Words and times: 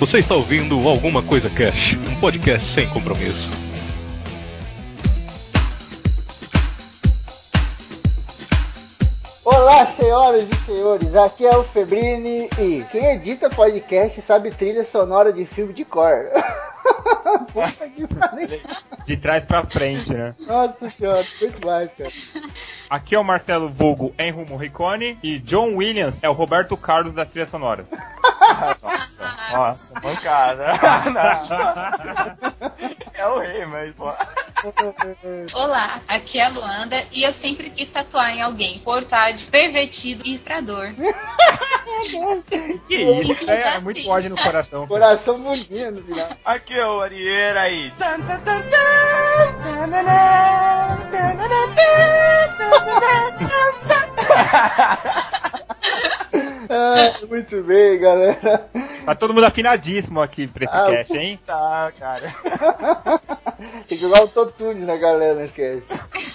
Você 0.00 0.18
está 0.18 0.36
ouvindo 0.36 0.88
Alguma 0.88 1.24
Coisa 1.24 1.50
Cash, 1.50 1.96
um 2.08 2.20
podcast 2.20 2.72
sem 2.72 2.88
compromisso. 2.88 3.50
Olá, 9.44 9.84
senhoras 9.86 10.48
e 10.48 10.54
senhores, 10.64 11.16
aqui 11.16 11.44
é 11.44 11.56
o 11.56 11.64
Febrini 11.64 12.48
e 12.60 12.84
quem 12.92 13.06
edita 13.06 13.50
podcast 13.50 14.22
sabe 14.22 14.52
trilha 14.52 14.84
sonora 14.84 15.32
de 15.32 15.44
filme 15.44 15.74
de 15.74 15.84
cor. 15.84 16.14
Puta 17.52 17.90
que 17.90 18.06
pariu. 18.06 18.48
De 19.04 19.16
trás 19.16 19.44
pra 19.44 19.66
frente, 19.66 20.14
né? 20.14 20.32
Nossa 20.46 20.88
senhora, 20.88 21.24
muito 21.40 21.66
mais, 21.66 21.92
cara. 21.92 22.10
Aqui 22.88 23.16
é 23.16 23.18
o 23.18 23.24
Marcelo 23.24 23.68
Vulgo 23.68 24.14
Henry 24.16 24.48
Morricone 24.48 25.18
e 25.24 25.40
John 25.40 25.74
Williams 25.74 26.20
é 26.22 26.28
o 26.28 26.32
Roberto 26.32 26.76
Carlos 26.76 27.14
das 27.14 27.26
trilhas 27.26 27.50
sonoras. 27.50 27.86
nossa, 28.82 29.36
nossa, 29.52 29.94
mancada. 30.02 30.72
é 33.14 33.26
o 33.26 33.38
rei, 33.38 33.66
mas 33.66 33.94
pô. 33.94 34.12
Olá, 35.54 36.00
aqui 36.08 36.40
é 36.40 36.46
a 36.46 36.48
Luanda 36.48 37.06
e 37.12 37.22
eu 37.22 37.32
sempre 37.32 37.70
quis 37.70 37.88
tatuar 37.90 38.30
em 38.30 38.42
alguém 38.42 38.80
portátil, 38.80 39.48
pervertido 39.50 40.22
e 40.26 40.34
estrador. 40.34 40.88
que 42.88 42.96
isso, 42.96 43.50
é, 43.50 43.76
é 43.76 43.80
muito 43.80 44.08
ódio 44.08 44.30
no 44.30 44.36
coração. 44.36 44.86
Coração 44.86 45.40
bonito 45.40 46.04
final. 46.04 46.36
Aqui 46.44 46.74
é 46.74 46.86
o 46.86 47.00
Arieira 47.00 47.60
aí. 47.62 47.92
Ah, 56.68 57.26
muito 57.28 57.62
bem, 57.62 57.98
galera. 57.98 58.68
Tá 59.04 59.14
todo 59.14 59.32
mundo 59.32 59.46
afinadíssimo 59.46 60.20
aqui 60.20 60.46
pra 60.46 60.64
esse 60.64 60.74
ah, 60.74 60.86
cast, 60.90 61.16
hein? 61.16 61.38
Tá, 61.44 61.92
cara. 61.98 62.26
Tem 63.88 63.96
que 63.96 63.98
jogar 63.98 64.18
o 64.18 64.22
autotune 64.22 64.84
na 64.84 64.96
galera 64.96 65.34
nesse 65.34 65.56
cast. 65.56 66.28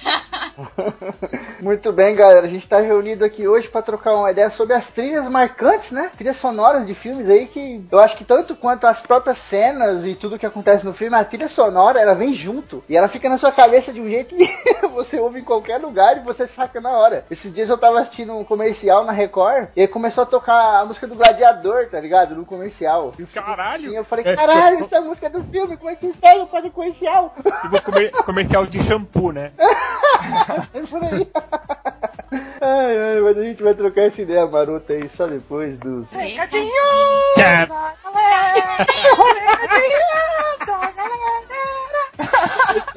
Muito 1.61 1.91
bem, 1.91 2.15
galera. 2.15 2.45
A 2.45 2.49
gente 2.49 2.63
está 2.63 2.79
reunido 2.79 3.23
aqui 3.23 3.47
hoje 3.47 3.67
para 3.67 3.81
trocar 3.81 4.15
uma 4.15 4.31
ideia 4.31 4.49
sobre 4.49 4.73
as 4.73 4.91
trilhas 4.91 5.27
marcantes, 5.27 5.91
né? 5.91 6.11
Trilhas 6.15 6.37
sonoras 6.37 6.85
de 6.85 6.93
filmes 6.93 7.29
aí 7.29 7.45
que 7.45 7.83
eu 7.91 7.99
acho 7.99 8.17
que 8.17 8.25
tanto 8.25 8.55
quanto 8.55 8.85
as 8.85 9.01
próprias 9.01 9.37
cenas 9.37 10.05
e 10.05 10.15
tudo 10.15 10.37
que 10.37 10.45
acontece 10.45 10.85
no 10.85 10.93
filme, 10.93 11.15
a 11.15 11.23
trilha 11.23 11.47
sonora 11.47 11.99
ela 11.99 12.13
vem 12.13 12.33
junto 12.33 12.83
e 12.87 12.95
ela 12.95 13.07
fica 13.07 13.29
na 13.29 13.37
sua 13.37 13.51
cabeça 13.51 13.93
de 13.93 14.01
um 14.01 14.09
jeito 14.09 14.35
que 14.35 14.47
você 14.93 15.19
ouve 15.19 15.39
em 15.39 15.43
qualquer 15.43 15.77
lugar 15.79 16.17
e 16.17 16.21
você 16.21 16.47
saca 16.47 16.79
na 16.81 16.91
hora. 16.91 17.25
Esses 17.31 17.53
dias 17.53 17.69
eu 17.69 17.77
tava 17.77 18.01
assistindo 18.01 18.35
um 18.37 18.43
comercial 18.43 19.05
na 19.05 19.11
Record 19.11 19.69
e 19.75 19.81
aí 19.81 19.87
começou 19.87 20.22
a 20.23 20.25
tocar 20.25 20.81
a 20.81 20.85
música 20.85 21.07
do 21.07 21.15
Gladiador, 21.15 21.87
tá 21.87 21.99
ligado? 21.99 22.35
No 22.35 22.45
comercial. 22.45 23.13
Caralho! 23.33 23.87
Assim, 23.87 23.95
eu 23.95 24.03
falei, 24.03 24.23
caralho, 24.23 24.79
essa 24.79 24.95
é 24.95 24.97
a 24.99 25.01
música 25.01 25.29
do 25.29 25.43
filme, 25.43 25.77
como 25.77 25.89
é 25.89 25.95
que 25.95 26.13
sai 26.21 26.45
fazer 26.47 26.69
comercial? 26.71 27.33
Tipo 27.35 27.81
comer 27.83 28.11
comercial 28.11 28.65
de 28.65 28.81
shampoo, 28.83 29.31
né? 29.31 29.51
é 30.73 30.81
por 30.81 31.03
aí. 31.03 31.27
Ai, 32.61 32.97
ai, 32.97 33.19
mas 33.21 33.37
a 33.37 33.43
gente 33.43 33.61
vai 33.61 33.73
trocar 33.75 34.03
essa 34.03 34.21
ideia 34.21 34.47
marota 34.47 34.93
aí 34.93 35.09
só 35.09 35.27
depois 35.27 35.77
dos. 35.79 36.09
Recadinhos 36.11 36.71
da 37.37 37.65
galera! 37.67 37.95
Recadinhos 38.79 40.59
da 40.65 40.91
galera! 40.91 41.53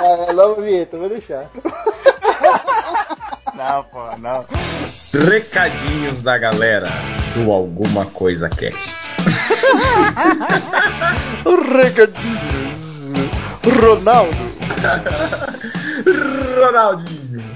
Ah, 0.00 0.32
nova 0.32 0.62
vinheta, 0.62 0.96
vou 0.96 1.08
deixar. 1.08 1.46
Não, 3.54 3.84
pô, 3.84 4.16
não. 4.18 4.44
Recadinhos 5.12 6.22
da 6.22 6.38
galera 6.38 6.88
do 7.34 7.50
Alguma 7.52 8.06
Coisa 8.06 8.48
Cast. 8.48 8.94
Recadinhos. 11.72 12.86
Ronaldo. 13.80 14.36
Ronaldinho. 16.60 17.55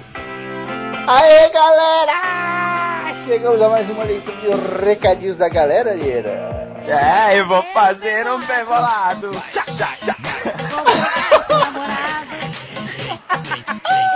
Aê, 1.12 1.50
galera! 1.50 3.12
Chegamos 3.24 3.60
a 3.60 3.68
mais 3.68 3.90
uma 3.90 4.04
leitura 4.04 4.36
de 4.36 4.84
recadinhos 4.84 5.38
da 5.38 5.48
galera, 5.48 5.92
Lira. 5.92 6.70
É, 6.86 7.40
eu 7.40 7.48
vou 7.48 7.64
fazer 7.74 8.30
um 8.30 8.38
bem 8.38 8.64
bolado. 8.64 9.32
Tchau, 9.52 9.64
tchau, 9.74 9.88
tchau. 10.04 10.14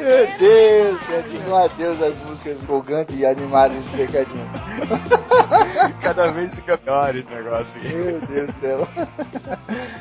Meu 0.00 0.26
Deus, 0.38 1.00
é 1.10 1.24
um 1.50 1.56
adeus 1.56 2.00
às 2.02 2.16
músicas 2.18 2.62
empolgantes 2.62 3.18
e 3.18 3.26
animadas 3.26 3.82
de 3.84 3.96
recadinho. 3.96 4.48
Cada 6.00 6.30
vez 6.32 6.54
fica 6.56 6.78
pior 6.78 7.14
esse 7.16 7.32
negócio 7.32 7.80
aqui. 7.80 7.94
Meu 7.94 8.20
Deus 8.20 8.46
do 8.46 8.60
céu. 8.60 8.88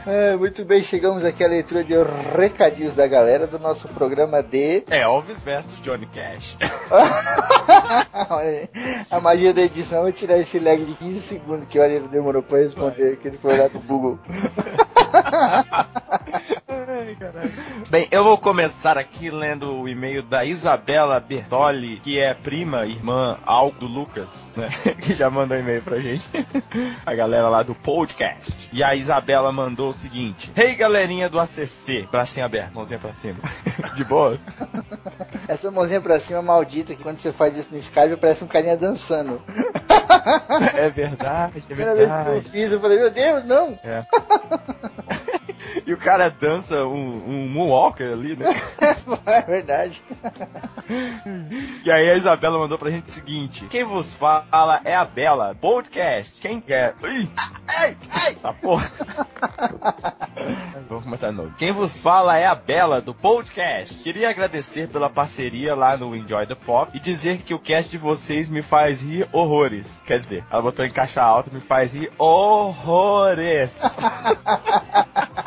É, 0.05 0.35
muito 0.35 0.65
bem, 0.65 0.83
chegamos 0.83 1.25
aqui 1.25 1.43
à 1.43 1.47
leitura 1.47 1.83
de 1.83 1.95
recadinhos 2.35 2.93
da 2.93 3.07
galera 3.07 3.47
do 3.47 3.57
nosso 3.59 3.87
programa 3.89 4.43
de. 4.43 4.83
É, 4.89 5.01
Elvis 5.01 5.41
versus 5.41 5.81
Johnny 5.81 6.07
Cash. 6.07 6.57
a 9.09 9.19
magia 9.19 9.53
da 9.53 9.61
edição 9.61 10.07
é 10.07 10.11
tirar 10.11 10.37
esse 10.37 10.59
lag 10.59 10.83
de 10.83 10.93
15 10.95 11.19
segundos 11.19 11.65
que 11.65 11.79
o 11.79 11.81
Ariel 11.81 12.07
demorou 12.07 12.43
pra 12.43 12.59
responder, 12.59 13.17
que 13.17 13.27
ele 13.27 13.37
foi 13.37 13.57
lá 13.57 13.67
no 13.69 13.79
Google. 13.81 14.19
Bem, 17.89 18.07
eu 18.11 18.23
vou 18.23 18.37
começar 18.37 18.97
aqui 18.97 19.29
lendo 19.29 19.79
o 19.79 19.87
e-mail 19.87 20.21
da 20.21 20.43
Isabela 20.43 21.19
Bertoli, 21.19 21.99
que 21.99 22.19
é 22.19 22.33
prima, 22.33 22.85
irmã 22.85 23.37
Aldo 23.45 23.85
Lucas, 23.85 24.53
né? 24.55 24.69
Que 25.01 25.13
já 25.13 25.29
mandou 25.29 25.57
e-mail 25.57 25.81
pra 25.81 25.99
gente. 25.99 26.29
A 27.05 27.13
galera 27.13 27.49
lá 27.49 27.63
do 27.63 27.73
podcast. 27.73 28.69
E 28.73 28.83
a 28.83 28.95
Isabela 28.95 29.51
mandou 29.51 29.89
o 29.89 29.93
seguinte: 29.93 30.51
Hey 30.55 30.75
galerinha 30.75 31.29
do 31.29 31.39
ACC, 31.39 32.07
bracinho 32.11 32.45
aberto, 32.45 32.75
mãozinha 32.75 32.99
pra 32.99 33.13
cima. 33.13 33.39
De 33.95 34.03
boas? 34.03 34.45
Essa 35.47 35.71
mãozinha 35.71 36.01
pra 36.01 36.19
cima 36.19 36.41
maldita 36.41 36.95
que 36.95 37.03
quando 37.03 37.17
você 37.17 37.31
faz 37.31 37.57
isso 37.57 37.69
no 37.71 37.77
Skype 37.77 38.17
parece 38.19 38.43
um 38.43 38.47
carinha 38.47 38.75
dançando. 38.75 39.41
É 40.75 40.89
verdade, 40.89 41.63
é 41.69 41.73
verdade. 41.73 42.29
Vez 42.29 42.41
que 42.41 42.47
eu 42.47 42.51
fiz, 42.51 42.71
eu 42.71 42.81
falei, 42.81 42.99
meu 42.99 43.11
Deus, 43.11 43.45
não! 43.45 43.79
É. 43.83 44.03
E 45.85 45.93
o 45.93 45.97
cara 45.97 46.29
dança 46.29 46.85
um, 46.85 47.23
um 47.27 47.47
moonwalker 47.49 48.11
ali, 48.11 48.35
né? 48.35 48.45
é 49.25 49.41
verdade. 49.43 50.03
E 51.83 51.91
aí 51.91 52.09
a 52.09 52.15
Isabela 52.15 52.57
mandou 52.57 52.77
pra 52.77 52.89
gente 52.89 53.05
o 53.05 53.11
seguinte: 53.11 53.65
Quem 53.67 53.83
vos 53.83 54.13
fala 54.13 54.81
é 54.83 54.95
a 54.95 55.05
Bela, 55.05 55.55
podcast. 55.59 56.41
Quem 56.41 56.61
quer? 56.61 56.95
Ih, 57.03 57.29
ai, 57.67 57.97
ai, 58.11 58.35
tá 58.35 58.53
porra. 58.53 58.89
Vamos 60.87 61.03
começar 61.03 61.31
de 61.31 61.37
novo. 61.37 61.53
Quem 61.57 61.71
vos 61.71 61.97
fala 61.97 62.37
é 62.37 62.45
a 62.45 62.55
Bela 62.55 63.01
do 63.01 63.13
podcast. 63.13 64.03
Queria 64.03 64.29
agradecer 64.29 64.87
pela 64.87 65.09
parceria 65.09 65.75
lá 65.75 65.97
no 65.97 66.15
Enjoy 66.15 66.45
the 66.45 66.55
Pop 66.55 66.91
e 66.95 66.99
dizer 66.99 67.39
que 67.39 67.53
o 67.53 67.59
cast 67.59 67.91
de 67.91 67.97
vocês 67.97 68.49
me 68.49 68.61
faz 68.61 69.01
rir 69.01 69.27
horrores. 69.31 70.01
Quer 70.05 70.19
dizer, 70.19 70.45
ela 70.49 70.61
botou 70.61 70.85
em 70.85 70.91
caixa 70.91 71.21
alta 71.21 71.51
me 71.51 71.59
faz 71.59 71.93
rir 71.93 72.11
horrores. 72.17 73.97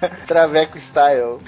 Traveco 0.26 0.78
style. 0.78 1.38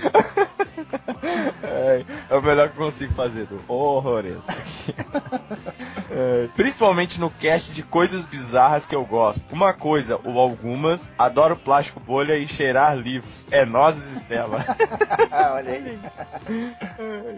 É, 1.63 2.05
é, 2.31 2.37
o 2.37 2.43
melhor 2.43 2.69
que 2.69 2.79
eu 2.79 2.85
consigo 2.85 3.13
fazer, 3.13 3.47
do 3.47 3.61
horrores. 3.69 4.45
É, 6.11 6.49
principalmente 6.57 7.21
no 7.21 7.31
cast 7.31 7.71
de 7.71 7.83
coisas 7.83 8.25
bizarras 8.25 8.87
que 8.87 8.95
eu 8.97 9.05
gosto. 9.05 9.53
Uma 9.53 9.75
coisa, 9.75 10.19
ou 10.25 10.41
algumas, 10.41 11.15
adoro 11.19 11.55
plástico 11.55 12.01
bolha 12.01 12.37
e 12.37 12.49
cheirar 12.49 12.97
livros. 12.97 13.47
É 13.51 13.67
nozes, 13.67 14.17
Estela. 14.17 14.65
Olha 15.53 15.71
aí. 15.71 15.99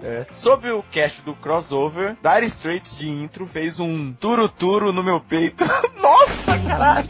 É, 0.04 0.24
sobre 0.24 0.70
o 0.70 0.84
cast 0.84 1.22
do 1.22 1.34
crossover, 1.34 2.16
Dire 2.22 2.46
Straits 2.46 2.96
de 2.96 3.10
intro 3.10 3.44
fez 3.44 3.80
um 3.80 4.12
turo-turo 4.12 4.92
no 4.92 5.02
meu 5.02 5.20
peito. 5.20 5.64
Nossa, 6.00 6.56
caralho! 6.60 7.08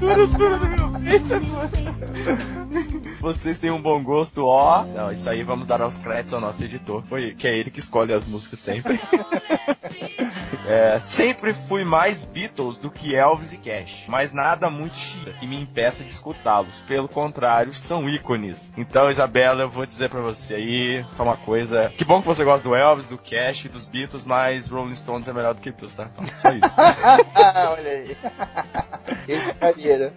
turo-turo 0.00 0.58
no 0.58 0.68
meu 0.68 1.00
peito, 1.00 1.40
mano. 1.46 3.13
Vocês 3.24 3.58
têm 3.58 3.70
um 3.70 3.80
bom 3.80 4.02
gosto, 4.02 4.44
ó. 4.44 4.84
Não, 4.84 5.10
isso 5.10 5.30
aí 5.30 5.42
vamos 5.42 5.66
dar 5.66 5.80
aos 5.80 5.96
créditos 5.96 6.34
ao 6.34 6.42
nosso 6.42 6.62
editor, 6.62 7.02
foi, 7.06 7.34
que 7.34 7.48
é 7.48 7.56
ele 7.56 7.70
que 7.70 7.78
escolhe 7.78 8.12
as 8.12 8.26
músicas 8.26 8.58
sempre. 8.58 9.00
É, 10.66 10.98
sempre 10.98 11.52
fui 11.52 11.84
mais 11.84 12.24
Beatles 12.24 12.78
do 12.78 12.90
que 12.90 13.14
Elvis 13.14 13.52
e 13.52 13.58
Cash, 13.58 14.06
mas 14.08 14.32
nada 14.32 14.70
muito 14.70 14.96
chita 14.96 15.32
que 15.32 15.46
me 15.46 15.60
impeça 15.60 16.02
de 16.02 16.10
escutá-los. 16.10 16.80
Pelo 16.82 17.08
contrário, 17.08 17.74
são 17.74 18.08
ícones. 18.08 18.72
Então, 18.76 19.10
Isabela, 19.10 19.62
eu 19.62 19.68
vou 19.68 19.84
dizer 19.86 20.08
para 20.08 20.20
você 20.20 20.54
aí 20.54 21.04
só 21.10 21.22
uma 21.22 21.36
coisa. 21.36 21.92
Que 21.96 22.04
bom 22.04 22.20
que 22.20 22.26
você 22.26 22.44
gosta 22.44 22.68
do 22.68 22.74
Elvis, 22.74 23.08
do 23.08 23.18
Cash, 23.18 23.64
dos 23.64 23.86
Beatles, 23.86 24.24
mas 24.24 24.68
Rolling 24.68 24.94
Stones 24.94 25.28
é 25.28 25.32
melhor 25.32 25.54
do 25.54 25.60
que 25.60 25.70
Beatles, 25.70 25.94
tá? 25.94 26.08
Então, 26.12 26.26
só 26.34 26.50
isso. 26.50 26.80
Olha 27.72 27.90
aí. 27.90 28.16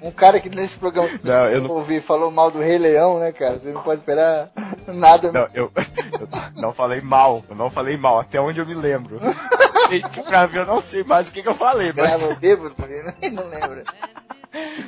Um 0.01 0.12
cara 0.12 0.39
que 0.39 0.50
nesse 0.50 0.77
programa 0.77 1.09
que 1.09 1.25
não, 1.25 1.45
eu 1.45 1.62
não 1.62 1.71
ouvi 1.71 2.00
falou 2.00 2.31
mal 2.31 2.51
do 2.51 2.59
Rei 2.59 2.77
Leão, 2.77 3.19
né, 3.19 3.31
cara? 3.31 3.59
Você 3.59 3.71
não 3.71 3.81
pode 3.81 4.00
esperar 4.00 4.50
nada. 4.88 5.31
Não, 5.31 5.47
eu, 5.53 5.71
eu 6.19 6.27
não 6.56 6.71
falei 6.71 7.01
mal. 7.01 7.44
Eu 7.50 7.56
não 7.56 7.69
falei 7.69 7.97
mal, 7.97 8.19
até 8.19 8.39
onde 8.39 8.59
eu 8.59 8.65
me 8.65 8.73
lembro. 8.73 9.19
Pra 10.25 10.45
ver, 10.45 10.60
eu 10.60 10.66
não 10.66 10.81
sei 10.81 11.04
mais 11.04 11.28
o 11.28 11.31
que, 11.31 11.42
que 11.42 11.50
eu 11.50 11.56
falei, 11.56 11.94
mas. 11.95 12.19
Grava 12.19 12.36
bêbado, 12.36 12.75
não 13.31 13.48
lembra. 13.50 13.84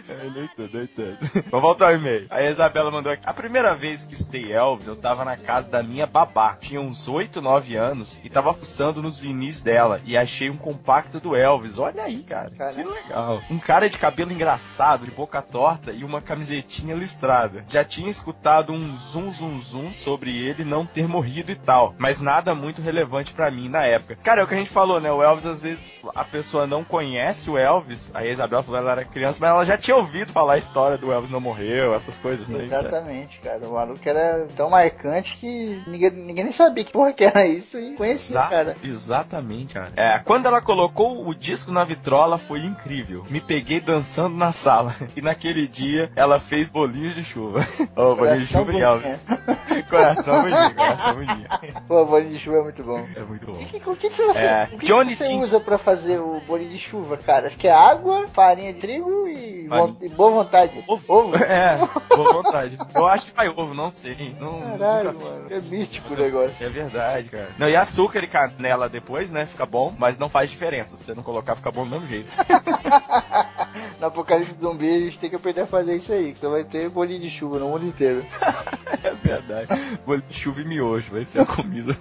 É, 0.10 0.30
nem 0.30 0.48
tanto, 0.48 0.78
nem 0.78 0.88
tanto. 0.88 1.44
Vamos 1.50 1.62
voltar 1.62 1.88
ao 1.88 1.96
e-mail. 1.96 2.28
Aí 2.30 2.48
a 2.48 2.52
Isabela 2.52 2.92
mandou 2.92 3.12
aqui. 3.12 3.24
A 3.26 3.34
primeira 3.34 3.74
vez 3.76 4.06
que 4.06 4.14
estudei 4.14 4.52
Elvis, 4.52 4.88
eu 4.88 4.96
tava 4.96 5.24
na 5.24 5.38
casa 5.38 5.70
da 5.70 5.84
minha 5.84 6.06
babá. 6.06 6.58
Tinha 6.60 6.82
uns 6.82 7.08
8, 7.08 7.42
9 7.42 7.76
anos 7.76 8.20
e 8.24 8.30
tava 8.30 8.54
fuçando 8.54 9.02
nos 9.02 9.20
vinis 9.20 9.62
dela 9.62 10.02
e 10.06 10.18
achei 10.18 10.50
um 10.50 10.58
compacto 10.58 11.20
do 11.20 11.36
Elvis. 11.36 11.80
Olha 11.80 12.04
aí, 12.04 12.24
cara. 12.24 12.52
Caramba. 12.52 12.84
Que 12.84 12.90
legal. 12.90 13.42
Um 13.50 13.60
cara 13.60 13.90
de 13.90 13.98
cabelo 13.98 14.32
engraçado, 14.32 15.06
de 15.06 15.12
boca 15.12 15.42
torta 15.42 15.92
e 15.92 16.04
uma 16.04 16.22
camisetinha 16.22 16.96
listrada. 16.96 17.66
Já 17.68 17.84
tinha 17.84 18.10
escutado 18.10 18.74
um 18.74 18.96
zum 18.96 19.32
zum 19.32 19.60
zum 19.62 19.92
sobre 19.92 20.38
ele 20.38 20.64
não 20.64 20.86
ter 20.86 21.08
morrido 21.08 21.52
e 21.52 21.56
tal, 21.56 21.96
mas 21.98 22.20
nada 22.20 22.56
muito 22.56 22.82
relevante 22.82 23.34
pra 23.34 23.52
mim 23.52 23.70
na 23.70 23.86
época. 23.86 24.18
Cara, 24.24 24.42
é 24.42 24.44
o 24.44 24.48
que 24.48 24.54
a 24.54 24.58
gente 24.58 24.70
falou, 24.70 25.00
né? 25.00 25.12
O 25.12 25.24
Elvis 25.24 25.46
às 25.46 25.62
vezes 25.62 26.02
a 26.16 26.24
pessoa 26.24 26.68
não 26.68 26.84
conhece 26.84 27.50
o 27.50 27.58
Elvis. 27.58 28.12
Aí 28.14 28.28
a 28.28 28.32
Isabela 28.32 28.64
falou 28.64 28.80
que 28.80 28.88
ela 28.88 29.02
era 29.02 29.06
criança, 29.06 29.40
mas 29.42 29.50
ela 29.50 29.59
já 29.66 29.78
tinha 29.78 29.96
ouvido 29.98 30.32
falar 30.32 30.54
a 30.54 30.58
história 30.58 30.98
do 30.98 31.12
Elvis 31.12 31.30
não 31.30 31.40
morreu, 31.40 31.94
essas 31.94 32.18
coisas, 32.18 32.48
né? 32.50 32.64
Isso 32.64 32.74
é- 32.74 32.80
Exatamente, 32.80 33.40
cara. 33.40 33.68
O 33.68 33.74
maluco 33.74 34.00
era 34.08 34.48
tão 34.56 34.70
marcante 34.70 35.38
que 35.38 35.82
ninguém, 35.88 36.12
ninguém 36.12 36.44
nem 36.46 36.54
sabia 36.54 36.84
que 36.84 36.92
porra 36.92 37.14
que 37.14 37.24
era 37.24 37.46
isso 37.46 37.80
e 37.80 37.94
conhecia, 37.96 38.40
Exa- 38.40 38.48
cara. 38.50 38.76
Exatamente, 38.84 39.74
cara. 39.76 39.92
É, 39.96 40.20
quando 40.20 40.46
ela 40.46 40.62
colocou 40.62 41.28
o 41.28 41.34
disco 41.36 41.72
na 41.72 41.84
vitrola 41.84 42.38
foi 42.38 42.60
incrível. 42.66 43.26
Me 43.30 43.42
peguei 43.42 43.80
dançando 43.82 44.36
na 44.36 44.52
sala. 44.52 44.94
E 45.16 45.22
naquele 45.22 45.68
dia 45.68 46.10
ela 46.16 46.40
fez 46.40 46.70
bolinho 46.70 47.14
de 47.14 47.24
chuva. 47.24 47.60
Ô, 47.96 48.16
bolinho 48.16 48.40
de 48.40 48.48
chuva 48.48 48.72
e 48.74 48.82
Elvis. 48.82 49.26
coração 49.90 50.42
bonito, 50.42 50.76
coração 50.76 51.16
bonito. 51.16 51.84
Pô, 51.88 52.06
bolinho 52.06 52.32
de 52.34 52.40
chuva 52.40 52.58
é 52.60 52.62
muito 52.64 52.84
bom. 52.84 53.06
É 53.16 53.20
muito 53.22 53.46
bom. 53.46 53.54
O 53.54 53.66
que, 53.66 53.78
o 53.90 53.96
que, 53.96 54.10
que 54.10 54.22
você, 54.22 54.40
É, 54.46 54.66
que 54.68 54.86
Johnny 54.86 55.16
que 55.16 55.24
você 55.26 55.34
usa 55.36 55.60
pra 55.60 55.78
fazer 55.78 56.20
o 56.20 56.40
bolinho 56.48 56.70
de 56.72 56.78
chuva, 56.78 57.18
cara? 57.18 57.48
Acho 57.48 57.58
que 57.58 57.68
é 57.68 57.72
água, 57.74 58.28
farinha 58.30 58.74
de 58.74 58.80
trigo 58.80 59.28
e, 59.28 59.49
Farinha. 59.50 59.70
von- 59.70 59.96
e 60.02 60.10
boa 60.10 60.32
vontade. 60.44 60.84
Ovo. 60.88 61.32
É, 61.44 61.78
boa 62.16 62.34
vontade. 62.34 62.78
Eu 62.96 63.08
acho 63.08 63.28
que 63.28 63.34
vai 63.36 63.48
ovo, 63.50 63.74
não 63.74 63.92
sei. 63.92 64.36
Não, 64.40 64.60
Caralho, 64.78 65.20
mano. 65.20 65.46
É 65.50 65.60
místico 65.60 66.14
o 66.14 66.18
negócio. 66.18 66.66
É 66.66 66.70
verdade, 66.70 67.30
cara. 67.30 67.50
Não, 67.58 67.68
e 67.70 67.76
açúcar 67.76 68.24
e 68.24 68.28
canela 68.28 68.88
depois, 68.90 69.32
né? 69.32 69.46
Fica 69.46 69.66
bom, 69.66 69.94
mas 69.98 70.18
não 70.18 70.30
faz 70.30 70.50
diferença. 70.50 70.96
Se 70.96 71.04
você 71.06 71.14
não 71.14 71.24
colocar, 71.24 71.56
fica 71.56 71.72
bom 71.72 71.84
do 71.86 71.90
mesmo 71.92 72.08
jeito. 72.08 72.30
No 74.00 74.08
Apocalipse 74.08 74.56
Zumbi 74.60 74.90
a 74.90 75.00
gente 75.00 75.20
tem 75.20 75.30
que 75.30 75.36
aprender 75.36 75.62
a 75.62 75.68
fazer 75.68 75.96
isso 75.96 76.12
aí, 76.12 76.34
que 76.34 76.40
só 76.40 76.50
vai 76.50 76.64
ter 76.64 76.90
bolinho 76.90 77.20
de 77.20 77.30
chuva 77.30 77.60
no 77.60 77.68
mundo 77.68 77.86
inteiro. 77.86 78.26
é 79.04 79.14
verdade. 79.14 79.68
Bolinho 80.06 80.26
de 80.30 80.36
chuva 80.38 80.62
e 80.62 80.66
miojo 80.66 81.12
vai 81.12 81.26
ser 81.26 81.42
a 81.42 81.46
comida. 81.46 81.96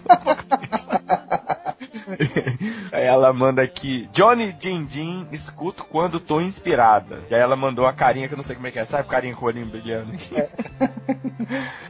Aí 2.92 3.04
ela 3.04 3.32
manda 3.32 3.62
aqui, 3.62 4.08
Johnny 4.12 4.52
Din 4.52 4.84
Din, 4.84 5.26
escuto 5.30 5.84
quando 5.84 6.20
tô 6.20 6.40
inspirada. 6.40 7.22
E 7.30 7.34
aí 7.34 7.40
ela 7.40 7.56
mandou 7.56 7.84
uma 7.84 7.92
carinha 7.92 8.26
que 8.28 8.34
eu 8.34 8.36
não 8.36 8.42
sei 8.44 8.56
como 8.56 8.66
é 8.66 8.70
que 8.70 8.78
é, 8.78 8.84
sabe 8.84 9.08
carinha 9.08 9.34
com 9.34 9.44
o 9.44 9.48
olhinho 9.48 9.66
brilhando? 9.66 10.12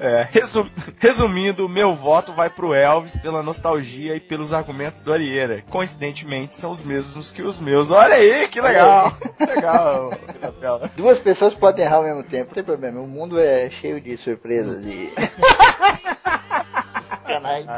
É, 0.01 0.29
resum- 0.31 0.71
resumindo, 0.99 1.69
meu 1.69 1.95
voto 1.95 2.33
vai 2.33 2.49
pro 2.49 2.73
Elvis 2.75 3.19
pela 3.19 3.43
nostalgia 3.43 4.15
e 4.15 4.21
pelos 4.21 4.53
argumentos 4.53 5.01
do 5.01 5.13
Arieira. 5.13 5.65
Coincidentemente, 5.69 6.55
são 6.55 6.71
os 6.71 6.85
mesmos 6.85 7.33
que 7.33 7.43
os 7.43 7.61
meus. 7.61 7.91
Olha 7.91 8.15
aí, 8.15 8.47
que 8.49 8.61
legal! 8.61 9.13
legal. 9.41 9.98
Duas 10.97 11.19
pessoas 11.19 11.55
podem 11.55 11.85
errar 11.85 11.97
ao 11.97 12.05
mesmo 12.05 12.23
tempo, 12.23 12.49
não 12.49 12.55
tem 12.55 12.65
problema. 12.65 13.01
O 13.01 13.07
mundo 13.07 13.39
é 13.39 13.71
cheio 13.71 14.01
de 14.01 14.17
surpresas 14.17 14.83
e. 14.85 15.13
Sacanagem. 17.29 17.69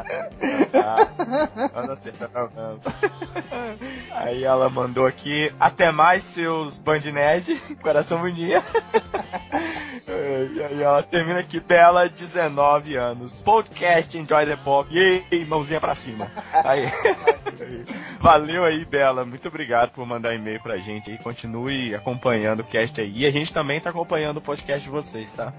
Ah, 0.73 2.49
não. 2.55 2.81
Aí 4.13 4.45
ela 4.45 4.71
mandou 4.71 5.07
aqui, 5.07 5.53
até 5.59 5.91
mais 5.91 6.23
seus 6.23 6.79
Band 6.79 7.01
Nerd, 7.13 7.57
coração 7.83 8.21
bundinha. 8.21 8.63
E 10.07 10.63
aí 10.63 10.83
ela 10.83 11.03
termina 11.03 11.41
aqui, 11.41 11.61
Bela, 11.61 12.09
19 12.09 12.97
anos. 12.97 13.43
Podcast 13.43 14.17
Enjoy 14.17 14.47
the 14.47 14.57
Pop. 14.57 14.89
Yay, 14.95 15.45
mãozinha 15.47 15.81
pra 15.81 15.95
cima. 15.95 16.31
Aí. 16.53 16.91
Valeu 18.21 18.65
aí, 18.65 18.85
Bela. 18.85 19.25
Muito 19.25 19.49
obrigado 19.49 19.91
por 19.91 20.07
mandar 20.07 20.35
e-mail 20.35 20.61
pra 20.61 20.79
gente 20.79 21.11
aí. 21.11 21.19
Continue 21.19 21.95
acompanhando 21.95 22.61
o 22.61 22.65
cast 22.65 23.01
aí. 23.01 23.13
E 23.15 23.27
a 23.27 23.31
gente 23.31 23.53
também 23.53 23.81
tá 23.81 23.91
acompanhando 23.91 24.39
o 24.39 24.43
podcast 24.43 24.83
de 24.83 24.91
vocês, 24.91 25.33
tá? 25.33 25.53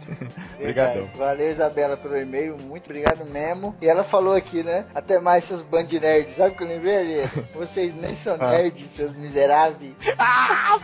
Obrigadão. 0.59 1.07
Valeu, 1.15 1.49
Isabela, 1.49 1.95
pelo 1.95 2.17
e-mail. 2.17 2.57
Muito 2.57 2.85
obrigado 2.85 3.25
mesmo. 3.25 3.75
E 3.81 3.87
ela 3.87 4.03
falou 4.03 4.33
aqui, 4.35 4.61
né? 4.63 4.85
Até 4.93 5.19
mais, 5.19 5.43
seus 5.45 5.61
band 5.63 5.87
nerds. 5.91 6.35
Sabe 6.35 6.53
o 6.53 6.57
que 6.57 6.63
eu 6.63 6.67
lembrei 6.67 6.97
ali? 6.97 7.27
Vocês 7.55 7.93
nem 7.95 8.15
são 8.15 8.35
Ah. 8.39 8.51
nerds, 8.51 8.91
seus 8.91 9.15
miseráveis. 9.15 9.95
Ah, 10.19 10.77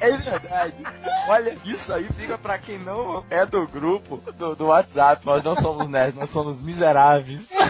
É 0.00 0.10
verdade. 0.12 0.82
Olha, 1.28 1.58
isso 1.64 1.92
aí 1.92 2.04
fica 2.04 2.38
pra 2.38 2.56
quem 2.58 2.78
não 2.78 3.22
é 3.28 3.44
do 3.44 3.66
grupo 3.68 4.16
do, 4.32 4.56
do 4.56 4.66
WhatsApp. 4.68 5.26
Nós 5.26 5.42
não 5.42 5.54
somos 5.54 5.88
nerds, 5.88 6.14
nós 6.14 6.30
somos 6.30 6.60
miseráveis. 6.62 7.50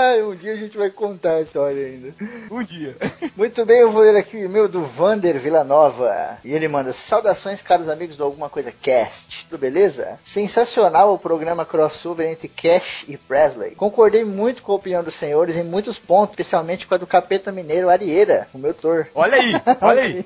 Ai, 0.00 0.22
um 0.22 0.34
dia 0.34 0.54
a 0.54 0.56
gente 0.56 0.78
vai 0.78 0.88
contar 0.88 1.34
a 1.34 1.40
história 1.42 1.86
ainda. 1.86 2.14
Um 2.50 2.62
dia. 2.62 2.96
Muito 3.36 3.66
bem, 3.66 3.80
eu 3.80 3.90
vou 3.90 4.00
ler 4.00 4.16
aqui 4.16 4.34
o 4.34 4.44
e-mail 4.44 4.66
do 4.66 4.82
Vander 4.82 5.38
Villanova. 5.38 6.38
E 6.42 6.54
ele 6.54 6.66
manda: 6.68 6.90
Saudações, 6.94 7.60
caros 7.60 7.86
amigos 7.86 8.16
do 8.16 8.24
Alguma 8.24 8.48
Coisa 8.48 8.72
Cast. 8.72 9.46
Tudo 9.46 9.60
beleza? 9.60 10.18
Sensacional 10.22 11.12
o 11.12 11.18
programa 11.18 11.66
crossover 11.66 12.30
entre 12.30 12.48
Cash 12.48 13.04
e 13.08 13.18
Presley. 13.18 13.74
Concordei 13.74 14.24
muito 14.24 14.62
com 14.62 14.72
a 14.72 14.76
opinião 14.76 15.04
dos 15.04 15.14
senhores 15.14 15.54
em 15.54 15.64
muitos 15.64 15.98
pontos, 15.98 16.32
especialmente 16.32 16.86
com 16.86 16.94
a 16.94 16.98
do 16.98 17.06
capeta 17.06 17.52
mineiro 17.52 17.90
Arieira, 17.90 18.48
o 18.54 18.58
meu 18.58 18.72
tor. 18.72 19.06
Olha 19.14 19.36
aí, 19.36 19.52
olha 19.82 20.00
aí. 20.00 20.24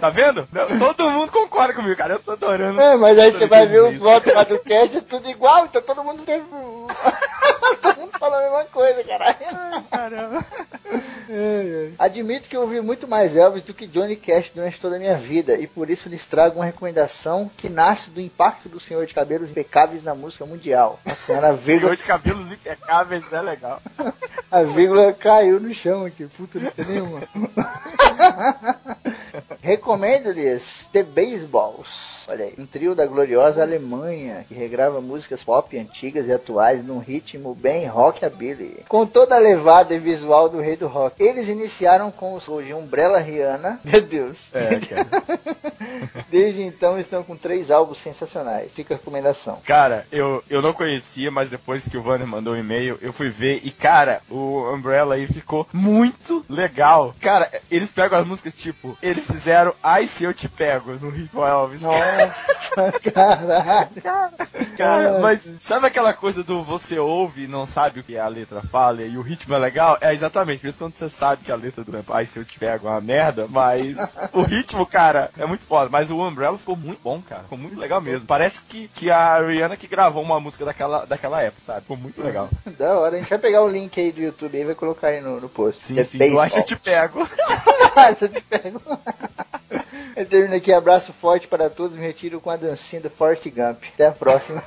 Tá 0.00 0.08
vendo? 0.08 0.48
Todo 0.78 1.10
mundo 1.10 1.32
concorda 1.32 1.74
comigo, 1.74 1.96
cara. 1.96 2.14
Eu 2.14 2.20
tô 2.20 2.30
adorando. 2.30 2.80
É, 2.80 2.96
mas 2.96 3.18
aí 3.18 3.32
você 3.32 3.46
vai 3.46 3.66
ver 3.66 3.82
os 3.82 3.94
isso. 3.94 4.04
votos 4.04 4.32
lá 4.32 4.44
do 4.44 4.58
Cash, 4.62 4.94
é 4.94 5.00
tudo 5.00 5.28
igual, 5.28 5.64
então 5.66 5.82
todo 5.82 6.04
mundo 6.04 6.22
teve. 6.22 6.44
todo 7.82 7.96
mundo 7.98 8.18
fala 8.20 8.38
a 8.38 8.42
mesma 8.42 8.64
coisa, 8.66 9.02
caralho. 9.18 9.84
Caramba. 9.90 10.46
Admito 11.98 12.48
que 12.48 12.56
eu 12.56 12.62
ouvi 12.62 12.80
muito 12.80 13.08
mais 13.08 13.36
Elvis 13.36 13.62
do 13.62 13.74
que 13.74 13.86
Johnny 13.86 14.16
Cash 14.16 14.52
durante 14.54 14.80
toda 14.80 14.96
a 14.96 14.98
minha 14.98 15.16
vida 15.16 15.54
e 15.54 15.66
por 15.66 15.90
isso 15.90 16.08
lhes 16.08 16.26
trago 16.26 16.56
uma 16.56 16.64
recomendação 16.64 17.50
que 17.56 17.68
nasce 17.68 18.10
do 18.10 18.20
impacto 18.20 18.68
do 18.68 18.78
senhor 18.78 19.06
de 19.06 19.14
cabelos 19.14 19.50
impecáveis 19.50 20.04
na 20.04 20.14
música 20.14 20.46
mundial. 20.46 21.00
Nossa 21.04 21.20
senhora, 21.20 21.48
a 21.48 21.52
vírgula, 21.56 21.88
Senhor 21.88 21.96
de 21.96 22.04
cabelos 22.04 22.52
impecáveis 22.52 23.32
é 23.32 23.40
legal. 23.40 23.82
a 24.50 24.62
vírgula 24.62 25.12
caiu 25.12 25.58
no 25.58 25.74
chão 25.74 26.04
aqui, 26.04 26.26
puta, 26.26 26.60
nenhuma. 26.86 27.22
Recomendo-lhes 29.60 30.88
The 30.92 31.02
Baseballs. 31.02 32.15
Olha 32.28 32.44
aí, 32.44 32.54
um 32.58 32.66
trio 32.66 32.94
da 32.94 33.06
gloriosa 33.06 33.62
Alemanha 33.62 34.44
que 34.48 34.54
regrava 34.54 35.00
músicas 35.00 35.44
pop 35.44 35.78
antigas 35.78 36.26
e 36.26 36.32
atuais 36.32 36.84
num 36.84 36.98
ritmo 36.98 37.54
bem 37.54 37.86
rockabilly, 37.86 38.80
com 38.88 39.06
toda 39.06 39.36
a 39.36 39.38
levada 39.38 39.94
e 39.94 39.98
visual 39.98 40.48
do 40.48 40.58
rei 40.58 40.76
do 40.76 40.88
rock. 40.88 41.22
Eles 41.22 41.48
iniciaram 41.48 42.10
com 42.10 42.34
o 42.34 42.40
show 42.40 42.60
de 42.60 42.74
Umbrella 42.74 43.18
Rihanna, 43.18 43.80
meu 43.84 44.02
Deus. 44.02 44.50
É, 44.52 44.80
cara. 44.80 45.06
Desde 46.28 46.62
então 46.62 46.98
estão 46.98 47.22
com 47.22 47.36
três 47.36 47.70
álbuns 47.70 47.98
sensacionais. 47.98 48.72
Fica 48.72 48.94
a 48.94 48.96
recomendação. 48.96 49.60
Cara, 49.64 50.06
eu, 50.10 50.42
eu 50.50 50.60
não 50.60 50.72
conhecia, 50.72 51.30
mas 51.30 51.50
depois 51.50 51.86
que 51.86 51.96
o 51.96 52.02
Vanner 52.02 52.26
mandou 52.26 52.54
o 52.54 52.56
e-mail, 52.56 52.98
eu 53.00 53.12
fui 53.12 53.28
ver 53.28 53.60
e, 53.62 53.70
cara, 53.70 54.20
o 54.28 54.68
Umbrella 54.72 55.14
aí 55.14 55.26
ficou 55.26 55.66
muito 55.72 56.44
legal. 56.48 57.14
Cara, 57.20 57.48
eles 57.70 57.92
pegam 57.92 58.18
as 58.18 58.26
músicas 58.26 58.56
tipo, 58.56 58.96
eles 59.00 59.26
fizeram 59.26 59.74
Ai 59.82 60.06
Se 60.06 60.24
Eu 60.24 60.34
Te 60.34 60.48
Pego 60.48 60.94
no 60.94 61.10
Rico 61.10 61.44
Elvis. 61.44 61.82
Nossa, 61.82 62.15
caralho. 63.12 63.90
Cara, 64.76 65.18
mas 65.20 65.54
sabe 65.60 65.86
aquela 65.86 66.12
coisa 66.12 66.44
do 66.44 66.62
você 66.62 66.98
ouve 66.98 67.44
e 67.44 67.48
não 67.48 67.66
sabe 67.66 68.00
o 68.00 68.04
que 68.04 68.16
a 68.18 68.28
letra 68.28 68.62
fala 68.62 69.02
e 69.02 69.16
o 69.16 69.22
ritmo 69.22 69.54
é 69.54 69.58
legal? 69.58 69.96
É 70.00 70.12
exatamente 70.12 70.66
isso 70.66 70.78
quando 70.78 70.94
você 70.94 71.08
sabe 71.08 71.44
que 71.44 71.52
a 71.52 71.56
letra 71.56 71.82
do 71.84 72.04
Ai 72.08 72.26
Se 72.26 72.38
Eu 72.38 72.44
Te 72.44 72.58
Pego 72.58 72.86
é 72.88 72.90
uma 72.90 73.00
merda, 73.00 73.46
mas 73.48 74.18
o 74.32 74.42
ritmo, 74.42 74.86
cara, 74.86 75.30
é 75.38 75.46
muito 75.46 75.64
foda. 75.64 75.88
Mas 75.90 76.10
o 76.10 76.20
Umbrella 76.20 76.58
ficou 76.58 76.76
muito 76.76 77.00
bom, 77.02 77.20
cara. 77.22 77.42
Ficou 77.42 77.58
muito 77.58 77.78
legal 77.78 78.00
mesmo. 78.00 78.26
Parece 78.26 78.62
que, 78.64 78.88
que 78.88 79.10
a 79.10 79.38
Rihanna 79.40 79.76
que 79.76 79.86
gravou 79.86 80.22
uma 80.22 80.40
música 80.40 80.64
daquela, 80.64 81.04
daquela 81.04 81.42
época, 81.42 81.60
sabe? 81.60 81.82
Ficou 81.82 81.96
muito 81.96 82.22
legal. 82.22 82.48
Da 82.78 82.98
hora, 82.98 83.16
a 83.16 83.18
gente 83.18 83.28
vai 83.30 83.38
pegar 83.38 83.62
o 83.62 83.68
link 83.68 83.98
aí 83.98 84.12
do 84.12 84.20
YouTube 84.20 84.58
e 84.58 84.64
vai 84.64 84.74
colocar 84.74 85.08
aí 85.08 85.20
no, 85.20 85.40
no 85.40 85.48
post. 85.48 85.84
Sim, 85.84 85.94
The 85.94 86.04
sim. 86.04 86.18
Eu 86.22 86.40
acho 86.40 86.54
que 86.64 86.74
eu 86.74 86.78
Baseball. 86.78 87.26
te 87.26 87.26
pego. 87.26 87.28
Eu 88.20 88.28
te 88.28 88.42
pego. 88.42 88.82
Eu 90.16 90.24
termino 90.26 90.54
aqui, 90.54 90.72
abraço 90.72 91.12
forte 91.12 91.46
para 91.46 91.68
todos, 91.68 91.98
retiro 92.06 92.40
com 92.40 92.50
a 92.50 92.56
dancinha 92.56 93.02
do 93.02 93.10
Forrest 93.10 93.44
Gump. 93.48 93.82
Até 93.94 94.06
a 94.06 94.12
próxima. 94.12 94.62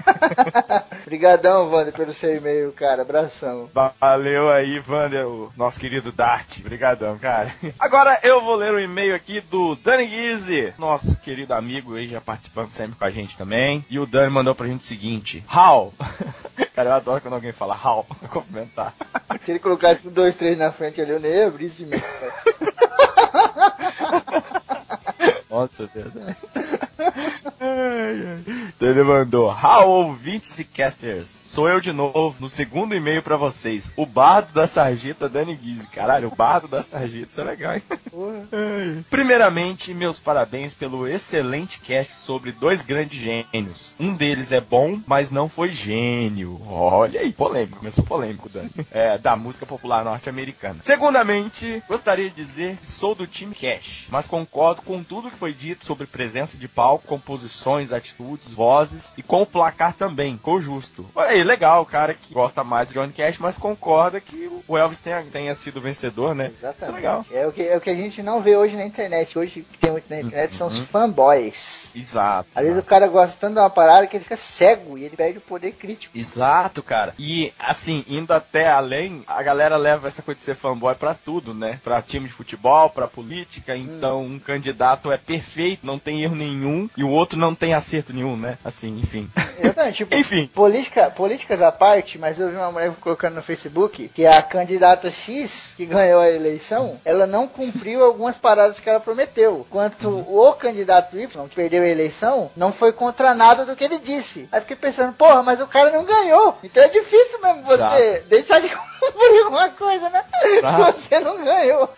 Obrigadão, 1.01 1.69
Wander, 1.69 1.93
pelo 1.93 2.13
seu 2.13 2.35
e-mail, 2.35 2.71
cara. 2.73 3.01
Abração. 3.01 3.69
Valeu 3.99 4.49
aí, 4.51 4.79
Vander, 4.79 5.27
o 5.27 5.51
nosso 5.55 5.79
querido 5.79 6.11
Dart. 6.11 6.59
Obrigadão, 6.59 7.17
cara. 7.17 7.51
Agora 7.79 8.19
eu 8.23 8.41
vou 8.41 8.55
ler 8.55 8.73
o 8.73 8.79
e-mail 8.79 9.15
aqui 9.15 9.41
do 9.41 9.75
Dani 9.75 10.05
Guise, 10.05 10.73
nosso 10.77 11.17
querido 11.17 11.53
amigo 11.53 11.95
aí, 11.95 12.07
já 12.07 12.19
participando 12.19 12.71
sempre 12.71 12.97
com 12.97 13.05
a 13.05 13.09
gente 13.09 13.37
também. 13.37 13.83
E 13.89 13.97
o 13.97 14.05
Dani 14.05 14.31
mandou 14.31 14.53
pra 14.53 14.67
gente 14.67 14.81
o 14.81 14.83
seguinte: 14.83 15.43
How? 15.53 15.93
cara, 16.75 16.89
eu 16.89 16.93
adoro 16.93 17.21
quando 17.21 17.33
alguém 17.33 17.51
fala 17.51 17.75
how 17.75 18.03
pra 18.19 18.27
comentar. 18.27 18.93
Se 19.43 19.51
ele 19.51 19.59
colocasse 19.59 20.07
um, 20.07 20.11
dois, 20.11 20.35
três 20.35 20.57
na 20.57 20.71
frente 20.71 21.01
ali, 21.01 21.11
eu 21.11 21.19
nem 21.19 21.31
ia 21.31 21.47
abrir 21.47 21.65
esse 21.65 21.83
e-mail. 21.83 22.03
Nossa, 25.49 25.83
é 25.83 25.87
verdade. 25.87 26.37
Então 28.75 28.89
ele 28.89 29.03
mandou: 29.03 29.49
How 29.49 29.89
ouvintes 29.89 30.59
e 30.59 30.63
casters. 30.63 31.41
Sou 31.45 31.67
eu 31.67 31.79
de 31.79 31.91
novo, 31.91 32.37
no 32.39 32.49
segundo 32.49 32.95
e-mail 32.95 33.21
pra 33.21 33.37
vocês. 33.37 33.91
O 33.95 34.05
bardo 34.05 34.53
da 34.53 34.67
sarjeta 34.67 35.29
Dani 35.29 35.55
Guise. 35.55 35.87
Caralho, 35.87 36.29
o 36.29 36.35
bardo 36.35 36.67
da 36.67 36.81
sarjeta, 36.81 37.27
isso 37.27 37.41
é 37.41 37.43
legal, 37.43 37.75
hein? 37.75 37.83
Primeiramente, 39.09 39.93
meus 39.93 40.19
parabéns 40.19 40.73
pelo 40.73 41.07
excelente 41.07 41.79
cast 41.79 42.13
sobre 42.13 42.51
dois 42.51 42.83
grandes 42.83 43.19
gênios. 43.19 43.93
Um 43.99 44.13
deles 44.13 44.51
é 44.51 44.61
bom, 44.61 44.99
mas 45.05 45.31
não 45.31 45.49
foi 45.49 45.69
gênio. 45.69 46.61
Olha 46.65 47.21
aí, 47.21 47.31
polêmico, 47.33 47.79
começou 47.79 48.03
polêmico, 48.03 48.49
Dani. 48.49 48.71
É, 48.91 49.17
da 49.17 49.35
música 49.35 49.65
popular 49.65 50.03
norte-americana. 50.03 50.79
Segundamente, 50.81 51.83
gostaria 51.87 52.29
de 52.29 52.35
dizer 52.35 52.77
que 52.77 52.87
sou 52.87 53.15
do 53.15 53.27
time 53.27 53.53
Cash, 53.53 54.07
mas 54.09 54.27
concordo 54.27 54.81
com 54.81 55.03
tudo 55.03 55.29
que 55.29 55.37
foi 55.37 55.53
dito 55.53 55.85
sobre 55.85 56.07
presença 56.07 56.57
de 56.57 56.67
palco, 56.89 57.05
composições, 57.05 57.93
atitudes, 57.93 58.51
vozes 58.51 59.13
e 59.15 59.21
com 59.21 59.43
o 59.43 59.45
placar 59.45 59.93
também, 59.93 60.37
ficou 60.37 60.59
justo. 60.59 61.07
Olha 61.13 61.29
aí, 61.29 61.43
legal, 61.43 61.83
o 61.83 61.85
cara 61.85 62.15
que 62.15 62.33
gosta 62.33 62.63
mais 62.63 62.87
de 62.87 62.95
Johnny 62.95 63.13
Cash, 63.13 63.37
mas 63.37 63.57
concorda 63.57 64.19
que 64.19 64.49
o 64.67 64.75
Elvis 64.75 64.99
tenha, 64.99 65.23
tenha 65.23 65.53
sido 65.53 65.79
vencedor, 65.79 66.33
né? 66.33 66.51
Isso 66.51 66.85
é 66.85 66.91
legal. 66.91 67.23
É 67.31 67.45
o, 67.45 67.51
que, 67.51 67.61
é 67.61 67.77
o 67.77 67.81
que 67.81 67.91
a 67.91 67.95
gente 67.95 68.23
não 68.23 68.41
vê 68.41 68.55
hoje 68.55 68.75
na 68.75 68.85
internet. 68.85 69.37
Hoje 69.37 69.61
o 69.61 69.63
que 69.65 69.77
tem 69.77 69.91
muito 69.91 70.09
na 70.09 70.21
internet 70.21 70.53
são 70.53 70.67
os 70.67 70.79
fanboys. 70.79 71.91
Exato. 71.95 72.49
Às 72.55 72.65
vezes 72.65 72.79
o 72.79 72.85
cara 72.85 73.07
gosta 73.07 73.37
tanto 73.39 73.53
de 73.53 73.59
uma 73.59 73.69
parada 73.69 74.07
que 74.07 74.17
ele 74.17 74.23
fica 74.23 74.37
cego 74.37 74.97
e 74.97 75.03
ele 75.03 75.15
perde 75.15 75.37
o 75.37 75.41
poder 75.41 75.73
crítico. 75.73 76.17
Exato, 76.17 76.81
cara. 76.81 77.13
E 77.19 77.53
assim, 77.59 78.03
indo 78.07 78.33
até 78.33 78.69
além, 78.69 79.23
a 79.27 79.43
galera 79.43 79.77
leva 79.77 80.07
essa 80.07 80.23
coisa 80.23 80.39
de 80.39 80.43
ser 80.43 80.55
fanboy 80.55 80.95
pra 80.95 81.13
tudo, 81.13 81.53
né? 81.53 81.79
Pra 81.83 82.01
time 82.01 82.27
de 82.27 82.33
futebol, 82.33 82.89
pra 82.89 83.07
política. 83.07 83.77
Então, 83.77 84.23
um 84.23 84.39
candidato 84.39 85.11
é 85.11 85.17
perfeito, 85.17 85.85
não 85.85 85.99
tem 85.99 86.23
erro 86.23 86.35
nenhum, 86.35 86.78
e 86.95 87.03
o 87.03 87.09
outro 87.09 87.39
não 87.39 87.55
tem 87.55 87.73
acerto 87.73 88.13
nenhum, 88.13 88.37
né? 88.37 88.57
Assim, 88.63 88.99
enfim. 88.99 89.29
Exatamente. 89.59 89.97
Tipo, 89.97 90.15
Enfim. 90.15 90.47
Política, 90.53 91.09
políticas 91.09 91.61
à 91.61 91.71
parte, 91.71 92.17
mas 92.17 92.39
eu 92.39 92.49
vi 92.49 92.55
uma 92.55 92.71
mulher 92.71 92.93
colocando 93.01 93.35
no 93.35 93.41
Facebook 93.43 94.09
que 94.09 94.25
a 94.25 94.41
candidata 94.41 95.11
X, 95.11 95.73
que 95.75 95.85
ganhou 95.85 96.21
a 96.21 96.29
eleição, 96.29 96.99
ela 97.03 97.25
não 97.25 97.47
cumpriu 97.47 98.03
algumas 98.03 98.37
paradas 98.37 98.79
que 98.79 98.89
ela 98.89 98.99
prometeu. 98.99 99.65
Enquanto 99.67 100.09
o 100.09 100.53
candidato 100.53 101.17
Y, 101.17 101.47
que 101.47 101.55
perdeu 101.55 101.83
a 101.83 101.87
eleição, 101.87 102.51
não 102.55 102.71
foi 102.71 102.91
contra 102.93 103.33
nada 103.33 103.65
do 103.65 103.75
que 103.75 103.83
ele 103.83 103.99
disse. 103.99 104.47
Aí 104.51 104.61
fiquei 104.61 104.75
pensando, 104.75 105.13
porra, 105.13 105.43
mas 105.43 105.59
o 105.59 105.67
cara 105.67 105.91
não 105.91 106.05
ganhou. 106.05 106.57
Então 106.63 106.83
é 106.83 106.87
difícil 106.87 107.41
mesmo 107.41 107.63
você 107.63 107.73
Exato. 107.73 108.27
deixar 108.29 108.59
de 108.59 108.69
cumprir 108.99 109.43
alguma 109.43 109.69
coisa, 109.69 110.09
né? 110.09 110.23
Exato. 110.43 110.99
Você 110.99 111.19
não 111.19 111.43
ganhou. 111.43 111.89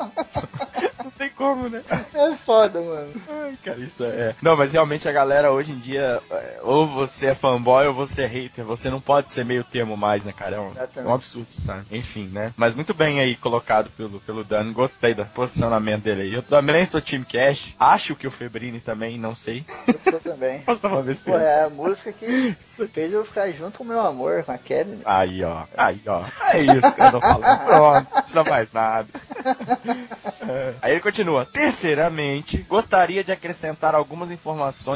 Não 1.04 1.12
tem 1.12 1.30
como, 1.30 1.70
né? 1.70 1.84
É 2.14 2.34
foda, 2.34 2.82
mano. 2.82 3.10
Ai, 3.28 3.58
cara, 3.64 3.80
isso 3.80 4.04
é. 4.04 4.36
Não, 4.42 4.56
mas 4.56 4.71
realmente 4.74 5.08
a 5.08 5.12
galera 5.12 5.52
hoje 5.52 5.72
em 5.72 5.80
dia, 5.80 6.22
é, 6.30 6.60
ou 6.64 6.86
você 6.86 7.28
é 7.28 7.36
fanboy 7.36 7.88
ou 7.88 7.94
você 7.94 8.24
é 8.24 8.28
hater. 8.28 8.66
Você 8.66 8.90
não 8.90 9.02
pode 9.02 9.32
ser 9.32 9.46
meio 9.46 9.64
termo 9.64 9.98
mais, 9.98 10.26
né, 10.26 10.34
cara? 10.34 10.56
É 10.58 10.60
um, 10.60 10.72
é 10.74 11.08
um 11.08 11.14
absurdo, 11.14 11.52
sabe? 11.52 11.86
Enfim, 11.92 12.30
né? 12.32 12.54
Mas 12.56 12.76
muito 12.76 12.94
bem 12.94 13.20
aí 13.20 13.36
colocado 13.36 13.90
pelo, 13.92 14.20
pelo 14.22 14.44
Dani. 14.44 14.74
Gostei 14.74 15.14
do 15.14 15.26
posicionamento 15.26 16.04
dele 16.04 16.24
aí. 16.24 16.34
Eu 16.34 16.44
também 16.44 16.86
sou 16.86 17.02
time 17.02 17.26
Cash. 17.26 17.76
Acho 17.80 18.16
que 18.16 18.28
o 18.28 18.32
Febrini 18.32 18.80
também, 18.80 19.18
não 19.18 19.34
sei. 19.36 19.66
Eu 19.88 20.00
sou 20.00 20.20
também. 20.20 20.62
Posso 20.66 20.82
dar 20.82 20.90
uma 20.90 21.02
vez 21.02 21.22
Pô, 21.22 21.38
é 21.38 21.66
a 21.66 21.70
música 21.70 22.12
que 22.12 22.56
fez 22.94 23.14
eu 23.14 23.26
ficar 23.26 23.52
junto 23.52 23.80
com 23.80 23.84
o 23.84 23.88
meu 23.88 24.00
amor, 24.00 24.44
com 24.44 24.52
a 24.52 24.58
Kelly. 24.58 25.02
Aí, 25.06 25.44
ó. 25.44 25.66
Aí, 25.78 26.02
ó. 26.08 26.24
É 26.52 26.62
isso 26.62 26.96
que 26.96 27.02
eu 27.02 27.12
tô 27.12 27.22
falando. 27.22 27.66
Pronto. 27.66 28.08
Não 28.14 28.22
precisa 28.22 28.44
mais 28.44 28.72
nada. 28.72 29.08
É. 30.42 30.74
Aí 30.82 30.94
ele 30.94 31.02
continua. 31.02 31.46
Terceiramente, 31.46 32.66
gostaria 32.68 33.24
de 33.24 33.32
acrescentar 33.32 33.94
algumas 33.94 34.32
informações 34.32 34.51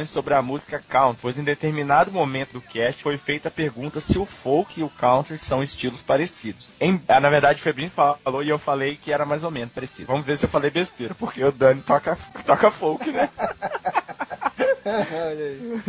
sobre 0.05 0.33
a 0.33 0.41
música 0.41 0.83
country, 0.87 1.19
pois 1.21 1.37
em 1.37 1.43
determinado 1.43 2.11
momento 2.11 2.53
do 2.53 2.61
cast 2.61 3.01
foi 3.01 3.17
feita 3.17 3.47
a 3.47 3.51
pergunta 3.51 3.99
se 3.99 4.17
o 4.17 4.25
folk 4.25 4.79
e 4.79 4.83
o 4.83 4.89
country 4.89 5.37
são 5.37 5.63
estilos 5.63 6.01
parecidos. 6.01 6.75
Em- 6.79 7.01
ah, 7.07 7.19
na 7.19 7.29
verdade, 7.29 7.59
o 7.59 7.63
Febrinho 7.63 7.89
falou 7.89 8.43
e 8.43 8.49
eu 8.49 8.59
falei 8.59 8.95
que 8.95 9.11
era 9.11 9.25
mais 9.25 9.43
ou 9.43 9.51
menos 9.51 9.73
parecido. 9.73 10.07
Vamos 10.07 10.25
ver 10.25 10.37
se 10.37 10.45
eu 10.45 10.49
falei 10.49 10.69
besteira, 10.69 11.15
porque 11.15 11.43
o 11.43 11.51
Dani 11.51 11.81
toca, 11.81 12.17
toca 12.45 12.71
folk, 12.71 13.11
né? 13.11 13.29
Aí. 14.85 15.81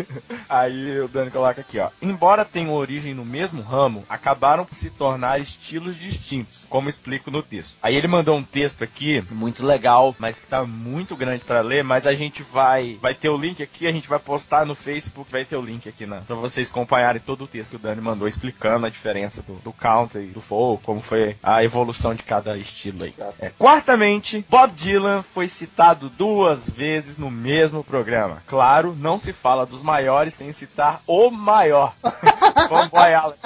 Aí 0.48 1.00
o 1.00 1.08
Dani 1.08 1.30
coloca 1.30 1.60
aqui, 1.60 1.78
ó. 1.78 1.90
Embora 2.00 2.44
tenham 2.44 2.72
origem 2.72 3.14
no 3.14 3.24
mesmo 3.24 3.62
ramo, 3.62 4.04
acabaram 4.08 4.64
por 4.64 4.74
se 4.74 4.90
tornar 4.90 5.40
estilos 5.40 5.96
distintos, 5.96 6.66
como 6.68 6.88
explico 6.88 7.30
no 7.30 7.42
texto. 7.42 7.78
Aí 7.82 7.94
ele 7.94 8.08
mandou 8.08 8.36
um 8.36 8.42
texto 8.42 8.82
aqui, 8.82 9.24
muito 9.30 9.64
legal, 9.64 10.14
mas 10.18 10.40
que 10.40 10.46
tá 10.46 10.64
muito 10.64 11.16
grande 11.16 11.44
pra 11.44 11.60
ler, 11.60 11.84
mas 11.84 12.06
a 12.06 12.14
gente 12.14 12.42
vai 12.42 12.98
vai 13.00 13.14
ter 13.14 13.28
o 13.28 13.36
link 13.36 13.62
aqui, 13.62 13.86
a 13.86 13.92
gente 13.92 14.08
vai 14.08 14.18
postar 14.18 14.64
no 14.64 14.74
Facebook, 14.74 15.30
vai 15.30 15.44
ter 15.44 15.56
o 15.56 15.62
link 15.62 15.88
aqui, 15.88 16.06
né? 16.06 16.22
Pra 16.26 16.36
vocês 16.36 16.70
acompanharem 16.70 17.20
todo 17.20 17.44
o 17.44 17.46
texto 17.46 17.70
que 17.70 17.76
o 17.76 17.80
Dani 17.80 18.00
mandou 18.00 18.28
explicando 18.28 18.86
a 18.86 18.90
diferença 18.90 19.42
do, 19.42 19.54
do 19.54 19.72
country, 19.72 20.26
do 20.26 20.40
folk, 20.40 20.84
como 20.84 21.00
foi 21.00 21.36
a 21.42 21.62
evolução 21.64 22.14
de 22.14 22.22
cada 22.22 22.56
estilo 22.56 23.04
aí. 23.04 23.14
É, 23.40 23.50
quartamente, 23.58 24.44
Bob 24.48 24.72
Dylan 24.72 25.22
foi 25.22 25.48
citado 25.48 26.08
duas 26.10 26.68
vezes 26.68 27.18
no 27.18 27.30
mesmo 27.30 27.82
programa. 27.82 28.42
Claro, 28.46 28.86
não 28.95 29.19
se 29.19 29.33
fala 29.33 29.66
dos 29.66 29.83
maiores 29.83 30.35
sem 30.35 30.52
citar 30.52 31.02
o 31.07 31.31
maior. 31.31 31.95
Fanboy 32.69 33.14
Alex. 33.14 33.38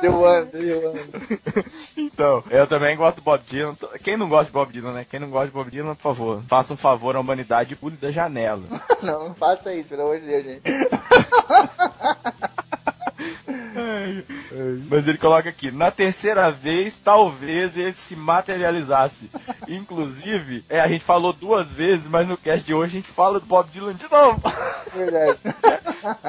Deu 0.00 0.24
ano, 0.24 0.50
deu 0.50 0.90
ano. 0.90 1.00
Então, 1.96 2.42
eu 2.50 2.66
também 2.66 2.96
gosto 2.96 3.16
do 3.16 3.22
Bob 3.22 3.42
Dylan. 3.44 3.76
Quem 4.02 4.16
não 4.16 4.28
gosta 4.28 4.46
de 4.46 4.52
Bob 4.52 4.72
Dylan, 4.72 4.92
né? 4.92 5.06
Quem 5.08 5.20
não 5.20 5.30
gosta 5.30 5.46
de 5.46 5.52
Bob 5.52 5.70
Dylan, 5.70 5.94
por 5.94 6.02
favor, 6.02 6.42
faça 6.46 6.74
um 6.74 6.76
favor 6.76 7.16
à 7.16 7.20
humanidade 7.20 7.74
e 7.74 7.76
pule 7.76 7.96
da 7.96 8.10
janela. 8.10 8.62
Não, 9.02 9.28
não 9.28 9.34
faça 9.34 9.74
isso, 9.74 9.90
pelo 9.90 10.02
amor 10.02 10.18
de 10.18 10.26
Deus, 10.26 10.46
gente. 10.46 10.62
Mas 14.88 15.08
ele 15.08 15.18
coloca 15.18 15.48
aqui, 15.48 15.70
na 15.70 15.90
terceira 15.90 16.50
vez, 16.50 17.00
talvez 17.00 17.76
ele 17.76 17.94
se 17.94 18.16
materializasse. 18.16 19.30
Inclusive, 19.68 20.64
é, 20.68 20.80
a 20.80 20.88
gente 20.88 21.04
falou 21.04 21.32
duas 21.32 21.72
vezes, 21.72 22.08
mas 22.08 22.28
no 22.28 22.36
cast 22.36 22.64
de 22.64 22.74
hoje 22.74 22.96
a 22.96 23.00
gente 23.00 23.10
fala 23.10 23.40
do 23.40 23.46
Bob 23.46 23.68
Dylan 23.70 23.94
de 23.94 24.10
novo. 24.10 24.40
Verdade. 24.94 25.38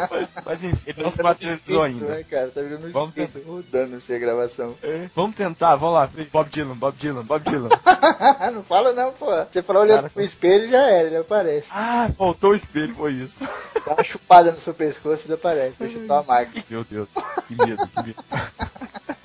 Mas, 0.10 0.30
mas 0.46 0.64
enfim, 0.64 0.92
ele 0.92 1.04
não 1.04 1.12
se 1.12 1.18
Tá 1.18 1.34
virando 1.34 1.58
materializou 1.60 1.86
espírito, 1.86 2.06
ainda. 2.06 2.18
Né, 2.18 2.24
cara? 2.24 2.48
Tá 2.50 2.62
virando 2.62 2.88
um 2.88 2.92
Vamos 2.92 3.18
espírito 3.18 3.52
rodando 3.52 3.96
essa 3.98 4.18
gravação. 4.18 4.76
É, 4.82 5.10
Vamos 5.14 5.36
tentar, 5.36 5.76
vamos 5.76 5.96
lá. 5.96 6.10
Bob 6.32 6.50
Dylan, 6.50 6.76
Bob 6.78 6.98
Dylan, 6.98 7.26
Bob 7.26 7.44
Dylan. 7.44 7.70
não 8.54 8.64
fala 8.64 8.94
não, 8.94 9.12
pô. 9.12 9.26
Você 9.52 9.62
falou 9.62 9.82
olhando 9.82 9.98
Cara, 9.98 10.10
pro 10.10 10.24
espelho 10.24 10.72
já 10.72 10.82
era, 10.90 11.08
ele 11.08 11.18
aparece. 11.18 11.68
Ah, 11.72 12.10
faltou 12.16 12.52
o 12.52 12.56
espelho, 12.56 12.96
foi 12.96 13.14
isso. 13.14 13.46
Dá 13.86 13.94
uma 13.94 14.04
chupada 14.04 14.52
no 14.52 14.60
seu 14.60 14.74
pescoço 14.74 15.24
e 15.24 15.24
desaparece. 15.24 15.76
Deixa 15.78 16.08
só 16.08 16.20
a 16.20 16.24
marca. 16.24 16.64
Meu 16.70 16.85
Deus, 16.90 17.10
que 17.48 17.56
medo, 17.56 17.88
que 17.88 18.04
medo. 18.04 18.24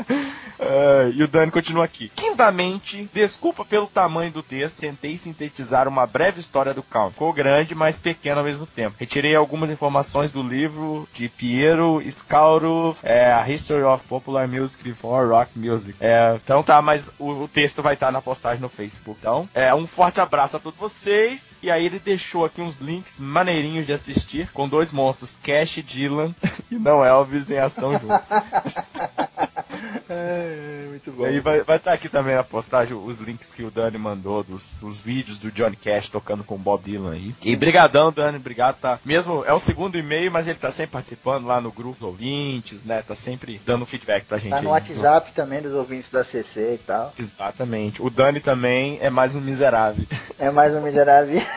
Ah, 0.61 1.11
e 1.15 1.23
o 1.23 1.29
Dani 1.29 1.51
continua 1.51 1.85
aqui. 1.85 2.11
Quintamente, 2.15 3.09
desculpa 3.13 3.65
pelo 3.65 3.87
tamanho 3.87 4.31
do 4.31 4.43
texto, 4.43 4.79
tentei 4.79 5.17
sintetizar 5.17 5.89
uma 5.89 6.07
breve 6.07 6.39
história 6.39 6.75
do 6.75 6.83
Count. 6.83 7.15
Ficou 7.15 7.33
grande, 7.33 7.75
mas 7.75 7.99
pequeno 7.99 8.39
ao 8.41 8.45
mesmo 8.45 8.67
tempo. 8.67 8.97
Retirei 8.99 9.35
algumas 9.35 9.71
informações 9.71 10.33
do 10.33 10.43
livro 10.43 11.09
de 11.13 11.29
Piero 11.29 12.03
Scauro, 12.11 12.95
é, 13.03 13.33
A 13.33 13.49
History 13.49 13.83
of 13.83 14.05
Popular 14.05 14.47
Music 14.47 14.85
Before 14.85 15.29
Rock 15.29 15.59
Music. 15.59 15.97
É, 16.01 16.39
então 16.43 16.63
tá, 16.63 16.83
mas 16.83 17.11
o, 17.19 17.45
o 17.45 17.49
texto 17.49 17.83
vai 17.83 17.95
estar 17.95 18.13
na 18.13 18.21
postagem 18.21 18.61
no 18.61 18.69
Facebook. 18.69 19.19
Então, 19.21 19.49
é, 19.55 19.75
um 19.75 19.87
forte 19.87 20.21
abraço 20.21 20.57
a 20.57 20.61
todos 20.61 20.79
vocês. 20.79 21.59
E 21.63 21.71
aí 21.71 21.87
ele 21.87 21.99
deixou 21.99 22.45
aqui 22.45 22.61
uns 22.61 22.79
links 22.79 23.19
maneirinhos 23.19 23.87
de 23.87 23.93
assistir, 23.93 24.51
com 24.53 24.69
dois 24.69 24.93
monstros, 24.93 25.39
Cash 25.43 25.79
e 25.79 25.83
Dylan, 25.83 26.35
e 26.71 26.79
não 26.79 27.05
Elvis 27.05 27.51
em 27.51 27.59
ação 27.59 27.93
juntos. 27.99 28.27
É, 30.09 30.87
muito 30.89 31.13
bom. 31.13 31.25
E 31.25 31.27
aí 31.27 31.41
vai 31.41 31.77
estar 31.77 31.93
aqui 31.93 32.09
também 32.09 32.35
na 32.35 32.45
postagem 32.45 32.97
os 32.97 33.21
links 33.21 33.53
que 33.53 33.63
o 33.63 33.71
Dani 33.71 33.99
mandou 33.99 34.43
dos 34.43 34.81
os 34.83 35.01
vídeos 35.01 35.39
do 35.39 35.51
Johnny 35.51 35.77
Cash 35.77 36.09
tocando 36.09 36.45
com 36.45 36.55
o 36.55 36.59
Bob 36.59 36.83
Dylan 36.83 37.13
aí. 37.13 37.35
E 37.43 37.57
brigadão, 37.57 38.13
Dani, 38.13 38.39
obrigado, 38.39 38.77
tá? 38.77 38.99
Mesmo 39.05 39.45
é 39.45 39.53
o 39.53 39.59
segundo 39.59 39.99
e-mail, 39.99 40.31
mas 40.31 40.49
ele 40.49 40.59
tá 40.59 40.71
sempre 40.71 40.93
participando 40.93 41.47
lá 41.47 41.61
no 41.61 41.71
grupo 41.71 41.99
dos 41.99 42.09
ouvintes, 42.09 42.85
né? 42.85 43.03
Tá 43.03 43.15
sempre 43.15 43.61
dando 43.65 43.87
feedback 43.87 44.25
pra 44.25 44.39
gente. 44.39 44.53
Tá 44.53 44.63
no 44.63 44.73
aí. 44.73 44.81
WhatsApp 44.81 45.33
também 45.33 45.63
dos 45.63 45.73
ouvintes 45.73 46.11
da 46.11 46.25
CC 46.25 46.75
e 46.75 46.79
tal. 46.79 47.13
Exatamente. 47.19 48.03
O 48.03 48.11
Dani 48.11 48.41
também 48.41 48.99
é 49.01 49.11
mais 49.11 49.35
um 49.35 49.41
miserável. 49.41 50.05
É 50.39 50.51
mais 50.51 50.75
um 50.75 50.83
miserável. 50.83 51.41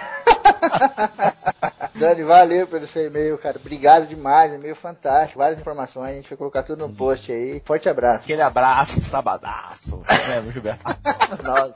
Dani, 1.95 2.23
valeu 2.23 2.67
pelo 2.67 2.87
seu 2.87 3.05
e-mail, 3.05 3.37
cara. 3.37 3.57
Obrigado 3.57 4.07
demais, 4.07 4.51
e-mail 4.51 4.75
fantástico. 4.75 5.39
Várias 5.39 5.59
informações, 5.59 6.11
a 6.11 6.15
gente 6.15 6.29
vai 6.29 6.37
colocar 6.37 6.63
tudo 6.63 6.87
no 6.87 6.93
post 6.93 7.31
aí. 7.31 7.61
Forte 7.63 7.87
abraço. 7.87 8.25
Aquele 8.33 8.41
abraço, 8.41 8.99
sabadaço. 8.99 10.01
Meu 10.27 10.51
Gilberto. 10.51 10.83
Nossa. 11.43 11.75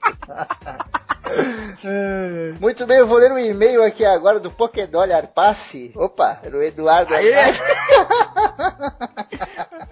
Muito 2.59 2.87
bem, 2.87 2.97
eu 2.97 3.05
vou 3.05 3.19
ler 3.19 3.31
um 3.31 3.37
e-mail 3.37 3.83
aqui 3.83 4.03
agora 4.03 4.39
do 4.39 4.49
Pokédol 4.49 5.03
Arpace. 5.03 5.91
Opa, 5.95 6.39
era 6.41 6.57
o 6.57 6.63
Eduardo 6.63 7.13
Aê! 7.13 7.35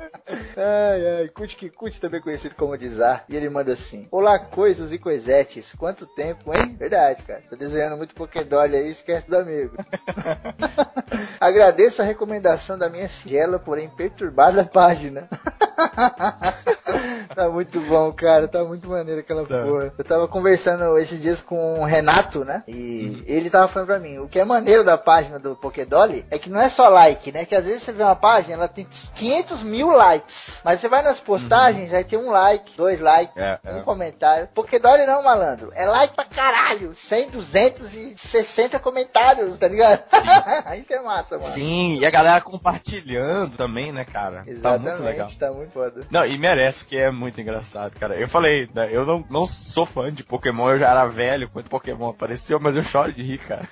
Ai, 0.58 1.20
ai, 1.20 1.28
Kut 1.28 1.56
Kikut, 1.58 2.00
também 2.00 2.22
conhecido 2.22 2.56
como 2.56 2.78
Dizar. 2.78 3.26
E 3.28 3.36
ele 3.36 3.50
manda 3.50 3.74
assim: 3.74 4.08
Olá, 4.10 4.40
coisas 4.40 4.94
e 4.94 4.98
coisetes. 4.98 5.74
Quanto 5.78 6.06
tempo, 6.06 6.54
hein? 6.54 6.76
Verdade, 6.78 7.24
cara. 7.24 7.42
Tá 7.50 7.56
desenhando 7.58 7.98
muito 7.98 8.16
Pokédolly 8.16 8.76
aí, 8.76 8.90
esquece 8.90 9.28
dos 9.28 9.38
amigos. 9.38 9.78
Agradeço 11.40 12.02
a 12.02 12.06
recomendação 12.06 12.78
da 12.78 12.90
minha 12.90 13.08
singela, 13.10 13.60
porém 13.60 13.90
perturbada 13.90 14.64
página. 14.72 15.28
tá 17.36 17.50
muito 17.50 17.80
bom, 17.82 18.12
cara. 18.12 18.48
Tá 18.48 18.64
muito 18.64 18.88
maneiro 18.90 19.20
aquela 19.20 19.46
Tá. 19.46 19.64
porra. 19.64 19.94
Eu 19.98 20.04
tava 20.04 20.28
conversando 20.28 20.98
esses 20.98 21.22
dias 21.22 21.42
com 21.42 21.82
o 21.82 21.86
Renato, 21.86 22.44
né? 22.46 22.64
E 22.68 23.24
ele 23.28 23.50
tava 23.50 23.68
falando 23.68 23.88
pra 23.88 24.00
mim, 24.00 24.18
o 24.20 24.28
que 24.28 24.40
é 24.40 24.46
maneiro 24.46 24.84
da 24.84 24.98
página 24.98 25.38
do 25.40 25.56
Pokédolly 25.56 26.26
é 26.32 26.40
que 26.40 26.50
não 26.50 26.60
é 26.62 26.70
só 26.70 26.88
like, 26.90 27.32
né? 27.32 27.46
Que 27.46 27.56
às 27.56 27.64
vezes 27.66 27.84
você 27.84 27.92
vê 27.92 28.04
uma 28.04 28.16
página, 28.16 28.56
ela 28.56 28.68
tem 28.68 28.88
500 29.16 29.62
mil 29.64 29.90
likes. 29.92 30.62
Mas 30.64 30.80
você 30.80 30.88
vai 30.88 31.02
nas 31.04 31.20
postagens, 31.20 31.94
aí 31.94 32.04
tem 32.04 32.18
um 32.18 32.30
like, 32.32 32.76
dois 32.78 33.00
likes, 33.00 33.36
É, 33.36 33.60
um 33.66 33.78
é. 33.80 33.82
comentário. 33.82 34.48
Pokédolly 34.54 35.06
não, 35.06 35.22
malandro. 35.24 35.72
É 35.76 35.86
like 35.86 36.14
pra 36.16 36.26
caralho. 36.26 36.96
100, 36.96 37.30
260 37.30 38.80
comentários, 38.80 39.58
tá 39.58 39.68
ligado? 39.68 40.04
Isso 40.80 40.94
é 40.94 41.02
massa, 41.02 41.38
mano. 41.38 41.50
Sim, 41.50 41.98
e 42.00 42.06
a 42.06 42.10
galera 42.10 42.42
compartilhando 42.42 43.56
também, 43.58 43.92
né, 43.92 44.06
cara? 44.06 44.44
Tá 44.46 44.52
Exatamente, 44.52 44.88
muito 45.02 45.04
legal. 45.04 45.28
tá 45.40 45.52
muito 45.52 45.72
foda. 45.72 46.02
Não, 46.10 46.26
e 46.26 46.38
merece, 46.38 46.84
porque 46.84 46.98
é 46.98 47.12
muito 47.26 47.42
engraçado, 47.42 47.98
cara. 47.98 48.16
Eu 48.16 48.28
falei, 48.28 48.70
né, 48.74 48.88
eu 48.92 49.04
não, 49.04 49.26
não 49.30 49.48
sou 49.48 49.84
fã 49.84 50.14
de 50.14 50.24
Pokémon, 50.24 50.70
eu 50.70 50.78
já 50.78 50.92
era 50.92 51.08
velho 51.08 51.50
quando 51.50 51.68
Pokémon 51.70 52.10
apareceu, 52.10 52.60
mas 52.60 52.76
eu 52.76 52.84
choro 52.84 53.12
de 53.12 53.24
rir, 53.24 53.40
cara. 53.40 53.68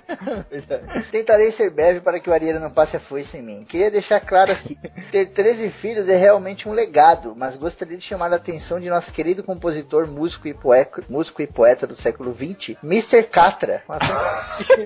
Tentarei 1.10 1.50
ser 1.50 1.70
breve 1.70 2.00
para 2.00 2.20
que 2.20 2.28
o 2.28 2.32
Arieira 2.32 2.60
não 2.60 2.70
passe 2.70 2.96
a 2.96 3.00
foice 3.00 3.38
em 3.38 3.42
mim. 3.42 3.64
Queria 3.64 3.90
deixar 3.90 4.20
claro 4.20 4.52
aqui: 4.52 4.76
ter 5.10 5.30
13 5.30 5.70
filhos 5.70 6.08
é 6.08 6.16
realmente 6.16 6.68
um 6.68 6.72
legado, 6.72 7.34
mas 7.34 7.56
gostaria 7.56 7.96
de 7.96 8.04
chamar 8.04 8.30
a 8.32 8.36
atenção 8.36 8.78
de 8.78 8.90
nosso 8.90 9.12
querido 9.12 9.42
compositor, 9.42 10.06
músico 10.06 10.46
e 10.46 10.52
poeta, 10.52 11.02
músico 11.08 11.40
e 11.40 11.46
poeta 11.46 11.86
do 11.86 11.96
século 11.96 12.34
XX, 12.34 12.76
Mr. 12.82 13.22
Catra, 13.24 13.82
uma 13.88 13.98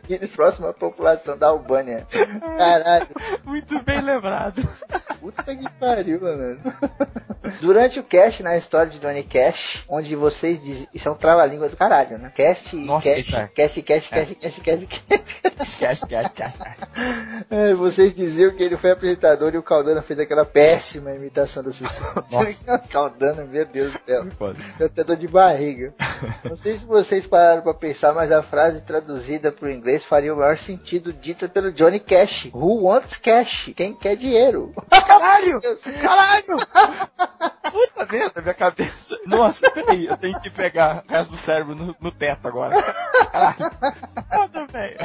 filhos 0.06 0.36
próximo 0.36 0.68
à 0.68 0.72
população 0.72 1.36
da 1.36 1.48
Albânia. 1.48 2.06
Caralho, 2.56 3.08
Muito 3.44 3.82
bem 3.82 4.00
lembrado. 4.00 4.62
puta 5.20 5.56
que 5.56 5.68
pariu, 5.72 6.20
mano. 6.20 6.58
Durante 7.60 7.87
o 7.96 8.02
cast 8.02 8.42
na 8.42 8.56
história 8.56 8.90
de 8.90 8.98
Donny 8.98 9.22
Cash, 9.22 9.84
onde 9.88 10.16
vocês 10.16 10.60
dizem. 10.60 10.88
Isso 10.92 11.08
é 11.08 11.12
um 11.12 11.14
trava-língua 11.14 11.68
do 11.68 11.76
caralho, 11.76 12.18
né? 12.18 12.32
Cast, 12.34 12.74
Nossa, 12.74 13.08
cast, 13.08 13.20
isso 13.20 13.36
é. 13.36 13.48
cast, 13.54 13.82
cast, 13.82 14.10
cast, 14.10 14.34
cast, 14.34 14.60
cast, 14.60 14.86
cast. 14.86 15.48
Esquece, 15.60 16.02
esquece, 16.02 16.30
esquece. 16.34 16.86
É, 17.50 17.74
vocês 17.74 18.14
diziam 18.14 18.50
que 18.54 18.62
ele 18.62 18.76
foi 18.76 18.90
apresentador 18.90 19.54
e 19.54 19.58
o 19.58 19.62
Caldana 19.62 20.02
fez 20.02 20.18
aquela 20.18 20.44
péssima 20.44 21.12
imitação 21.12 21.62
do 21.62 21.72
Suicídio. 21.72 22.24
Nossa. 22.30 22.78
Caldana, 22.90 23.44
meu 23.44 23.64
Deus 23.64 23.92
do 23.92 24.00
céu. 24.06 24.26
Eu 24.78 24.86
até 24.86 25.04
dor 25.04 25.16
de 25.16 25.28
barriga. 25.28 25.94
Não 26.44 26.56
sei 26.56 26.76
se 26.76 26.84
vocês 26.84 27.26
pararam 27.26 27.62
pra 27.62 27.74
pensar, 27.74 28.12
mas 28.12 28.32
a 28.32 28.42
frase 28.42 28.82
traduzida 28.82 29.52
pro 29.52 29.70
inglês 29.70 30.04
faria 30.04 30.32
o 30.32 30.36
maior 30.36 30.56
sentido 30.56 31.12
dita 31.12 31.48
pelo 31.48 31.72
Johnny 31.72 32.00
Cash. 32.00 32.48
Who 32.52 32.84
wants 32.84 33.16
cash? 33.16 33.72
Quem 33.76 33.94
quer 33.94 34.16
dinheiro? 34.16 34.72
Caralho! 35.06 35.60
Caralho! 36.00 36.58
Puta 37.78 38.06
merda, 38.10 38.42
minha 38.42 38.54
cabeça. 38.54 39.16
Nossa, 39.24 39.70
peraí, 39.70 40.06
eu 40.06 40.16
tenho 40.16 40.40
que 40.40 40.50
pegar 40.50 41.04
o 41.08 41.12
resto 41.12 41.30
do 41.30 41.36
cérebro 41.36 41.76
no, 41.76 41.94
no 42.00 42.10
teto 42.10 42.48
agora. 42.48 42.74
Caralho. 43.30 43.56
Foda, 44.34 44.66
velho. 44.66 44.98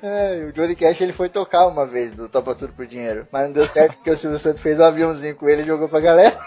É, 0.00 0.44
o 0.48 0.52
Johnny 0.52 0.76
Cash 0.76 1.00
ele 1.00 1.12
foi 1.12 1.28
tocar 1.28 1.66
uma 1.66 1.88
vez 1.88 2.12
do 2.12 2.28
Topa 2.28 2.54
Tudo 2.54 2.72
por 2.72 2.86
Dinheiro. 2.86 3.26
Mas 3.32 3.46
não 3.46 3.52
deu 3.52 3.66
certo 3.66 3.96
porque 3.96 4.12
o 4.12 4.16
Silvio 4.16 4.38
Santos 4.38 4.62
fez 4.62 4.78
um 4.78 4.84
aviãozinho 4.84 5.34
com 5.34 5.48
ele 5.48 5.62
e 5.62 5.66
jogou 5.66 5.88
pra 5.88 5.98
galera. 5.98 6.38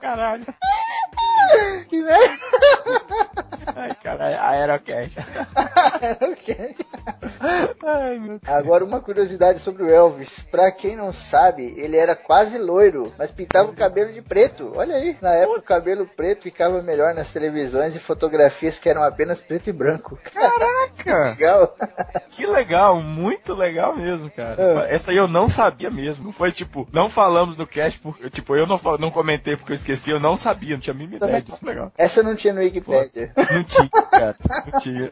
Caralho. 0.00 0.44
Que 1.88 2.02
merda! 2.02 2.63
Ai, 3.76 3.94
caralho, 4.02 4.40
Aerocast. 4.40 5.18
Ok. 6.20 6.74
Ai, 7.84 8.18
meu 8.18 8.38
Deus. 8.38 8.40
Agora 8.46 8.84
uma 8.84 9.00
curiosidade 9.00 9.58
sobre 9.58 9.82
o 9.82 9.90
Elvis. 9.90 10.44
Pra 10.50 10.70
quem 10.70 10.96
não 10.96 11.12
sabe, 11.12 11.74
ele 11.76 11.96
era 11.96 12.14
quase 12.14 12.58
loiro, 12.58 13.12
mas 13.18 13.30
pintava 13.30 13.70
o 13.70 13.74
cabelo 13.74 14.12
de 14.12 14.22
preto. 14.22 14.72
Olha 14.76 14.96
aí, 14.96 15.16
na 15.20 15.34
época 15.34 15.58
o 15.58 15.62
cabelo 15.62 16.06
preto 16.06 16.44
ficava 16.44 16.82
melhor 16.82 17.14
nas 17.14 17.32
televisões 17.32 17.94
e 17.94 17.98
fotografias 17.98 18.78
que 18.78 18.88
eram 18.88 19.02
apenas 19.02 19.40
preto 19.40 19.68
e 19.68 19.72
branco. 19.72 20.18
Caraca! 20.32 21.34
Legal. 21.34 21.76
Que 22.30 22.46
legal, 22.46 23.00
muito 23.00 23.54
legal 23.54 23.94
mesmo, 23.94 24.30
cara. 24.30 24.86
Essa 24.88 25.10
aí 25.10 25.16
eu 25.16 25.28
não 25.28 25.48
sabia 25.48 25.90
mesmo. 25.90 26.24
Não 26.24 26.32
foi 26.32 26.50
tipo, 26.50 26.88
não 26.92 27.08
falamos 27.08 27.56
no 27.56 27.66
cast, 27.66 28.00
porque, 28.00 28.30
tipo, 28.30 28.56
eu 28.56 28.66
não, 28.66 28.80
não 28.98 29.10
comentei 29.10 29.56
porque 29.56 29.72
eu 29.72 29.76
esqueci, 29.76 30.10
eu 30.10 30.18
não 30.18 30.36
sabia, 30.36 30.74
não 30.74 30.80
tinha 30.80 30.94
a 30.94 30.96
mínima 30.96 31.16
ideia 31.16 31.42
disso. 31.42 31.64
Legal. 31.64 31.92
Essa 31.96 32.22
não 32.22 32.34
tinha 32.34 32.52
no 32.52 32.62
Wikipedia. 32.64 33.32
Não 33.52 33.64
tinha, 33.64 33.88
cara. 34.10 34.34
Não 34.72 34.80
tinha. 34.80 35.10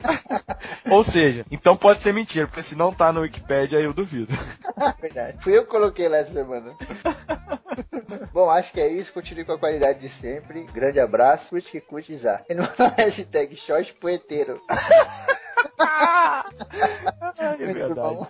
Ou 0.91 1.03
seja, 1.03 1.45
então 1.51 1.77
pode 1.77 2.01
ser 2.01 2.13
mentira, 2.13 2.47
porque 2.47 2.63
se 2.63 2.77
não 2.77 2.93
tá 2.93 3.13
no 3.13 3.21
Wikipedia, 3.21 3.79
eu 3.79 3.93
duvido. 3.93 4.33
Verdade. 5.01 5.39
Fui 5.43 5.57
eu 5.57 5.65
que 5.65 5.71
coloquei 5.71 6.09
lá 6.09 6.19
essa 6.19 6.33
semana. 6.33 6.75
Bom, 8.33 8.51
acho 8.51 8.73
que 8.73 8.81
é 8.81 8.89
isso. 8.89 9.13
Continue 9.13 9.45
com 9.45 9.53
a 9.53 9.59
qualidade 9.59 10.01
de 10.01 10.09
sempre. 10.09 10.65
Grande 10.73 11.01
abraço. 11.01 11.51
Curte 11.51 11.71
que 11.71 11.81
curte, 11.81 12.15
Zá. 12.15 12.43
E 12.49 12.55
no 12.55 12.69
hashtag 12.97 13.57
short 13.57 13.95
poeteiro. 13.95 14.61
É 17.39 17.49
Muito 17.49 17.75
verdade. 17.75 18.29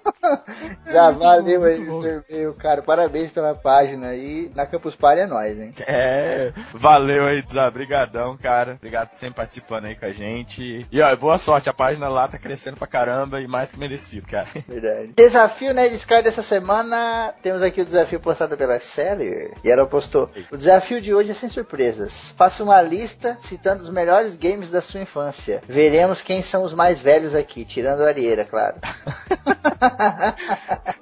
Já 0.86 1.10
valeu 1.10 1.64
aí 1.64 2.46
o 2.46 2.54
cara. 2.54 2.82
Parabéns 2.82 3.30
pela 3.30 3.54
página 3.54 4.08
aí. 4.08 4.50
Na 4.54 4.66
Campus 4.66 4.94
Party 4.94 5.22
é 5.22 5.26
nóis, 5.26 5.58
hein? 5.58 5.72
É, 5.86 6.52
valeu 6.72 7.26
aí, 7.26 7.42
Zá. 7.48 7.70
Brigadão, 7.70 8.36
cara. 8.36 8.74
Obrigado 8.74 9.08
por 9.08 9.16
sempre 9.16 9.36
participando 9.36 9.86
aí 9.86 9.96
com 9.96 10.06
a 10.06 10.10
gente. 10.10 10.86
E 10.90 11.00
ó, 11.00 11.14
boa 11.16 11.38
sorte, 11.38 11.68
a 11.68 11.74
página 11.74 12.08
lá 12.08 12.28
tá 12.28 12.38
crescendo 12.38 12.76
pra 12.76 12.86
caramba 12.86 13.40
e 13.40 13.46
mais 13.46 13.72
que 13.72 13.78
merecido, 13.78 14.26
cara. 14.26 14.48
Verdade. 14.68 15.12
Desafio 15.16 15.74
Nerd 15.74 15.94
Sky 15.94 16.22
dessa 16.22 16.42
semana. 16.42 17.34
Temos 17.42 17.62
aqui 17.62 17.80
o 17.80 17.86
desafio 17.86 18.20
postado 18.20 18.56
pela 18.56 18.78
Sally. 18.80 19.52
E 19.62 19.70
ela 19.70 19.86
postou: 19.86 20.30
O 20.50 20.56
desafio 20.56 21.00
de 21.00 21.14
hoje 21.14 21.30
é 21.30 21.34
sem 21.34 21.48
surpresas. 21.48 22.34
Faça 22.36 22.62
uma 22.62 22.80
lista 22.80 23.38
citando 23.40 23.82
os 23.82 23.90
melhores 23.90 24.36
games 24.36 24.70
da 24.70 24.82
sua 24.82 25.00
infância. 25.00 25.62
Veremos 25.66 26.22
quem 26.22 26.42
são 26.42 26.62
os 26.62 26.74
mais 26.74 27.00
velhos 27.00 27.21
aqui, 27.34 27.64
tirando 27.64 28.02
a 28.02 28.08
Arieira, 28.08 28.44
claro. 28.44 28.76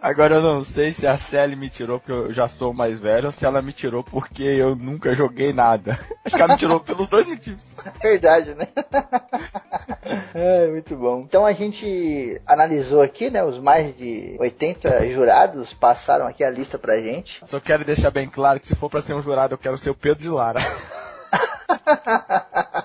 Agora 0.00 0.36
eu 0.36 0.42
não 0.42 0.64
sei 0.64 0.90
se 0.90 1.06
a 1.06 1.18
Sally 1.18 1.56
me 1.56 1.68
tirou 1.68 1.98
porque 1.98 2.12
eu 2.12 2.32
já 2.32 2.48
sou 2.48 2.72
mais 2.72 2.98
velho 2.98 3.26
ou 3.26 3.32
se 3.32 3.44
ela 3.44 3.60
me 3.60 3.72
tirou 3.72 4.02
porque 4.02 4.42
eu 4.42 4.74
nunca 4.74 5.14
joguei 5.14 5.52
nada. 5.52 5.92
Acho 6.24 6.36
que 6.36 6.42
ela 6.42 6.52
me 6.52 6.58
tirou 6.58 6.80
pelos 6.80 7.08
dois 7.08 7.26
motivos. 7.26 7.76
Verdade, 8.02 8.54
né? 8.54 8.68
é, 10.34 10.68
muito 10.68 10.96
bom. 10.96 11.20
Então 11.20 11.44
a 11.44 11.52
gente 11.52 12.40
analisou 12.46 13.02
aqui, 13.02 13.30
né? 13.30 13.44
Os 13.44 13.58
mais 13.58 13.96
de 13.96 14.36
80 14.38 15.08
jurados 15.12 15.74
passaram 15.74 16.26
aqui 16.26 16.42
a 16.42 16.50
lista 16.50 16.78
pra 16.78 17.00
gente. 17.00 17.42
Só 17.44 17.60
quero 17.60 17.84
deixar 17.84 18.10
bem 18.10 18.28
claro 18.28 18.58
que 18.58 18.66
se 18.66 18.74
for 18.74 18.88
pra 18.88 19.00
ser 19.00 19.14
um 19.14 19.22
jurado, 19.22 19.54
eu 19.54 19.58
quero 19.58 19.76
ser 19.76 19.90
o 19.90 19.94
Pedro 19.94 20.22
de 20.22 20.28
Lara. 20.28 20.60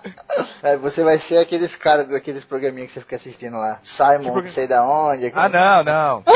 Aí 0.63 0.77
você 0.77 1.03
vai 1.03 1.17
ser 1.17 1.37
aqueles 1.37 1.75
caras 1.75 2.07
daqueles 2.07 2.43
programinhas 2.43 2.87
que 2.87 2.93
você 2.93 3.01
fica 3.01 3.15
assistindo 3.15 3.57
lá. 3.57 3.79
Simon, 3.83 4.23
programa? 4.23 4.47
sei 4.47 4.67
da 4.67 4.83
onde. 4.87 5.31
Ah, 5.35 5.49
não, 5.49 5.83
não. 5.83 6.23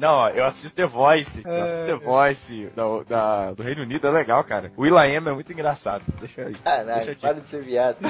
Não, 0.00 0.28
eu 0.30 0.44
assisto 0.44 0.76
The 0.76 0.86
Voice. 0.86 1.42
Eu 1.44 1.62
assisto 1.62 1.84
The 1.86 1.94
Voice 1.94 2.70
da, 2.74 2.82
da- 3.08 3.52
do 3.52 3.62
Reino 3.64 3.82
Unido, 3.82 4.06
é 4.06 4.10
legal, 4.10 4.42
cara. 4.44 4.70
O 4.76 4.82
Will.i.am 4.82 5.28
é 5.28 5.32
muito 5.32 5.52
engraçado. 5.52 6.02
Deixa 6.20 6.42
aí. 6.42 6.46
Deixa 6.52 6.62
Caralho, 6.62 7.02
eu 7.08 7.14
te- 7.14 7.20
para 7.20 7.34
de 7.34 7.48
ser 7.48 7.62
viado. 7.62 7.96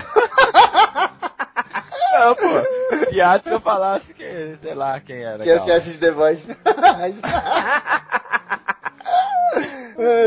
Não, 2.13 2.35
pô. 2.35 3.07
Piada 3.11 3.43
se 3.45 3.53
eu 3.55 3.61
falasse 3.61 4.13
que, 4.15 4.59
sei 4.61 4.75
lá, 4.75 4.99
quem 5.01 5.23
era. 5.25 5.39
Que 5.45 5.59
você 5.59 5.73
assiste 5.73 5.99
The 5.99 6.11
Voice. 6.11 6.47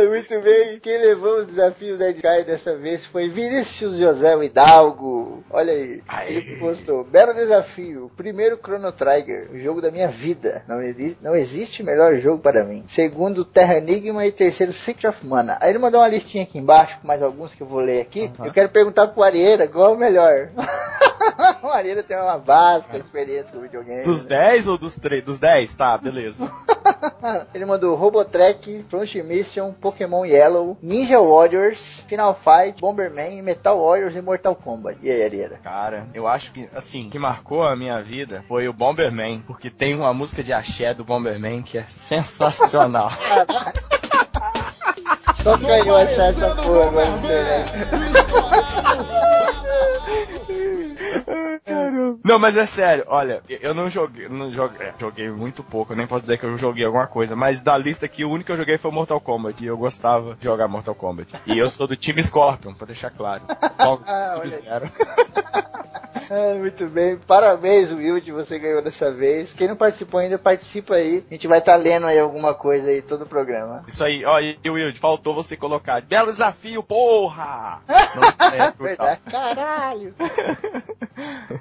Muito 0.10 0.41
bem, 0.41 0.79
quem 0.81 0.97
levou 0.97 1.38
os 1.38 1.47
desafios 1.47 1.97
da 1.97 2.10
Sky 2.10 2.43
dessa 2.45 2.75
vez 2.75 3.05
foi 3.05 3.29
Vinícius 3.29 3.95
José 3.95 4.36
Hidalgo. 4.43 5.45
Olha 5.49 5.71
aí, 5.71 6.03
Aê. 6.10 6.36
ele 6.36 6.60
postou: 6.60 7.05
Belo 7.05 7.34
desafio. 7.34 8.12
Primeiro, 8.17 8.60
Chrono 8.62 8.91
Trigger, 8.91 9.49
o 9.49 9.57
jogo 9.57 9.81
da 9.81 9.89
minha 9.89 10.10
vida. 10.10 10.65
Não, 10.67 10.77
não 11.21 11.36
existe 11.38 11.84
melhor 11.84 12.19
jogo 12.19 12.39
para 12.39 12.65
mim. 12.65 12.84
Segundo, 12.86 13.45
Terra 13.45 13.77
Enigma. 13.77 14.25
E 14.25 14.31
terceiro, 14.31 14.73
Secret 14.73 15.07
of 15.07 15.25
Mana. 15.25 15.57
Aí 15.62 15.69
ele 15.69 15.79
mandou 15.79 16.01
uma 16.01 16.07
listinha 16.10 16.43
aqui 16.43 16.57
embaixo, 16.57 16.99
com 16.99 17.07
mais 17.07 17.23
alguns 17.23 17.55
que 17.55 17.63
eu 17.63 17.67
vou 17.67 17.79
ler 17.79 18.01
aqui. 18.01 18.29
Eu 18.43 18.51
quero 18.51 18.67
perguntar 18.67 19.07
pro 19.07 19.23
Arieira 19.23 19.69
qual 19.69 19.93
é 19.93 19.95
o 19.95 19.97
melhor. 19.97 20.49
o 21.63 21.67
Arira 21.67 22.03
tem 22.03 22.17
uma 22.17 22.38
vasta 22.38 22.97
experiência 22.97 23.53
com 23.53 23.62
videogame. 23.62 24.03
Dos 24.03 24.25
né? 24.25 24.49
10 24.49 24.67
ou 24.67 24.77
dos 24.77 24.95
3? 24.95 25.23
Dos 25.23 25.39
10, 25.39 25.75
tá, 25.75 25.97
beleza. 25.97 26.51
Ele 27.54 27.66
mandou 27.66 27.96
Robotrek, 27.96 28.86
Front 28.90 29.16
Mission, 29.16 29.74
Pokémon 29.74 30.26
Yellow, 30.26 30.78
Ninja 30.82 31.20
Warriors, 31.20 32.06
Final 32.08 32.34
Fight, 32.34 32.80
Bomberman, 32.80 33.42
Metal 33.42 33.78
Warriors 33.80 34.16
e 34.16 34.22
Mortal 34.22 34.56
Kombat. 34.56 34.98
E 35.02 35.12
aí, 35.12 35.24
Arira? 35.24 35.60
Cara, 35.64 36.08
eu 36.14 36.28
acho 36.28 36.52
que, 36.52 36.68
assim, 36.74 37.08
o 37.08 37.10
que 37.10 37.20
marcou 37.20 37.64
a 37.64 37.76
minha 37.76 38.02
vida 38.02 38.44
foi 38.48 38.68
o 38.68 38.74
Bomberman, 38.74 39.44
porque 39.46 39.70
tem 39.70 39.96
uma 39.96 40.14
música 40.14 40.44
de 40.44 40.54
axé 40.54 40.94
do 40.94 41.04
Bomberman 41.04 41.62
que 41.62 41.78
é 41.78 41.84
sensacional. 41.84 43.12
Só 45.44 45.58
ganhou 45.58 45.96
achar 45.98 46.30
essa 46.30 46.56
porra 46.56 47.04
internet. 47.04 47.72
Não, 52.32 52.39
mas 52.39 52.56
é 52.56 52.65
sério, 52.65 53.04
olha, 53.08 53.44
eu 53.50 53.74
não 53.74 53.89
joguei, 53.89 54.30
não 54.30 54.54
joguei, 54.54 54.88
é, 54.88 54.94
joguei 54.98 55.30
muito 55.30 55.62
pouco, 55.62 55.91
eu 55.91 55.98
nem 55.98 56.08
posso 56.08 56.22
dizer 56.22 56.38
que 56.38 56.46
eu 56.46 56.58
joguei 56.58 56.86
alguma 56.86 57.06
coisa, 57.06 57.36
mas 57.36 57.62
da 57.62 57.78
lista 57.78 58.06
aqui, 58.06 58.24
o 58.24 58.30
único 58.30 58.46
que 58.46 58.52
eu 58.54 58.58
joguei 58.58 58.78
foi 58.78 58.89
Mortal 58.89 59.20
Kombat, 59.20 59.62
e 59.62 59.67
eu 59.67 59.78
gostava 59.78 60.36
de 60.36 60.46
jogar 60.46 60.70
Mortal 60.70 60.96
Kombat. 60.96 61.36
E 61.46 61.58
eu 61.58 61.67
sou 61.67 61.88
do 61.88 61.96
time 61.98 62.24
Scorpion, 62.24 62.74
pra 62.74 62.88
deixar 62.88 63.10
claro. 63.10 63.44
Logo, 63.78 64.02
Ah. 64.08 64.36
Sub-Zero. 64.36 64.89
Ah, 66.34 66.56
muito 66.58 66.88
bem, 66.88 67.17
parabéns, 67.17 67.91
Wild, 67.91 68.32
você 68.32 68.58
ganhou 68.58 68.82
dessa 68.82 69.12
vez. 69.12 69.52
Quem 69.52 69.67
não 69.67 69.76
participou 69.76 70.17
ainda, 70.17 70.39
participa 70.39 70.96
aí. 70.96 71.26
A 71.30 71.34
gente 71.34 71.46
vai 71.46 71.60
estar 71.60 71.76
lendo 71.76 72.06
aí 72.06 72.17
alguma 72.17 72.54
coisa 72.54 72.89
aí 72.89 73.02
todo 73.02 73.24
o 73.24 73.28
programa. 73.28 73.84
Isso 73.86 74.02
aí, 74.02 74.24
ó, 74.24 74.39
e 74.39 74.58
Will, 74.65 74.96
faltou 74.96 75.34
você 75.34 75.58
colocar. 75.58 76.02
Belo 76.02 76.32
desafio, 76.32 76.82
porra! 76.84 77.82
Não, 78.15 78.48
é, 78.48 78.72
Verdade, 78.80 79.22
caralho. 79.30 80.15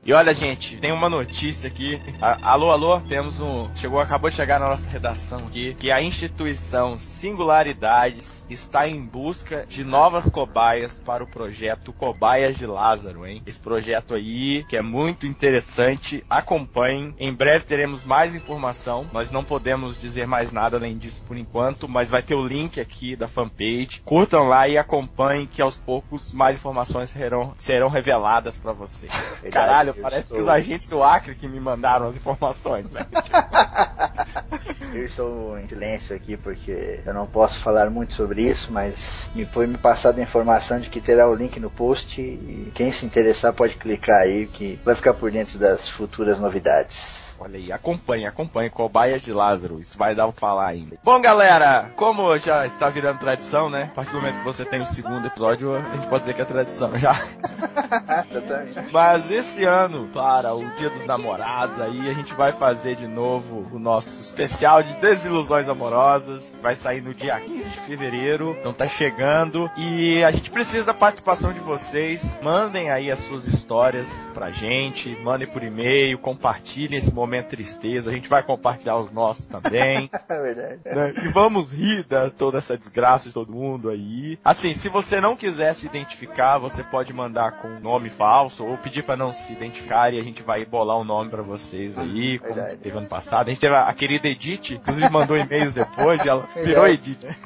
E 0.05 0.13
olha, 0.13 0.33
gente, 0.33 0.60
tem 0.81 0.93
uma 0.93 1.09
notícia 1.09 1.69
aqui. 1.69 2.01
A- 2.21 2.53
alô, 2.53 2.71
alô, 2.71 3.01
temos 3.01 3.41
um. 3.41 3.69
Chegou, 3.75 3.99
acabou 4.01 4.31
de 4.31 4.37
chegar 4.37 4.59
na 4.61 4.69
nossa 4.69 4.89
redação 4.89 5.41
aqui 5.41 5.75
que 5.75 5.91
a 5.91 6.01
instituição 6.03 6.99
Singularidades 6.99 8.47
está 8.51 8.87
em 8.89 9.01
busca 9.03 9.65
de 9.69 9.85
novas 9.85 10.29
cobaias 10.29 11.01
para 11.05 11.25
o 11.25 11.27
projeto 11.27 11.93
Cobaias 11.93 12.57
de 12.57 12.67
Lázaro, 12.67 13.27
hein? 13.27 13.43
Esse 13.47 13.59
projeto 13.59 14.15
aí, 14.15 14.65
que 14.69 14.77
é 14.77 14.83
muito 14.83 15.27
interessante, 15.27 16.25
acompanhem. 16.29 17.15
Em 17.19 17.33
breve 17.33 17.65
teremos 17.65 18.05
mais 18.05 18.35
informação. 18.35 19.07
Nós 19.13 19.31
não 19.31 19.45
podemos 19.45 19.99
dizer 19.99 20.27
mais 20.27 20.53
nada 20.53 20.77
além 20.77 20.97
disso 20.97 21.23
por 21.27 21.37
enquanto, 21.37 21.89
mas 21.89 22.11
vai 22.11 22.23
ter 22.23 22.35
o 22.35 22.47
link 22.47 22.81
aqui 22.81 23.17
da 23.17 23.27
fanpage. 23.29 24.01
Curtam 24.05 24.45
lá 24.49 24.69
e 24.69 24.77
acompanhem 24.79 25.47
que 25.47 25.61
aos 25.63 25.79
poucos 25.79 26.33
mais 26.33 26.59
informações 26.59 27.11
serão, 27.11 27.53
serão 27.57 27.89
reveladas 27.89 28.59
para 28.59 28.73
vocês. 28.73 29.13
Caralho, 29.51 29.95
parece 29.95 30.33
que 30.35 30.40
os 30.41 30.49
agentes 30.49 30.87
do 30.87 31.03
Acre 31.03 31.35
que 31.35 31.49
me 31.49 31.61
mandaram 31.61 32.07
as 32.07 32.17
informações, 32.17 32.89
velho. 32.89 33.07
Eu 34.93 35.05
estou 35.05 35.59
em 35.59 35.69
silêncio 35.69 36.17
aqui 36.17 36.37
porque 36.37 37.01
eu 37.07 37.15
não 37.15 37.25
posso 37.25 37.59
falar 37.59 37.89
muito 37.91 38.13
sobre 38.15 38.43
isso, 38.43 38.73
mas 38.73 39.29
me 39.35 39.47
foi 39.47 39.67
me 39.67 39.79
passada 39.79 40.21
a 40.21 40.25
informação 40.25 40.81
de 40.81 40.91
que 40.91 41.01
terá 41.01 41.29
o 41.29 41.35
link 41.35 41.61
no 41.61 41.71
post 41.71 42.21
e 42.21 42.73
quem 42.75 42.91
se 42.91 43.07
interessar 43.07 43.53
pode 43.53 43.77
clicar 43.77 44.23
aí 44.23 44.49
que 44.49 44.81
vai 44.85 44.97
ficar 44.97 45.15
por 45.15 45.31
dentro 45.31 45.61
das 45.61 45.89
futuras 45.89 46.41
novidades. 46.41 47.30
Olha 47.43 47.57
aí, 47.57 47.73
acompanhe, 47.73 48.27
acompanhe, 48.27 48.69
Cobaia 48.69 49.19
de 49.19 49.33
Lázaro, 49.33 49.81
isso 49.81 49.97
vai 49.97 50.15
dar 50.15 50.27
o 50.27 50.33
que 50.33 50.39
falar 50.39 50.67
ainda. 50.67 50.99
Bom, 51.03 51.19
galera, 51.23 51.91
como 51.97 52.37
já 52.37 52.67
está 52.67 52.91
virando 52.91 53.19
tradição, 53.19 53.71
né? 53.71 53.85
A 53.85 53.95
partir 53.95 54.11
do 54.11 54.19
momento 54.19 54.41
que 54.41 54.45
você 54.45 54.63
tem 54.63 54.83
o 54.83 54.87
segundo 54.87 55.27
episódio, 55.27 55.75
a 55.75 55.95
gente 55.95 56.07
pode 56.07 56.21
dizer 56.21 56.35
que 56.35 56.43
é 56.43 56.45
tradição 56.45 56.95
já. 56.99 57.13
Mas 58.93 59.31
esse 59.31 59.65
ano, 59.65 60.07
para 60.13 60.55
o 60.55 60.69
Dia 60.77 60.91
dos 60.91 61.07
Namorados, 61.07 61.81
aí 61.81 62.11
a 62.11 62.13
gente 62.13 62.35
vai 62.35 62.53
fazer 62.53 62.95
de 62.97 63.07
novo 63.07 63.67
o 63.73 63.79
nosso 63.79 64.21
especial 64.21 64.83
de 64.83 64.95
desilusões 64.97 65.67
amorosas. 65.67 66.59
Vai 66.61 66.75
sair 66.75 67.01
no 67.01 67.15
dia 67.15 67.41
15 67.41 67.71
de 67.71 67.81
fevereiro, 67.81 68.55
então 68.61 68.75
tá 68.75 68.87
chegando. 68.87 69.71
E 69.79 70.23
a 70.23 70.31
gente 70.31 70.51
precisa 70.51 70.85
da 70.85 70.95
participação 70.95 71.55
de 71.55 71.61
vocês. 71.61 72.39
Mandem 72.43 72.91
aí 72.91 73.11
as 73.11 73.21
suas 73.21 73.47
histórias 73.47 74.31
pra 74.35 74.51
gente, 74.51 75.17
mandem 75.23 75.49
por 75.49 75.63
e-mail, 75.63 76.19
compartilhem 76.19 76.99
esse 76.99 77.13
momento 77.13 77.30
de 77.39 77.45
tristeza. 77.49 78.11
A 78.11 78.15
gente 78.15 78.29
vai 78.29 78.43
compartilhar 78.43 78.97
os 78.99 79.13
nossos 79.13 79.47
também 79.47 80.11
É 80.29 80.43
verdade. 80.43 80.81
né? 80.85 81.15
E 81.25 81.29
vamos 81.29 81.73
rir 81.73 82.05
da 82.05 82.31
toda 82.31 82.59
essa 82.59 82.77
desgraça 82.77 83.29
de 83.29 83.35
todo 83.35 83.53
mundo 83.53 83.89
aí. 83.91 84.39
Assim, 84.45 84.73
se 84.75 84.89
você 84.89 85.21
não 85.21 85.37
quiser 85.37 85.73
se 85.75 85.87
identificar, 85.87 86.59
você 86.59 86.83
pode 86.83 87.13
mandar 87.13 87.53
com 87.61 87.69
nome 87.81 88.11
falso 88.11 88.65
ou 88.65 88.77
pedir 88.77 89.03
pra 89.03 89.17
não 89.17 89.33
se 89.33 89.53
identificar 89.53 90.13
e 90.13 90.19
a 90.19 90.23
gente 90.23 90.43
vai 90.43 90.65
bolar 90.65 90.99
um 90.99 91.05
nome 91.05 91.31
pra 91.31 91.43
vocês 91.43 91.99
aí, 91.99 92.39
como 92.39 92.55
Verdade. 92.55 92.79
teve 92.79 92.97
ano 92.99 93.07
passado. 93.07 93.47
A 93.47 93.51
gente 93.51 93.61
teve 93.61 93.75
a, 93.75 93.85
a 93.85 93.95
querida 93.95 94.29
Edith, 94.29 94.73
inclusive 94.75 95.09
mandou 95.11 95.37
e-mails 95.37 95.73
depois 95.73 96.25
ela 96.27 96.43
Verdade. 96.43 96.65
virou 96.67 96.87
Edith. 96.89 97.25
né? 97.25 97.37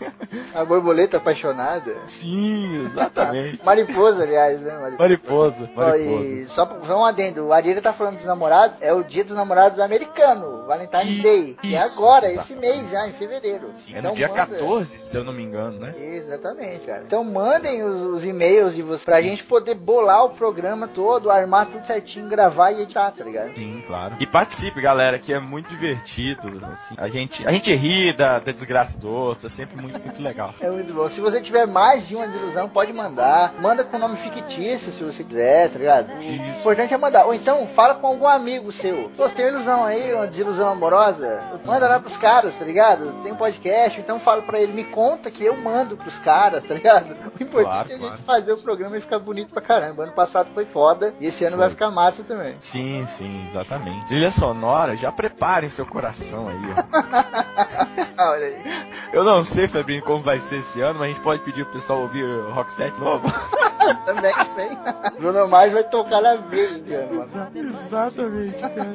A 0.55 0.65
borboleta 0.65 1.17
apaixonada. 1.19 1.95
Sim, 2.07 2.85
exatamente. 2.87 3.61
Mariposa, 3.65 4.23
aliás, 4.23 4.61
né? 4.61 4.73
Mariposa. 4.99 5.05
Mariposa, 5.05 5.71
Ó, 5.77 5.95
e 5.97 6.07
mariposa. 6.07 6.49
só, 6.49 6.81
só 6.87 7.01
um 7.01 7.05
adendo, 7.05 7.47
o 7.47 7.53
Arira 7.53 7.81
tá 7.83 7.93
falando 7.93 8.17
dos 8.19 8.27
namorados, 8.27 8.81
é 8.81 8.93
o 8.93 9.03
dia 9.03 9.25
dos 9.25 9.35
namorados 9.37 9.74
americano, 9.79 10.67
Valentine's 10.67 11.19
Ih, 11.19 11.23
Day, 11.23 11.57
é 11.63 11.67
isso, 11.67 11.99
agora, 11.99 12.27
tá. 12.27 12.33
esse 12.33 12.55
mês 12.55 12.91
já, 12.91 13.09
em 13.09 13.13
fevereiro. 13.13 13.73
Sim, 13.77 13.95
é 13.95 14.03
no 14.03 14.15
dia 14.15 14.29
14, 14.29 14.99
se 14.99 15.17
eu 15.17 15.25
não 15.25 15.33
me 15.33 15.43
engano, 15.43 15.79
né? 15.79 15.95
Exatamente, 15.97 16.87
cara. 16.87 17.03
Então 17.05 17.25
mandem 17.25 17.83
os, 17.83 18.03
os 18.15 18.25
e-mails 18.25 18.75
de 18.75 18.83
vocês 18.83 19.05
pra 19.05 19.21
gente 19.21 19.45
poder 19.45 19.75
bolar 19.75 20.25
o 20.25 20.31
programa 20.31 20.89
todo, 20.89 21.31
armar 21.31 21.67
tudo 21.67 21.87
certinho, 21.87 22.29
gravar 22.29 22.73
e 22.73 22.83
editar, 22.83 23.11
tá 23.11 23.25
ligado? 23.25 23.57
Sim, 23.57 23.83
claro. 23.87 24.17
E 24.21 24.27
participe, 24.27 24.81
galera, 24.81 25.19
que 25.19 25.33
é 25.33 25.39
muito 25.39 25.69
divertido. 25.69 26.61
Assim, 26.67 26.95
a 26.99 27.09
gente, 27.09 27.47
a 27.47 27.51
gente 27.51 27.75
ri 27.75 28.13
da, 28.13 28.39
da 28.39 28.53
desgraça 28.53 28.97
dos 28.99 29.11
outros, 29.11 29.45
é 29.45 29.49
sempre 29.49 29.81
muito, 29.81 30.01
muito 30.01 30.23
legal. 30.23 30.55
É 30.61 30.71
muito 30.71 30.93
bom. 30.93 31.09
Se 31.09 31.21
você 31.21 31.41
tiver 31.41 31.67
mais 31.67 32.07
de 32.07 32.17
uma 32.17 32.27
desilusão, 32.27 32.69
pode 32.69 32.93
mandar. 32.93 33.55
Manda 33.61 33.85
com 33.85 33.99
nome 33.99 34.17
fictício, 34.17 34.93
se 34.93 35.03
você 35.05 35.25
quiser, 35.25 35.71
tá 35.71 35.79
ligado? 35.79 36.13
O 36.13 36.21
Isso. 36.21 36.59
importante 36.61 36.95
é 36.95 36.97
mandar. 36.97 37.25
Ou 37.27 37.35
então, 37.35 37.67
fala 37.69 37.95
com 37.95 38.07
algum 38.07 38.27
amigo 38.27 38.73
seu. 38.73 39.11
Pô, 39.17 39.29
você 39.29 39.35
tem 39.35 39.47
uma 39.67 39.75
ilusão 39.83 39.85
aí, 39.85 40.15
uma 40.15 40.27
desilusão 40.27 40.69
amorosa? 40.69 41.43
Manda 41.65 41.89
lá 41.89 41.99
pros 41.99 42.17
caras, 42.17 42.57
tá 42.57 42.65
ligado? 42.65 43.13
Tem 43.23 43.33
um 43.33 43.37
podcast, 43.37 44.01
então 44.01 44.21
fala 44.21 44.43
pra 44.43 44.61
ele, 44.61 44.73
me 44.73 44.85
conta 44.85 45.31
que 45.31 45.45
eu 45.45 45.57
mando 45.57 45.97
pros 45.97 46.19
caras, 46.19 46.65
tá 46.65 46.75
ligado? 46.75 47.17
O 47.39 47.43
importante 47.43 47.65
Claro, 47.65 47.91
é 47.91 47.95
a 47.95 47.99
claro. 47.99 48.17
gente 48.17 48.25
fazer 48.25 48.53
o 48.53 48.57
programa 48.59 48.97
e 48.97 49.01
ficar 49.01 49.19
bonito 49.19 49.51
pra 49.53 49.63
caramba. 49.63 50.05
Ano 50.05 50.13
passado 50.13 50.49
foi 50.53 50.65
foda 50.67 51.15
e 51.21 51.27
esse 51.27 51.45
ano 51.45 51.57
vai 51.57 51.71
ficar 51.71 51.91
massa 51.91 52.23
também. 52.23 52.57
Sim, 52.61 53.05
sim, 53.07 53.47
exatamente. 53.47 54.07
Trilha 54.07 54.31
sonora, 54.31 54.97
já 54.97 55.11
preparem 55.11 55.69
seu 55.69 55.87
coração 55.87 56.49
aí, 56.49 56.57
ó. 56.73 58.23
Olha 58.31 58.47
aí. 58.47 58.89
Eu 59.13 59.25
não 59.25 59.45
sei, 59.45 59.67
Febrinho, 59.69 60.03
como 60.03 60.23
vai 60.23 60.39
ser 60.39 60.59
esse 60.59 60.81
ano, 60.81 60.99
mas 60.99 61.11
a 61.11 61.15
gente 61.15 61.23
pode 61.23 61.43
pedir 61.43 61.65
pro 61.65 61.75
pessoal 61.75 62.01
ouvir 62.01 62.25
o 62.25 62.51
Rock 62.53 62.73
Set 62.73 62.99
novo. 62.99 63.27
Também 64.07 64.33
vem. 64.57 64.79
Bruno 65.19 65.49
Mars 65.49 65.73
vai 65.73 65.85
tocar 65.85 66.21
na 66.21 66.31
ano, 66.31 67.15
mano. 67.15 67.51
Exatamente, 67.55 68.61
cara. 68.63 68.95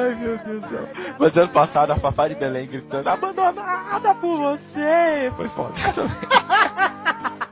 Ai, 0.00 0.14
meu 0.14 0.38
Deus 0.38 0.62
do 0.62 0.68
céu. 0.68 0.88
Mas 1.18 1.36
ano 1.36 1.52
passado 1.52 1.90
a 1.90 1.96
Fafá 1.96 2.26
de 2.28 2.34
Belém 2.34 2.66
gritando, 2.66 3.08
abandonada 3.08 4.14
por 4.14 4.38
você. 4.38 5.30
Foi 5.36 5.48
foda 5.48 5.74
também. 5.94 6.10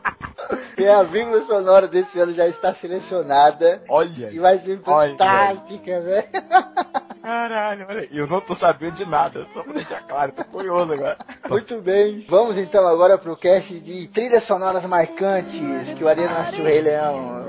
E 0.78 0.86
a 0.88 1.02
vírgula 1.02 1.40
sonora 1.42 1.88
desse 1.88 2.20
ano 2.20 2.32
já 2.32 2.46
está 2.46 2.72
selecionada. 2.72 3.82
Olha, 3.88 4.30
E 4.30 4.38
vai 4.38 4.58
ser 4.58 4.80
fantástica, 4.82 6.00
velho. 6.00 6.28
caralho, 7.22 7.86
olha 7.88 8.00
aí. 8.00 8.08
Eu 8.12 8.26
não 8.26 8.40
tô 8.40 8.54
sabendo 8.54 8.94
de 8.94 9.06
nada, 9.06 9.46
só 9.52 9.62
pra 9.62 9.72
deixar 9.72 10.00
claro, 10.02 10.32
tô 10.32 10.44
curioso 10.44 10.92
agora. 10.94 11.18
Muito 11.48 11.80
bem. 11.80 12.24
Vamos 12.28 12.56
então 12.56 12.86
agora 12.86 13.18
pro 13.18 13.36
cast 13.36 13.78
de 13.80 14.06
trilhas 14.08 14.44
sonoras 14.44 14.86
marcantes 14.86 15.92
que 15.92 16.04
o 16.04 16.08
Ariano 16.08 16.38
assistiu 16.38 16.64
Rei 16.64 16.80
Leão. 16.80 17.44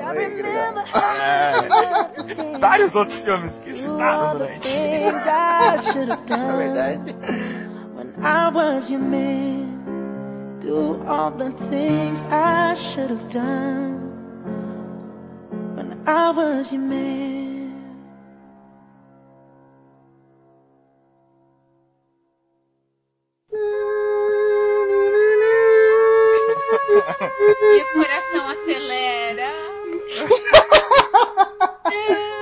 É, 1.21 2.57
vários 2.59 2.95
outros 2.95 3.23
filmes 3.23 3.59
que 3.59 3.73
citaram 3.73 4.37
durante. 4.37 4.69
Na 6.27 6.37
done 6.37 6.57
verdade. 6.57 7.15
Do 10.69 11.03
all 11.07 11.31
the 11.31 11.49
things 11.71 12.21
I 12.29 12.75
should 12.75 13.09
have 13.09 13.27
done 13.31 13.97
when 15.75 16.07
I 16.07 16.29
was 16.29 16.71
your 16.71 16.83
man. 16.83 17.73
E 27.73 27.81
o 27.81 27.93
coração 27.95 28.47
acelera. 28.49 29.51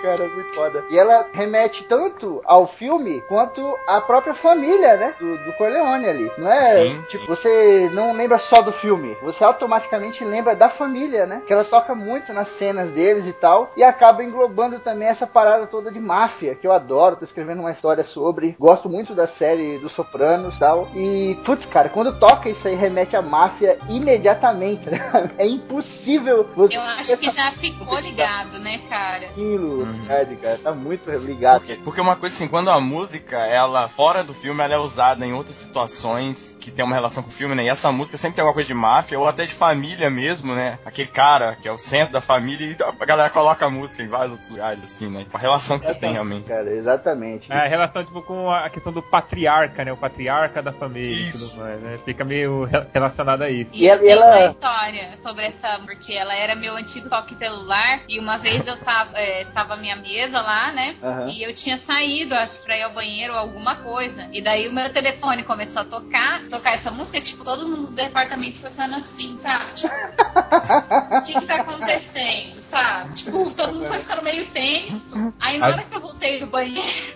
cara, 0.00 0.28
muito 0.28 0.54
foda. 0.54 0.84
E 0.90 0.98
ela 0.98 1.26
remete 1.32 1.84
tanto 1.84 2.40
ao 2.44 2.66
filme 2.66 3.20
quanto 3.22 3.76
à 3.86 4.00
própria 4.00 4.34
família, 4.34 4.96
né? 4.96 5.14
Do, 5.18 5.38
do 5.44 5.52
Corleone 5.54 6.06
ali. 6.06 6.30
Não 6.38 6.50
é? 6.50 6.62
Sim, 6.62 7.04
tipo, 7.08 7.24
sim. 7.24 7.26
você 7.26 7.90
não 7.92 8.12
lembra 8.12 8.38
só 8.38 8.62
do 8.62 8.72
filme, 8.72 9.16
você 9.22 9.44
automaticamente 9.44 10.24
lembra 10.24 10.54
da 10.54 10.68
família, 10.68 11.26
né? 11.26 11.42
Que 11.46 11.52
ela 11.52 11.64
toca 11.64 11.94
muito 11.94 12.32
nas 12.32 12.48
cenas 12.48 12.90
deles 12.90 13.26
e 13.26 13.32
tal. 13.32 13.72
E 13.76 13.82
acaba 13.82 14.24
englobando 14.24 14.78
também 14.78 15.08
essa 15.08 15.26
parada 15.26 15.66
toda 15.66 15.90
de 15.90 16.00
máfia, 16.00 16.54
que 16.54 16.66
eu 16.66 16.72
adoro. 16.72 17.16
Tô 17.16 17.24
escrevendo 17.24 17.60
uma 17.60 17.72
história 17.72 18.04
sobre. 18.04 18.56
Gosto 18.58 18.88
muito 18.88 19.14
da 19.14 19.26
série 19.26 19.78
dos 19.78 19.92
Sopranos 19.92 20.56
e 20.56 20.60
tal. 20.60 20.88
E, 20.94 21.38
putz, 21.44 21.66
cara, 21.66 21.88
quando 21.88 22.18
toca 22.18 22.48
isso 22.48 22.66
aí, 22.68 22.74
remete 22.74 23.16
à 23.16 23.22
máfia 23.22 23.78
imediatamente, 23.88 24.88
né? 24.90 25.00
É 25.38 25.46
impossível 25.46 26.46
você. 26.54 26.76
Eu 26.76 26.82
acho 26.82 27.16
que 27.16 27.30
já 27.30 27.50
ficou 27.52 27.98
ligado, 28.00 28.58
né, 28.58 28.78
cara? 28.88 29.26
Aquilo, 29.26 29.80
Uhum. 29.80 29.89
Verdade, 29.92 30.36
cara. 30.36 30.58
Tá 30.58 30.72
muito 30.72 31.10
ligado. 31.10 31.60
Por 31.60 31.66
quê? 31.66 31.80
Porque 31.84 32.00
uma 32.00 32.16
coisa 32.16 32.34
assim, 32.34 32.48
quando 32.48 32.70
a 32.70 32.80
música, 32.80 33.36
ela, 33.46 33.88
fora 33.88 34.22
do 34.24 34.32
filme, 34.34 34.62
ela 34.62 34.74
é 34.74 34.78
usada 34.78 35.24
em 35.24 35.32
outras 35.32 35.56
situações 35.56 36.56
que 36.60 36.70
tem 36.70 36.84
uma 36.84 36.94
relação 36.94 37.22
com 37.22 37.28
o 37.28 37.32
filme, 37.32 37.54
né? 37.54 37.64
E 37.64 37.68
essa 37.68 37.90
música 37.92 38.16
sempre 38.18 38.36
tem 38.36 38.42
alguma 38.42 38.54
coisa 38.54 38.66
de 38.66 38.74
máfia 38.74 39.18
ou 39.18 39.26
até 39.26 39.46
de 39.46 39.54
família 39.54 40.08
mesmo, 40.10 40.54
né? 40.54 40.78
Aquele 40.84 41.08
cara 41.08 41.56
que 41.56 41.66
é 41.68 41.72
o 41.72 41.78
centro 41.78 42.12
da 42.12 42.20
família 42.20 42.66
e 42.66 42.76
a 42.82 43.04
galera 43.04 43.30
coloca 43.30 43.64
a 43.66 43.70
música 43.70 44.02
em 44.02 44.08
vários 44.08 44.32
outros 44.32 44.50
lugares, 44.50 44.82
assim, 44.84 45.10
né? 45.10 45.26
A 45.32 45.38
relação 45.38 45.78
que 45.78 45.84
você 45.84 45.94
tem 45.94 46.12
realmente. 46.12 46.48
Cara, 46.48 46.70
exatamente. 46.70 47.50
É, 47.50 47.56
a 47.56 47.68
relação, 47.68 48.04
tipo, 48.04 48.22
com 48.22 48.50
a 48.50 48.68
questão 48.70 48.92
do 48.92 49.02
patriarca, 49.02 49.84
né? 49.84 49.92
O 49.92 49.96
patriarca 49.96 50.62
da 50.62 50.72
família 50.72 51.08
e 51.10 51.12
Isso. 51.28 51.52
tudo 51.52 51.62
mais, 51.64 51.80
né? 51.80 51.98
Fica 52.04 52.24
meio 52.24 52.64
re- 52.64 52.86
relacionado 52.92 53.42
a 53.42 53.50
isso. 53.50 53.70
E, 53.74 53.84
E 53.84 53.86
eu 53.88 53.94
ela- 54.10 54.26
ela- 54.26 54.36
uma 54.46 54.50
história 54.52 55.18
sobre 55.22 55.46
essa, 55.46 55.80
porque 55.84 56.12
ela 56.12 56.34
era 56.34 56.54
meu 56.54 56.74
antigo 56.76 57.08
toque 57.08 57.36
celular 57.36 58.00
e 58.08 58.18
uma 58.18 58.38
vez 58.38 58.66
eu 58.66 58.76
tava, 58.78 59.18
é, 59.18 59.44
tava 59.46 59.76
minha 59.80 59.96
mesa 59.96 60.40
lá, 60.40 60.72
né? 60.72 60.96
Aham. 61.02 61.28
E 61.28 61.42
eu 61.42 61.54
tinha 61.54 61.78
saído, 61.78 62.34
acho 62.34 62.58
que 62.58 62.64
pra 62.64 62.76
ir 62.76 62.82
ao 62.82 62.92
banheiro 62.92 63.32
ou 63.32 63.38
alguma 63.38 63.76
coisa. 63.76 64.28
E 64.32 64.40
daí 64.40 64.68
o 64.68 64.72
meu 64.72 64.90
telefone 64.92 65.42
começou 65.44 65.82
a 65.82 65.84
tocar, 65.84 66.42
tocar 66.48 66.74
essa 66.74 66.90
música, 66.90 67.20
tipo, 67.20 67.44
todo 67.44 67.68
mundo 67.68 67.88
do 67.88 67.92
departamento 67.92 68.58
foi 68.58 68.70
falando 68.70 68.96
assim, 68.96 69.36
sabe? 69.36 69.72
Tipo, 69.74 69.94
o 69.94 71.22
que 71.22 71.32
que 71.34 71.46
tá 71.46 71.56
acontecendo, 71.56 72.60
sabe? 72.60 73.14
Tipo, 73.14 73.50
todo 73.52 73.74
mundo 73.74 73.86
foi 73.86 73.98
ficando 74.00 74.22
meio 74.22 74.50
tenso. 74.52 75.34
Aí 75.40 75.58
na 75.58 75.68
hora 75.68 75.84
que 75.84 75.96
eu 75.96 76.00
voltei 76.00 76.40
do 76.40 76.46
banheiro, 76.46 77.14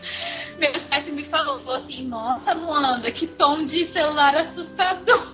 meu 0.59 0.79
chefe 0.79 1.11
me 1.13 1.25
falou, 1.25 1.61
falou 1.61 1.77
assim, 1.77 2.07
nossa, 2.09 2.55
Luanda, 2.55 3.11
que 3.13 3.27
tom 3.27 3.63
de 3.63 3.87
celular 3.93 4.37
assustador. 4.37 5.33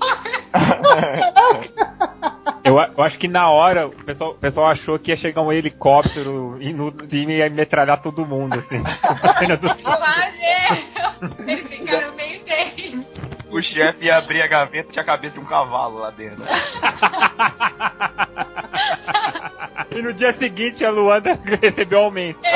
Eu, 2.62 2.76
eu 2.76 3.02
acho 3.02 3.18
que 3.18 3.26
na 3.26 3.50
hora 3.50 3.86
o 3.86 3.90
pessoal, 4.04 4.30
o 4.32 4.34
pessoal 4.34 4.68
achou 4.68 4.98
que 4.98 5.10
ia 5.10 5.16
chegar 5.16 5.40
um 5.40 5.50
helicóptero 5.50 6.58
indo 6.60 6.94
em 7.04 7.08
cima 7.08 7.32
e 7.32 7.38
ia 7.38 7.48
metralhar 7.48 8.00
todo 8.00 8.26
mundo, 8.26 8.54
assim. 8.58 8.82
É. 10.42 11.50
Eles 11.50 11.68
ficaram 11.68 12.14
meio 12.14 12.44
tensos. 12.44 13.20
O 13.50 13.62
chefe 13.62 14.04
ia 14.06 14.16
abrir 14.16 14.42
a 14.42 14.46
gaveta 14.46 14.88
e 14.88 14.92
tinha 14.92 15.02
a 15.02 15.06
cabeça 15.06 15.34
de 15.34 15.40
um 15.40 15.44
cavalo 15.44 15.98
lá 15.98 16.10
dentro. 16.10 16.44
E 19.92 20.02
no 20.02 20.12
dia 20.14 20.32
seguinte 20.32 20.84
a 20.84 20.90
Luanda 20.90 21.38
recebeu 21.60 21.98
aumento. 21.98 22.38
É, 22.44 22.52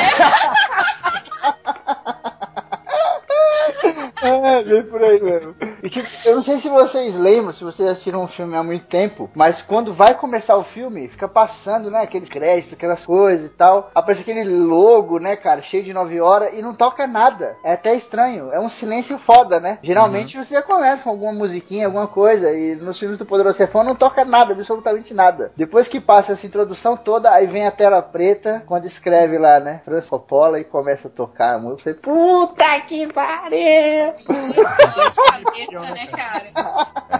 bem 4.63 4.83
por 4.83 5.03
aí 5.03 5.21
mesmo. 5.21 5.55
E, 5.83 5.89
tipo, 5.89 6.07
eu 6.25 6.35
não 6.35 6.41
sei 6.41 6.57
se 6.57 6.69
vocês 6.69 7.15
lembram, 7.15 7.53
se 7.53 7.63
vocês 7.63 7.87
assistiram 7.89 8.23
um 8.23 8.27
filme 8.27 8.55
há 8.55 8.63
muito 8.63 8.85
tempo, 8.85 9.29
mas 9.35 9.61
quando 9.61 9.93
vai 9.93 10.13
começar 10.15 10.57
o 10.57 10.63
filme, 10.63 11.07
fica 11.07 11.27
passando, 11.27 11.91
né, 11.91 12.01
aqueles 12.01 12.29
créditos, 12.29 12.73
aquelas 12.73 13.05
coisas 13.05 13.45
e 13.47 13.49
tal. 13.49 13.91
Aparece 13.93 14.21
aquele 14.21 14.43
logo, 14.43 15.19
né, 15.19 15.35
cara, 15.35 15.61
cheio 15.61 15.83
de 15.83 15.93
9 15.93 16.19
horas 16.21 16.53
e 16.53 16.61
não 16.61 16.73
toca 16.73 17.05
nada. 17.07 17.57
É 17.63 17.73
até 17.73 17.93
estranho. 17.95 18.51
É 18.51 18.59
um 18.59 18.69
silêncio 18.69 19.17
foda, 19.17 19.59
né? 19.59 19.79
Geralmente 19.83 20.37
você 20.37 20.55
já 20.55 20.61
começa 20.61 21.03
com 21.03 21.09
alguma 21.09 21.33
musiquinha, 21.33 21.85
alguma 21.85 22.07
coisa, 22.07 22.51
e 22.51 22.75
nos 22.75 22.99
filmes 22.99 23.17
do 23.17 23.25
Poderoso 23.25 23.57
Chefão 23.57 23.83
não 23.83 23.95
toca 23.95 24.25
nada, 24.25 24.53
absolutamente 24.53 25.13
nada. 25.13 25.51
Depois 25.55 25.87
que 25.87 25.99
passa 25.99 26.33
essa 26.33 26.45
introdução 26.45 26.97
toda, 26.97 27.31
aí 27.31 27.45
vem 27.45 27.67
a 27.67 27.71
tela 27.71 28.01
preta, 28.01 28.63
quando 28.65 28.85
escreve 28.85 29.37
lá, 29.37 29.59
né, 29.59 29.81
Francis 29.85 30.09
Coppola 30.09 30.59
e 30.59 30.63
começa 30.63 31.07
a 31.07 31.11
tocar 31.11 31.55
a 31.55 31.59
música. 31.59 31.83
Você, 31.83 31.93
Puta 31.93 32.81
que 32.87 33.11
pariu! 33.13 34.14
De 34.15 35.31
cabeça, 35.31 35.79
né, 35.93 36.07
cara? 36.07 36.51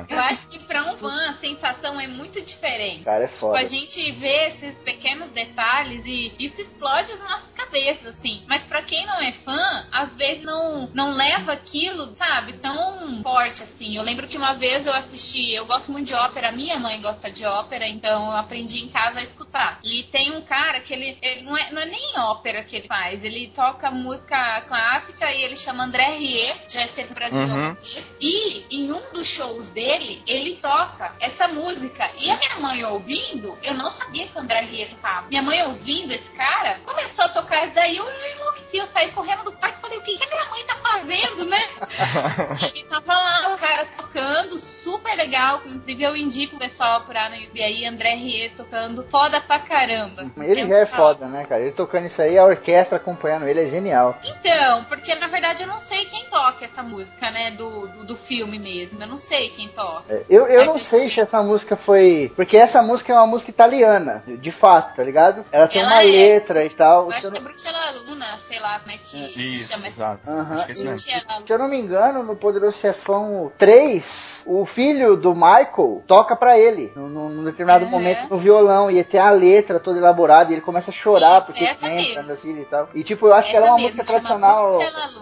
Eu 0.10 0.20
acho 0.20 0.48
que 0.50 0.60
pra 0.60 0.84
um 0.92 0.98
fã 0.98 1.30
a 1.30 1.34
sensação 1.34 2.00
é 2.00 2.08
muito 2.08 2.42
diferente. 2.42 3.04
Cara, 3.04 3.24
é 3.24 3.28
Tipo, 3.28 3.40
foda. 3.40 3.60
a 3.60 3.66
gente 3.66 4.12
vê 4.14 4.48
esses 4.48 4.80
pequenos 4.80 5.30
detalhes 5.32 6.06
e 6.06 6.34
isso 6.40 6.62
explode 6.62 7.12
as 7.12 7.20
nossas 7.22 7.54
cabeças, 7.54 8.16
assim. 8.16 8.44
Mas 8.48 8.66
pra 8.66 8.82
quem 8.82 9.06
não 9.06 9.20
é 9.22 9.32
fã, 9.32 9.88
às 9.92 10.16
vezes 10.16 10.44
não, 10.44 10.90
não 10.94 11.14
leva 11.14 11.52
aquilo, 11.54 12.14
sabe, 12.16 12.54
tão 12.54 13.22
forte 13.24 13.64
assim. 13.64 13.96
Eu 13.98 14.04
lembro 14.04 14.28
que 14.28 14.38
uma 14.38 14.54
vez 14.54 14.86
eu 14.88 14.94
assisti, 14.94 15.54
eu 15.54 15.66
gosto 15.66 15.92
muito 15.92 16.08
de 16.08 16.14
ópera, 16.14 16.52
minha 16.52 16.78
mãe 16.80 17.02
gosta 17.02 17.30
de 17.30 17.46
ópera, 17.46 17.88
então 17.88 18.26
eu 18.28 18.38
aprendi 18.38 18.80
em 18.80 18.90
casa 18.90 19.20
a 19.20 19.24
escutar. 19.24 19.80
E 19.84 20.04
tem 20.04 20.32
um 20.38 20.42
cara 20.42 20.80
que 20.80 20.94
ele, 20.94 21.18
ele 21.22 21.42
não, 21.42 21.58
é, 21.58 21.72
não 21.72 21.82
é 21.82 21.86
nem 21.86 22.20
ópera 22.20 22.64
que 22.64 22.78
ele 22.78 22.88
faz, 22.88 23.24
ele 23.24 23.48
toca 23.54 23.92
música 23.92 24.62
clássica 24.62 25.30
e 25.32 25.42
ele 25.44 25.56
chama 25.58 25.84
André 25.84 26.08
Rie, 26.18 26.54
já 26.70 26.85
esteve 26.86 27.10
no 27.10 27.16
Brasil 27.16 27.46
Uhum. 27.46 27.76
E 28.22 28.66
em 28.72 28.92
um 28.92 29.14
dos 29.14 29.28
shows 29.28 29.72
dele, 29.72 30.24
ele 30.26 30.56
toca 30.58 31.14
essa 31.20 31.48
música. 31.48 32.10
E 32.18 32.30
a 32.30 32.38
minha 32.38 32.60
mãe 32.60 32.84
ouvindo, 32.86 33.58
eu 33.62 33.74
não 33.74 33.90
sabia 33.90 34.28
que 34.28 34.38
o 34.38 34.42
André 34.42 34.62
Rie 34.62 34.86
tocava. 34.88 35.28
Minha 35.28 35.42
mãe 35.42 35.62
ouvindo 35.64 36.12
esse 36.14 36.32
cara, 36.32 36.80
começou 36.86 37.26
a 37.26 37.30
tocar 37.30 37.66
isso 37.66 37.76
daí, 37.76 37.98
eu 37.98 38.06
enlouqueci, 38.06 38.78
eu 38.78 38.86
saí 38.88 39.12
correndo 39.12 39.44
do 39.44 39.52
quarto 39.54 39.78
e 39.78 39.82
falei, 39.82 39.98
o 40.00 40.02
que, 40.02 40.18
que 40.18 40.24
a 40.24 40.28
minha 40.28 40.50
mãe 40.50 40.64
tá 40.66 40.76
fazendo, 40.76 41.46
né? 41.46 41.70
e 42.76 42.84
tava 42.86 43.14
lá 43.14 43.54
o 43.54 43.58
cara 43.58 43.86
tocando, 43.98 44.60
super 44.60 45.16
legal. 45.16 45.62
Inclusive 45.66 46.04
eu 46.04 46.16
indico 46.16 46.56
o 46.56 46.60
pessoal 46.60 47.02
por 47.02 47.16
aí 47.16 47.30
no 47.30 47.36
YouTube 47.36 47.62
aí, 47.62 47.86
André 47.86 48.16
Rie 48.16 48.50
tocando 48.50 49.04
foda 49.10 49.42
pra 49.42 49.60
caramba. 49.60 50.32
Ele 50.38 50.62
Eu 50.62 50.68
já 50.68 50.78
é 50.78 50.86
foda, 50.86 51.28
né, 51.28 51.46
cara? 51.46 51.62
Ele 51.62 51.72
tocando 51.72 52.06
isso 52.06 52.22
aí, 52.22 52.38
a 52.38 52.46
orquestra 52.46 52.98
acompanhando 52.98 53.48
ele 53.48 53.62
é 53.62 53.70
genial. 53.70 54.18
Então, 54.24 54.84
porque 54.86 55.14
na 55.16 55.28
verdade 55.28 55.64
eu 55.64 55.68
não 55.68 55.80
sei 55.80 56.06
quem 56.06 56.26
toca 56.30 56.65
essa 56.66 56.84
música, 56.84 57.30
né? 57.32 57.52
Do, 57.52 57.88
do, 57.88 58.06
do 58.06 58.16
filme 58.16 58.60
mesmo. 58.60 59.02
Eu 59.02 59.08
não 59.08 59.18
sei 59.18 59.50
quem 59.50 59.70
toca. 59.70 60.04
É, 60.10 60.24
Eu, 60.30 60.48
eu 60.48 60.58
Mas 60.58 60.68
não 60.68 60.78
eu 60.78 60.84
sei 60.84 61.00
sei. 61.02 61.10
se 61.10 61.20
essa 61.22 61.42
música 61.42 61.76
foi. 61.76 62.32
Porque 62.36 62.58
essa 62.58 62.82
música 62.82 63.14
é 63.14 63.16
uma 63.16 63.28
música 63.28 63.52
italiana, 63.52 64.24
de, 64.28 64.52
fato, 64.52 64.96
tá 64.96 65.04
ligado? 65.04 65.44
Ela 65.52 65.68
tem 65.68 65.82
Ela 65.82 65.92
uma 65.92 66.02
é. 66.04 66.06
letra 66.06 66.66
e 66.66 66.70
tal. 66.70 67.06
Eu 67.06 67.12
acho 67.12 67.32
que 67.32 67.38
é. 67.38 67.42
Bruxela 67.42 67.92
Luna, 68.08 68.38
sei 68.38 68.60
lá 68.60 68.80
como 68.80 68.92
é 68.92 68.98
que, 68.98 69.28
que 69.30 69.42
Isso, 69.56 69.74
chama 69.74 69.88
essa 69.88 69.96
exato. 69.96 70.20
Acho 70.52 70.66
que 70.66 70.72
é 70.72 70.74
isso 70.74 70.84
mesmo. 70.86 70.96
Bruxela 70.96 71.42
Se 71.46 71.54
eu 71.54 71.60
não 71.60 71.68
me 71.68 71.80
engano, 71.80 72.24
no 72.24 72.36
Poderoso 72.36 72.78
Chefão 72.78 73.52
3, 73.58 74.44
o 74.46 74.66
filho 74.66 75.16
do 75.16 75.34
Michael 75.34 76.04
toca 76.08 76.36
pra 76.36 76.58
ele, 76.58 76.92
num, 76.96 77.30
num 77.30 77.44
determinado 77.44 77.86
É. 77.86 77.88
momento, 77.88 78.28
no 78.30 78.38
violão, 78.38 78.90
e 78.90 79.04
tem 79.04 79.20
a 79.20 79.30
letra 79.32 79.80
toda 79.80 79.98
elaborada, 79.98 80.52
e 80.52 80.56
ele 80.56 80.62
começa 80.62 80.92
a 80.92 80.94
chorar 80.94 81.38
Isso, 81.40 81.48
porque 81.48 81.66
essa 81.66 81.88
entra 81.88 82.22
mesmo. 82.22 82.34
assim 82.34 82.60
e 82.62 82.66
tal. 82.66 82.90
E 82.94 83.04
tipo, 83.04 83.28
eu 83.28 83.34
acho 83.34 83.50
que 83.50 83.56
Essa 83.56 83.66
ela 83.66 83.68
é 83.68 83.72
uma 83.72 83.78
mesmo, 83.78 83.98
música 83.98 84.06
tradicional. 84.06 84.70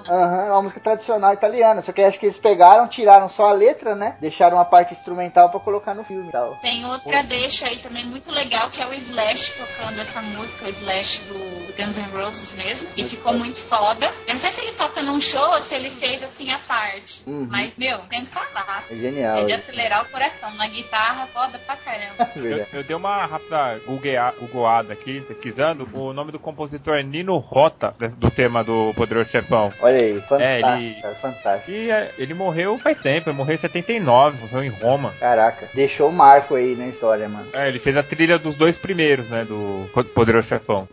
Aham, 0.10 0.46
é 0.46 0.52
uma 0.52 0.62
música 0.62 0.80
tradicional 0.80 1.33
italiana. 1.34 1.82
Só 1.82 1.92
que 1.92 2.02
eu 2.02 2.08
acho 2.08 2.20
que 2.20 2.26
eles 2.26 2.38
pegaram, 2.38 2.88
tiraram 2.88 3.30
só 3.30 3.50
a 3.50 3.52
letra, 3.52 3.96
né? 3.96 4.16
Deixaram 4.20 4.60
a 4.60 4.66
parte 4.66 4.94
instrumental 4.94 5.50
pra 5.50 5.60
colocar 5.60 5.94
no 5.94 6.04
filme 6.04 6.30
e 6.30 6.32
tal. 6.32 6.56
Tem 6.62 6.86
outra 6.86 7.24
deixa 7.24 7.68
aí 7.68 7.78
também 7.80 8.06
muito 8.06 8.32
legal, 8.32 8.70
que 8.70 8.82
é 8.82 8.88
o 8.88 8.94
Slash 8.94 9.58
tocando 9.58 10.00
essa 10.00 10.22
música, 10.22 10.66
o 10.66 10.70
Slash 10.70 11.26
do, 11.28 11.34
do 11.68 11.74
Guns 11.74 11.98
N' 11.98 12.12
Roses 12.12 12.56
mesmo. 12.56 12.90
E 12.98 13.04
ficou 13.04 13.34
muito 13.34 13.60
foda. 13.60 14.06
Eu 14.28 14.34
não 14.34 14.38
sei 14.38 14.52
se 14.52 14.62
ele 14.62 14.72
toca 14.74 15.02
num 15.04 15.20
show 15.20 15.48
ou 15.50 15.62
se 15.62 15.76
ele 15.76 15.90
fez 15.90 16.24
assim 16.24 16.52
a 16.52 16.60
parte. 16.60 17.24
Uhum. 17.30 17.48
Mas, 17.50 17.78
meu, 17.78 18.00
tem 18.10 18.26
que 18.26 18.32
falar. 18.32 18.84
É 18.90 18.96
genial. 18.96 19.38
É 19.38 19.44
de 19.46 19.54
acelerar 19.54 20.06
o 20.06 20.10
coração. 20.12 20.54
Na 20.58 20.68
guitarra, 20.68 21.28
foda 21.28 21.58
pra 21.60 21.76
caramba. 21.78 22.30
Eu, 22.36 22.42
Verdade. 22.44 22.70
eu 22.74 22.84
dei 22.84 22.96
uma 22.96 23.26
rápida 23.26 23.80
googlea- 23.86 24.34
googleada 24.40 24.94
aqui, 24.94 25.22
pesquisando. 25.22 25.88
O 25.94 26.14
nome 26.14 26.32
do 26.32 26.40
compositor 26.40 26.98
é 26.98 27.04
Nino 27.04 27.38
Rota, 27.38 27.96
do 28.18 28.30
tema 28.32 28.64
do 28.64 28.94
Poderoso 28.96 29.30
Chefão. 29.30 29.72
Olha 29.80 29.98
aí, 29.98 30.22
fantástico, 30.22 30.44
É, 30.44 30.60
ele- 30.60 31.02
fantástico. 31.24 31.72
E 31.72 31.90
é, 31.90 32.12
ele 32.18 32.34
morreu 32.34 32.78
faz 32.78 33.00
tempo, 33.02 33.30
ele 33.30 33.38
morreu 33.38 33.56
em 33.56 33.58
79, 33.58 34.38
morreu 34.42 34.64
em 34.64 34.70
Roma. 34.70 35.14
Caraca, 35.20 35.70
deixou 35.74 36.10
o 36.10 36.14
marco 36.14 36.56
aí 36.56 36.76
na 36.76 36.88
história, 36.88 37.30
mano. 37.30 37.48
É, 37.54 37.70
ele 37.70 37.80
fez 37.80 37.96
a 37.96 38.04
trilha 38.04 38.38
dos 38.38 38.56
dois 38.58 38.78
primeiros, 38.78 39.30
né, 39.30 39.46
do 39.46 39.90
Poderoso 40.14 40.50
Chefão. 40.50 40.88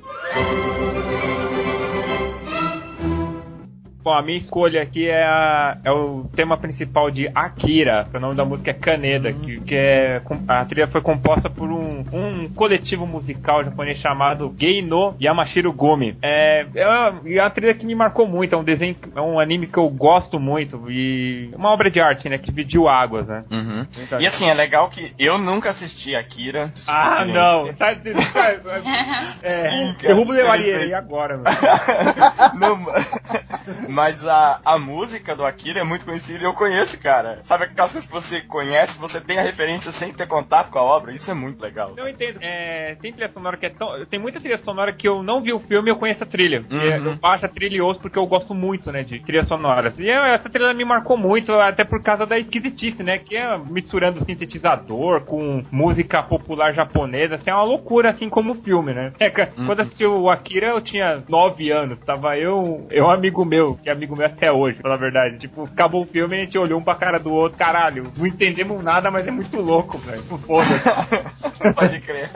Bom, 4.02 4.14
a 4.14 4.22
minha 4.22 4.38
escolha 4.38 4.80
aqui 4.82 5.06
é, 5.08 5.22
a- 5.22 5.76
é 5.84 5.90
o 5.90 6.24
tema 6.34 6.56
principal 6.56 7.10
de 7.10 7.30
Akira. 7.34 8.08
O 8.14 8.18
nome 8.18 8.34
da 8.34 8.46
música 8.46 8.70
é 8.70 8.74
Kaneda, 8.74 9.30
que, 9.30 9.60
que 9.60 9.74
é 9.74 10.22
a 10.48 10.64
trilha 10.64 10.86
foi 10.86 11.02
composta 11.02 11.50
por 11.50 11.68
um, 11.70 12.02
um 12.10 12.48
coletivo 12.54 13.06
musical 13.06 13.62
japonês 13.62 13.98
chamado 13.98 14.54
Gei 14.58 14.80
no 14.80 15.14
Yamashiro 15.20 15.70
Gumi. 15.70 16.16
É, 16.22 16.64
é 16.74 16.86
uma, 16.86 17.20
é 17.26 17.40
uma 17.42 17.50
trilha 17.50 17.74
que 17.74 17.84
me 17.84 17.94
marcou 17.94 18.26
muito. 18.26 18.54
É 18.54 18.58
um 18.58 18.64
desenho, 18.64 18.96
é 19.14 19.20
um 19.20 19.38
anime 19.38 19.66
que 19.66 19.76
eu 19.76 19.88
gosto 19.90 20.40
muito 20.40 20.90
e 20.90 21.50
uma 21.54 21.68
obra 21.70 21.90
de 21.90 22.00
arte, 22.00 22.26
né, 22.30 22.38
que 22.38 22.46
dividiu 22.46 22.88
águas, 22.88 23.26
né? 23.26 23.42
Uhum. 23.50 23.86
Então, 24.02 24.18
E 24.18 24.26
assim, 24.26 24.48
é 24.48 24.54
legal 24.54 24.88
que 24.88 25.12
eu 25.18 25.36
nunca 25.36 25.68
assisti 25.68 26.16
Akira. 26.16 26.72
ah, 26.88 27.24
não! 27.26 27.70
Tá, 27.80 27.94
tá, 27.94 28.10
é, 29.42 29.70
Sim, 29.70 29.94
cara, 29.94 30.14
derruba 30.14 30.32
o 30.32 30.34
Levaria 30.36 30.78
aí 30.78 30.94
agora, 30.94 31.36
mano. 31.38 31.44
Não, 32.60 33.89
mas 33.90 34.26
a, 34.26 34.61
a 34.64 34.79
música 34.79 35.35
do 35.35 35.44
Akira 35.44 35.81
é 35.81 35.85
muito 35.85 36.05
conhecida 36.05 36.40
e 36.40 36.44
eu 36.44 36.55
conheço, 36.55 37.00
cara. 37.00 37.40
Sabe 37.42 37.64
aquelas 37.64 37.92
coisas 37.92 38.09
que 38.09 38.14
você 38.14 38.40
conhece, 38.42 38.98
você 38.98 39.20
tem 39.20 39.38
a 39.38 39.42
referência 39.42 39.90
sem 39.90 40.12
ter 40.12 40.26
contato 40.26 40.70
com 40.70 40.79
a 40.79 40.83
obra? 40.83 41.12
Isso 41.12 41.31
é 41.31 41.35
muito 41.35 41.62
legal. 41.62 41.92
Eu 41.96 42.09
entendo. 42.09 42.38
É, 42.40 42.96
tem 43.00 43.12
trilha 43.12 43.29
sonora 43.29 43.57
que 43.57 43.66
é 43.66 43.70
tão. 43.70 44.05
Tem 44.07 44.18
muita 44.18 44.40
trilha 44.40 44.59
sonora 44.59 44.92
que 44.92 45.09
eu 45.09 45.22
não 45.22 45.42
vi 45.42 45.53
o 45.53 45.61
filme 45.61 45.90
e 45.90 45.92
eu 45.92 45.96
conheço 45.96 46.22
a 46.22 46.26
trilha. 46.26 46.64
Uhum. 46.70 46.81
E 46.81 46.92
Eu 46.92 47.16
baixo 47.16 47.46
a 47.46 47.48
trilha 47.48 47.76
e 47.76 47.81
ouço 47.81 48.00
porque 48.00 48.18
eu 48.18 48.26
gosto 48.26 48.55
muito, 48.55 48.92
né, 48.92 49.03
de 49.03 49.20
trilhas 49.20 49.46
sonoras. 49.46 49.98
E 49.98 50.09
essa 50.09 50.48
trilha 50.48 50.72
me 50.72 50.85
marcou 50.85 51.16
muito, 51.16 51.53
até 51.55 51.85
por 51.85 52.03
causa 52.03 52.26
da 52.26 52.38
esquisitice, 52.38 53.03
né? 53.03 53.18
Que 53.18 53.37
é 53.37 53.59
misturando 53.59 54.22
sintetizador 54.22 55.22
com 55.22 55.64
música 55.70 56.22
popular 56.22 56.72
japonesa. 56.72 57.35
Assim, 57.35 57.50
é 57.50 57.55
uma 57.55 57.64
loucura, 57.64 58.11
assim 58.11 58.29
como 58.29 58.53
o 58.53 58.55
filme, 58.55 58.92
né? 58.94 59.12
É, 59.18 59.31
Uhum. 59.57 59.66
Quando 59.66 59.79
eu 59.79 59.83
assisti 59.83 60.05
o 60.05 60.29
Akira, 60.31 60.68
eu 60.68 60.81
tinha 60.81 61.22
9 61.29 61.70
anos. 61.70 62.00
Tava 62.00 62.37
eu, 62.37 62.87
eu 62.90 63.07
um 63.07 63.11
amigo 63.11 63.44
meu, 63.44 63.79
que 63.82 63.88
é 63.88 63.92
amigo 63.92 64.16
meu 64.16 64.26
até 64.26 64.50
hoje, 64.50 64.80
pela 64.80 64.96
verdade. 64.96 65.38
Tipo, 65.38 65.64
acabou 65.64 66.02
o 66.02 66.06
filme 66.06 66.36
e 66.36 66.40
a 66.40 66.44
gente 66.44 66.58
olhou 66.58 66.78
um 66.78 66.82
pra 66.82 66.94
cara 66.94 67.18
do 67.18 67.32
outro. 67.32 67.58
Caralho, 67.58 68.12
não 68.16 68.26
entendemos 68.26 68.82
nada, 68.82 69.10
mas 69.10 69.26
é 69.26 69.30
muito 69.30 69.60
louco, 69.60 69.98
velho. 69.98 70.22
Foda-se. 70.22 70.84
Pode 71.74 72.00
crer. 72.00 72.30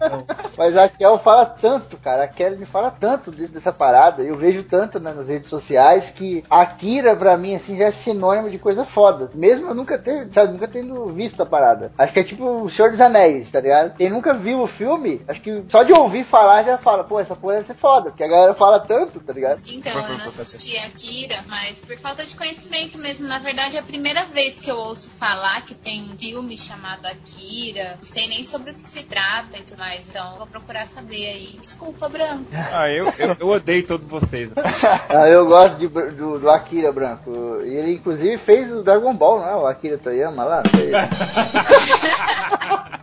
Mas 0.56 0.76
a 0.76 0.88
Kel 0.88 1.18
fala 1.18 1.46
tanto, 1.46 1.96
cara. 1.98 2.24
A 2.24 2.28
Kelly 2.28 2.56
me 2.58 2.66
fala 2.66 2.90
tanto 2.90 3.30
de- 3.30 3.48
dessa 3.48 3.72
parada. 3.72 4.22
Eu 4.22 4.36
vejo 4.36 4.62
tanto 4.64 4.98
né, 5.00 5.12
nas 5.12 5.28
redes 5.28 5.48
sociais 5.48 6.10
que 6.10 6.44
a 6.50 6.60
Akira, 6.62 7.14
pra 7.16 7.36
mim, 7.36 7.54
assim, 7.54 7.76
já 7.76 7.84
é 7.86 7.90
sinônimo 7.90 8.50
de 8.50 8.58
coisa 8.58 8.84
foda. 8.84 9.30
Mesmo 9.34 9.68
eu 9.68 9.74
nunca 9.74 9.98
ter, 9.98 10.28
sabe, 10.32 10.52
nunca 10.52 10.68
tendo 10.68 11.06
visto 11.12 11.42
a 11.42 11.46
parada. 11.46 11.92
Acho 11.96 12.12
que 12.12 12.20
é 12.20 12.24
tipo 12.24 12.44
o 12.64 12.70
Senhor 12.70 12.90
dos 12.90 13.00
Anéis, 13.00 13.50
tá 13.50 13.60
ligado? 13.60 13.94
Quem 13.96 14.10
nunca 14.10 14.34
viu 14.34 14.60
o 14.62 14.66
filme, 14.66 15.20
acho 15.28 15.40
que 15.40 15.64
só 15.68 15.82
de 15.82 15.92
ouvir 15.92 16.24
falar 16.24 16.62
já 16.64 16.78
fala, 16.78 17.04
pô, 17.04 17.18
essa 17.20 17.36
porra 17.36 17.54
deve 17.56 17.66
ser 17.66 17.74
foda. 17.76 18.10
Porque 18.10 18.24
a 18.24 18.28
galera 18.28 18.54
fala 18.54 18.80
tanto, 18.80 19.20
tá 19.20 19.32
ligado? 19.32 19.60
Então, 19.66 19.92
eu 19.92 20.18
não 20.18 20.26
assisti 20.26 20.76
Akira, 20.78 21.44
mas 21.48 21.84
por 21.84 21.96
falta 21.98 22.24
de 22.24 22.34
conhecimento 22.36 22.98
mesmo. 22.98 23.28
Na 23.28 23.38
verdade, 23.38 23.76
é 23.76 23.80
a 23.80 23.84
primeira 23.84 24.24
vez 24.26 24.58
que 24.60 24.70
eu 24.70 24.76
ouço 24.76 25.10
falar 25.18 25.62
que 25.62 25.74
tem 25.74 26.10
um 26.12 26.16
filme 26.18 26.56
chamado 26.56 27.06
Akira. 27.06 27.96
Não 27.96 28.04
sei 28.04 28.28
nem 28.28 28.42
sobre 28.44 28.70
o 28.72 28.74
que 28.74 28.82
se 28.82 29.02
trata 29.04 29.58
e 29.58 29.62
tudo 29.62 29.78
mais. 29.78 29.89
Então, 29.96 30.38
vou 30.38 30.46
procurar 30.46 30.86
saber 30.86 31.26
aí. 31.26 31.56
Desculpa, 31.58 32.08
Branco. 32.08 32.46
Ah, 32.72 32.88
eu, 32.88 33.04
eu, 33.18 33.36
eu 33.40 33.48
odeio 33.48 33.86
todos 33.86 34.08
vocês. 34.08 34.50
Ah, 35.10 35.28
eu 35.28 35.46
gosto 35.46 35.76
de 35.76 35.88
do, 35.88 36.38
do 36.38 36.50
Akira 36.50 36.92
Branco. 36.92 37.30
E 37.64 37.74
ele, 37.74 37.94
inclusive, 37.94 38.38
fez 38.38 38.70
o 38.70 38.82
Dragon 38.82 39.14
Ball, 39.14 39.40
não 39.40 39.48
é? 39.48 39.56
O 39.56 39.66
Akira 39.66 39.98
Toyama 39.98 40.44
lá. 40.44 40.62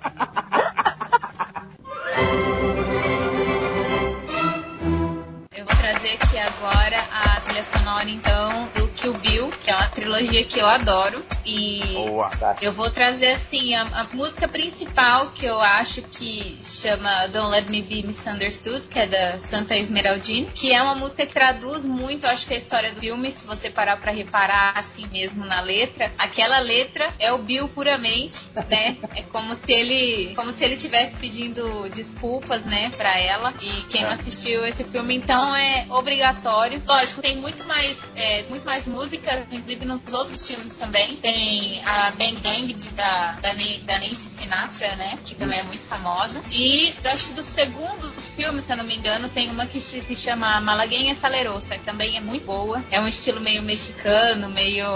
trilha 7.58 7.64
sonora, 7.64 8.10
então, 8.10 8.70
do 8.76 8.88
Kill 8.90 9.14
Bill, 9.16 9.50
que 9.50 9.70
é 9.70 9.76
uma 9.76 9.90
trilogia 9.90 10.44
que 10.44 10.60
eu 10.60 10.68
adoro. 10.68 11.24
E 11.46 11.94
Boa. 11.94 12.30
eu 12.62 12.72
vou 12.72 12.90
trazer, 12.92 13.32
assim, 13.32 13.74
a, 13.74 14.02
a 14.02 14.04
música 14.14 14.48
principal, 14.48 15.32
que 15.32 15.46
eu 15.46 15.60
acho 15.60 16.02
que 16.04 16.58
chama 16.62 17.28
Don't 17.28 17.50
Let 17.50 17.70
Me 17.70 17.82
Be 17.82 18.06
Misunderstood, 18.06 18.88
que 18.88 19.00
é 19.00 19.08
da 19.08 19.40
Santa 19.40 19.76
Esmeraldine, 19.76 20.50
que 20.54 20.74
é 20.74 20.82
uma 20.82 20.96
música 20.96 21.26
que 21.26 21.34
traduz 21.34 21.86
muito, 21.86 22.28
acho 22.28 22.46
que 22.46 22.54
a 22.54 22.58
história 22.58 22.94
do 22.94 23.00
filme, 23.00 23.32
se 23.32 23.48
você 23.48 23.70
parar 23.70 23.98
pra 23.98 24.12
reparar 24.12 24.74
assim 24.76 25.08
mesmo 25.08 25.46
na 25.46 25.62
letra, 25.62 26.12
aquela 26.18 26.60
letra 26.60 27.12
é 27.18 27.32
o 27.32 27.40
Bill 27.40 27.70
puramente, 27.70 28.50
né? 28.70 28.98
É 29.16 29.24
como 29.24 29.56
se 29.56 29.72
ele, 29.72 30.36
como 30.36 30.52
se 30.52 30.64
ele 30.66 30.74
estivesse 30.74 31.16
pedindo 31.16 31.90
desculpas, 31.90 32.66
né, 32.66 32.92
pra 32.98 33.18
ela. 33.18 33.54
E 33.62 33.84
quem 33.84 34.04
não 34.04 34.12
assistiu 34.12 34.66
esse 34.66 34.84
filme, 34.84 35.16
então 35.16 35.56
é 35.56 35.86
obrigatório. 35.90 36.82
Lógico, 36.86 37.22
tem 37.22 37.38
muito 37.38 37.47
mais, 37.66 38.12
é, 38.16 38.44
muito 38.50 38.66
mais 38.66 38.88
músicas, 38.88 39.46
inclusive 39.52 39.86
nos 39.86 40.02
outros 40.14 40.48
filmes 40.48 40.76
também. 40.78 41.18
Tem 41.18 41.84
a 41.86 42.12
Bang 42.12 42.36
Bang 42.42 42.74
de- 42.74 42.90
da, 42.90 43.34
da, 43.42 43.54
da 43.54 44.00
Nancy 44.00 44.30
Sinatra, 44.30 44.96
né, 44.96 45.18
que 45.24 45.36
também 45.36 45.60
é 45.60 45.64
muito 45.64 45.84
famosa. 45.84 46.44
E 46.52 46.94
acho 47.06 47.28
que 47.28 47.34
do 47.34 47.44
segundo 47.44 48.12
filme, 48.22 48.62
se 48.62 48.72
eu 48.72 48.78
não 48.78 48.84
me 48.84 48.96
engano, 48.96 49.30
tem 49.30 49.50
uma 49.50 49.66
que 49.66 49.80
se 49.80 50.16
chama 50.16 50.60
Malagueña 50.62 51.16
Salerosa, 51.16 51.78
que 51.78 51.86
também 51.86 52.18
é 52.18 52.22
muito 52.22 52.46
boa. 52.46 52.84
É 52.92 53.00
um 53.00 53.08
estilo 53.08 53.40
meio 53.42 53.62
mexicano, 53.64 54.50
meio 54.50 54.88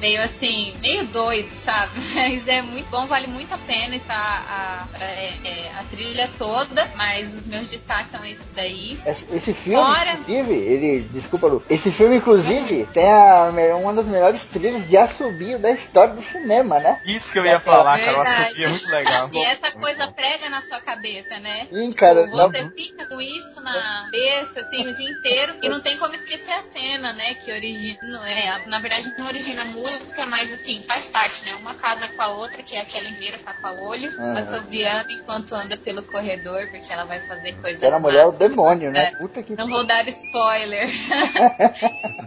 meio 0.00 0.22
assim, 0.22 0.74
meio 0.80 1.06
doido, 1.08 1.50
sabe? 1.54 1.92
Mas 2.14 2.46
é 2.48 2.62
muito 2.62 2.90
bom, 2.90 3.06
vale 3.06 3.26
muito 3.26 3.52
a 3.54 3.58
pena 3.58 3.94
essa, 3.94 4.12
a, 4.12 4.86
a, 4.94 4.98
é, 5.02 5.32
é, 5.44 5.70
a 5.78 5.84
trilha 5.84 6.28
toda, 6.38 6.90
mas 6.96 7.34
os 7.34 7.46
meus 7.46 7.68
destaques 7.68 8.12
são 8.12 8.24
esses 8.24 8.52
daí. 8.52 8.98
Esse, 9.06 9.26
esse 9.32 9.52
filme, 9.52 9.80
Fora. 9.82 10.12
inclusive, 10.12 10.52
ele. 10.54 11.08
Desculpa, 11.12 11.46
Esse 11.68 11.90
filme, 11.90 12.16
inclusive, 12.16 12.86
tem 12.92 13.10
a, 13.12 13.50
me- 13.52 13.72
uma 13.72 13.92
das 13.92 14.06
melhores 14.06 14.46
trilhas 14.46 14.86
de 14.88 14.96
assobio 14.96 15.58
da 15.58 15.70
história 15.70 16.14
do 16.14 16.22
cinema, 16.22 16.78
né? 16.80 17.00
Isso 17.04 17.32
que 17.32 17.38
eu 17.38 17.46
ia 17.46 17.58
falar, 17.60 17.98
cara. 17.98 18.18
O 18.18 18.20
assobio 18.20 18.64
é 18.66 18.68
muito 18.68 18.90
legal. 18.90 19.30
E 19.32 19.44
essa 19.44 19.72
coisa 19.72 20.12
prega 20.12 20.48
na 20.50 20.60
sua 20.60 20.80
cabeça, 20.80 21.38
né? 21.38 21.66
Sim, 21.72 21.90
cara. 21.92 22.24
Tipo, 22.24 22.36
você 22.36 22.62
não- 22.62 22.70
fica 22.70 23.06
com 23.06 23.20
isso 23.20 23.60
na 23.62 23.72
cabeça, 24.04 24.60
assim, 24.60 24.86
o 24.88 24.94
dia 24.94 25.10
inteiro, 25.10 25.56
e 25.62 25.68
não 25.68 25.80
tem 25.80 25.98
como 25.98 26.14
esquecer 26.14 26.52
a 26.52 26.60
cena, 26.60 27.12
né? 27.12 27.34
Que 27.34 27.52
origina. 27.52 27.98
É, 28.28 28.68
na 28.68 28.78
verdade, 28.78 29.12
não 29.18 29.26
origina 29.26 29.62
a 29.62 29.66
música, 29.66 30.26
mas 30.26 30.52
assim, 30.52 30.82
faz 30.82 31.06
parte, 31.06 31.44
né? 31.46 31.54
Uma 31.56 31.74
casa 31.74 32.08
com 32.08 32.22
a 32.22 32.28
outra, 32.28 32.62
que 32.62 32.74
é 32.74 32.80
aquela 32.80 33.10
vira 33.12 33.38
tapa-olho, 33.38 34.12
Aham. 34.18 34.36
assobiando 34.38 35.10
enquanto 35.10 35.52
anda 35.54 35.76
pelo 35.76 36.02
corredor, 36.04 36.68
porque 36.70 36.92
ela 36.92 37.04
vai 37.04 37.20
fazer 37.20 37.52
coisas. 37.54 37.82
Era 37.82 37.96
a 37.96 38.00
mulher 38.00 38.24
o 38.24 38.28
más. 38.28 38.38
demônio, 38.38 38.90
né? 38.90 39.06
É. 39.06 39.10
Puta 39.16 39.42
que 39.42 39.56
Não 39.56 39.68
vou 39.68 39.84
dar 39.86 40.06
spoiler. 40.08 40.88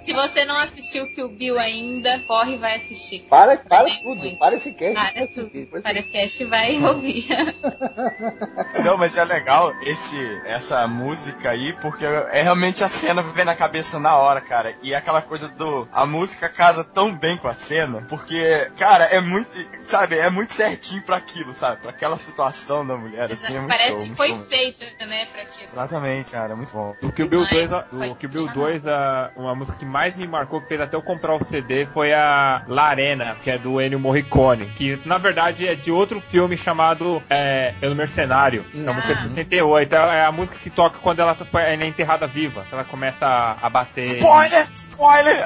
Se 0.02 0.13
você 0.13 0.45
não 0.45 0.58
assistiu 0.60 1.08
Kill 1.13 1.30
Bill 1.30 1.60
ainda, 1.60 2.19
corre 2.28 2.56
e 2.56 2.58
vai 2.58 2.76
assistir. 2.76 3.19
Para, 3.30 3.58
para 3.58 3.86
Tem 3.86 4.04
tudo. 4.04 4.15
muito. 4.17 4.38
Para 4.38 4.56
esse 4.56 4.71
cast. 4.73 4.93
Para 4.93 5.04
vai 5.04 5.28
tudo. 5.28 5.45
assistir, 5.47 5.82
Para 5.82 5.99
esse 5.99 6.12
cast 6.12 6.45
vai 6.45 6.82
ouvir. 6.84 7.26
Não, 8.84 8.97
mas 8.97 9.17
é 9.17 9.23
legal 9.23 9.73
esse, 9.84 10.41
essa 10.45 10.88
música 10.88 11.52
aí, 11.52 11.73
porque 11.82 12.06
é 12.06 12.41
realmente 12.41 12.84
a 12.84 12.88
cena 12.89 13.21
vem 13.21 13.45
na 13.45 13.56
cabeça 13.56 13.99
na 13.99 14.15
hora, 14.17 14.41
cara. 14.41 14.76
E 14.82 14.93
é 14.93 14.97
aquela 14.97 15.21
coisa 15.21 15.47
do. 15.49 15.88
A 15.91 16.06
música 16.06 16.49
casa 16.49 16.84
tão 16.84 17.13
bem 17.15 17.38
com 17.38 17.47
a 17.47 17.54
cena, 17.54 18.06
porque, 18.10 18.69
cara, 18.78 19.06
é 19.06 19.19
muito. 19.21 19.49
Sabe, 19.84 20.17
é 20.17 20.30
muito 20.30 20.52
certinho 20.54 21.02
pra 21.04 21.17
aquilo, 21.17 21.52
sabe? 21.54 21.82
Pra 21.82 21.91
aquela 21.91 22.17
situação 22.17 22.86
da 22.86 22.95
mulher, 22.97 23.32
assim, 23.32 23.56
é 23.56 23.60
muito 23.60 23.69
Parece 23.69 23.89
show, 23.91 23.99
que 23.99 24.06
muito 24.08 24.17
foi 24.17 24.30
bom. 24.34 24.43
feita, 24.43 25.06
né, 25.06 25.26
pra 25.32 25.41
aquilo. 25.43 25.63
Exatamente, 25.65 26.32
cara, 26.32 26.56
muito 26.56 26.71
bom. 26.71 26.95
Do 27.02 27.12
Kill 27.12 27.28
Bill 27.30 27.41
Mas 27.41 27.49
2, 27.52 27.73
a- 27.73 27.82
pode 27.84 28.10
do 28.10 28.15
Kill 28.15 28.30
Bill 28.30 28.45
continuar. 28.47 28.65
2 28.69 28.88
a, 28.88 29.02
uma 29.35 29.55
música 29.55 29.77
que 29.77 29.85
mais 29.85 30.15
me 30.15 30.27
marcou, 30.27 30.61
que 30.61 30.67
fez 30.67 30.81
até 30.81 30.95
eu 30.95 31.01
comprar 31.01 31.35
o 31.35 31.43
CD, 31.43 31.85
foi 31.93 32.13
a 32.13 32.63
Larena, 32.67 33.35
que 33.43 33.49
é 33.51 33.57
do 33.57 33.81
Ennio 33.81 33.99
Morricone, 33.99 34.65
que 34.75 34.99
na 35.05 35.17
verdade 35.17 35.67
é 35.67 35.75
de 35.75 35.91
outro 35.91 36.19
filme 36.21 36.57
chamado 36.57 37.21
é, 37.29 37.73
Pelo 37.79 37.95
Mercenário, 37.95 38.63
que 38.65 38.79
é 38.79 38.83
uma 38.83 38.93
música 38.93 39.15
de 39.15 39.21
68. 39.29 39.95
É 39.95 40.25
a 40.25 40.31
música 40.31 40.57
que 40.59 40.69
toca 40.69 40.99
quando 40.99 41.19
ela, 41.19 41.35
tá- 41.35 41.45
é 41.61 41.73
enterrada 41.85 42.25
viva, 42.27 42.63
que 42.67 42.73
ela 42.73 42.83
começa 42.83 43.25
a, 43.25 43.57
a 43.61 43.69
bater. 43.69 44.03
Spoiler! 44.03 44.67
Spoiler! 44.73 45.43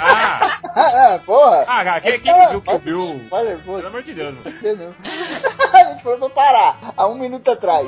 Ah, 0.00 0.60
Ah, 0.74 1.14
ah, 1.14 1.20
porra. 1.24 1.64
ah 1.66 1.84
cara, 1.84 2.00
quem, 2.00 2.20
quem 2.20 2.32
Ah, 2.32 2.48
viu 2.48 2.60
pode- 2.62 2.84
Bill? 2.84 3.20
Spoiler, 3.24 3.58
pô. 3.64 3.76
Pelo 3.76 3.86
amor 3.88 4.02
de 4.02 4.14
Deus. 4.14 4.34
Você 4.42 4.74
mesmo. 4.74 4.94
a 5.72 5.84
gente 5.84 6.02
falou 6.02 6.18
pra 6.18 6.30
parar 6.30 6.78
há 6.96 7.06
um 7.06 7.18
minuto 7.18 7.50
atrás. 7.50 7.86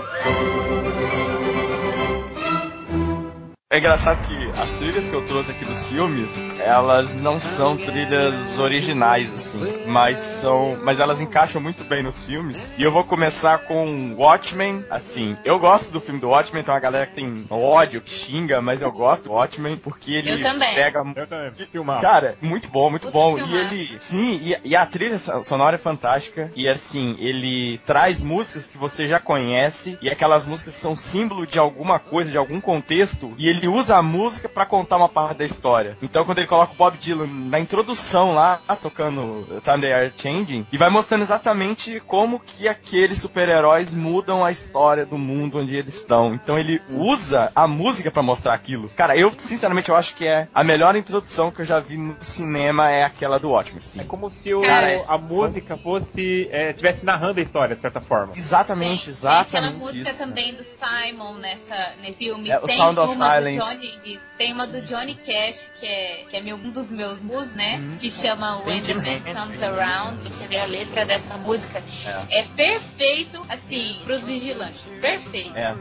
É 3.70 3.76
engraçado 3.80 4.26
que 4.26 4.50
as 4.58 4.70
trilhas 4.70 5.10
que 5.10 5.14
eu 5.14 5.20
trouxe 5.26 5.50
aqui 5.50 5.62
dos 5.62 5.86
filmes, 5.86 6.48
elas 6.58 7.12
não 7.12 7.38
são 7.38 7.76
trilhas 7.76 8.58
originais, 8.58 9.34
assim, 9.34 9.60
mas 9.86 10.16
são. 10.16 10.78
Mas 10.82 11.00
elas 11.00 11.20
encaixam 11.20 11.60
muito 11.60 11.84
bem 11.84 12.02
nos 12.02 12.24
filmes. 12.24 12.72
E 12.78 12.82
eu 12.82 12.90
vou 12.90 13.04
começar 13.04 13.58
com 13.58 14.14
Watchmen, 14.16 14.82
assim. 14.88 15.36
Eu 15.44 15.58
gosto 15.58 15.92
do 15.92 16.00
filme 16.00 16.18
do 16.18 16.28
Watchmen, 16.30 16.62
tem 16.64 16.72
uma 16.72 16.80
galera 16.80 17.06
que 17.08 17.12
tem 17.16 17.44
ódio, 17.50 18.00
que 18.00 18.08
xinga, 18.10 18.62
mas 18.62 18.80
eu 18.80 18.90
gosto 18.90 19.24
do 19.24 19.32
Watchmen 19.32 19.76
porque 19.76 20.14
ele 20.14 20.30
Eu 20.32 20.40
também. 20.40 20.74
pega 20.74 21.02
Eu 21.14 21.26
também. 21.26 21.52
Filmar. 21.70 22.00
Cara, 22.00 22.38
muito 22.40 22.70
bom, 22.70 22.88
muito 22.88 23.08
Puta 23.08 23.18
bom. 23.18 23.38
E 23.38 23.54
ele. 23.54 23.84
Sim, 24.00 24.40
e, 24.44 24.56
e 24.70 24.74
a 24.74 24.86
trilha 24.86 25.18
so- 25.18 25.44
sonora 25.44 25.74
é 25.74 25.78
fantástica. 25.78 26.50
E 26.56 26.66
assim, 26.66 27.16
ele 27.20 27.76
traz 27.84 28.22
músicas 28.22 28.70
que 28.70 28.78
você 28.78 29.06
já 29.06 29.20
conhece. 29.20 29.98
E 30.00 30.08
aquelas 30.08 30.46
músicas 30.46 30.72
são 30.72 30.96
símbolo 30.96 31.46
de 31.46 31.58
alguma 31.58 31.98
coisa, 31.98 32.30
de 32.30 32.38
algum 32.38 32.62
contexto. 32.62 33.34
E 33.36 33.46
ele 33.46 33.57
ele 33.58 33.68
usa 33.68 33.96
a 33.96 34.02
música 34.02 34.48
pra 34.48 34.64
contar 34.64 34.96
uma 34.96 35.08
parte 35.08 35.38
da 35.38 35.44
história. 35.44 35.96
Então 36.02 36.24
quando 36.24 36.38
ele 36.38 36.46
coloca 36.46 36.72
o 36.72 36.76
Bob 36.76 36.96
Dylan 36.96 37.26
na 37.26 37.60
introdução 37.60 38.34
lá, 38.34 38.60
tocando 38.80 39.46
Time 39.62 39.80
They 39.80 39.92
Are 39.92 40.12
Changing, 40.16 40.66
e 40.72 40.76
vai 40.76 40.88
mostrando 40.90 41.22
exatamente 41.22 42.00
como 42.06 42.40
que 42.40 42.68
aqueles 42.68 43.20
super-heróis 43.20 43.92
mudam 43.92 44.44
a 44.44 44.50
história 44.50 45.04
do 45.04 45.18
mundo 45.18 45.58
onde 45.58 45.74
eles 45.74 45.94
estão. 45.94 46.34
Então 46.34 46.58
ele 46.58 46.80
usa 46.90 47.50
a 47.54 47.66
música 47.66 48.10
pra 48.10 48.22
mostrar 48.22 48.54
aquilo. 48.54 48.88
Cara, 48.96 49.16
eu 49.16 49.32
sinceramente 49.36 49.88
eu 49.88 49.96
acho 49.96 50.14
que 50.14 50.26
é 50.26 50.48
a 50.54 50.64
melhor 50.64 50.96
introdução 50.96 51.50
que 51.50 51.60
eu 51.60 51.64
já 51.64 51.80
vi 51.80 51.96
no 51.96 52.16
cinema 52.20 52.90
é 52.90 53.04
aquela 53.04 53.38
do 53.38 53.50
Watchmen, 53.50 53.80
sim. 53.80 54.00
É 54.00 54.04
como 54.04 54.30
se 54.30 54.54
o, 54.54 54.62
Cara, 54.62 55.02
a 55.08 55.18
música 55.18 55.76
fosse. 55.76 56.48
É, 56.50 56.72
tivesse 56.72 57.04
narrando 57.04 57.40
a 57.40 57.42
história, 57.42 57.74
de 57.74 57.82
certa 57.82 58.00
forma. 58.00 58.32
Exatamente, 58.36 59.04
Tem 59.04 59.10
exatamente 59.10 59.56
aquela 59.56 59.70
música 59.72 60.08
isso. 60.10 60.18
também 60.18 60.54
do 60.54 60.62
Simon 60.64 61.34
nessa, 61.38 61.94
nesse 62.00 62.18
filme. 62.18 62.50
É, 62.50 62.58
o 62.58 62.66
tem 62.66 62.76
Sound 62.76 62.98
of 63.00 63.14
uma 63.16 63.28
Silence. 63.52 63.86
Johnny, 63.86 64.14
isso, 64.14 64.32
tem 64.36 64.52
uma 64.52 64.66
do 64.66 64.80
Johnny 64.82 65.14
Cash, 65.14 65.70
que 65.74 65.86
é, 65.86 66.24
que 66.28 66.36
é 66.36 66.40
meu, 66.42 66.56
um 66.56 66.70
dos 66.70 66.90
meus 66.92 67.22
mus, 67.22 67.54
né? 67.54 67.78
Uhum. 67.78 67.96
Que 67.98 68.10
chama 68.10 68.62
When 68.64 68.80
the 68.82 68.94
Man 68.94 69.34
Comes 69.34 69.62
Around. 69.62 70.20
Você 70.22 70.46
vê 70.48 70.58
a 70.58 70.64
letra 70.66 71.04
dessa 71.06 71.36
música. 71.38 71.82
É, 72.30 72.44
perfeito, 72.56 73.44
assim, 73.48 74.00
pros 74.04 74.26
vigilantes. 74.26 74.96
Perfeito. 75.00 75.56
É. 75.56 75.74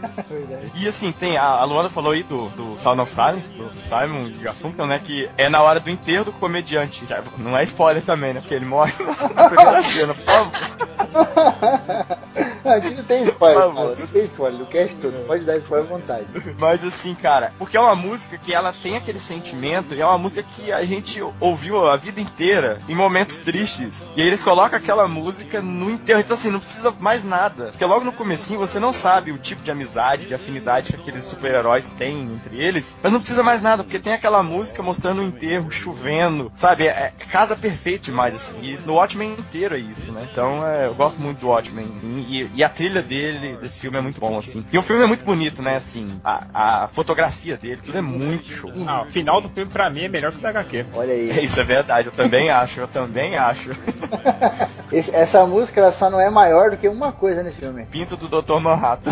E 0.76 0.88
assim, 0.88 1.11
tem 1.11 1.38
a, 1.38 1.43
a 1.43 1.63
Luana 1.65 1.89
falou 1.89 2.11
aí 2.11 2.24
do, 2.24 2.49
do 2.49 2.78
Sound 2.78 3.01
of 3.01 3.11
Silence, 3.11 3.55
do, 3.55 3.70
do 3.70 3.80
Simon 3.80 4.32
Garfunkel, 4.41 4.86
né? 4.88 4.99
Que 5.03 5.30
é 5.38 5.49
na 5.49 5.61
hora 5.61 5.80
do 5.80 5.89
enterro 5.89 6.26
do 6.26 6.32
comediante. 6.34 7.05
Já- 7.07 7.24
não 7.38 7.57
é 7.57 7.63
spoiler 7.63 8.03
também, 8.03 8.34
né? 8.34 8.39
Porque 8.41 8.53
ele 8.53 8.65
morre 8.65 8.93
na 9.36 9.49
primeira 9.49 9.82
cena, 9.82 10.13
por 10.13 10.24
favor. 10.24 10.51
Aqui 12.66 12.95
não 12.95 13.03
tem 13.03 13.24
spoiler, 13.24 13.74
cara. 13.74 13.95
Não 13.95 14.08
tem 14.08 14.24
spoiler. 14.26 14.60
No 14.60 14.66
cast 14.66 14.95
todo. 14.95 15.28
Pode 15.28 15.43
dar 15.43 15.58
spoiler 15.58 15.86
à 15.86 15.89
vontade. 15.89 16.26
Mas 16.58 16.84
assim, 16.84 17.16
cara, 17.16 17.53
porque 17.58 17.78
é 17.78 17.80
uma 17.80 17.95
música 17.95 18.38
que 18.38 18.53
ela 18.53 18.74
tem 18.74 18.97
aquele 18.97 19.20
sentimento 19.20 19.93
e 19.93 20.01
é 20.01 20.05
uma 20.05 20.18
música 20.18 20.43
que 20.43 20.72
a 20.72 20.84
gente 20.86 21.22
ouviu 21.39 21.88
a 21.88 21.97
vida 21.97 22.20
inteira 22.20 22.80
em 22.88 22.95
momentos 22.95 23.39
tristes. 23.39 24.12
E 24.16 24.22
aí 24.22 24.28
eles 24.28 24.43
colocam 24.43 24.78
aquela 24.78 25.08
música 25.08 25.62
no 25.62 25.89
enterro. 25.89 26.20
Então 26.20 26.36
assim, 26.36 26.51
não 26.51 26.60
precisa 26.60 26.93
mais 26.99 27.24
nada. 27.24 27.68
Porque 27.68 27.86
logo 27.86 28.05
no 28.05 28.12
comecinho 28.12 28.60
você 28.60 28.80
não 28.80 28.93
sabe 28.93 29.32
o 29.32 29.38
tipo 29.38 29.62
de 29.64 29.72
amizade, 29.72 30.28
de 30.28 30.34
afinidade 30.34 30.93
que 30.93 30.99
aqueles 30.99 31.24
super-heróis 31.24 31.91
têm 31.91 32.22
entre 32.22 32.62
eles. 32.62 32.97
Mas 33.01 33.12
não 33.12 33.20
precisa 33.20 33.43
mais 33.43 33.62
nada, 33.62 33.84
porque 33.84 33.99
tem 33.99 34.14
aquela 34.14 34.41
música 34.43 34.82
mostrando 34.82 35.22
o 35.22 35.24
enterro, 35.24 35.70
chovendo, 35.70 36.51
sabe? 36.55 36.88
É, 36.88 37.14
é 37.20 37.26
casa 37.26 37.55
perfeito 37.55 38.05
demais, 38.05 38.36
assim. 38.36 38.60
E 38.62 38.78
no 38.86 38.93
Watchmen 38.95 39.34
inteiro 39.34 39.76
é 39.76 39.80
isso, 39.80 40.12
né? 40.12 40.28
Então 40.32 40.66
é, 40.66 40.88
eu 40.88 40.95
gosto 40.95 41.22
muito 41.22 41.39
do 41.39 41.47
Watchmen. 41.47 41.91
assim, 41.97 42.26
e, 42.28 42.46
e 42.55 42.63
a 42.63 42.69
trilha 42.69 43.01
dele, 43.01 43.57
desse 43.57 43.79
filme 43.79 43.97
é 43.97 44.01
muito 44.01 44.19
bom, 44.19 44.37
assim. 44.37 44.65
E 44.71 44.77
o 44.77 44.81
filme 44.81 45.03
é 45.03 45.07
muito 45.07 45.23
bonito, 45.25 45.61
né? 45.61 45.75
Assim, 45.75 46.19
a, 46.23 46.83
a 46.83 46.87
fotografia 46.87 47.57
dele, 47.57 47.79
tudo 47.83 47.97
é 47.97 48.01
muito 48.01 48.51
show. 48.51 48.71
Ah, 48.87 49.03
o 49.03 49.05
final 49.11 49.41
do 49.41 49.49
filme 49.49 49.71
pra 49.71 49.89
mim 49.89 50.03
é 50.05 50.07
melhor 50.09 50.31
que 50.31 50.37
o 50.39 50.41
da 50.41 50.49
HQ. 50.49 50.85
Olha 50.93 51.13
aí. 51.13 51.29
Isso 51.43 51.59
é 51.59 51.63
verdade, 51.63 52.07
eu 52.07 52.11
também 52.11 52.49
acho, 52.51 52.81
eu 52.81 52.87
também 52.87 53.37
acho. 53.37 53.71
Esse- 54.91 55.13
essa 55.15 55.45
música 55.45 55.81
ela 55.81 55.91
só 55.91 56.09
não 56.09 56.19
é 56.19 56.29
maior 56.29 56.69
do 56.71 56.77
que 56.77 56.87
uma 56.87 57.11
coisa 57.11 57.43
nesse 57.43 57.57
filme. 57.59 57.85
Pinto 57.91 58.15
do 58.15 58.27
Dr. 58.41 58.59
Manhattan. 58.59 59.11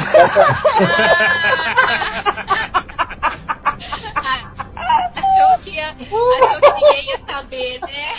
Que, 5.65 5.71
ia, 5.71 5.89
achou 5.89 6.61
que 6.61 6.73
ninguém 6.73 7.07
ia 7.07 7.17
saber, 7.17 7.81
né? 7.81 8.13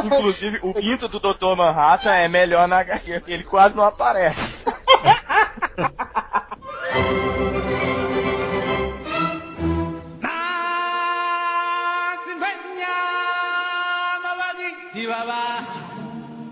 Inclusive, 0.06 0.60
o 0.62 0.72
pinto 0.72 1.08
do 1.08 1.20
Dr. 1.20 1.54
Manhattan 1.54 2.14
é 2.14 2.26
melhor 2.26 2.66
na 2.66 2.78
HQ, 2.78 3.20
porque 3.20 3.32
ele 3.32 3.44
quase 3.44 3.76
não 3.76 3.84
aparece. 3.84 4.64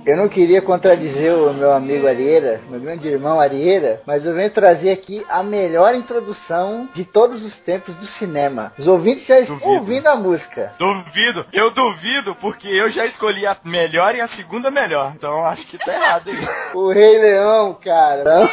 Eu 0.09 0.17
não 0.17 0.27
queria 0.27 0.63
contradizer 0.63 1.35
o 1.35 1.53
meu 1.53 1.71
amigo 1.71 2.07
Arieira, 2.07 2.63
meu 2.71 2.81
grande 2.81 3.07
irmão 3.07 3.39
Arieira, 3.39 4.01
mas 4.07 4.25
eu 4.25 4.33
venho 4.33 4.49
trazer 4.51 4.91
aqui 4.91 5.23
a 5.29 5.43
melhor 5.43 5.95
introdução 5.95 6.89
de 6.95 7.05
todos 7.05 7.45
os 7.45 7.59
tempos 7.59 7.95
do 7.97 8.07
cinema. 8.07 8.73
Os 8.79 8.89
ouvintes 8.89 9.27
já 9.27 9.39
estão 9.39 9.59
Duvido. 9.59 9.75
ouvindo 9.75 10.07
a 10.07 10.17
música. 10.17 10.73
Duvido, 10.79 11.45
eu 11.53 11.71
duvido, 11.71 12.35
porque 12.35 12.69
eu 12.69 12.89
já 12.89 13.05
escolhi 13.05 13.47
a 13.47 13.55
melhor 13.63 14.15
e 14.15 14.23
a 14.23 14.27
segunda 14.27 14.71
melhor. 14.71 15.13
Então 15.15 15.45
acho 15.45 15.67
que 15.67 15.77
tá 15.77 15.93
errado 15.93 16.31
aí. 16.31 16.39
O 16.75 16.91
Rei 16.91 17.19
Leão, 17.19 17.75
cara. 17.75 18.49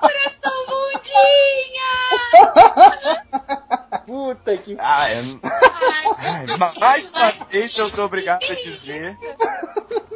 Coração 0.00 0.66
bundinha! 0.68 1.92
Puta 4.06 4.56
que. 4.58 4.76
Ah, 4.78 5.08
é. 5.10 5.18
Ai, 5.18 6.04
Ai, 6.48 6.56
ma- 6.58 6.74
mais 6.78 7.10
uma 7.10 7.30
vez 7.50 7.76
eu 7.76 7.88
sou 7.88 8.04
obrigado 8.06 8.42
a 8.44 8.54
dizer. 8.54 9.18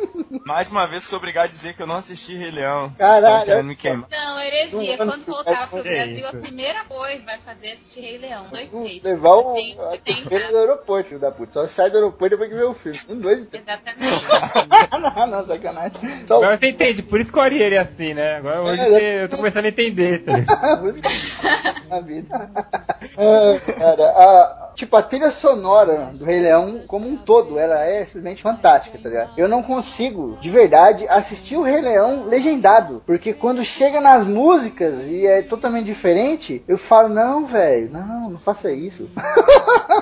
Mais 0.47 0.71
uma 0.71 0.87
vez 0.87 1.03
eu 1.03 1.11
sou 1.11 1.17
obrigado 1.19 1.47
a 1.47 1.49
dizer 1.49 1.75
que 1.75 1.83
eu 1.83 1.89
não 1.89 1.97
assisti 1.97 2.37
Rei 2.37 2.53
Leão. 2.53 2.93
Caralho. 2.97 3.65
me 3.65 3.75
queimar. 3.75 4.09
Não, 4.09 4.39
heresia. 4.39 4.97
Quando 4.97 5.25
voltar 5.25 5.69
pro 5.69 5.83
Brasil, 5.83 6.25
a 6.25 6.31
primeira 6.31 6.85
coisa 6.85 7.25
vai 7.25 7.39
fazer 7.41 7.67
é 7.67 7.73
assistir 7.73 8.01
Rei 8.01 8.19
Leão. 8.19 8.47
Dois, 8.53 8.71
três. 8.71 9.03
Levar 9.03 9.35
o. 9.39 9.55
Terceira 10.05 10.49
do 10.53 10.59
aeroporto, 10.59 11.09
filho 11.09 11.21
da 11.21 11.33
puta. 11.33 11.53
Só 11.53 11.67
sai 11.67 11.91
do 11.91 11.97
aeroporto 11.97 12.37
depois 12.37 12.49
que 12.49 12.55
vê 12.55 12.63
o 12.63 12.75
filme. 12.75 12.97
Um, 13.09 13.21
dois 13.21 13.41
e 13.41 13.47
três. 13.47 13.65
Exatamente. 13.65 14.07
não, 15.17 15.27
não, 15.27 15.47
sacanagem. 15.49 16.27
Só 16.29 16.37
Agora 16.37 16.57
você 16.57 16.69
entende, 16.69 17.03
por 17.03 17.21
isso 17.21 17.33
que 17.33 17.39
o 17.41 17.43
Ariel 17.43 17.73
é 17.73 17.79
assim, 17.79 18.15
né? 18.15 18.37
Agora 18.37 18.63
hoje 18.63 18.81
É, 18.83 18.89
você- 18.89 19.25
eu 19.25 19.29
tô 19.29 19.37
começando 19.39 19.65
a 19.65 19.69
entender. 19.69 20.23
tá 20.25 20.35
a 21.91 22.01
vida. 22.01 22.51
Ah, 23.19 23.59
cara, 23.79 24.05
a, 24.11 24.66
tipo, 24.77 24.97
a 24.97 25.03
trilha 25.03 25.31
sonora 25.31 26.11
do 26.13 26.25
Rei 26.25 26.41
Leão, 26.41 26.85
como 26.87 27.09
um 27.09 27.17
todo, 27.17 27.59
ela 27.59 27.83
é 27.85 28.05
simplesmente 28.05 28.43
fantástica, 28.43 28.99
tá 28.99 29.09
ligado? 29.09 29.33
Eu 29.37 29.49
não 29.49 29.63
consigo, 29.63 30.39
de 30.41 30.51
verdade, 30.51 31.07
assistir 31.09 31.57
o 31.57 31.63
Rei 31.63 31.81
Leão 31.81 32.27
legendado. 32.27 33.03
Porque 33.07 33.33
quando 33.33 33.65
chega 33.65 34.01
nas 34.01 34.27
músicas 34.27 35.07
e 35.07 35.27
é 35.27 35.43
totalmente 35.43 35.87
diferente, 35.87 36.63
eu 36.69 36.77
falo, 36.77 37.09
não, 37.09 37.47
velho, 37.47 37.91
não, 37.91 38.31
não 38.31 38.39
faça 38.39 38.71
isso. 38.71 39.09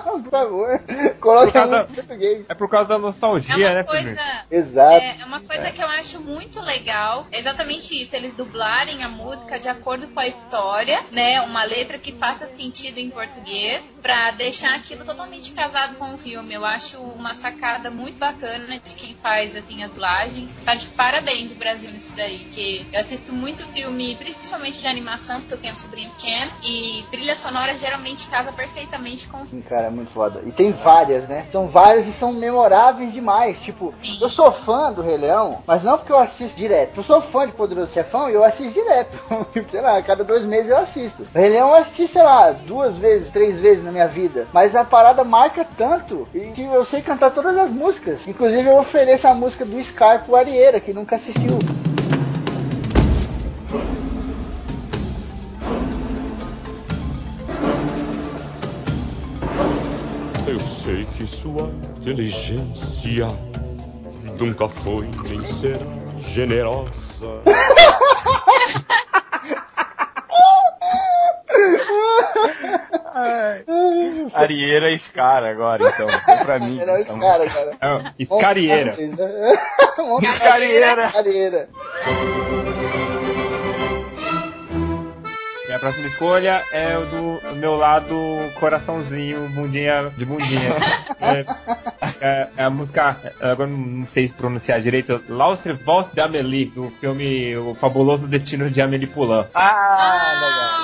Por 0.05 0.31
favor, 0.31 0.81
coloque 1.21 1.53
Por 1.53 1.61
a 1.61 1.67
música 1.67 1.93
em 1.93 1.95
português. 1.95 2.47
É 2.49 2.55
por 2.55 2.69
causa 2.69 2.89
da 2.89 2.95
É 2.97 2.99
nostalgia, 2.99 3.57
uma 3.57 3.75
né, 3.75 3.85
coisa. 3.85 4.45
Exato. 4.51 5.05
É 5.05 5.25
uma 5.25 5.41
coisa 5.41 5.71
que 5.71 5.83
eu 5.83 5.89
acho 5.89 6.21
muito 6.21 6.61
legal, 6.63 7.27
é 7.31 7.39
exatamente 7.39 8.01
isso, 8.01 8.15
eles 8.17 8.35
dublarem 8.35 9.03
a 9.05 9.09
música 9.09 9.59
de 9.59 9.69
acordo 9.69 10.09
com 10.09 10.21
a 10.21 10.27
história, 10.27 11.01
né? 11.13 11.41
Uma 11.43 11.65
letra 11.65 11.99
que 11.99 12.13
faça 12.13 12.47
sentido 12.47 12.99
em 12.99 13.11
português, 13.11 13.99
pra 14.03 14.33
deixar 14.33 14.64
aquilo 14.71 15.05
totalmente 15.05 15.53
casado 15.53 15.97
com 15.97 16.15
o 16.15 16.19
filme. 16.19 16.55
Eu 16.55 16.65
acho 16.65 16.99
uma 16.99 17.35
sacada 17.35 17.91
muito 17.91 18.19
bacana 18.19 18.79
de 18.85 18.95
quem 18.95 19.15
faz 19.15 19.57
assim 19.57 19.83
as 19.83 19.91
dublagens. 19.91 20.61
Tá 20.65 20.75
de 20.75 20.87
parabéns 20.89 21.51
o 21.51 21.55
Brasil 21.55 21.91
nisso 21.91 22.13
daí, 22.17 22.45
que 22.47 22.87
eu 22.93 23.01
assisto 23.01 23.33
muito 23.33 23.67
filme, 23.69 24.15
principalmente 24.17 24.81
de 24.81 24.87
animação, 24.87 25.41
porque 25.41 25.55
eu 25.55 25.59
tenho 25.59 25.73
um 25.73 25.77
sobrinho 25.77 26.11
pequeno, 26.13 26.53
e 26.63 27.05
trilha 27.11 27.35
sonora 27.35 27.75
geralmente 27.75 28.27
casa 28.27 28.53
perfeitamente 28.53 29.27
com 29.27 29.43
o 29.43 29.47
Sim, 29.47 29.61
cara, 29.61 29.87
é 29.87 29.91
muito 29.91 30.11
foda. 30.11 30.43
E 30.47 30.53
tem 30.53 30.73
várias, 30.73 31.29
né? 31.29 31.47
São 31.51 31.69
várias 31.69 32.07
e 32.07 32.13
são 32.13 32.33
memoráveis 32.33 33.13
demais. 33.13 33.61
Tipo, 33.61 33.95
Sim. 34.03 34.19
eu 34.21 34.29
sou 34.29 34.51
fã 34.53 34.93
do 34.93 35.03
Rei 35.03 35.17
Leão, 35.17 35.63
mas 35.67 35.83
não 35.83 35.99
porque 35.99 36.13
eu 36.13 36.19
assisto 36.19 36.57
direto. 36.57 36.99
Eu 36.99 37.05
sou 37.05 37.21
fã 37.21 37.47
de 37.47 37.53
Poderoso 37.53 37.93
Chefão 37.93 38.29
e 38.29 38.35
eu 38.35 38.45
assisto 38.45 38.73
direto. 38.73 39.17
sei 39.71 39.81
lá, 39.81 39.99
a 39.99 40.03
cada 40.03 40.25
dois 40.25 40.45
meses 40.45 40.71
eu 40.71 40.79
assisto. 40.79 41.23
O 41.23 41.39
Rei 41.39 41.51
Leão 41.51 41.69
eu 41.69 41.77
assisti, 41.77 42.09
sei 42.09 42.23
lá, 42.23 42.53
duas 42.53 42.97
vezes, 42.97 43.31
três 43.31 43.59
vezes 43.59 43.85
na 43.85 43.93
minha 43.93 44.07
vida. 44.07 44.47
Mas 44.55 44.77
a 44.77 44.85
parada 44.85 45.25
marca 45.25 45.67
tanto 45.77 46.29
que 46.55 46.63
eu 46.63 46.85
sei 46.85 47.03
cantar 47.03 47.33
todas 47.33 47.59
as 47.59 47.69
músicas. 47.69 48.29
Inclusive 48.29 48.69
eu 48.69 48.79
ofereço 48.79 49.27
a 49.27 49.35
música 49.35 49.65
do 49.65 49.83
Scar 49.83 50.25
pro 50.25 50.37
Arieira, 50.37 50.79
que 50.79 50.93
nunca 50.93 51.17
assistiu. 51.17 51.59
Eu 60.47 60.61
sei 60.61 61.05
que 61.17 61.27
sua 61.27 61.73
inteligência 61.99 63.27
nunca 64.39 64.69
foi 64.69 65.11
nem 65.29 65.43
será 65.43 65.85
generosa. 66.21 67.43
Arieira 74.35 74.91
e 74.91 74.99
Scar 74.99 75.45
agora, 75.45 75.89
então. 75.89 76.09
Foi 76.09 76.37
pra 76.45 76.59
mim. 76.59 76.79
Era 76.81 76.93
o 76.93 76.97
essa 76.97 77.11
Scar, 77.15 77.55
cara. 77.55 77.77
É, 77.81 78.13
Escarieira. 78.23 78.95
Escarieira. 80.23 81.07
Escarieira. 81.07 81.69
a 85.75 85.79
próxima 85.81 86.07
escolha 86.07 86.63
é 86.73 86.97
o 86.97 87.05
do 87.07 87.35
o 87.51 87.57
meu 87.57 87.75
lado 87.75 88.15
coraçãozinho, 88.61 89.49
bundinha 89.49 90.09
de 90.17 90.25
bundinha. 90.25 90.71
é, 91.21 91.45
é- 92.21 92.49
é 92.57 92.65
a 92.65 92.71
música, 92.71 93.17
agora 93.41 93.69
não 93.69 94.07
sei 94.07 94.29
se 94.29 94.35
pronunciar 94.35 94.81
direito, 94.81 95.21
L'Austre 95.29 95.73
Voz 95.73 96.07
de 96.13 96.21
Amélie, 96.21 96.67
do 96.67 96.93
filme 97.01 97.57
O 97.57 97.75
Fabuloso 97.75 98.29
Destino 98.29 98.71
de 98.71 98.81
Amélie 98.81 99.09
Poulain. 99.09 99.47
Ah, 99.53 100.33
legal. 100.35 100.71
Ah, 100.71 100.84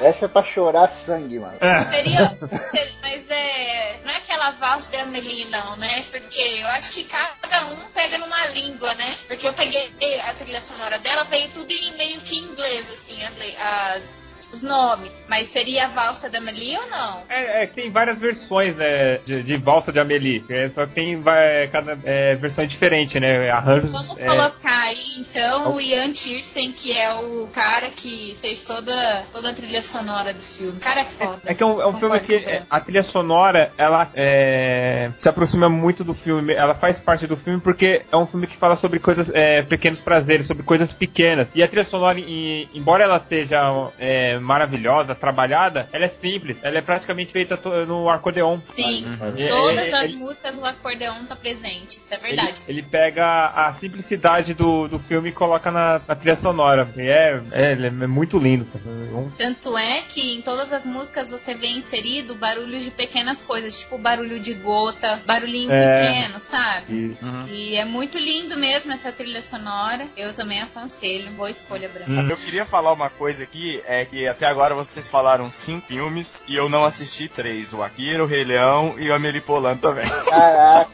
Essa 0.00 0.26
é 0.26 0.28
pra 0.28 0.44
chorar 0.44 0.88
sangue, 0.88 1.38
mano. 1.38 1.58
Seria, 1.90 2.28
seria- 2.70 2.98
mas 3.02 3.30
é, 3.30 4.00
não 4.04 4.10
é 4.12 4.16
aquela 4.16 4.50
valsa 4.52 4.90
de 4.90 4.96
Amelie 4.98 5.46
não, 5.46 5.76
né? 5.76 6.02
Porque 6.10 6.38
eu 6.40 6.68
acho 6.68 6.92
que 6.92 7.04
cada 7.04 7.66
um 7.66 7.90
pega 7.92 8.18
numa 8.18 8.46
língua, 8.48 8.94
né? 8.94 9.16
Porque 9.26 9.46
eu 9.48 9.52
peguei 9.54 9.90
a 10.20 10.34
trilha 10.34 10.60
sonora 10.60 10.98
dela, 10.98 11.24
veio 11.24 11.50
tudo 11.50 11.70
em 11.72 11.96
meio 11.96 12.20
que 12.20 12.36
em 12.36 12.44
inglês, 12.44 12.88
assim, 12.90 13.22
as, 13.24 13.38
as- 13.60 14.37
os 14.52 14.62
nomes. 14.62 15.26
Mas 15.28 15.48
seria 15.48 15.86
a 15.86 15.88
valsa 15.88 16.28
da 16.28 16.38
Amelie 16.38 16.76
ou 16.76 16.90
não? 16.90 17.22
É, 17.28 17.64
é 17.64 17.66
tem 17.66 17.90
várias 17.90 18.18
versões 18.18 18.76
né, 18.76 19.18
de, 19.18 19.42
de 19.42 19.56
valsa 19.56 19.92
de 19.92 20.00
Amélie, 20.00 20.44
é, 20.48 20.68
só 20.70 20.86
que 20.86 20.94
tem 20.94 21.20
vai, 21.20 21.68
cada 21.68 21.98
é, 22.04 22.34
versão 22.36 22.64
é 22.64 22.66
diferente, 22.66 23.18
né? 23.20 23.50
Arranjos. 23.50 23.90
Vamos 23.90 24.18
é, 24.18 24.26
colocar 24.26 24.82
aí 24.82 25.18
então 25.18 25.74
o 25.74 25.80
Ian 25.80 26.12
Tiersen, 26.12 26.72
que 26.72 26.96
é 26.96 27.14
o 27.14 27.48
cara 27.48 27.90
que 27.90 28.34
fez 28.40 28.62
toda, 28.62 29.24
toda 29.32 29.50
a 29.50 29.54
trilha 29.54 29.82
sonora 29.82 30.32
do 30.32 30.42
filme. 30.42 30.78
O 30.78 30.80
cara 30.80 31.00
é 31.00 31.04
foda. 31.04 31.40
É 31.44 31.54
que 31.54 31.62
é 31.62 31.66
um, 31.66 31.80
é 31.80 31.86
um 31.86 31.98
filme 31.98 32.20
que 32.20 32.34
é, 32.34 32.62
a 32.68 32.80
trilha 32.80 33.02
sonora 33.02 33.72
ela 33.76 34.10
é, 34.14 35.10
se 35.18 35.28
aproxima 35.28 35.68
muito 35.68 36.04
do 36.04 36.14
filme, 36.14 36.54
ela 36.54 36.74
faz 36.74 36.98
parte 36.98 37.26
do 37.26 37.36
filme 37.36 37.60
porque 37.60 38.02
é 38.10 38.16
um 38.16 38.26
filme 38.26 38.46
que 38.46 38.56
fala 38.56 38.76
sobre 38.76 38.98
coisas, 38.98 39.30
é, 39.34 39.62
pequenos 39.62 40.00
prazeres, 40.00 40.46
sobre 40.46 40.62
coisas 40.62 40.92
pequenas. 40.92 41.54
E 41.54 41.62
a 41.62 41.68
trilha 41.68 41.84
sonora, 41.84 42.18
e- 42.18 42.68
embora 42.74 43.04
ela 43.04 43.18
seja 43.20 43.58
é, 43.98 44.37
maravilhosa, 44.40 45.14
trabalhada, 45.14 45.88
ela 45.92 46.04
é 46.04 46.08
simples, 46.08 46.58
ela 46.62 46.78
é 46.78 46.80
praticamente 46.80 47.32
feita 47.32 47.58
no 47.86 48.08
acordeon. 48.08 48.58
Sim, 48.64 49.06
É, 49.36 49.48
todas 49.48 49.92
é, 49.92 49.96
as 49.96 50.02
ele- 50.10 50.16
músicas 50.16 50.58
o 50.58 50.64
acordeon 50.64 51.24
tá 51.26 51.36
presente, 51.36 51.98
isso 51.98 52.12
é 52.14 52.16
Ele, 52.18 52.26
verdade. 52.26 52.60
ele 52.68 52.82
pega 52.82 53.46
a 53.48 53.72
simplicidade 53.72 54.54
do, 54.54 54.88
do 54.88 54.98
filme 54.98 55.28
e 55.30 55.32
coloca 55.32 55.70
na, 55.70 56.00
na 56.06 56.14
trilha 56.14 56.36
sonora. 56.36 56.88
E 56.96 57.02
é, 57.08 57.40
é, 57.52 57.72
ele 57.72 57.86
é 57.86 57.90
muito 57.90 58.38
lindo. 58.38 58.66
Tanto 59.36 59.76
é 59.76 60.02
que 60.02 60.38
em 60.38 60.42
todas 60.42 60.72
as 60.72 60.84
músicas 60.86 61.28
você 61.28 61.54
vê 61.54 61.68
inserido 61.68 62.34
barulhos 62.36 62.84
de 62.84 62.90
pequenas 62.90 63.42
coisas, 63.42 63.78
tipo 63.78 63.98
barulho 63.98 64.38
de 64.40 64.54
gota, 64.54 65.22
barulhinho 65.26 65.70
É. 65.72 66.02
pequeno, 66.02 66.40
sabe? 66.40 67.12
Isso. 67.12 67.26
E 67.48 67.76
é 67.76 67.84
muito 67.84 68.18
lindo 68.18 68.58
mesmo 68.58 68.92
essa 68.92 69.10
trilha 69.12 69.42
sonora. 69.42 70.06
Eu 70.16 70.32
também 70.34 70.60
aconselho. 70.60 71.30
Boa 71.32 71.50
escolha, 71.50 71.88
Branco. 71.88 72.10
Hum. 72.10 72.28
Eu 72.30 72.36
queria 72.36 72.64
falar 72.64 72.92
uma 72.92 73.10
coisa 73.10 73.42
aqui, 73.42 73.82
é 73.86 74.04
que 74.04 74.26
até 74.28 74.46
agora 74.46 74.74
vocês 74.74 75.08
falaram 75.08 75.48
cinco 75.50 75.86
filmes 75.88 76.44
e 76.46 76.56
eu 76.56 76.68
não 76.68 76.84
assisti 76.84 77.28
três. 77.28 77.72
O 77.72 77.82
Akira, 77.82 78.22
o 78.22 78.26
Rei 78.26 78.44
Leão 78.44 78.94
e 78.98 79.08
o 79.08 79.14
Amelie 79.14 79.40
Polan 79.40 79.76
também. 79.76 80.08
Caraca. 80.28 80.88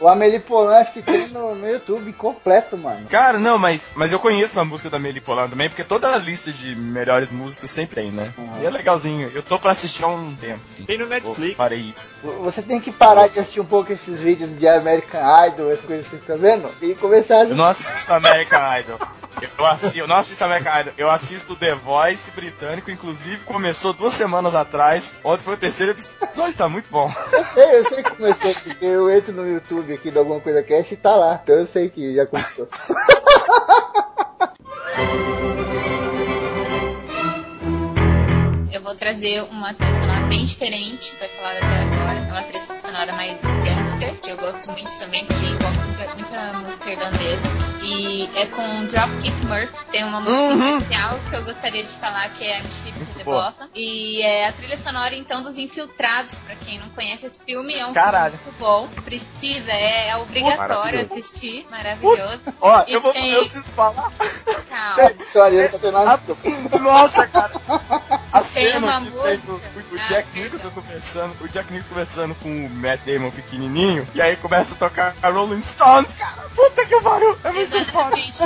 O 0.00 0.08
Amelie 0.08 0.40
Polan 0.40 0.76
acho 0.76 0.92
que 0.92 1.02
tem 1.02 1.28
no, 1.28 1.54
no 1.54 1.68
YouTube 1.68 2.12
completo, 2.14 2.76
mano. 2.76 3.06
Cara, 3.08 3.38
não, 3.38 3.58
mas, 3.58 3.92
mas 3.96 4.12
eu 4.12 4.18
conheço 4.18 4.58
a 4.60 4.64
música 4.64 4.90
da 4.90 4.96
Amelie 4.96 5.20
Polan 5.20 5.48
também, 5.48 5.68
porque 5.68 5.84
toda 5.84 6.08
a 6.12 6.18
lista 6.18 6.52
de 6.52 6.74
melhores 6.74 7.30
músicas 7.32 7.70
sempre 7.70 7.94
tem, 7.96 8.10
né? 8.10 8.32
Uhum. 8.36 8.62
E 8.62 8.66
é 8.66 8.70
legalzinho. 8.70 9.30
Eu 9.34 9.42
tô 9.42 9.58
pra 9.58 9.72
assistir 9.72 10.04
há 10.04 10.08
um 10.08 10.34
tempo, 10.34 10.60
sim. 10.64 10.84
Tem 10.84 10.98
no 10.98 11.04
Eu 11.04 11.08
Netflix. 11.08 11.56
farei 11.56 11.80
isso. 11.80 12.18
Você 12.42 12.62
tem 12.62 12.80
que 12.80 12.92
parar 12.92 13.28
de 13.28 13.38
assistir 13.38 13.60
um 13.60 13.64
pouco 13.64 13.92
esses 13.92 14.18
vídeos 14.20 14.56
de 14.58 14.66
American 14.68 15.20
Idol, 15.46 15.70
essas 15.72 15.84
coisas 15.84 16.06
que 16.06 16.12
você 16.14 16.20
fica 16.20 16.36
vendo, 16.36 16.70
e 16.82 16.94
começar 16.94 17.34
a 17.34 17.38
Eu 17.38 17.42
assistir. 17.42 17.56
não 17.58 17.64
assisto 17.64 18.12
American 18.12 18.78
Idol. 18.78 18.98
Eu, 19.58 19.66
assi 19.66 19.98
eu 19.98 20.06
não 20.06 20.16
assisto 20.16 20.44
American 20.44 20.80
Idol. 20.80 20.92
Eu 20.96 21.10
assisto 21.10 21.56
The 21.56 21.74
Voice 21.74 22.30
britânico, 22.30 22.73
inclusive 22.90 23.44
começou 23.44 23.92
duas 23.92 24.14
semanas 24.14 24.54
atrás. 24.54 25.18
Ontem 25.24 25.42
foi 25.42 25.54
o 25.54 25.58
terceiro 25.58 25.92
episódio, 25.92 26.56
tá 26.56 26.68
muito 26.68 26.88
bom. 26.90 27.10
Eu 27.32 27.44
sei, 27.44 27.78
eu 27.78 27.88
sei 27.88 28.02
que 28.02 28.10
começou, 28.10 28.54
porque 28.54 28.84
eu 28.84 29.10
entro 29.10 29.32
no 29.32 29.46
YouTube 29.46 29.92
aqui 29.92 30.10
de 30.10 30.18
alguma 30.18 30.40
coisa 30.40 30.62
cash 30.62 30.92
e 30.92 30.96
tá 30.96 31.14
lá. 31.14 31.40
Então 31.42 31.56
eu 31.56 31.66
sei 31.66 31.90
que 31.90 32.14
já 32.14 32.26
começou. 32.26 32.68
Eu 38.72 38.82
vou 38.82 38.94
trazer 38.96 39.42
uma 39.50 39.72
trilha 39.72 39.94
sonora 39.94 40.26
bem 40.26 40.44
diferente, 40.44 41.14
vai 41.18 41.28
falar. 41.28 41.54
É 41.54 41.93
uma 42.12 42.42
trilha 42.42 42.60
sonora 42.60 43.12
mais 43.14 43.42
gangster, 43.42 44.14
que 44.20 44.30
eu 44.30 44.36
gosto 44.36 44.70
muito 44.72 44.96
também, 44.98 45.24
porque 45.26 45.46
envolve 45.46 45.78
muita, 45.86 46.14
muita 46.14 46.52
música 46.58 46.90
irlandesa. 46.92 47.48
E 47.82 48.30
é 48.36 48.46
com 48.46 48.86
Dropkick 48.86 49.46
Murphys. 49.46 49.84
Tem 49.84 50.04
uma 50.04 50.20
música 50.20 50.40
Uhum. 50.42 50.78
especial 50.78 51.18
que 51.28 51.36
eu 51.36 51.44
gostaria 51.44 51.84
de 51.84 51.96
falar, 51.98 52.28
que 52.30 52.44
é 52.44 52.60
I'm 52.60 52.64
Ship 52.70 52.92
to 52.92 53.18
the 53.18 53.24
boa. 53.24 53.44
Boston. 53.46 53.68
E 53.74 54.22
é 54.22 54.48
a 54.48 54.52
trilha 54.52 54.76
sonora, 54.76 55.14
então, 55.14 55.42
dos 55.42 55.56
Infiltrados. 55.58 56.40
Pra 56.40 56.54
quem 56.56 56.78
não 56.78 56.88
conhece 56.90 57.26
esse 57.26 57.40
filme, 57.42 57.74
é 57.74 57.86
um 57.86 57.92
Caralho. 57.92 58.36
filme 58.36 58.44
muito 58.46 58.58
bom. 58.58 58.88
Precisa, 59.02 59.70
é, 59.72 60.08
é 60.10 60.16
obrigatório 60.16 60.68
Maravilhoso. 60.68 61.12
assistir. 61.14 61.66
Maravilhoso. 61.70 62.42
Ó, 62.60 62.84
E 62.86 62.92
eu 62.94 63.00
vou 63.00 63.12
tem- 63.12 63.30
eu 63.32 63.40
preciso 63.40 63.70
falar. 63.70 64.10
Calma. 64.68 65.12
História, 65.20 65.68
tá 65.68 65.78
tendo 65.78 65.92
nada. 65.92 66.22
Nossa, 66.80 67.26
cara. 67.26 67.52
A 68.32 68.40
Tem 68.40 68.72
cena 68.72 68.86
uma 68.86 69.00
que 69.00 69.10
música. 69.10 69.22
fez 69.28 69.44
o, 69.44 69.52
o- 69.54 69.60
Ah, 69.94 70.08
Jack 70.08 70.28
perdão. 70.32 70.42
Nicholson 70.44 70.70
conversando, 70.70 71.36
o 71.44 71.48
Jack 71.48 71.72
Nicholson 71.72 71.93
conversando 71.94 72.34
com 72.34 72.48
o 72.48 72.70
Matt 72.70 73.02
Damon 73.06 73.30
pequenininho, 73.30 74.04
e 74.14 74.20
aí 74.20 74.36
começa 74.36 74.74
a 74.74 74.76
tocar 74.76 75.14
Rolling 75.22 75.60
Stones, 75.60 76.14
cara. 76.14 76.43
Puta 76.54 76.86
que 76.86 77.00
pariu, 77.00 77.38
é 77.44 77.50
muito 77.52 77.70
foda. 77.86 78.16
Exatamente. 78.16 78.44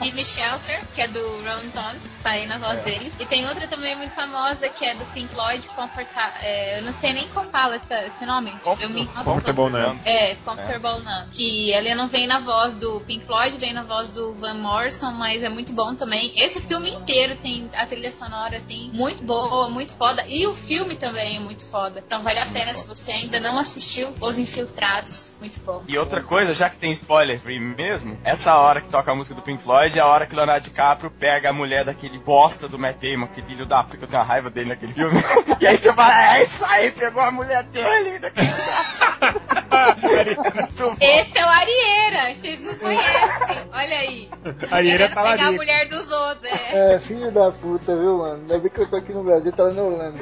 E 0.00 0.04
Gimme 0.04 0.24
Shelter, 0.24 0.82
que 0.94 1.00
é 1.02 1.08
do 1.08 1.20
Rolling 1.42 1.70
Stones, 1.70 2.18
tá 2.22 2.30
aí 2.30 2.46
na 2.46 2.58
voz 2.58 2.82
dele. 2.84 3.12
E 3.18 3.24
tem 3.26 3.46
outra 3.48 3.66
também 3.66 3.96
muito 3.96 4.14
famosa, 4.14 4.68
que 4.68 4.84
é 4.84 4.94
do 4.94 5.04
Pink 5.06 5.32
Floyd, 5.34 5.66
Comfortable. 5.68 6.36
eu 6.76 6.82
não 6.82 6.94
sei 7.00 7.12
nem 7.14 7.28
como 7.28 7.50
fala 7.50 7.76
essa- 7.76 8.02
esse 8.06 8.24
nome. 8.26 8.54
Eu 8.80 8.90
me, 8.90 9.06
Comfortable 9.06 9.70
Numb. 9.70 10.00
É, 10.04 10.34
Comfortable 10.36 11.02
Numb. 11.02 11.28
Que 11.32 11.70
ele 11.72 11.94
não 11.94 12.08
vem 12.08 12.26
na 12.26 12.38
voz 12.40 12.76
do 12.76 13.00
Pink 13.02 13.24
Floyd, 13.24 13.56
vem 13.58 13.72
na 13.72 13.82
voz 13.82 14.08
do 14.10 14.34
Van 14.34 14.54
Morrison, 14.54 15.10
mas 15.12 15.42
é 15.42 15.48
muito 15.48 15.72
bom 15.72 15.94
também. 15.94 16.32
Esse 16.36 16.60
filme 16.60 16.90
inteiro 16.90 17.36
tem 17.36 17.70
a 17.74 17.86
trilha 17.86 18.12
sonora, 18.12 18.56
assim, 18.58 18.90
muito 18.92 19.22
boa, 19.24 19.68
muito 19.70 19.92
foda. 19.94 20.24
E 20.28 20.46
o 20.46 20.54
filme 20.54 20.96
também 20.96 21.36
é 21.36 21.40
muito 21.40 21.64
foda. 21.66 22.02
Então 22.06 22.20
vale 22.20 22.38
a 22.38 22.50
pena 22.52 22.72
se 22.74 22.86
você 22.86 23.12
ainda 23.12 23.40
não 23.40 23.58
assistiu 23.58 24.14
Os 24.20 24.38
Infiltrados. 24.38 25.36
Muito 25.40 25.60
bom. 25.60 25.82
E 25.88 25.96
outra 25.98 26.22
coisa, 26.22 26.54
já 26.54 26.68
que 26.68 26.76
tem 26.76 26.90
spoiler 26.92 27.38
free 27.46 27.60
mesmo, 27.60 28.18
essa 28.24 28.56
hora 28.56 28.80
que 28.80 28.88
toca 28.88 29.12
a 29.12 29.14
música 29.14 29.32
do 29.36 29.40
Pink 29.40 29.62
Floyd 29.62 29.96
é 29.96 30.02
a 30.02 30.06
hora 30.06 30.26
que 30.26 30.34
o 30.34 30.36
Leonardo 30.36 30.64
DiCaprio 30.64 31.12
pega 31.12 31.50
a 31.50 31.52
mulher 31.52 31.84
daquele 31.84 32.18
bosta 32.18 32.66
do 32.66 32.76
Matt 32.76 32.96
Damon, 33.00 33.28
que 33.28 33.40
filho 33.40 33.64
da 33.64 33.84
puta 33.84 33.96
que 33.96 34.02
eu 34.02 34.08
tenho 34.08 34.20
uma 34.20 34.26
raiva 34.26 34.50
dele 34.50 34.70
naquele 34.70 34.92
filme. 34.92 35.16
e 35.60 35.66
aí 35.66 35.76
você 35.76 35.92
fala, 35.92 36.38
é 36.38 36.42
isso 36.42 36.64
aí, 36.66 36.90
pegou 36.90 37.22
a 37.22 37.30
mulher 37.30 37.62
dele, 37.64 38.18
daquele 38.18 38.48
desgraçado. 38.48 39.40
Esse 41.00 41.38
é 41.38 41.44
o 41.44 41.48
Arieira, 41.48 42.34
vocês 42.34 42.60
não 42.62 42.74
conhecem. 42.74 43.70
Olha 43.72 43.98
aí. 43.98 44.28
A 44.72 44.82
Ira 44.82 44.98
Querendo 44.98 45.14
tá 45.14 45.22
lá 45.22 45.30
pegar 45.32 45.46
a 45.46 45.52
mulher 45.52 45.88
dos 45.88 46.10
outros, 46.10 46.50
é. 46.50 46.94
É, 46.94 46.98
filho 46.98 47.30
da 47.30 47.52
puta, 47.52 47.96
viu, 47.96 48.18
mano? 48.18 48.40
Ainda 48.40 48.58
bem 48.58 48.70
que 48.70 48.80
eu 48.80 48.90
tô 48.90 48.96
aqui 48.96 49.12
no 49.12 49.22
Brasil, 49.22 49.52
tá 49.52 49.62
lá 49.64 49.72
na 49.72 49.82
Holanda. 49.82 50.18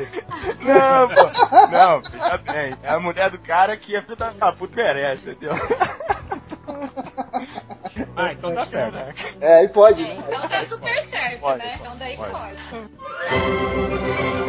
Não, 0.60 1.08
pô. 1.08 1.66
Não, 1.72 2.02
veja 2.02 2.52
bem. 2.52 2.76
É 2.82 2.90
a 2.90 3.00
mulher 3.00 3.30
do 3.30 3.38
cara 3.38 3.76
que 3.78 3.96
a 3.96 4.02
filha 4.02 4.16
da 4.16 4.52
puta 4.52 4.76
merece, 4.76 5.30
entendeu? 5.30 5.54
Ah, 8.16 8.32
então 8.32 8.52
tá 8.54 8.66
certo. 8.66 8.96
É, 9.40 9.58
aí 9.60 9.68
pode, 9.68 10.02
É, 10.02 10.14
então 10.14 10.48
tá 10.48 10.64
super 10.64 11.00
certo, 11.04 11.40
Pode, 11.40 11.58
né? 11.58 11.70
pode, 11.70 11.80
Então 11.80 11.96
daí 11.96 12.16
pode. 12.16 12.32
pode. 12.32 12.56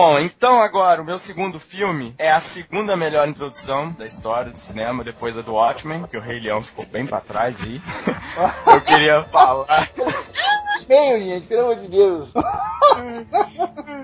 Bom, 0.00 0.16
então 0.20 0.62
agora 0.62 1.02
o 1.02 1.04
meu 1.04 1.18
segundo 1.18 1.58
filme 1.58 2.14
é 2.18 2.30
a 2.30 2.38
segunda 2.38 2.96
melhor 2.96 3.26
introdução 3.26 3.90
da 3.90 4.06
história 4.06 4.52
do 4.52 4.56
cinema, 4.56 5.02
depois 5.02 5.34
da 5.34 5.42
do 5.42 5.54
Watchmen, 5.54 6.04
que 6.04 6.16
o 6.16 6.20
Rei 6.20 6.38
Leão 6.38 6.62
ficou 6.62 6.86
bem 6.86 7.04
pra 7.04 7.20
trás 7.20 7.60
aí. 7.60 7.82
Eu 8.64 8.80
queria 8.80 9.24
falar. 9.24 9.88
Meio, 10.88 11.18
gente, 11.18 11.46
pelo 11.46 11.62
amor 11.62 11.76
de 11.76 11.88
Deus. 11.88 12.32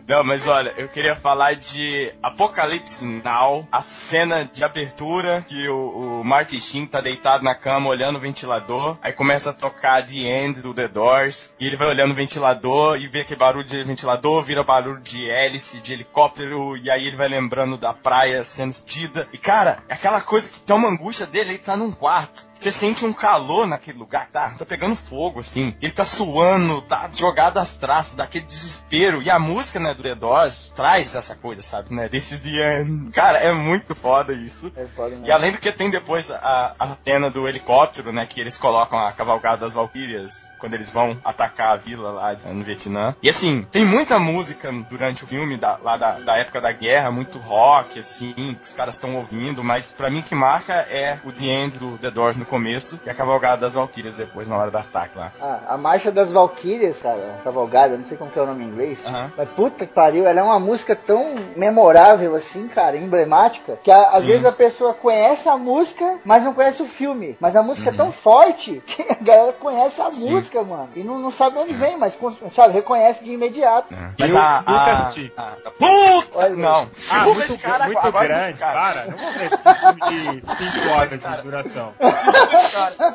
Não, 0.07 0.23
mas 0.23 0.47
olha, 0.47 0.75
eu 0.77 0.87
queria 0.87 1.17
falar 1.17 1.57
de 1.57 2.13
Apocalipse 2.23 3.07
Now, 3.07 3.67
a 3.73 3.81
cena 3.81 4.45
de 4.45 4.63
abertura 4.63 5.43
que 5.49 5.67
o, 5.67 6.21
o 6.21 6.25
Marty 6.25 6.61
Sheen 6.61 6.87
tá 6.87 7.01
deitado 7.01 7.43
na 7.43 7.55
cama 7.55 7.89
olhando 7.89 8.17
o 8.17 8.21
ventilador, 8.21 8.99
aí 9.01 9.13
começa 9.13 9.51
a 9.51 9.55
tocar 9.55 10.07
The 10.07 10.15
End 10.15 10.61
do 10.61 10.75
The 10.75 10.89
Doors, 10.89 11.57
e 11.59 11.67
ele 11.67 11.77
vai 11.77 11.89
olhando 11.89 12.11
o 12.11 12.15
ventilador 12.15 12.99
e 12.99 13.09
vê 13.09 13.21
aquele 13.21 13.41
barulho 13.41 13.65
de 13.65 13.83
ventilador, 13.83 14.43
vira 14.43 14.63
barulho 14.63 15.01
de 15.01 15.29
hélice, 15.31 15.81
de 15.85 15.93
helicóptero, 15.93 16.77
e 16.77 16.91
aí 16.91 17.07
ele 17.07 17.17
vai 17.17 17.29
lembrando 17.29 17.77
da 17.77 17.93
praia 17.93 18.43
sendo 18.43 18.71
explodida. 18.71 19.29
E 19.33 19.39
cara, 19.39 19.83
é 19.89 19.95
aquela 19.95 20.21
coisa 20.21 20.49
que 20.49 20.61
tem 20.61 20.75
uma 20.75 20.89
angústia 20.89 21.27
dele, 21.27 21.51
ele 21.51 21.59
tá 21.59 21.77
num 21.77 21.93
quarto, 21.93 22.49
você 22.55 22.73
sente 22.73 23.05
um 23.05 23.13
calor 23.13 23.67
naquele 23.67 23.99
lugar, 23.99 24.29
tá? 24.31 24.51
Tá 24.51 24.65
pegando 24.65 24.97
fogo, 24.97 25.41
assim, 25.41 25.75
ele 25.81 25.93
tá 25.93 26.05
suando, 26.05 26.81
tá 26.83 27.11
jogado 27.15 27.59
às 27.59 27.77
traças, 27.77 28.15
daquele 28.15 28.47
desespero. 28.47 29.23
E 29.23 29.31
a 29.31 29.39
música, 29.39 29.79
né, 29.79 29.93
do 29.95 30.03
The 30.03 30.15
Doors 30.15 30.73
traz 30.75 31.15
essa 31.15 31.37
coisa, 31.37 31.63
sabe, 31.63 31.95
né? 31.95 32.09
This 32.09 32.33
is 32.33 32.41
the 32.41 32.81
end. 32.81 33.11
Cara, 33.11 33.39
é 33.39 33.53
muito 33.53 33.95
foda 33.95 34.33
isso. 34.33 34.73
É 34.77 34.87
foda 34.87 35.11
mesmo. 35.11 35.27
E 35.27 35.31
além 35.31 35.53
do 35.53 35.59
que 35.59 35.71
tem 35.73 35.91
depois 35.91 36.31
a, 36.31 36.75
a 36.79 36.97
cena 37.05 37.31
do 37.31 37.47
helicóptero, 37.47 38.13
né? 38.13 38.27
Que 38.27 38.41
eles 38.41 38.57
colocam 38.57 38.99
a 38.99 39.13
cavalgada 39.13 39.59
das 39.59 39.75
Valkyrias 39.75 40.53
quando 40.59 40.75
eles 40.75 40.91
vão 40.91 41.21
atacar 41.25 41.73
a 41.73 41.77
vila 41.77 42.11
lá 42.11 42.35
no 42.53 42.65
Vietnã. 42.65 43.15
E 43.23 43.29
assim, 43.29 43.67
tem 43.71 43.85
muita 43.85 44.19
música 44.19 44.73
durante 44.89 45.25
o 45.25 45.27
filme 45.27 45.57
da- 45.65 45.79
lá 45.83 45.97
da, 45.97 46.13
da 46.19 46.37
época 46.37 46.61
da 46.61 46.71
guerra, 46.73 47.11
muito 47.11 47.39
rock, 47.39 47.99
assim, 47.99 48.35
que 48.35 48.65
os 48.67 48.75
caras 48.75 48.97
estão 48.97 49.15
ouvindo, 49.17 49.65
mas 49.65 49.93
pra 49.93 50.11
mim 50.11 50.21
o 50.21 50.23
que 50.23 50.35
marca 50.35 50.75
é 50.91 51.19
o 51.25 51.33
The 51.33 51.45
End 51.47 51.79
do 51.79 51.97
The 51.97 52.11
Doors 52.11 52.37
no 52.37 52.45
começo 52.45 53.01
e 53.07 53.09
a 53.09 53.15
cavalgada 53.15 53.63
das 53.63 53.73
Valkyrias 53.73 54.17
depois 54.17 54.47
na 54.47 54.57
hora 54.59 54.71
do 54.71 54.77
ataque 54.77 55.17
lá. 55.17 55.33
Ah, 55.41 55.61
a 55.69 55.79
Marcha 55.79 56.13
das 56.13 56.31
Valquírias, 56.31 57.01
cara, 57.01 57.41
Cavalgada, 57.43 57.97
não 57.97 58.05
sei 58.07 58.17
como 58.19 58.31
que 58.31 58.39
é 58.39 58.43
o 58.43 58.47
nome 58.47 58.65
em 58.65 58.69
inglês. 58.69 58.99
Aham. 59.07 59.33
Mas 59.37 59.49
puta 59.51 59.87
que 59.87 59.93
pariu, 59.93 60.27
ela 60.27 60.39
é 60.41 60.43
uma 60.43 60.61
música 60.61 60.95
tão 60.95 61.35
memorável 61.57 62.35
assim, 62.35 62.69
cara, 62.69 62.97
emblemática, 62.97 63.79
que 63.83 63.91
a- 63.91 64.11
às 64.11 64.21
Sim. 64.21 64.27
vezes 64.27 64.45
a 64.45 64.53
pessoa 64.53 64.93
conhece 64.93 65.49
a 65.49 65.57
música, 65.57 66.19
mas 66.25 66.43
não 66.45 66.53
conhece 66.53 66.83
o 66.83 66.87
filme. 66.87 67.37
Mas 67.41 67.57
a 67.57 67.63
música 67.63 67.89
Uhum. 67.89 67.95
é 67.95 67.97
tão 67.97 68.13
forte 68.13 68.83
que 68.87 69.03
a 69.03 69.15
galera 69.15 69.53
conhece 69.55 70.03
a 70.03 70.11
Sim. 70.11 70.31
música, 70.31 70.63
mano. 70.63 70.91
E 70.95 71.03
não, 71.03 71.19
não 71.19 71.31
sabe 71.31 71.57
de 71.57 71.63
onde 71.63 71.73
vem, 71.75 71.97
mas 71.97 72.13
sabe, 72.53 72.75
reconhece 72.75 73.25
de 73.25 73.33
imediato. 73.33 73.95
É. 73.95 74.11
Mas 74.19 74.35
eu 74.35 74.41
a, 74.41 74.59
nunca 74.59 74.73
a, 74.73 74.93
assisti. 74.93 75.33
a- 75.37 75.54
a- 75.65 75.71
Puta! 75.71 76.29
Olha, 76.39 76.57
não. 76.57 76.91
Ah, 77.11 77.25
muito, 77.25 77.41
esse 77.43 77.59
cara 77.59 77.85
muito 77.87 77.99
agora, 78.07 78.29
grande. 78.29 78.49
esse 78.51 78.59
cara. 78.59 78.73
Para, 78.73 79.05
não 79.11 79.19
vou 79.19 79.33
ver 79.33 79.47
esse 79.53 79.63
filme 79.63 80.41
de 80.41 80.47
5 80.47 80.89
horas 80.91 81.11
de 81.11 81.43
duração. 81.43 81.95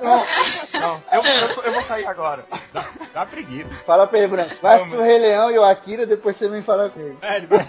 Não, 0.02 0.26
não. 0.80 1.04
Eu, 1.12 1.24
eu, 1.24 1.54
tô- 1.56 1.62
eu 1.62 1.74
vou 1.74 1.82
sair 1.82 2.06
agora. 2.06 2.46
Dá, 2.74 2.84
dá 3.14 3.26
preguiça. 3.26 3.70
Fala 3.86 4.08
pra 4.08 4.20
ele, 4.20 4.28
Branco. 4.28 4.56
Vai 4.62 4.78
Não, 4.80 4.90
pro 4.90 5.02
Rei 5.04 5.20
Leão 5.20 5.52
e 5.52 5.58
o 5.58 5.64
Akira, 5.64 6.06
depois 6.06 6.36
você 6.38 6.48
vem 6.48 6.62
falar 6.62 6.90
comigo. 6.90 7.18
É, 7.22 7.38
ele... 7.38 7.48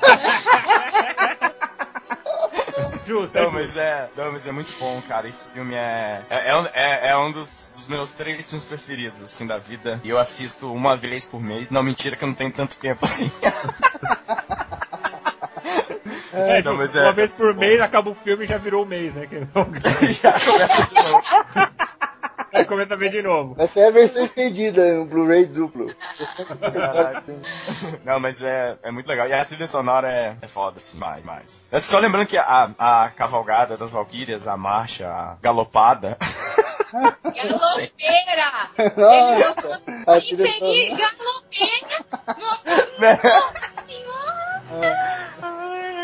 Justo, 3.07 3.37
é 3.37 3.41
Não, 3.41 3.51
justo. 3.51 3.53
mas 3.61 3.77
é, 3.77 4.09
não, 4.17 4.31
mas 4.33 4.47
é 4.47 4.53
muito 4.53 4.73
bom, 4.79 5.03
cara. 5.09 5.27
Esse 5.27 5.53
filme 5.53 5.75
é, 5.75 6.23
é, 6.31 6.51
é 6.51 6.57
um- 6.57 6.67
é, 6.73 7.09
é 7.09 7.17
um 7.17 7.33
dos, 7.33 7.71
dos 7.75 7.89
meus 7.89 8.15
três 8.15 8.49
filmes 8.49 8.65
preferidos, 8.65 9.21
assim, 9.23 9.47
da 9.47 9.59
vida. 9.59 10.01
E 10.05 10.11
eu 10.11 10.19
assisto 10.19 10.73
uma 10.73 10.97
vez 10.97 11.25
por 11.25 11.43
mês. 11.43 11.71
Não, 11.73 11.83
mentira 11.83 12.15
que 12.15 12.23
eu 12.23 12.29
não 12.29 12.35
tenho 12.35 12.53
tanto 12.53 12.77
tempo 12.77 13.05
assim. 13.05 13.29
É, 16.33 16.63
não, 16.63 16.77
mas 16.77 16.95
é- 16.97 17.03
uma 17.03 17.13
vez 17.13 17.31
por 17.31 17.55
mês 17.55 17.81
acaba 17.81 18.11
o 18.11 18.15
filme 18.15 18.45
e 18.45 18.49
já 18.49 18.57
virou 18.59 18.85
um 18.85 18.87
mês, 18.87 19.15
né? 19.15 19.27
Que 19.27 19.39
não... 19.41 19.47
Já 20.13 20.33
começa 20.33 20.87
de 20.87 20.95
novo. 20.95 21.23
Aí 22.53 22.65
começa 22.65 22.95
a 22.95 22.97
ver 22.97 23.11
de 23.11 23.23
novo. 23.23 23.55
Essa 23.59 23.79
é 23.79 23.87
a 23.87 23.91
versão 23.93 24.25
estendida, 24.25 24.83
um 25.01 25.07
Blu-ray 25.07 25.47
duplo. 25.47 25.87
Não, 28.05 28.19
mas 28.19 28.43
é, 28.43 28.77
é 28.83 28.91
muito 28.91 29.07
legal. 29.07 29.29
E 29.29 29.33
a 29.33 29.45
trilha 29.45 29.69
sonora 29.69 30.11
é, 30.11 30.37
é 30.43 30.49
foda, 30.49 30.79
assim, 30.79 30.99
mais, 30.99 31.25
mais. 31.25 31.69
É 31.73 31.79
só 31.79 32.01
lembrando 32.01 32.27
que 32.27 32.37
a, 32.37 32.73
a 32.77 33.11
cavalgada 33.11 33.77
das 33.77 33.93
Valkyrias, 33.93 34.49
a 34.49 34.57
marcha, 34.57 35.07
a 35.09 35.37
galopada. 35.41 36.19
Galopeira! 36.93 37.93
Nossa, 38.97 39.81
seguir 40.17 40.97
galopeira! 40.97 42.05
né? 42.99 43.21
Nossa 43.23 43.61
senhora! 43.87 45.60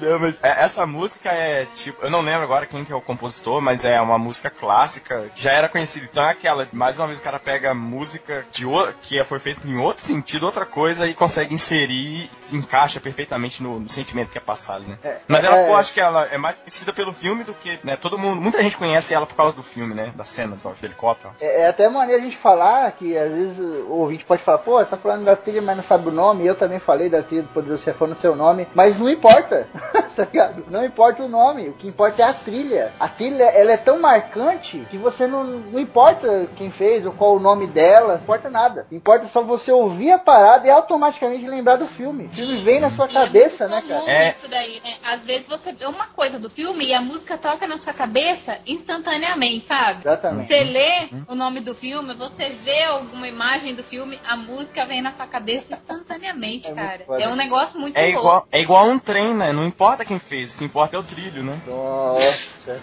Não, 0.00 0.18
mas 0.18 0.40
é- 0.42 0.62
essa 0.64 0.86
música 0.86 1.30
é 1.30 1.66
tipo, 1.66 2.04
eu 2.04 2.10
não 2.10 2.20
lembro 2.20 2.42
agora 2.44 2.66
quem 2.66 2.84
que 2.84 2.92
é 2.92 2.96
o 2.96 3.00
compositor, 3.00 3.60
mas 3.60 3.84
é 3.84 4.00
uma 4.00 4.18
música 4.18 4.50
clássica, 4.50 5.30
já 5.34 5.52
era 5.52 5.68
conhecida. 5.68 6.06
Então 6.10 6.24
é 6.24 6.30
aquela, 6.30 6.66
mais 6.72 6.98
uma 6.98 7.06
vez 7.06 7.18
o 7.20 7.22
cara 7.22 7.38
pega 7.38 7.74
música 7.74 8.46
de 8.50 8.66
o, 8.66 8.92
que 9.02 9.22
foi 9.24 9.38
feita 9.38 9.66
em 9.66 9.76
outro 9.78 10.04
sentido, 10.04 10.46
outra 10.46 10.64
coisa, 10.66 11.06
e 11.06 11.14
consegue 11.14 11.54
inserir, 11.54 12.28
se 12.32 12.56
encaixa 12.56 13.00
perfeitamente 13.00 13.62
no, 13.62 13.80
no 13.80 13.88
sentimento 13.88 14.30
que 14.30 14.38
é 14.38 14.40
passado, 14.40 14.84
né? 14.86 14.98
mas 15.26 15.44
ela 15.44 15.56
é- 15.56 15.62
ficou, 15.62 15.76
acho 15.76 15.92
que 15.92 16.00
ela 16.00 16.26
é 16.26 16.38
mais 16.38 16.60
conhecida 16.60 16.92
pelo 16.92 17.12
filme 17.12 17.44
do 17.44 17.54
que, 17.54 17.78
né? 17.82 17.96
Todo 17.96 18.18
mundo, 18.18 18.40
muita 18.40 18.62
gente 18.62 18.76
conhece 18.76 19.14
ela 19.14 19.26
por 19.26 19.34
causa 19.34 19.54
do 19.54 19.62
filme, 19.62 19.94
né? 19.94 20.12
Da 20.14 20.24
cena 20.24 20.56
do 20.56 20.74
helicóptero. 20.84 21.34
É, 21.40 21.62
é 21.62 21.68
até 21.68 21.88
maneiro 21.88 22.20
a 22.22 22.24
gente 22.24 22.36
falar 22.36 22.90
que 22.92 23.16
às 23.16 23.30
vezes 23.30 23.58
o 23.58 23.90
ouvinte 23.92 24.24
pode 24.24 24.42
falar, 24.42 24.58
pô, 24.58 24.84
tá 24.84 24.96
falando 24.96 25.24
da 25.24 25.36
trilha, 25.36 25.62
mas 25.62 25.76
não 25.76 25.84
sabe 25.84 26.08
o 26.08 26.12
nome. 26.12 26.46
Eu 26.46 26.54
também 26.54 26.78
falei 26.78 27.08
da 27.08 27.22
trilha 27.22 27.42
do 27.42 27.48
Poderoso 27.48 27.82
Chefão 27.82 28.06
no 28.08 28.16
seu 28.16 28.34
nome, 28.36 28.68
mas 28.74 28.98
não 28.98 29.08
importa? 29.08 29.68
Não 30.68 30.84
importa 30.84 31.22
o 31.22 31.28
nome, 31.28 31.68
o 31.68 31.72
que 31.74 31.86
importa 31.88 32.22
é 32.22 32.24
a 32.24 32.32
trilha. 32.32 32.92
A 32.98 33.08
trilha, 33.08 33.44
ela 33.44 33.72
é 33.72 33.76
tão 33.76 34.00
marcante 34.00 34.84
que 34.90 34.96
você 34.96 35.26
não, 35.26 35.44
não 35.44 35.78
importa 35.80 36.48
quem 36.56 36.70
fez 36.70 37.06
ou 37.06 37.12
qual 37.12 37.36
o 37.36 37.40
nome 37.40 37.66
dela, 37.68 38.14
não 38.14 38.22
importa 38.22 38.50
nada. 38.50 38.86
Importa 38.90 39.26
só 39.28 39.42
você 39.42 39.70
ouvir 39.70 40.10
a 40.10 40.18
parada 40.18 40.66
e 40.66 40.70
automaticamente 40.70 41.46
lembrar 41.46 41.76
do 41.76 41.86
filme. 41.86 42.24
O 42.26 42.30
filme 42.30 42.56
vem 42.62 42.80
na 42.80 42.90
sua 42.90 43.06
E 43.06 43.12
cabeça, 43.12 43.64
é 43.64 43.68
né, 43.68 43.82
cara? 43.86 44.10
É. 44.10 44.30
Isso 44.30 44.48
daí. 44.48 44.80
né? 44.84 44.94
Às 45.04 45.24
vezes 45.24 45.48
você 45.48 45.72
vê 45.72 45.86
uma 45.86 46.06
coisa 46.08 46.38
do 46.38 46.50
filme 46.50 46.86
e 46.88 46.94
a 46.94 47.00
música 47.00 47.38
toca 47.38 47.66
na 47.66 47.78
sua 47.78 47.92
cabeça 47.92 48.58
instantaneamente, 48.66 49.68
sabe? 49.68 50.00
Exatamente. 50.00 50.46
Você 50.48 50.64
lê 50.64 51.08
o 51.28 51.34
nome 51.34 51.60
do 51.60 51.74
filme, 51.74 52.14
você 52.14 52.48
vê 52.48 52.84
alguma 52.84 53.28
imagem 53.28 53.74
do 53.76 53.84
filme, 53.84 54.18
a 54.26 54.36
música 54.36 54.84
vem 54.86 55.00
na 55.02 55.12
sua 55.12 55.26
cabeça 55.26 55.74
instantaneamente, 55.74 56.68
É 56.70 56.74
cara. 56.74 57.04
É 57.20 57.28
um 57.28 57.36
negócio 57.36 57.78
muito 57.80 57.96
É 57.96 58.02
louco. 58.06 58.18
igual, 58.18 58.48
é 58.50 58.60
igual 58.60 58.86
um 58.86 58.98
trem, 58.98 59.34
né? 59.34 59.52
Não 59.52 59.64
importa 59.78 60.04
quem 60.04 60.18
fez, 60.18 60.54
o 60.54 60.58
que 60.58 60.64
importa 60.64 60.96
é 60.96 60.98
o 60.98 61.04
trilho, 61.04 61.44
né? 61.44 61.56
Nossa. 61.64 62.80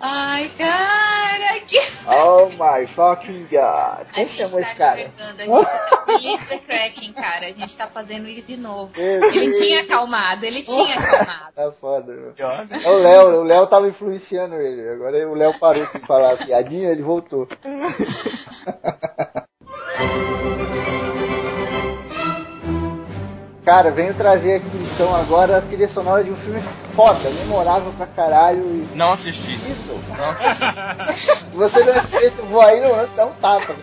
Ai, 0.00 0.50
cara, 0.56 1.60
que. 1.66 1.78
Oh 2.06 2.48
my 2.48 2.86
fucking 2.86 3.46
god. 3.50 3.60
A 3.60 4.04
Quem 4.14 4.26
gente 4.26 4.38
chamou 4.38 4.62
tá 4.62 4.62
esse 4.62 4.74
cara? 4.76 5.12
a 6.06 6.16
gente 6.16 6.48
tá 6.48 6.58
Kraken, 6.58 7.12
cara. 7.12 7.48
A 7.48 7.52
gente 7.52 7.76
tá 7.76 7.86
fazendo 7.86 8.26
isso 8.28 8.46
de 8.46 8.56
novo. 8.56 8.94
Ele 8.96 9.52
tinha 9.52 9.82
acalmado, 9.82 10.46
ele 10.46 10.62
tinha 10.62 10.98
acalmado. 10.98 11.52
Tá 11.54 11.70
foda, 11.72 12.14
meu. 12.14 12.32
É 12.38 12.88
o 12.88 13.02
Léo, 13.02 13.40
o 13.40 13.42
Léo 13.42 13.66
tava 13.66 13.88
influenciando 13.88 14.54
ele. 14.54 14.88
Agora 14.88 15.28
o 15.28 15.34
Léo 15.34 15.58
parou 15.58 15.84
de 15.84 15.98
falar 16.06 16.32
a 16.32 16.36
piadinha, 16.38 16.88
ele 16.88 17.02
voltou. 17.02 17.46
Cara, 23.68 23.90
venho 23.90 24.14
trazer 24.14 24.54
aqui 24.54 24.78
então 24.94 25.14
agora 25.14 25.58
a 25.58 25.60
trilha 25.60 25.90
sonora 25.90 26.24
de 26.24 26.30
um 26.30 26.36
filme 26.36 26.58
foda, 26.96 27.28
memorável 27.28 27.92
pra 27.98 28.06
caralho 28.06 28.62
e 28.62 28.96
Não 28.96 29.12
assisti. 29.12 29.52
incrível. 29.56 30.00
Não 30.16 30.30
assisti. 30.30 31.50
Você 31.52 31.84
não 31.84 31.92
assiste, 31.92 32.40
vou 32.50 32.62
aí 32.62 32.80
no 32.80 33.06
dá 33.14 33.26
um 33.26 33.32
tapa. 33.34 33.74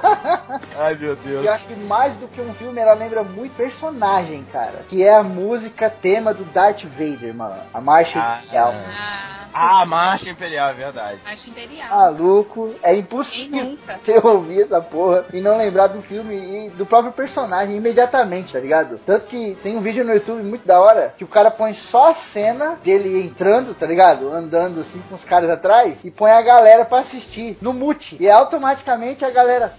Ai, 0.80 0.94
meu 0.94 1.14
Deus. 1.14 1.44
E 1.44 1.46
eu 1.46 1.52
acho 1.52 1.66
que 1.66 1.76
mais 1.76 2.14
do 2.16 2.26
que 2.26 2.40
um 2.40 2.54
filme, 2.54 2.80
ela 2.80 2.94
lembra 2.94 3.22
muito 3.22 3.54
personagem, 3.54 4.46
cara. 4.50 4.82
Que 4.88 5.04
é 5.04 5.14
a 5.14 5.22
música 5.22 5.90
tema 5.90 6.32
do 6.32 6.44
Darth 6.44 6.84
Vader, 6.84 7.34
mano. 7.34 7.56
A 7.74 7.82
marcha 7.82 8.18
Ah, 8.18 8.40
imperial. 8.42 8.74
Ah, 8.74 9.41
Ah, 9.52 9.84
Marcha 9.84 10.30
Imperial, 10.30 10.70
é 10.70 10.74
verdade. 10.74 11.18
Arte 11.24 11.50
Imperial. 11.50 11.88
Maluco, 11.90 12.74
é 12.82 12.94
impossível 12.94 13.64
nunca? 13.64 13.98
você 14.02 14.18
ouvir 14.18 14.62
essa 14.62 14.80
porra 14.80 15.24
e 15.32 15.40
não 15.40 15.58
lembrar 15.58 15.88
do 15.88 16.02
filme 16.02 16.66
e 16.66 16.70
do 16.70 16.86
próprio 16.86 17.12
personagem 17.12 17.76
imediatamente, 17.76 18.52
tá 18.52 18.60
ligado? 18.60 18.98
Tanto 19.04 19.26
que 19.26 19.56
tem 19.62 19.76
um 19.76 19.80
vídeo 19.80 20.04
no 20.04 20.14
YouTube 20.14 20.42
muito 20.42 20.66
da 20.66 20.80
hora 20.80 21.14
que 21.16 21.24
o 21.24 21.28
cara 21.28 21.50
põe 21.50 21.74
só 21.74 22.10
a 22.10 22.14
cena 22.14 22.78
dele 22.82 23.22
entrando, 23.22 23.74
tá 23.74 23.86
ligado? 23.86 24.32
Andando 24.32 24.80
assim 24.80 25.02
com 25.08 25.14
os 25.14 25.24
caras 25.24 25.50
atrás 25.50 26.04
e 26.04 26.10
põe 26.10 26.30
a 26.30 26.42
galera 26.42 26.84
pra 26.84 26.98
assistir 26.98 27.58
no 27.60 27.72
mute. 27.72 28.16
E 28.18 28.30
automaticamente 28.30 29.24
a 29.24 29.30
galera. 29.30 29.72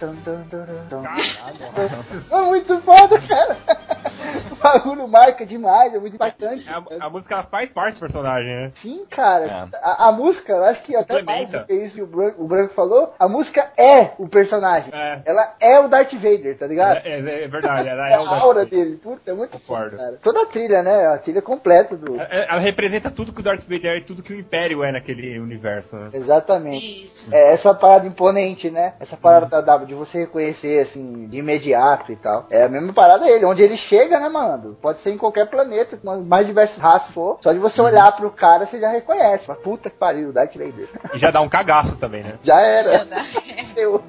É 2.30 2.40
muito 2.40 2.78
foda, 2.80 3.20
cara. 3.20 3.56
O 4.50 4.56
bagulho 4.56 5.06
marca 5.06 5.44
demais, 5.44 5.92
é 5.92 5.98
muito 5.98 6.14
impactante. 6.14 6.66
A, 6.68 7.06
a 7.06 7.10
música 7.10 7.42
faz 7.44 7.72
parte 7.72 7.96
do 7.96 8.00
personagem, 8.00 8.46
né? 8.46 8.70
Sim, 8.74 9.04
cara. 9.10 9.44
É. 9.44 9.63
A, 9.82 10.08
a 10.08 10.12
música, 10.12 10.52
eu 10.52 10.64
acho 10.64 10.82
que 10.82 10.96
até 10.96 11.22
mais 11.22 11.50
do 11.50 11.64
que 11.64 11.74
isso 11.74 11.96
que 11.96 12.02
o 12.02 12.06
Branco, 12.06 12.42
o 12.42 12.46
Branco 12.46 12.74
falou, 12.74 13.14
a 13.18 13.28
música 13.28 13.70
é 13.78 14.10
o 14.18 14.28
personagem. 14.28 14.90
É. 14.92 15.20
Ela 15.24 15.54
é 15.60 15.78
o 15.80 15.88
Darth 15.88 16.12
Vader, 16.14 16.56
tá 16.56 16.66
ligado? 16.66 16.98
É, 17.04 17.20
é- 17.20 17.44
é 17.44 17.48
verdade, 17.48 17.88
ela 17.88 18.08
É 18.08 18.12
é 18.12 18.16
a 18.16 18.22
o 18.22 18.28
aura 18.28 18.64
dele, 18.66 18.96
puta, 18.96 19.30
é 19.30 19.34
muito 19.34 19.58
foda, 19.58 19.96
cara. 19.96 20.18
Toda 20.22 20.42
a 20.42 20.46
trilha, 20.46 20.82
né? 20.82 21.06
A 21.06 21.18
trilha 21.18 21.42
completa 21.42 21.96
do. 21.96 22.14
Ela, 22.16 22.28
ela 22.30 22.60
representa 22.60 23.10
tudo 23.10 23.32
que 23.32 23.40
o 23.40 23.44
Darth 23.44 23.62
Vader 23.62 23.92
é 23.92 23.98
e 23.98 24.04
tudo 24.04 24.22
que 24.22 24.32
o 24.32 24.38
Império 24.38 24.84
é 24.84 24.92
naquele 24.92 25.38
universo, 25.38 25.96
né? 25.96 26.10
Exatamente. 26.12 27.04
Isso. 27.04 27.28
É 27.32 27.52
essa 27.52 27.72
parada 27.74 28.06
imponente, 28.06 28.70
né? 28.70 28.94
Essa 29.00 29.16
parada 29.16 29.46
da 29.46 29.60
W 29.60 29.86
de 29.86 29.94
você 29.94 30.18
reconhecer, 30.20 30.80
assim, 30.80 31.26
de 31.28 31.38
imediato 31.38 32.12
e 32.12 32.16
tal. 32.16 32.46
É 32.50 32.62
a 32.64 32.68
mesma 32.68 32.92
parada 32.92 33.28
ele, 33.28 33.44
onde 33.44 33.62
ele 33.62 33.76
chega, 33.76 34.18
né, 34.20 34.28
mano? 34.28 34.76
Pode 34.80 35.00
ser 35.00 35.10
em 35.10 35.18
qualquer 35.18 35.46
planeta, 35.48 35.96
com 35.96 36.10
as 36.10 36.20
mais 36.24 36.46
diversas 36.46 36.78
raças 36.78 37.12
for. 37.14 37.38
Só 37.42 37.52
de 37.52 37.58
você 37.58 37.80
olhar 37.80 38.10
pro 38.16 38.30
cara, 38.30 38.66
você 38.66 38.78
já 38.80 38.88
reconhece. 38.90 39.50
Mas 39.54 39.62
puta 39.62 39.88
que 39.90 39.96
pariu, 39.96 40.32
Darth 40.32 40.54
Vader. 40.54 40.88
E 41.14 41.18
já 41.18 41.30
dá 41.30 41.40
um 41.40 41.48
cagaço 41.48 41.96
também, 41.96 42.22
né? 42.22 42.34
Já 42.42 42.60
era. 42.60 42.88
Já 42.90 43.04
dá. 43.04 43.20
Seu. 43.64 44.02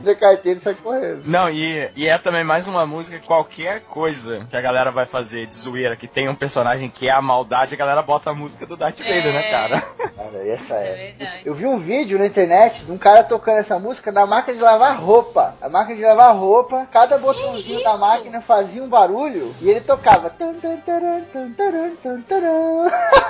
De 0.00 0.14
carteira 0.14 0.58
e 0.58 0.62
sai 0.62 0.74
correndo. 0.74 1.22
Não, 1.26 1.48
e, 1.50 1.90
e 1.96 2.06
é 2.08 2.16
também 2.18 2.44
mais 2.44 2.66
uma 2.66 2.86
música 2.86 3.18
que 3.18 3.26
qualquer 3.26 3.80
coisa 3.80 4.46
que 4.48 4.56
a 4.56 4.60
galera 4.60 4.90
vai 4.90 5.04
fazer 5.06 5.46
de 5.46 5.56
zoeira 5.56 5.96
que 5.96 6.06
tem 6.08 6.28
um 6.28 6.34
personagem 6.34 6.88
que 6.88 7.08
é 7.08 7.10
a 7.10 7.20
maldade, 7.20 7.74
a 7.74 7.76
galera 7.76 8.02
bota 8.02 8.30
a 8.30 8.34
música 8.34 8.66
do 8.66 8.76
Darth 8.76 8.98
Vader, 8.98 9.32
né, 9.32 9.48
É. 9.48 9.50
cara? 9.50 9.80
Cara, 9.80 10.42
e 10.44 10.50
essa 10.50 10.74
É 10.74 11.14
é. 11.18 11.40
Eu 11.44 11.54
vi 11.54 11.66
um 11.66 11.78
vídeo 11.78 12.18
na 12.18 12.26
internet 12.26 12.84
de 12.84 12.92
um 12.92 12.98
cara 12.98 13.22
tocando 13.24 13.58
essa 13.58 13.78
música 13.78 14.10
na 14.12 14.24
máquina 14.26 14.56
de 14.56 14.62
lavar 14.62 14.98
roupa. 14.98 15.54
A 15.60 15.68
máquina 15.68 15.96
de 15.96 16.02
lavar 16.04 16.34
roupa, 16.36 16.86
cada 16.90 17.18
botãozinho 17.18 17.82
da 17.84 17.90
isso? 17.92 18.00
máquina 18.00 18.40
fazia 18.40 18.82
um 18.82 18.88
barulho 18.88 19.54
e 19.60 19.68
ele 19.70 19.80
tocava. 19.80 20.32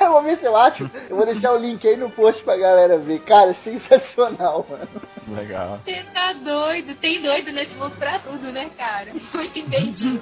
Eu 0.00 0.12
vou 0.12 0.22
ver 0.22 0.36
se 0.38 0.46
eu 0.46 0.56
acho. 0.56 0.79
Eu 1.08 1.16
vou 1.16 1.26
deixar 1.26 1.52
o 1.52 1.58
link 1.58 1.86
aí 1.86 1.96
no 1.96 2.10
post 2.10 2.42
pra 2.42 2.56
galera 2.56 2.98
ver. 2.98 3.20
Cara, 3.20 3.54
sensacional, 3.54 4.66
mano. 4.68 4.88
Legal. 5.28 5.78
Você 5.82 6.02
tá 6.12 6.32
doido. 6.32 6.94
Tem 6.96 7.20
doido 7.22 7.52
nesse 7.52 7.76
mundo 7.76 7.96
pra 7.96 8.18
tudo, 8.18 8.50
né, 8.52 8.70
cara? 8.76 9.12
Muito 9.34 9.58
inventivo. 9.58 10.20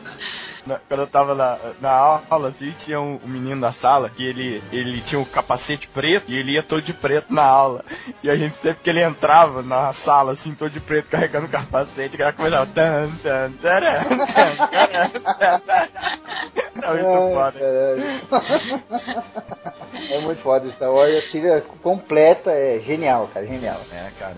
Quando 0.87 1.01
eu 1.01 1.07
tava 1.07 1.35
na, 1.35 1.59
na 1.81 1.91
aula, 1.91 2.49
assim, 2.49 2.75
tinha 2.79 3.01
um, 3.01 3.19
um 3.25 3.29
menino 3.29 3.57
na 3.57 3.73
sala 3.73 4.11
que 4.11 4.23
ele, 4.25 4.63
ele 4.71 5.01
tinha 5.01 5.19
um 5.19 5.25
capacete 5.25 5.89
preto 5.89 6.31
e 6.31 6.37
ele 6.37 6.53
ia 6.53 6.63
todo 6.63 6.83
de 6.83 6.93
preto 6.93 7.33
na 7.33 7.45
aula. 7.45 7.85
E 8.23 8.29
a 8.29 8.37
gente 8.37 8.57
sempre 8.57 8.83
que 8.83 8.91
ele 8.91 9.03
entrava 9.03 9.63
na 9.63 9.93
sala, 9.93 10.33
assim, 10.33 10.55
todo 10.55 10.71
de 10.71 10.81
preto, 10.81 11.09
carregando 11.09 11.47
o 11.47 11.51
capacete, 11.51 12.17
o 12.17 12.19
cara 12.19 12.33
começava. 12.33 12.67
Tan, 12.67 13.11
tan, 13.23 13.53
taran, 13.53 14.27
tan, 14.27 14.57
taran, 14.67 15.61
taran. 15.61 15.89
Era 16.83 16.93
muito 16.93 17.09
Ai, 17.09 17.33
foda. 17.35 17.59
É 20.11 20.21
muito 20.21 20.41
foda 20.41 20.71
Star 20.71 20.93
Wars. 20.93 21.17
A 21.17 21.31
trilha 21.31 21.63
completa 21.83 22.51
é 22.51 22.81
genial, 22.81 23.29
cara. 23.33 23.47
Genial. 23.47 23.81
É, 23.93 24.11
cara. 24.19 24.37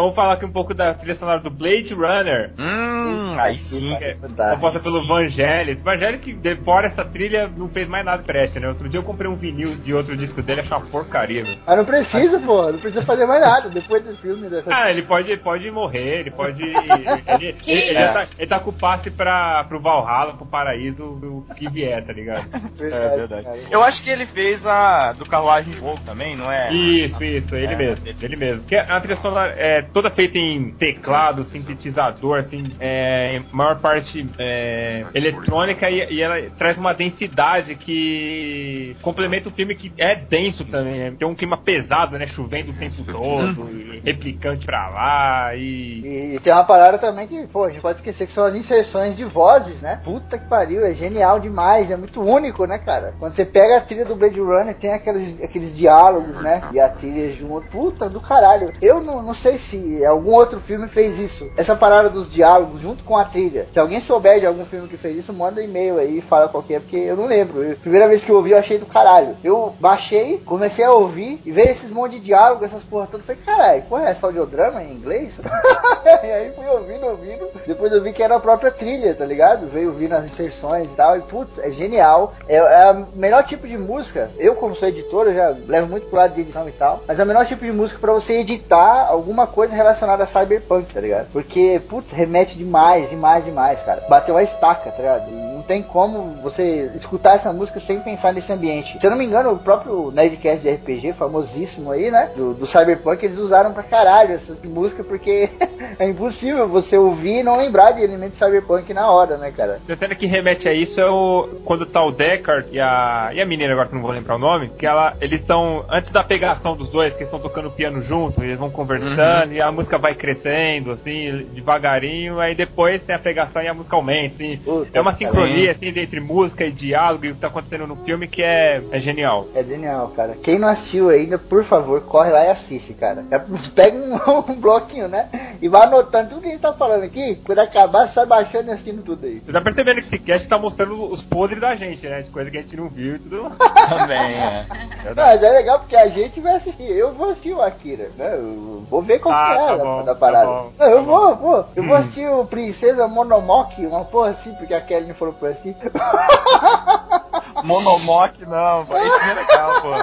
Vamos 0.00 0.14
falar 0.14 0.34
aqui 0.34 0.44
um 0.44 0.50
pouco 0.52 0.72
da 0.74 0.94
trilha 0.94 1.14
sonora 1.14 1.40
do 1.40 1.50
Blade 1.50 1.92
Runner. 1.92 2.52
Hum, 2.58 3.32
aí 3.38 3.58
sim. 3.58 3.94
É, 4.00 4.14
composta 4.14 4.78
pelo 4.80 5.04
Vangelis. 5.06 5.82
Vangelis 5.82 6.22
que, 6.24 6.32
de- 6.32 6.56
fora 6.56 6.86
essa 6.86 7.04
trilha, 7.04 7.50
não 7.56 7.68
fez 7.68 7.88
mais 7.88 8.04
nada 8.04 8.22
preste, 8.22 8.60
né? 8.60 8.68
Outro 8.68 8.88
dia 8.88 8.98
eu 9.00 9.04
comprei 9.04 9.28
um 9.30 9.34
vinil 9.36 9.74
de 9.76 9.92
outro 9.94 10.16
disco 10.16 10.40
dele, 10.42 10.60
achei 10.60 10.76
uma 10.76 10.86
porcaria, 10.86 11.42
meu. 11.42 11.56
Mas 11.66 11.76
não 11.78 11.84
precisa, 11.84 12.38
pô. 12.38 12.70
Não 12.70 12.78
precisa 12.78 13.04
fazer 13.04 13.26
mais 13.26 13.40
nada 13.40 13.68
depois 13.68 14.02
do 14.04 14.12
filme 14.14 14.48
dessa. 14.48 14.72
Ah, 14.74 14.90
ele 14.90 15.02
pode, 15.02 15.36
pode 15.38 15.70
morrer, 15.70 16.20
ele 16.20 16.30
pode. 16.30 16.62
Ele, 16.68 17.56
ele- 17.66 17.88
ele 17.90 17.94
tá, 18.08 18.26
ele 18.38 18.46
tá 18.46 18.60
com 18.60 18.70
o 18.70 18.72
passe 18.72 19.10
pra, 19.10 19.64
pro 19.64 19.80
Valhalla, 19.80 20.34
pro 20.34 20.46
paraíso, 20.46 21.04
o 21.04 21.44
que 21.54 21.68
vier, 21.68 22.04
tá 22.04 22.12
ligado? 22.12 22.46
É 22.80 23.16
verdade. 23.16 23.46
Eu 23.70 23.82
acho 23.82 24.02
que 24.02 24.10
ele 24.10 24.26
fez 24.26 24.66
a 24.66 25.12
do 25.12 25.24
Carruagem 25.26 25.72
de 25.72 25.78
Fogo 25.78 26.00
também, 26.04 26.36
não 26.36 26.50
é? 26.50 26.72
Isso, 26.72 27.22
isso, 27.22 27.54
ele 27.54 27.74
É. 27.74 27.76
mesmo, 27.76 28.04
ele 28.06 28.36
mesmo. 28.36 28.60
Porque 28.60 28.76
a 28.76 29.00
trilha 29.00 29.16
sonora 29.16 29.54
é 29.56 29.82
toda 29.92 30.10
feita 30.10 30.38
em 30.38 30.70
teclado, 30.70 31.44
sintetizador, 31.44 32.40
assim, 32.40 32.64
é, 32.80 33.40
maior 33.52 33.80
parte 33.80 34.26
é, 34.38 35.04
eletrônica 35.14 35.90
e, 35.90 36.14
e 36.14 36.22
ela 36.22 36.40
traz 36.56 36.78
uma 36.78 36.94
densidade 36.94 37.74
que 37.74 38.96
complementa 39.02 39.48
o 39.48 39.52
filme 39.52 39.74
que 39.74 39.92
é 39.96 40.14
denso 40.14 40.64
também. 40.64 40.98
né? 40.98 41.12
Tem 41.18 41.26
um 41.26 41.34
clima 41.34 41.56
pesado, 41.56 42.18
né? 42.18 42.26
Chovendo 42.26 42.72
o 42.72 42.74
tempo 42.74 43.02
todo, 43.04 43.68
e 43.72 44.00
replicante 44.04 44.66
pra 44.66 44.88
lá 44.88 45.54
e. 45.54 46.00
E, 46.00 46.34
e 46.36 46.40
tem 46.40 46.52
uma 46.52 46.64
parada 46.64 46.98
também 46.98 47.26
que, 47.26 47.46
pô, 47.46 47.64
a 47.64 47.70
gente 47.70 47.80
pode 47.80 47.98
esquecer 47.98 48.26
que 48.26 48.32
são 48.32 48.44
as 48.44 48.54
inserções 48.54 49.16
de 49.16 49.24
vozes, 49.24 49.80
né? 49.80 50.00
Puta 50.04 50.38
que 50.38 50.46
pariu, 50.46 50.84
é 50.84 50.94
genial 50.94 51.40
demais, 51.40 51.90
é 51.90 51.96
muito 51.96 52.20
único, 52.20 52.64
né, 52.66 52.78
cara? 52.78 53.14
Quando 53.18 53.34
você 53.34 53.44
pega 53.44 53.78
a 53.78 53.80
trilha 53.80 54.04
do 54.04 54.16
Blade 54.16 54.40
Runner, 54.40 54.74
tem 54.74 54.92
aqueles, 54.92 55.42
aqueles 55.42 55.76
diálogos, 55.76 56.36
né? 56.36 56.62
E 56.72 56.80
a 56.80 56.88
trilha 56.88 57.32
junto, 57.32 57.68
puta 57.68 58.08
do 58.08 58.20
caralho. 58.20 58.72
Eu 58.80 59.02
não, 59.02 59.22
não 59.22 59.34
sei 59.34 59.58
se 59.58 59.77
algum 60.04 60.32
outro 60.32 60.60
filme 60.60 60.88
fez 60.88 61.18
isso. 61.18 61.48
Essa 61.56 61.76
parada 61.76 62.08
dos 62.08 62.30
diálogos 62.30 62.80
junto 62.80 63.04
com 63.04 63.16
a 63.16 63.24
trilha. 63.24 63.66
Se 63.72 63.78
alguém 63.78 64.00
souber 64.00 64.40
de 64.40 64.46
algum 64.46 64.64
filme 64.64 64.88
que 64.88 64.96
fez 64.96 65.16
isso, 65.18 65.32
manda 65.32 65.62
e-mail 65.62 65.98
aí 65.98 66.18
e 66.18 66.22
fala 66.22 66.48
qual 66.48 66.62
que 66.62 66.74
é, 66.74 66.80
porque 66.80 66.96
eu 66.96 67.16
não 67.16 67.26
lembro. 67.26 67.62
Eu- 67.62 67.76
primeira 67.76 68.08
vez 68.08 68.22
que 68.22 68.30
eu 68.30 68.36
ouvi, 68.36 68.52
eu 68.52 68.58
achei 68.58 68.78
do 68.78 68.86
caralho. 68.86 69.36
Eu 69.42 69.74
baixei, 69.80 70.38
comecei 70.44 70.84
a 70.84 70.92
ouvir 70.92 71.40
e 71.44 71.50
veio 71.52 71.70
esses 71.70 71.90
monte 71.90 72.12
de 72.12 72.20
diálogo, 72.20 72.64
essas 72.64 72.82
porra 72.82 73.06
todas. 73.10 73.26
Falei, 73.26 73.40
caralho, 73.44 73.82
porra, 73.82 74.06
é 74.08 74.10
essa 74.10 74.26
audiodrama 74.26 74.82
em 74.82 74.92
inglês? 74.92 75.38
e 76.22 76.26
aí 76.30 76.50
fui 76.50 76.66
ouvindo, 76.66 77.06
ouvindo. 77.06 77.48
Depois 77.66 77.92
eu 77.92 78.02
vi 78.02 78.12
que 78.12 78.22
era 78.22 78.36
a 78.36 78.40
própria 78.40 78.70
trilha, 78.70 79.14
tá 79.14 79.24
ligado? 79.24 79.66
Veio 79.68 79.88
ouvindo 79.90 80.14
as 80.14 80.24
inserções 80.24 80.90
e 80.92 80.96
tal. 80.96 81.16
E 81.16 81.20
putz, 81.22 81.58
é 81.58 81.70
genial. 81.70 82.34
É, 82.48 82.56
é 82.56 82.92
o 82.92 83.06
melhor 83.16 83.44
tipo 83.44 83.66
de 83.66 83.76
música. 83.76 84.30
Eu, 84.38 84.54
como 84.54 84.74
sou 84.74 84.88
editor, 84.88 85.26
eu 85.26 85.34
já 85.34 85.54
levo 85.66 85.88
muito 85.88 86.06
pro 86.08 86.16
lado 86.16 86.34
de 86.34 86.40
edição 86.40 86.68
e 86.68 86.72
tal. 86.72 87.02
Mas 87.06 87.18
é 87.18 87.22
o 87.24 87.26
melhor 87.26 87.44
tipo 87.46 87.64
de 87.64 87.72
música 87.72 87.98
pra 88.00 88.12
você 88.12 88.34
editar 88.34 89.06
alguma 89.08 89.46
coisa 89.46 89.57
relacionada 89.66 90.24
a 90.24 90.26
cyberpunk, 90.26 90.92
tá 90.92 91.00
ligado? 91.00 91.28
Porque, 91.32 91.80
putz, 91.88 92.12
remete 92.12 92.56
demais, 92.56 93.10
demais, 93.10 93.44
demais, 93.44 93.82
cara. 93.82 94.02
Bateu 94.08 94.36
a 94.36 94.42
estaca, 94.42 94.90
tá 94.90 94.98
ligado? 94.98 95.30
Não 95.30 95.62
tem 95.62 95.82
como 95.82 96.36
você 96.42 96.90
escutar 96.94 97.36
essa 97.36 97.52
música 97.52 97.80
sem 97.80 98.00
pensar 98.00 98.32
nesse 98.32 98.52
ambiente. 98.52 98.98
Se 98.98 99.06
eu 99.06 99.10
não 99.10 99.18
me 99.18 99.24
engano, 99.24 99.52
o 99.52 99.58
próprio 99.58 100.10
Nerdcast 100.10 100.62
de 100.62 100.70
RPG, 100.70 101.12
famosíssimo 101.14 101.90
aí, 101.90 102.10
né? 102.10 102.30
Do, 102.36 102.54
do 102.54 102.66
Cyberpunk, 102.66 103.24
eles 103.24 103.38
usaram 103.38 103.72
pra 103.72 103.82
caralho 103.82 104.34
essa 104.34 104.56
música 104.64 105.02
porque 105.02 105.50
é 105.98 106.08
impossível 106.08 106.68
você 106.68 106.96
ouvir 106.96 107.40
e 107.40 107.42
não 107.42 107.56
lembrar 107.56 107.92
de 107.92 108.02
elementos 108.02 108.38
Cyberpunk 108.38 108.92
na 108.92 109.10
hora, 109.10 109.36
né, 109.36 109.50
cara? 109.50 109.80
A 109.88 109.96
cena 109.96 110.14
que 110.14 110.26
remete 110.26 110.68
a 110.68 110.72
isso 110.72 111.00
é 111.00 111.10
o 111.10 111.48
quando 111.64 111.84
tá 111.86 112.02
o 112.04 112.10
Deckard 112.10 112.68
e 112.70 112.80
a, 112.80 113.30
e 113.32 113.40
a 113.40 113.46
menina, 113.46 113.72
agora 113.72 113.88
que 113.88 113.94
não 113.94 114.02
vou 114.02 114.10
lembrar 114.10 114.36
o 114.36 114.38
nome, 114.38 114.68
que 114.70 114.86
ela, 114.86 115.14
eles 115.20 115.40
estão, 115.40 115.84
antes 115.90 116.12
da 116.12 116.22
pegação 116.22 116.76
dos 116.76 116.88
dois, 116.88 117.14
que 117.14 117.22
eles 117.22 117.28
estão 117.28 117.40
tocando 117.40 117.70
piano 117.70 118.02
junto, 118.02 118.42
eles 118.42 118.58
vão 118.58 118.70
conversando 118.70 119.16
e 119.52 119.60
a 119.60 119.70
música 119.72 119.98
vai 119.98 120.14
crescendo, 120.14 120.92
assim, 120.92 121.46
devagarinho, 121.52 122.38
aí 122.40 122.54
depois 122.54 123.02
tem 123.02 123.14
a 123.14 123.18
pegação 123.18 123.62
e 123.62 123.68
a 123.68 123.74
música 123.74 123.96
aumenta, 123.96 124.34
assim. 124.36 124.56
Puta, 124.58 124.88
É 124.92 125.00
uma 125.00 125.12
cara. 125.12 125.24
sincronia, 125.30 125.70
assim, 125.72 125.88
entre 125.88 126.20
música 126.20 126.64
e 126.64 126.72
diálogo 126.72 127.24
e 127.24 127.30
o 127.30 127.34
que 127.34 127.40
tá 127.40 127.48
acontecendo 127.48 127.86
no 127.86 127.96
filme 127.96 128.26
que 128.28 128.42
é, 128.42 128.82
é 128.90 129.00
genial. 129.00 129.46
É 129.54 129.62
genial, 129.64 130.08
cara. 130.08 130.36
Quem 130.42 130.58
não 130.58 130.68
assistiu 130.68 131.08
ainda, 131.10 131.38
por 131.38 131.64
favor, 131.64 132.00
corre 132.02 132.30
lá 132.30 132.44
e 132.44 132.50
assiste, 132.50 132.94
cara. 132.94 133.24
É, 133.30 133.38
Pega 133.74 133.96
um, 133.96 134.52
um 134.52 134.60
bloquinho, 134.60 135.08
né? 135.08 135.28
E 135.60 135.68
vai 135.68 135.82
anotando 135.86 136.30
tudo 136.30 136.42
que 136.42 136.48
a 136.48 136.50
gente 136.50 136.60
tá 136.60 136.72
falando 136.72 137.04
aqui. 137.04 137.36
Quando 137.44 137.58
acabar, 137.58 138.06
sai 138.06 138.26
baixando 138.26 138.68
e 138.68 138.72
assistindo 138.72 139.02
tudo 139.02 139.26
aí. 139.26 139.38
Você 139.38 139.52
tá 139.52 139.60
percebendo 139.60 139.96
que 140.00 140.06
esse 140.06 140.18
cast 140.18 140.48
tá 140.48 140.58
mostrando 140.58 141.10
os 141.10 141.22
podres 141.22 141.60
da 141.60 141.74
gente, 141.74 142.06
né? 142.08 142.22
De 142.22 142.30
coisa 142.30 142.50
que 142.50 142.58
a 142.58 142.62
gente 142.62 142.76
não 142.76 142.88
viu 142.88 143.16
e 143.16 143.18
tudo. 143.18 143.50
Também, 143.88 144.18
é. 144.18 144.66
Mas 145.14 145.42
é 145.42 145.50
legal 145.50 145.80
porque 145.80 145.96
a 145.96 146.08
gente 146.08 146.40
vai 146.40 146.56
assistir. 146.56 146.84
Eu 146.90 147.12
vou 147.12 147.30
assistir 147.30 147.52
o 147.52 147.62
Akira, 147.62 148.10
né? 148.16 148.34
Eu 148.34 148.84
vou 148.88 149.02
ver 149.02 149.18
qual 149.18 149.34
Ah, 149.38 149.54
é 149.54 149.56
tá 149.56 149.76
da, 149.76 149.84
bom, 149.84 149.96
da 149.98 150.14
tá 150.14 150.14
parada. 150.14 150.46
bom, 150.46 150.70
não, 150.78 150.86
eu 150.86 150.96
tá 150.96 151.02
vou, 151.02 151.36
vou. 151.36 151.64
Eu 151.76 151.86
vou 151.86 151.96
assistir 151.96 152.28
o 152.28 152.44
Princesa 152.44 153.06
Monomoke, 153.06 153.86
uma 153.86 154.04
porra 154.04 154.30
assim, 154.30 154.52
porque 154.54 154.74
a 154.74 154.80
Kelly 154.80 155.14
falou 155.14 155.34
pra 155.34 155.48
eu 155.50 155.52
Monomoke 157.64 158.44
não, 158.46 158.84
pô. 158.86 158.96
Isso 158.98 159.24
é 159.24 159.34
legal, 159.34 159.80
pô. 159.82 159.94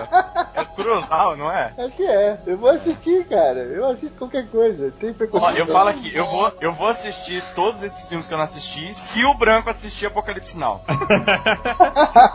É 0.59 0.65
Kurosawa, 0.75 1.35
não 1.35 1.51
é? 1.51 1.73
Acho 1.77 1.95
que 1.95 2.05
é. 2.05 2.37
Eu 2.45 2.57
vou 2.57 2.69
assistir, 2.69 3.25
cara. 3.27 3.59
Eu 3.59 3.85
assisto 3.89 4.17
qualquer 4.17 4.47
coisa. 4.47 4.91
Tem 4.99 5.11
Ó, 5.11 5.13
preconceito. 5.13 5.57
eu 5.59 5.67
falo 5.67 5.89
aqui, 5.89 6.13
eu 6.15 6.25
vou, 6.25 6.51
eu 6.59 6.71
vou 6.71 6.87
assistir 6.87 7.41
todos 7.55 7.81
esses 7.81 8.09
filmes 8.09 8.27
que 8.27 8.33
eu 8.33 8.37
não 8.37 8.43
assisti 8.45 8.93
se 8.93 9.23
o 9.25 9.33
Branco 9.33 9.69
assistir 9.69 10.05
Apocalipse 10.07 10.57
Now. 10.57 10.81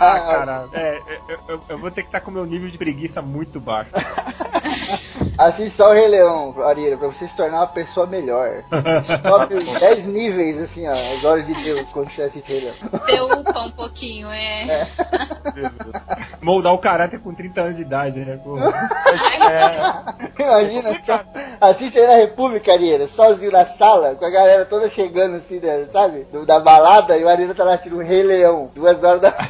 Ah, 0.03 0.21
caralho. 0.27 0.71
É, 0.73 0.99
eu, 1.29 1.39
eu- 1.49 1.63
eu 1.69 1.79
vou 1.79 1.91
ter 1.91 2.03
que 2.03 2.09
estar 2.09 2.21
com 2.21 2.31
o 2.31 2.35
meu 2.35 2.45
nível 2.47 2.71
de 2.71 2.79
preguiça 2.79 3.21
muito 3.21 3.61
baixo. 3.61 3.91
Assiste 5.39 5.77
só 5.77 5.91
o 5.91 5.93
Rei 5.95 6.09
Leão, 6.09 6.55
Arira, 6.65 6.97
pra 6.97 7.09
você 7.09 7.27
se 7.27 7.35
tornar 7.37 7.59
uma 7.59 7.67
pessoa 7.67 8.07
melhor. 8.07 8.63
Sobe 9.23 9.55
os 9.57 9.69
10 9.81 10.07
níveis, 10.07 10.59
assim, 10.61 10.87
ó, 10.87 10.93
as 10.93 11.25
horas 11.25 11.47
de 11.47 11.55
Deus 11.55 11.91
quando 11.93 12.09
você 12.11 12.23
assiste 12.23 12.47
Rei 12.49 12.61
Leão. 12.61 12.75
Você 12.91 13.21
upa 13.21 13.61
um 13.61 13.71
pouquinho, 13.71 14.29
é. 14.31 14.65
Moldar 16.41 16.73
o 16.73 16.79
caráter 16.79 17.21
com 17.21 17.35
30 17.35 17.61
anos 17.61 17.77
de 17.77 17.83
idade, 17.83 18.21
né? 18.21 18.39
Pô. 18.43 18.57
Imagina 20.39 20.95
só, 21.05 21.21
assiste 21.61 21.99
aí 21.99 22.07
na 22.07 22.15
República, 22.15 22.73
Arira, 22.73 23.07
sozinho 23.09 23.53
na 23.53 23.67
sala, 23.67 24.15
com 24.15 24.25
a 24.25 24.31
galera 24.31 24.65
toda 24.65 24.89
chegando 24.89 25.37
assim, 25.37 25.61
né, 25.61 25.87
sabe? 25.93 26.25
Do- 26.33 26.47
da 26.47 26.59
balada, 26.61 27.17
e 27.17 27.25
o 27.25 27.29
Arira 27.29 27.55
tá 27.55 27.65
lá 27.65 27.73
assistindo 27.75 27.97
o 27.97 28.03
Rei 28.03 28.23
Leão, 28.23 28.71
duas 28.75 29.03
horas 29.05 29.21
da. 29.21 29.35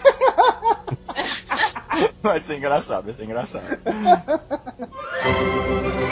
Vai 2.22 2.40
ser 2.40 2.56
engraçado, 2.56 3.04
vai 3.04 3.12
ser 3.12 3.24
engraçado. 3.24 3.64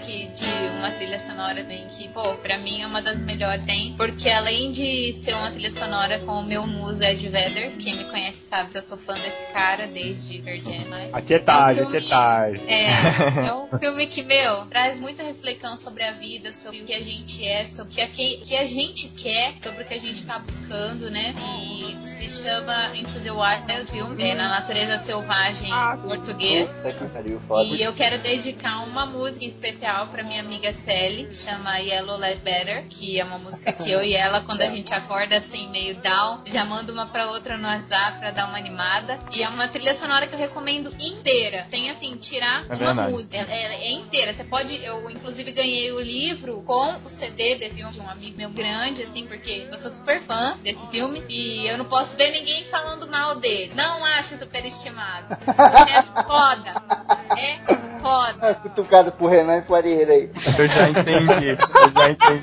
Aqui 0.00 0.28
de 0.28 0.46
uma 0.78 0.90
trilha 0.92 1.18
sonora 1.18 1.62
bem 1.62 1.86
que, 1.88 2.08
pô, 2.08 2.34
pra 2.38 2.56
mim 2.58 2.80
é 2.80 2.86
uma 2.86 3.02
das 3.02 3.18
melhores, 3.18 3.68
hein? 3.68 3.92
Porque 3.98 4.30
além 4.30 4.72
de 4.72 5.12
ser 5.12 5.34
uma 5.34 5.50
trilha 5.50 5.70
sonora 5.70 6.20
com 6.20 6.32
o 6.32 6.42
meu 6.42 6.66
muso 6.66 7.04
Ed 7.04 7.28
Vedder, 7.28 7.76
quem 7.76 7.98
me 7.98 8.04
conhece 8.04 8.38
sabe 8.48 8.70
que 8.70 8.78
eu 8.78 8.82
sou 8.82 8.96
fã 8.96 9.12
desse 9.12 9.46
cara 9.52 9.86
desde 9.86 10.38
Pearl 10.38 10.62
Jam. 10.64 11.10
Aqui 11.12 11.34
é 11.34 11.38
tarde, 11.38 11.80
É 11.80 11.82
um 11.82 11.86
aqui 11.88 11.96
é 11.96 12.00
filme- 12.00 12.08
tarde. 12.10 12.62
É, 12.66 12.86
é 13.48 13.54
um 13.54 13.68
filme 13.78 14.06
que, 14.06 14.22
meu, 14.22 14.66
traz 14.70 14.98
muita 15.00 15.22
reflexão 15.22 15.76
sobre 15.76 16.02
a 16.02 16.12
vida, 16.12 16.50
sobre 16.50 16.80
o 16.80 16.86
que 16.86 16.94
a 16.94 17.00
gente 17.02 17.46
é, 17.46 17.66
sobre 17.66 17.92
o 17.92 17.94
que 17.96 18.00
a, 18.00 18.08
que, 18.08 18.36
que 18.38 18.56
a 18.56 18.64
gente 18.64 19.08
quer, 19.10 19.60
sobre 19.60 19.82
o 19.82 19.86
que 19.86 19.92
a 19.94 20.00
gente 20.00 20.24
tá 20.24 20.38
buscando, 20.38 21.10
né? 21.10 21.34
E 21.60 22.02
se 22.02 22.28
chama 22.30 22.96
Into 22.96 23.20
the 23.20 23.30
Wild 23.30 23.90
Film, 23.90 24.18
é 24.18 24.34
na 24.34 24.48
natureza 24.48 24.96
selvagem 24.96 25.68
em 25.70 26.00
português. 26.02 26.78
Puta 26.82 26.92
que 26.94 27.04
pariu, 27.12 27.40
foda. 27.46 27.64
E 27.68 27.82
eu 27.82 27.92
quero 27.92 28.18
dedicar 28.18 28.82
uma 28.84 29.04
música 29.04 29.44
em 29.44 29.48
especial 29.48 29.89
pra 30.10 30.22
minha 30.22 30.40
amiga 30.40 30.72
Sally, 30.72 31.26
que 31.26 31.34
chama 31.36 31.76
Yellow 31.78 32.16
Let 32.16 32.40
Better, 32.42 32.86
que 32.88 33.18
é 33.20 33.24
uma 33.24 33.38
música 33.38 33.72
que 33.72 33.90
eu 33.90 34.02
e 34.02 34.14
ela, 34.14 34.40
quando 34.42 34.62
a 34.62 34.66
gente 34.68 34.92
acorda 34.94 35.36
assim, 35.36 35.68
meio 35.70 35.96
down, 35.96 36.42
já 36.46 36.64
manda 36.64 36.92
uma 36.92 37.06
pra 37.06 37.30
outra 37.30 37.56
no 37.56 37.66
WhatsApp 37.66 38.18
pra 38.20 38.30
dar 38.30 38.46
uma 38.48 38.56
animada. 38.58 39.18
E 39.32 39.42
é 39.42 39.48
uma 39.48 39.68
trilha 39.68 39.92
sonora 39.94 40.26
que 40.26 40.34
eu 40.34 40.38
recomendo 40.38 40.94
inteira, 40.98 41.66
sem 41.68 41.90
assim, 41.90 42.16
tirar 42.16 42.64
É 42.68 42.74
uma 42.74 42.76
verdade. 42.94 43.12
música. 43.12 43.36
É, 43.36 43.40
é- 43.42 43.88
é 43.88 43.92
inteira. 43.92 44.32
Você 44.32 44.44
pode. 44.44 44.74
Eu, 44.84 45.10
inclusive, 45.10 45.52
ganhei 45.52 45.92
o 45.92 46.00
livro 46.00 46.62
com 46.62 46.96
o 47.04 47.08
CD 47.08 47.56
desse 47.56 47.76
filme 47.76 47.92
de 47.92 48.00
um 48.00 48.08
amigo 48.08 48.36
meu 48.36 48.50
grande, 48.50 49.02
assim, 49.02 49.26
porque 49.26 49.66
eu 49.70 49.76
sou 49.76 49.90
super 49.90 50.20
fã 50.20 50.56
desse 50.62 50.86
filme. 50.88 51.22
E 51.28 51.66
eu 51.66 51.76
não 51.78 51.84
posso 51.84 52.16
ver 52.16 52.30
ninguém 52.30 52.64
falando 52.64 53.08
mal 53.10 53.36
dele. 53.40 53.72
Não 53.74 54.04
acho 54.04 54.36
superestimado. 54.36 55.36
É 55.90 56.02
foda. 56.02 56.82
É 58.30 58.34
foda. 58.34 58.48
Ah, 58.50 58.54
Cutucado 58.54 59.12
por 59.12 59.30
Renan 59.30 59.58
e 59.58 59.62
por 59.62 59.76
Arieira 59.76 60.12
aí. 60.12 60.30
Eu 60.58 60.68
já 60.68 60.88
entendi, 60.88 61.48
eu 61.48 61.90
já 61.94 62.10
entendi. 62.10 62.42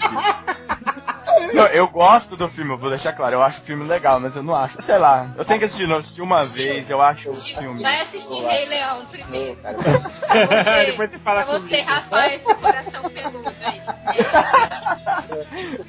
Não, 1.53 1.65
eu 1.67 1.87
gosto 1.89 2.35
do 2.37 2.47
filme, 2.49 2.71
eu 2.73 2.77
vou 2.77 2.89
deixar 2.89 3.13
claro, 3.13 3.35
eu 3.35 3.41
acho 3.41 3.59
o 3.61 3.63
filme 3.63 3.83
legal, 3.87 4.19
mas 4.19 4.35
eu 4.35 4.43
não 4.43 4.55
acho. 4.55 4.81
Sei 4.81 4.97
lá, 4.97 5.29
eu 5.37 5.45
tenho 5.45 5.59
que 5.59 5.65
assistir 5.65 5.83
de 5.83 5.87
novo, 5.89 5.99
assistir 5.99 6.21
uma 6.21 6.43
vez, 6.43 6.89
eu 6.89 7.01
acho 7.01 7.29
o 7.29 7.33
filme. 7.33 7.81
Vai 7.81 8.01
assistir 8.01 8.39
Rei 8.43 8.65
Leão 8.65 9.05
primeiro. 9.05 9.55
Pra 9.57 9.73
você, 9.73 10.85
Depois 10.91 11.09
você 11.11 11.19
fala 11.19 11.43
pra 11.43 11.59
você 11.59 11.67
comigo. 11.67 11.87
rapar 11.89 12.33
esse 12.33 12.55
coração 12.55 13.09
peludo 13.09 13.53
aí. 13.61 13.81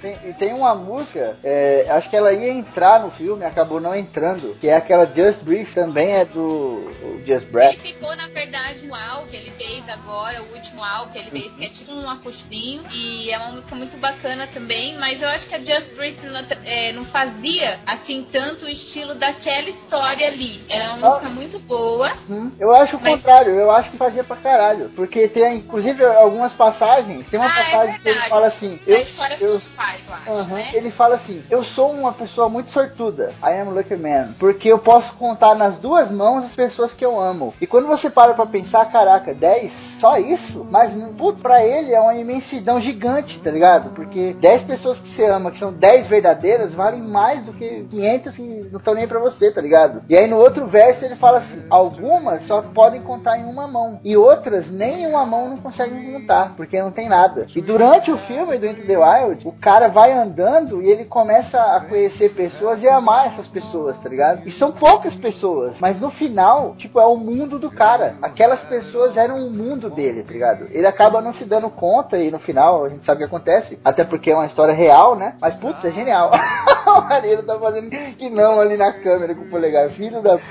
Tem- 0.00 0.18
e 0.24 0.32
tem 0.34 0.52
uma 0.54 0.74
música, 0.74 1.36
é, 1.42 1.86
acho 1.90 2.08
que 2.10 2.16
ela 2.16 2.32
ia 2.32 2.50
entrar 2.52 3.00
no 3.00 3.10
filme, 3.10 3.44
acabou 3.44 3.80
não 3.80 3.94
entrando, 3.94 4.56
que 4.60 4.68
é 4.68 4.76
aquela 4.76 5.06
Just 5.06 5.42
Breathe, 5.42 5.72
também 5.74 6.12
é 6.16 6.24
do 6.24 6.90
Just 7.26 7.42
Ele 7.44 7.46
Breath. 7.52 7.78
ficou, 7.80 8.14
na 8.16 8.28
verdade, 8.28 8.86
no 8.86 8.94
álbum 8.94 9.28
que 9.28 9.36
ele 9.36 9.50
fez 9.50 9.88
agora, 9.88 10.42
o 10.42 10.54
último 10.54 10.82
álbum 10.82 11.12
que 11.12 11.18
ele 11.18 11.30
fez, 11.30 11.52
que 11.54 11.64
é 11.64 11.68
tipo 11.70 11.92
um 11.92 12.08
acústicozinho. 12.08 12.82
E 12.90 13.30
é 13.30 13.38
uma 13.38 13.52
música 13.52 13.74
muito 13.74 13.96
bacana 13.98 14.46
também, 14.48 14.98
mas 14.98 15.22
eu 15.22 15.28
acho 15.28 15.47
que 15.48 15.54
a 15.54 15.58
Just 15.64 15.94
Breathe 15.96 16.24
não, 16.24 16.40
é, 16.64 16.92
não 16.92 17.04
fazia, 17.04 17.78
assim, 17.86 18.26
tanto 18.30 18.66
o 18.66 18.68
estilo 18.68 19.14
daquela 19.14 19.68
história 19.68 20.26
ali. 20.28 20.62
Ela 20.68 20.82
é 20.84 20.88
uma 20.96 21.06
Ah. 21.06 21.10
música 21.10 21.28
muito 21.30 21.58
boa. 21.60 22.12
Hum, 22.28 22.50
Eu 22.58 22.72
acho 22.74 22.96
o 22.96 23.00
Mas- 23.00 23.16
contrário, 23.22 23.52
eu 23.54 23.70
acho 23.70 23.90
que 23.90 23.96
fazia 23.96 24.22
pra 24.24 24.36
caralho. 24.36 24.90
Porque 24.94 25.26
tem, 25.28 25.54
inclusive, 25.56 26.04
algumas 26.04 26.52
passagens. 26.52 27.28
Tem 27.30 27.38
uma 27.40 27.48
Ah, 27.48 27.60
é 27.60 27.64
passagem 27.64 27.98
que 28.00 28.08
ele 28.08 28.20
fala 28.28 28.46
assim. 28.46 28.80
Eu, 28.86 28.98
história 29.00 29.36
eu, 29.40 29.52
dos 29.52 29.68
pais, 29.70 30.02
eu 30.06 30.14
acho, 30.14 30.30
Aham, 30.30 30.54
né? 30.54 30.70
Ele 30.74 30.90
fala 30.90 31.14
assim: 31.14 31.42
Eu 31.50 31.62
sou 31.64 31.90
uma 31.92 32.12
pessoa 32.12 32.48
muito 32.48 32.70
sortuda. 32.70 33.32
I 33.42 33.60
am 33.60 33.70
lucky 33.70 33.96
man. 33.96 34.34
Porque 34.38 34.68
eu 34.68 34.78
posso 34.78 35.12
contar 35.14 35.54
nas 35.54 35.78
duas 35.78 36.10
mãos 36.10 36.44
as 36.44 36.54
pessoas 36.54 36.92
que 36.92 37.04
eu 37.04 37.18
amo. 37.18 37.54
E 37.60 37.66
quando 37.66 37.86
você 37.86 38.10
para 38.10 38.34
pra 38.34 38.46
pensar, 38.46 38.90
caraca, 38.90 39.32
10? 39.34 39.96
Só 40.00 40.16
isso? 40.18 40.66
Mas, 40.70 40.92
putz, 41.16 41.40
pra 41.42 41.64
ele 41.64 41.94
é 41.94 42.00
uma 42.00 42.14
imensidão 42.14 42.80
gigante, 42.80 43.38
tá 43.40 43.50
ligado? 43.50 43.90
Porque 43.90 44.34
10 44.34 44.62
pessoas 44.64 44.98
que 44.98 45.08
você 45.08 45.24
ama, 45.26 45.37
que 45.50 45.58
são 45.58 45.72
10 45.72 46.06
verdadeiras, 46.06 46.74
valem 46.74 47.02
mais 47.02 47.42
do 47.42 47.52
que 47.52 47.86
500 47.90 48.36
que 48.36 48.68
não 48.70 48.78
estão 48.78 48.94
nem 48.94 49.06
pra 49.06 49.18
você, 49.18 49.50
tá 49.50 49.60
ligado? 49.60 50.02
E 50.08 50.16
aí 50.16 50.26
no 50.26 50.36
outro 50.36 50.66
verso 50.66 51.04
ele 51.04 51.16
fala 51.16 51.38
assim: 51.38 51.64
Algumas 51.70 52.42
só 52.42 52.62
podem 52.62 53.02
contar 53.02 53.38
em 53.38 53.44
uma 53.44 53.66
mão. 53.66 54.00
E 54.04 54.16
outras 54.16 54.70
nem 54.70 55.02
em 55.02 55.06
uma 55.06 55.24
mão 55.24 55.48
não 55.48 55.58
conseguem 55.58 56.12
contar, 56.12 56.54
porque 56.56 56.80
não 56.80 56.90
tem 56.90 57.08
nada. 57.08 57.46
E 57.54 57.60
durante 57.60 58.10
o 58.10 58.16
filme 58.16 58.58
do 58.58 58.66
Into 58.66 58.86
the 58.86 58.96
Wild, 58.98 59.46
o 59.46 59.52
cara 59.52 59.88
vai 59.88 60.12
andando 60.12 60.82
e 60.82 60.88
ele 60.88 61.04
começa 61.04 61.60
a 61.60 61.80
conhecer 61.80 62.30
pessoas 62.34 62.82
e 62.82 62.88
amar 62.88 63.26
essas 63.26 63.48
pessoas, 63.48 63.98
tá 63.98 64.08
ligado? 64.08 64.42
E 64.46 64.50
são 64.50 64.72
poucas 64.72 65.14
pessoas, 65.14 65.78
mas 65.80 66.00
no 66.00 66.10
final, 66.10 66.74
tipo, 66.76 67.00
é 67.00 67.06
o 67.06 67.16
mundo 67.16 67.58
do 67.58 67.70
cara. 67.70 68.16
Aquelas 68.22 68.62
pessoas 68.62 69.16
eram 69.16 69.46
o 69.46 69.50
mundo 69.50 69.90
dele, 69.90 70.22
tá 70.22 70.32
ligado? 70.32 70.68
Ele 70.70 70.86
acaba 70.86 71.20
não 71.20 71.32
se 71.32 71.44
dando 71.44 71.70
conta 71.70 72.18
e 72.18 72.30
no 72.30 72.38
final 72.38 72.84
a 72.84 72.88
gente 72.88 73.04
sabe 73.04 73.16
o 73.16 73.28
que 73.28 73.34
acontece, 73.34 73.78
até 73.84 74.04
porque 74.04 74.30
é 74.30 74.34
uma 74.34 74.46
história 74.46 74.74
real, 74.74 75.16
né? 75.16 75.27
Mas 75.40 75.54
putz, 75.56 75.84
é 75.84 75.90
genial. 75.90 76.30
o 76.86 77.00
Mareiro 77.02 77.42
tá 77.42 77.58
fazendo 77.58 77.90
que 77.90 78.30
não 78.30 78.60
ali 78.60 78.76
na 78.76 78.92
câmera 78.92 79.34
com 79.34 79.42
o 79.42 79.50
polegar, 79.50 79.88
filho 79.90 80.22
da. 80.22 80.38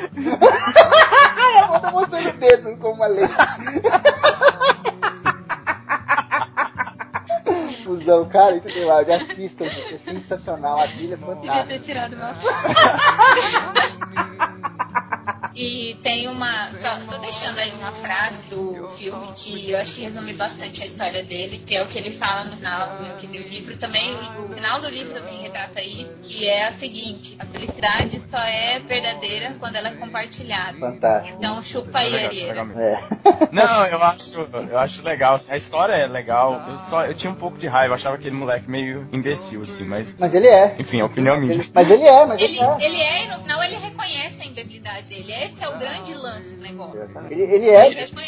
Eu 1.74 1.80
tô 1.82 1.92
mostrando 1.92 2.30
o 2.30 2.34
dedo 2.34 2.78
como 2.78 2.94
uma 2.96 3.08
lei. 3.08 3.28
Fusão, 7.84 8.26
cara, 8.30 8.56
isso 8.56 8.68
tem 8.68 8.86
lá, 8.86 9.02
assistam, 9.02 9.66
gente, 9.66 9.96
é 9.96 9.98
sensacional, 9.98 10.80
a 10.80 10.88
trilha 10.88 11.14
é 11.14 11.18
Devia 11.18 11.36
fantástica. 11.36 11.68
ter 11.68 11.80
tirado 11.80 12.16
meu 12.16 12.26
E 15.58 15.96
tem 16.04 16.28
uma. 16.28 16.72
Só, 16.74 17.02
só 17.02 17.18
deixando 17.18 17.58
aí 17.58 17.72
uma 17.74 17.92
frase 17.92 18.46
do 18.48 18.88
filme 18.90 19.28
que 19.36 19.72
eu 19.72 19.80
acho 19.80 19.96
que 19.96 20.02
resume 20.02 20.34
bastante 20.34 20.84
a 20.84 20.86
história 20.86 21.26
dele, 21.26 21.64
que 21.66 21.76
é 21.76 21.84
o 21.84 21.88
que 21.88 21.98
ele 21.98 22.12
fala 22.12 22.44
no 22.44 22.56
final 22.56 22.98
do 23.00 23.26
livro 23.26 23.76
também. 23.78 24.16
O, 24.38 24.54
final 24.54 24.80
do 24.82 24.88
livro 24.90 25.12
também 25.14 25.42
retrata 25.42 25.82
isso, 25.82 26.22
que 26.22 26.48
é 26.48 26.68
a 26.68 26.72
seguinte: 26.72 27.36
a 27.40 27.46
felicidade 27.46 28.20
só 28.30 28.38
é 28.38 28.80
verdadeira 28.82 29.56
quando 29.60 29.78
ela 29.78 29.90
é 29.90 29.96
compartilhada. 29.96 30.78
Fantástico. 30.78 31.38
Então 31.38 31.60
chupa 31.64 31.98
aí, 32.00 32.14
é 32.14 32.30
legal. 32.30 32.68
É. 32.76 33.00
Não, 33.52 33.86
eu 33.88 34.04
acho, 34.04 34.40
eu 34.70 34.78
acho 34.78 35.04
legal. 35.04 35.34
assim, 35.36 35.52
A 35.52 35.58
história 35.58 35.94
é 35.94 36.08
legal. 36.08 36.66
Eu 36.70 36.78
só, 36.78 37.06
eu 37.06 37.16
tinha 37.16 37.32
um 37.32 37.36
pouco 37.36 37.58
de 37.58 37.66
raiva, 37.66 37.94
eu 37.94 37.96
achava 37.96 38.16
aquele 38.16 38.36
moleque 38.36 38.70
meio 38.70 39.08
imbecil, 39.12 39.64
assim, 39.64 39.86
mas. 39.86 40.16
Mas 40.20 40.34
ele 40.36 40.48
é. 40.48 40.76
Enfim, 40.78 41.00
é 41.00 41.04
opinião 41.04 41.36
minha. 41.40 41.66
Mas 41.74 41.90
ele 41.90 42.04
é, 42.04 42.26
mas 42.28 42.40
ele, 42.40 42.60
Ele, 42.60 42.62
é. 42.62 42.86
ele 42.86 43.02
é, 43.02 43.26
e 43.26 43.28
no 43.30 43.40
final 43.42 43.64
ele 43.64 43.76
reconhece 43.78 44.44
a 44.44 44.46
imbecilidade 44.46 45.10
dele. 45.10 45.47
Esse 45.48 45.64
é 45.64 45.70
o 45.70 45.78
grande 45.80 46.14
lance 46.14 46.58
do 46.58 46.64
negócio. 46.64 47.00
Ele, 47.30 47.42
ele 47.44 47.70
é. 47.70 47.88
Ele 47.88 47.96
tipo, 48.06 48.20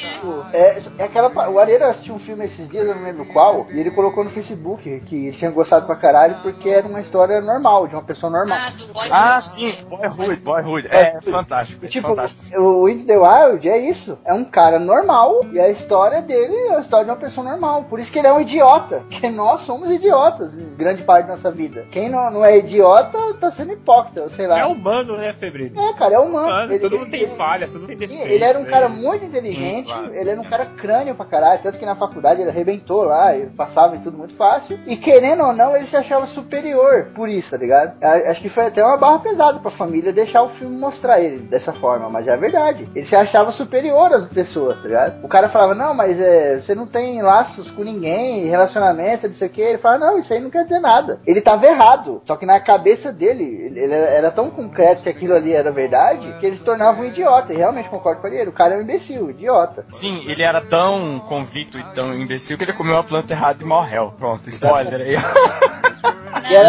é, 0.54 0.80
é 0.98 1.04
aquela. 1.04 1.50
O 1.50 1.60
Areira 1.60 1.88
assistiu 1.88 2.16
um 2.16 2.20
filme 2.20 2.46
esses 2.46 2.68
dias, 2.70 2.86
eu 2.88 2.96
não 2.96 3.04
lembro 3.04 3.26
qual, 3.26 3.68
e 3.72 3.80
ele 3.80 3.92
colocou 3.92 4.24
no 4.24 4.30
Facebook 4.30 5.00
que 5.06 5.28
ele 5.28 5.36
tinha 5.38 5.52
gostado 5.52 5.86
pra 5.86 5.96
caralho 5.96 6.38
porque 6.42 6.70
era 6.70 6.88
uma 6.88 7.02
história 7.02 7.42
normal, 7.42 7.88
de 7.88 7.96
uma 7.96 8.04
pessoa 8.04 8.32
normal. 8.32 8.58
Ah, 8.60 8.70
do 8.72 8.94
Boy 8.94 9.10
Ah, 9.12 9.42
sim. 9.42 9.74
Boyhood, 9.90 10.36
Boyhood. 10.42 10.88
É 10.90 11.20
fantástico, 11.22 11.86
é 11.86 11.90
tipo, 11.90 12.08
fantástico. 12.08 12.60
o 12.60 12.90
Into 12.90 13.06
the 13.06 13.18
Wild 13.18 13.68
é 13.70 13.78
isso. 13.78 14.18
É 14.26 14.34
um 14.34 14.46
cara 14.46 14.80
normal 14.80 15.42
e 15.52 15.60
a 15.60 15.70
história 15.70 16.22
dele 16.22 16.56
é 16.70 16.76
a 16.78 16.80
história 16.80 17.06
de 17.06 17.12
uma 17.12 17.18
pessoa 17.18 17.48
normal. 17.50 17.84
Por 17.86 18.00
isso 18.00 18.12
que 18.12 18.20
ele 18.20 18.28
é 18.28 18.34
um 18.34 18.42
idiota. 18.42 19.04
Porque 19.10 19.30
nós 19.30 19.62
somos 19.62 19.90
idiotas 19.92 20.58
em 20.58 20.76
grande 20.76 21.04
parte 21.04 21.28
da 21.28 21.34
nossa 21.34 21.52
vida. 21.52 21.86
Quem 21.92 22.10
não, 22.10 22.32
não 22.32 22.46
é 22.46 22.58
idiota 22.58 23.18
tá 23.40 23.52
sendo 23.52 23.74
hipócrita, 23.74 24.30
sei 24.30 24.48
lá. 24.48 24.60
É 24.60 24.66
humano, 24.66 25.18
né, 25.18 25.34
Febrino? 25.34 25.80
É, 25.80 25.94
cara, 25.94 26.16
é 26.16 26.20
humano. 26.20 26.48
Humano, 26.48 26.72
Ele- 26.72 26.80
todo 26.80 26.98
mundo 27.00 27.09
ele- 27.18 27.28
tem 27.28 27.36
falha, 27.36 27.68
mundo 27.68 27.88
tem 27.88 27.98
defeito. 27.98 28.24
ele 28.28 28.44
era 28.44 28.60
um 28.60 28.64
né? 28.64 28.70
cara 28.70 28.90
muito 28.90 29.26
inteligente, 29.26 29.86
claro. 29.92 30.14
ele 30.14 30.30
era 30.30 30.40
um 30.40 30.44
cara 30.44 30.66
crânio 30.66 31.16
pra 31.16 31.26
caralho, 31.26 31.62
tanto 31.62 31.78
que 31.80 31.86
na 31.86 31.96
faculdade 31.96 32.42
ele 32.42 32.50
arrebentou 32.50 33.04
lá, 33.04 33.36
ele 33.36 33.48
passava 33.48 33.96
e 33.96 34.00
tudo 34.00 34.18
muito 34.18 34.34
fácil. 34.36 34.80
E 34.86 34.96
querendo 34.96 35.44
ou 35.44 35.54
não, 35.54 35.76
ele 35.76 35.86
se 35.86 35.96
achava 35.98 36.26
superior 36.28 37.08
por 37.16 37.30
isso, 37.30 37.52
tá 37.52 37.58
ligado? 37.58 37.94
A- 38.02 38.30
Acho 38.30 38.42
que 38.42 38.50
foi 38.50 38.68
até 38.68 38.84
uma 38.84 38.98
barra 38.98 39.20
pesada 39.20 39.60
pra 39.60 39.72
família 39.72 40.14
deixar 40.14 40.44
o 40.44 40.50
filme 40.50 40.78
mostrar 40.78 41.20
ele 41.20 41.38
dessa 41.40 41.74
forma, 41.74 42.10
mas 42.10 42.28
é 42.28 42.36
verdade. 42.38 42.88
Ele 42.96 43.06
se 43.06 43.16
achava 43.16 43.52
superior 43.52 44.14
às 44.14 44.28
pessoas, 44.28 44.78
tá 44.82 44.88
ligado? 44.88 45.24
O 45.24 45.28
cara 45.28 45.50
falava, 45.50 45.74
não, 45.74 45.94
mas 45.94 46.20
é, 46.20 46.60
você 46.62 46.76
não 46.76 46.86
tem 46.86 47.22
laços 47.22 47.72
com 47.72 47.84
ninguém, 47.84 48.46
relacionamento, 48.46 49.28
não 49.28 49.34
sei 49.34 49.48
o 49.48 49.52
que. 49.52 49.62
Ele 49.62 49.78
fala, 49.78 49.98
não, 49.98 50.20
isso 50.20 50.34
aí 50.34 50.40
não 50.40 50.50
quer 50.50 50.64
dizer 50.64 50.80
nada. 50.80 51.20
Ele 51.26 51.42
tava 51.42 51.66
errado. 51.66 52.22
Só 52.26 52.36
que 52.36 52.46
na 52.46 52.60
cabeça 52.60 53.12
dele, 53.12 53.72
ele 53.76 53.94
era 53.94 54.30
tão 54.32 54.50
concreto 54.50 55.04
que 55.04 55.10
aquilo 55.10 55.34
ali 55.36 55.54
era 55.54 55.72
verdade, 55.72 56.32
que 56.40 56.46
ele 56.46 56.56
se 56.56 56.64
tornava 56.64 56.99
um 57.00 57.06
idiota. 57.06 57.54
E 57.54 57.58
realmente 57.58 57.90
concordo 57.90 58.22
com 58.22 58.28
ele, 58.28 58.50
o 58.50 58.54
cara 58.54 58.76
é 58.76 58.78
um 58.78 58.82
imbecil, 58.82 59.30
idiota. 59.30 59.86
Sim, 59.88 60.24
ele 60.28 60.44
era 60.44 60.62
tão 60.62 61.20
convicto 61.20 61.78
e 61.78 61.84
tão 61.96 62.14
imbecil 62.14 62.58
que 62.58 62.64
ele 62.64 62.74
comeu 62.74 62.98
a 62.98 63.04
planta 63.04 63.34
errada 63.34 63.64
e 63.64 63.66
morreu. 63.66 64.14
Pronto, 64.18 64.50
spoiler 64.50 65.02
aí. 65.02 65.16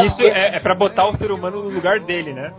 Isso 0.06 0.22
é, 0.22 0.56
é 0.56 0.60
pra 0.60 0.74
botar 0.74 1.06
o 1.08 1.16
ser 1.16 1.30
humano 1.30 1.62
no 1.62 1.70
lugar 1.70 2.00
dele, 2.00 2.32
né? 2.32 2.52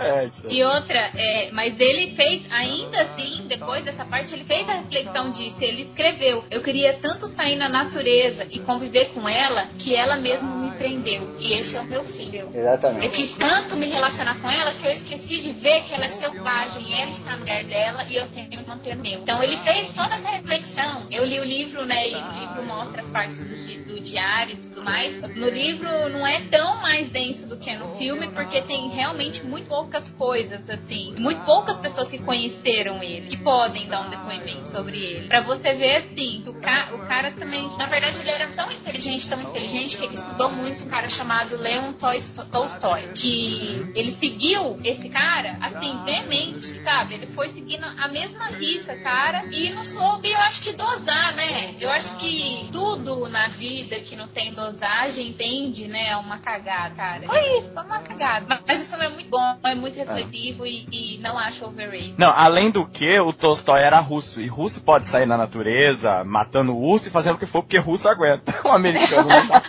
É. 0.00 0.28
E 0.48 0.62
outra, 0.64 0.98
é, 1.14 1.50
mas 1.52 1.80
ele 1.80 2.08
fez, 2.08 2.48
ainda 2.50 3.00
assim, 3.00 3.46
depois 3.48 3.84
dessa 3.84 4.04
parte, 4.04 4.34
ele 4.34 4.44
fez 4.44 4.68
a 4.68 4.74
reflexão 4.74 5.30
disso. 5.30 5.64
Ele 5.64 5.82
escreveu: 5.82 6.44
Eu 6.50 6.62
queria 6.62 6.94
tanto 6.94 7.26
sair 7.26 7.56
na 7.56 7.68
natureza 7.68 8.46
e 8.50 8.60
conviver 8.60 9.12
com 9.12 9.28
ela 9.28 9.66
que 9.78 9.94
ela 9.94 10.16
mesmo 10.16 10.54
me 10.56 10.70
prendeu. 10.72 11.36
E 11.38 11.52
esse 11.54 11.76
é 11.76 11.80
o 11.80 11.84
meu 11.84 12.04
filho. 12.04 12.48
Exatamente. 12.54 13.06
Eu 13.06 13.12
quis 13.12 13.32
tanto 13.32 13.76
me 13.76 13.88
relacionar 13.88 14.40
com 14.40 14.50
ela 14.50 14.72
que 14.72 14.86
eu 14.86 14.90
esqueci 14.90 15.40
de 15.40 15.52
ver 15.52 15.82
que 15.82 15.94
ela 15.94 16.04
é 16.04 16.10
selvagem, 16.10 16.91
ela 17.00 17.10
está 17.10 17.32
no 17.32 17.40
lugar 17.40 17.64
dela 17.64 18.04
e 18.08 18.16
eu 18.16 18.28
tenho 18.28 18.48
que 18.48 18.56
manter 18.66 18.96
meu. 18.96 19.20
Então 19.20 19.42
ele 19.42 19.56
fez 19.56 19.92
toda 19.92 20.14
essa 20.14 20.30
reflexão. 20.30 21.06
Eu 21.10 21.24
li 21.24 21.40
o 21.40 21.44
livro, 21.44 21.84
né? 21.84 22.08
E 22.08 22.14
o 22.14 22.40
livro 22.40 22.62
mostra 22.64 23.00
as 23.00 23.10
partes 23.10 23.46
do, 23.46 23.94
do 23.94 24.00
diário 24.00 24.54
e 24.54 24.56
tudo 24.58 24.82
mais. 24.82 25.20
No 25.20 25.48
livro 25.48 25.88
não 26.10 26.26
é 26.26 26.42
tão 26.48 26.80
mais 26.80 27.08
denso 27.08 27.48
do 27.48 27.56
que 27.58 27.74
no 27.76 27.88
filme, 27.90 28.28
porque 28.28 28.60
tem 28.62 28.88
realmente 28.90 29.44
muito 29.44 29.68
poucas 29.68 30.10
coisas, 30.10 30.68
assim. 30.68 31.14
Muito 31.18 31.42
poucas 31.44 31.78
pessoas 31.78 32.10
que 32.10 32.18
conheceram 32.18 33.02
ele, 33.02 33.28
que 33.28 33.36
podem 33.36 33.86
dar 33.88 34.06
um 34.06 34.10
depoimento 34.10 34.68
sobre 34.68 34.98
ele. 34.98 35.28
Pra 35.28 35.40
você 35.40 35.74
ver, 35.74 35.96
assim, 35.96 36.42
o, 36.46 36.54
ca 36.54 36.90
o 36.94 36.98
cara 37.06 37.30
também. 37.32 37.68
Na 37.76 37.86
verdade, 37.86 38.20
ele 38.20 38.30
era 38.30 38.48
tão 38.48 38.70
inteligente, 38.70 39.28
tão 39.28 39.40
inteligente, 39.40 39.96
que 39.96 40.04
ele 40.04 40.14
estudou 40.14 40.50
muito 40.50 40.84
um 40.84 40.88
cara 40.88 41.08
chamado 41.08 41.56
Leon 41.56 41.92
Tolsto- 41.94 42.44
Tolstói. 42.46 43.08
Que 43.14 43.90
ele 43.94 44.10
seguiu 44.10 44.78
esse 44.84 45.08
cara, 45.08 45.56
assim, 45.62 45.96
veemente, 46.04 46.81
sabe? 46.82 47.14
Ele 47.14 47.26
foi 47.26 47.48
seguindo 47.48 47.84
a 47.84 48.08
mesma 48.08 48.46
risca, 48.46 48.96
cara, 48.96 49.44
e 49.50 49.70
não 49.70 49.84
soube, 49.84 50.30
eu 50.30 50.38
acho 50.40 50.62
que 50.62 50.72
dosar, 50.72 51.34
né? 51.34 51.76
Eu 51.80 51.90
acho 51.90 52.16
que 52.16 52.68
tudo 52.72 53.28
na 53.28 53.48
vida 53.48 54.00
que 54.00 54.16
não 54.16 54.28
tem 54.28 54.52
dosagem, 54.54 55.28
entende, 55.28 55.86
né? 55.86 56.08
É 56.10 56.16
uma 56.16 56.38
cagada, 56.38 56.94
cara. 56.94 57.22
Foi 57.26 57.58
isso, 57.58 57.72
foi 57.72 57.82
uma 57.82 58.00
cagada. 58.00 58.62
Mas- 58.66 58.82
o 58.82 58.84
filme 58.84 59.04
é 59.04 59.08
muito 59.10 59.30
bom, 59.30 59.58
é 59.64 59.74
muito 59.74 59.96
reflexivo 59.96 60.66
e, 60.66 60.86
e 60.90 61.18
não 61.18 61.38
acho 61.38 61.64
overrated. 61.64 62.14
Não, 62.18 62.32
além 62.34 62.70
do 62.70 62.86
que, 62.86 63.18
o 63.20 63.32
Tolstói 63.32 63.80
era 63.82 64.00
russo. 64.00 64.40
E 64.40 64.46
russo 64.48 64.80
pode 64.82 65.08
sair 65.08 65.26
na 65.26 65.36
natureza, 65.36 66.24
matando 66.24 66.72
o 66.74 66.80
urso 66.80 67.08
e 67.08 67.10
fazendo 67.10 67.36
o 67.36 67.38
que 67.38 67.46
for, 67.46 67.62
porque 67.62 67.78
russo 67.78 68.08
aguenta. 68.08 68.52
O 68.64 68.68
americano 68.72 69.28
não 69.28 69.48
dá. 69.48 69.62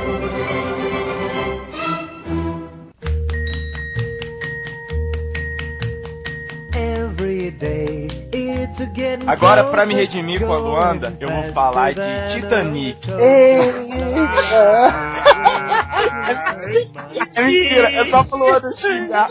Agora, 9.27 9.65
pra 9.65 9.85
me 9.85 9.93
redimir 9.93 10.45
com 10.45 10.53
a 10.53 10.57
Luanda, 10.57 11.15
eu 11.19 11.29
vou 11.29 11.43
falar 11.53 11.93
de 11.93 12.33
Titanic. 12.33 13.09
É 17.35 17.43
mentira, 17.43 17.91
é 17.91 18.05
só 18.05 18.23
pra 18.23 18.37
Luanda 18.37 18.75
xingar. 18.75 19.29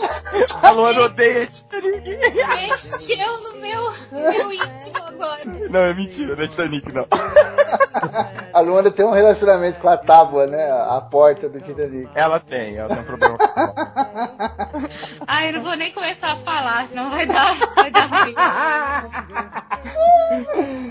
A 0.61 0.71
Luanda 0.71 1.01
odeia 1.03 1.45
Titanic. 1.47 2.17
Mexeu 2.55 3.41
no 3.43 3.59
meu, 3.59 3.91
meu 4.11 4.51
íntimo 4.51 5.05
agora. 5.05 5.41
Não, 5.45 5.79
é 5.81 5.93
mentira, 5.93 6.35
não 6.35 6.43
é 6.43 6.47
Titanic, 6.47 6.91
não. 6.91 7.07
A 8.61 8.63
Luanda 8.63 8.91
tem 8.91 9.03
um 9.03 9.09
relacionamento 9.09 9.79
com 9.79 9.89
a 9.89 9.97
tábua, 9.97 10.45
né? 10.45 10.69
A 10.71 11.01
porta 11.01 11.49
do 11.49 11.59
Titanic. 11.59 12.07
Ela 12.13 12.39
tem, 12.39 12.77
ela 12.77 12.89
tem 12.89 12.99
um 12.99 13.05
problema 13.05 13.35
com 13.35 13.59
ela. 13.59 13.73
Ai, 15.25 15.49
eu 15.49 15.53
não 15.53 15.63
vou 15.63 15.75
nem 15.75 15.91
começar 15.91 16.33
a 16.33 16.37
falar, 16.37 16.85
senão 16.85 17.09
vai 17.09 17.25
dar, 17.25 17.55
vai 17.73 17.89
dar 17.89 18.05
ruim. 18.05 18.35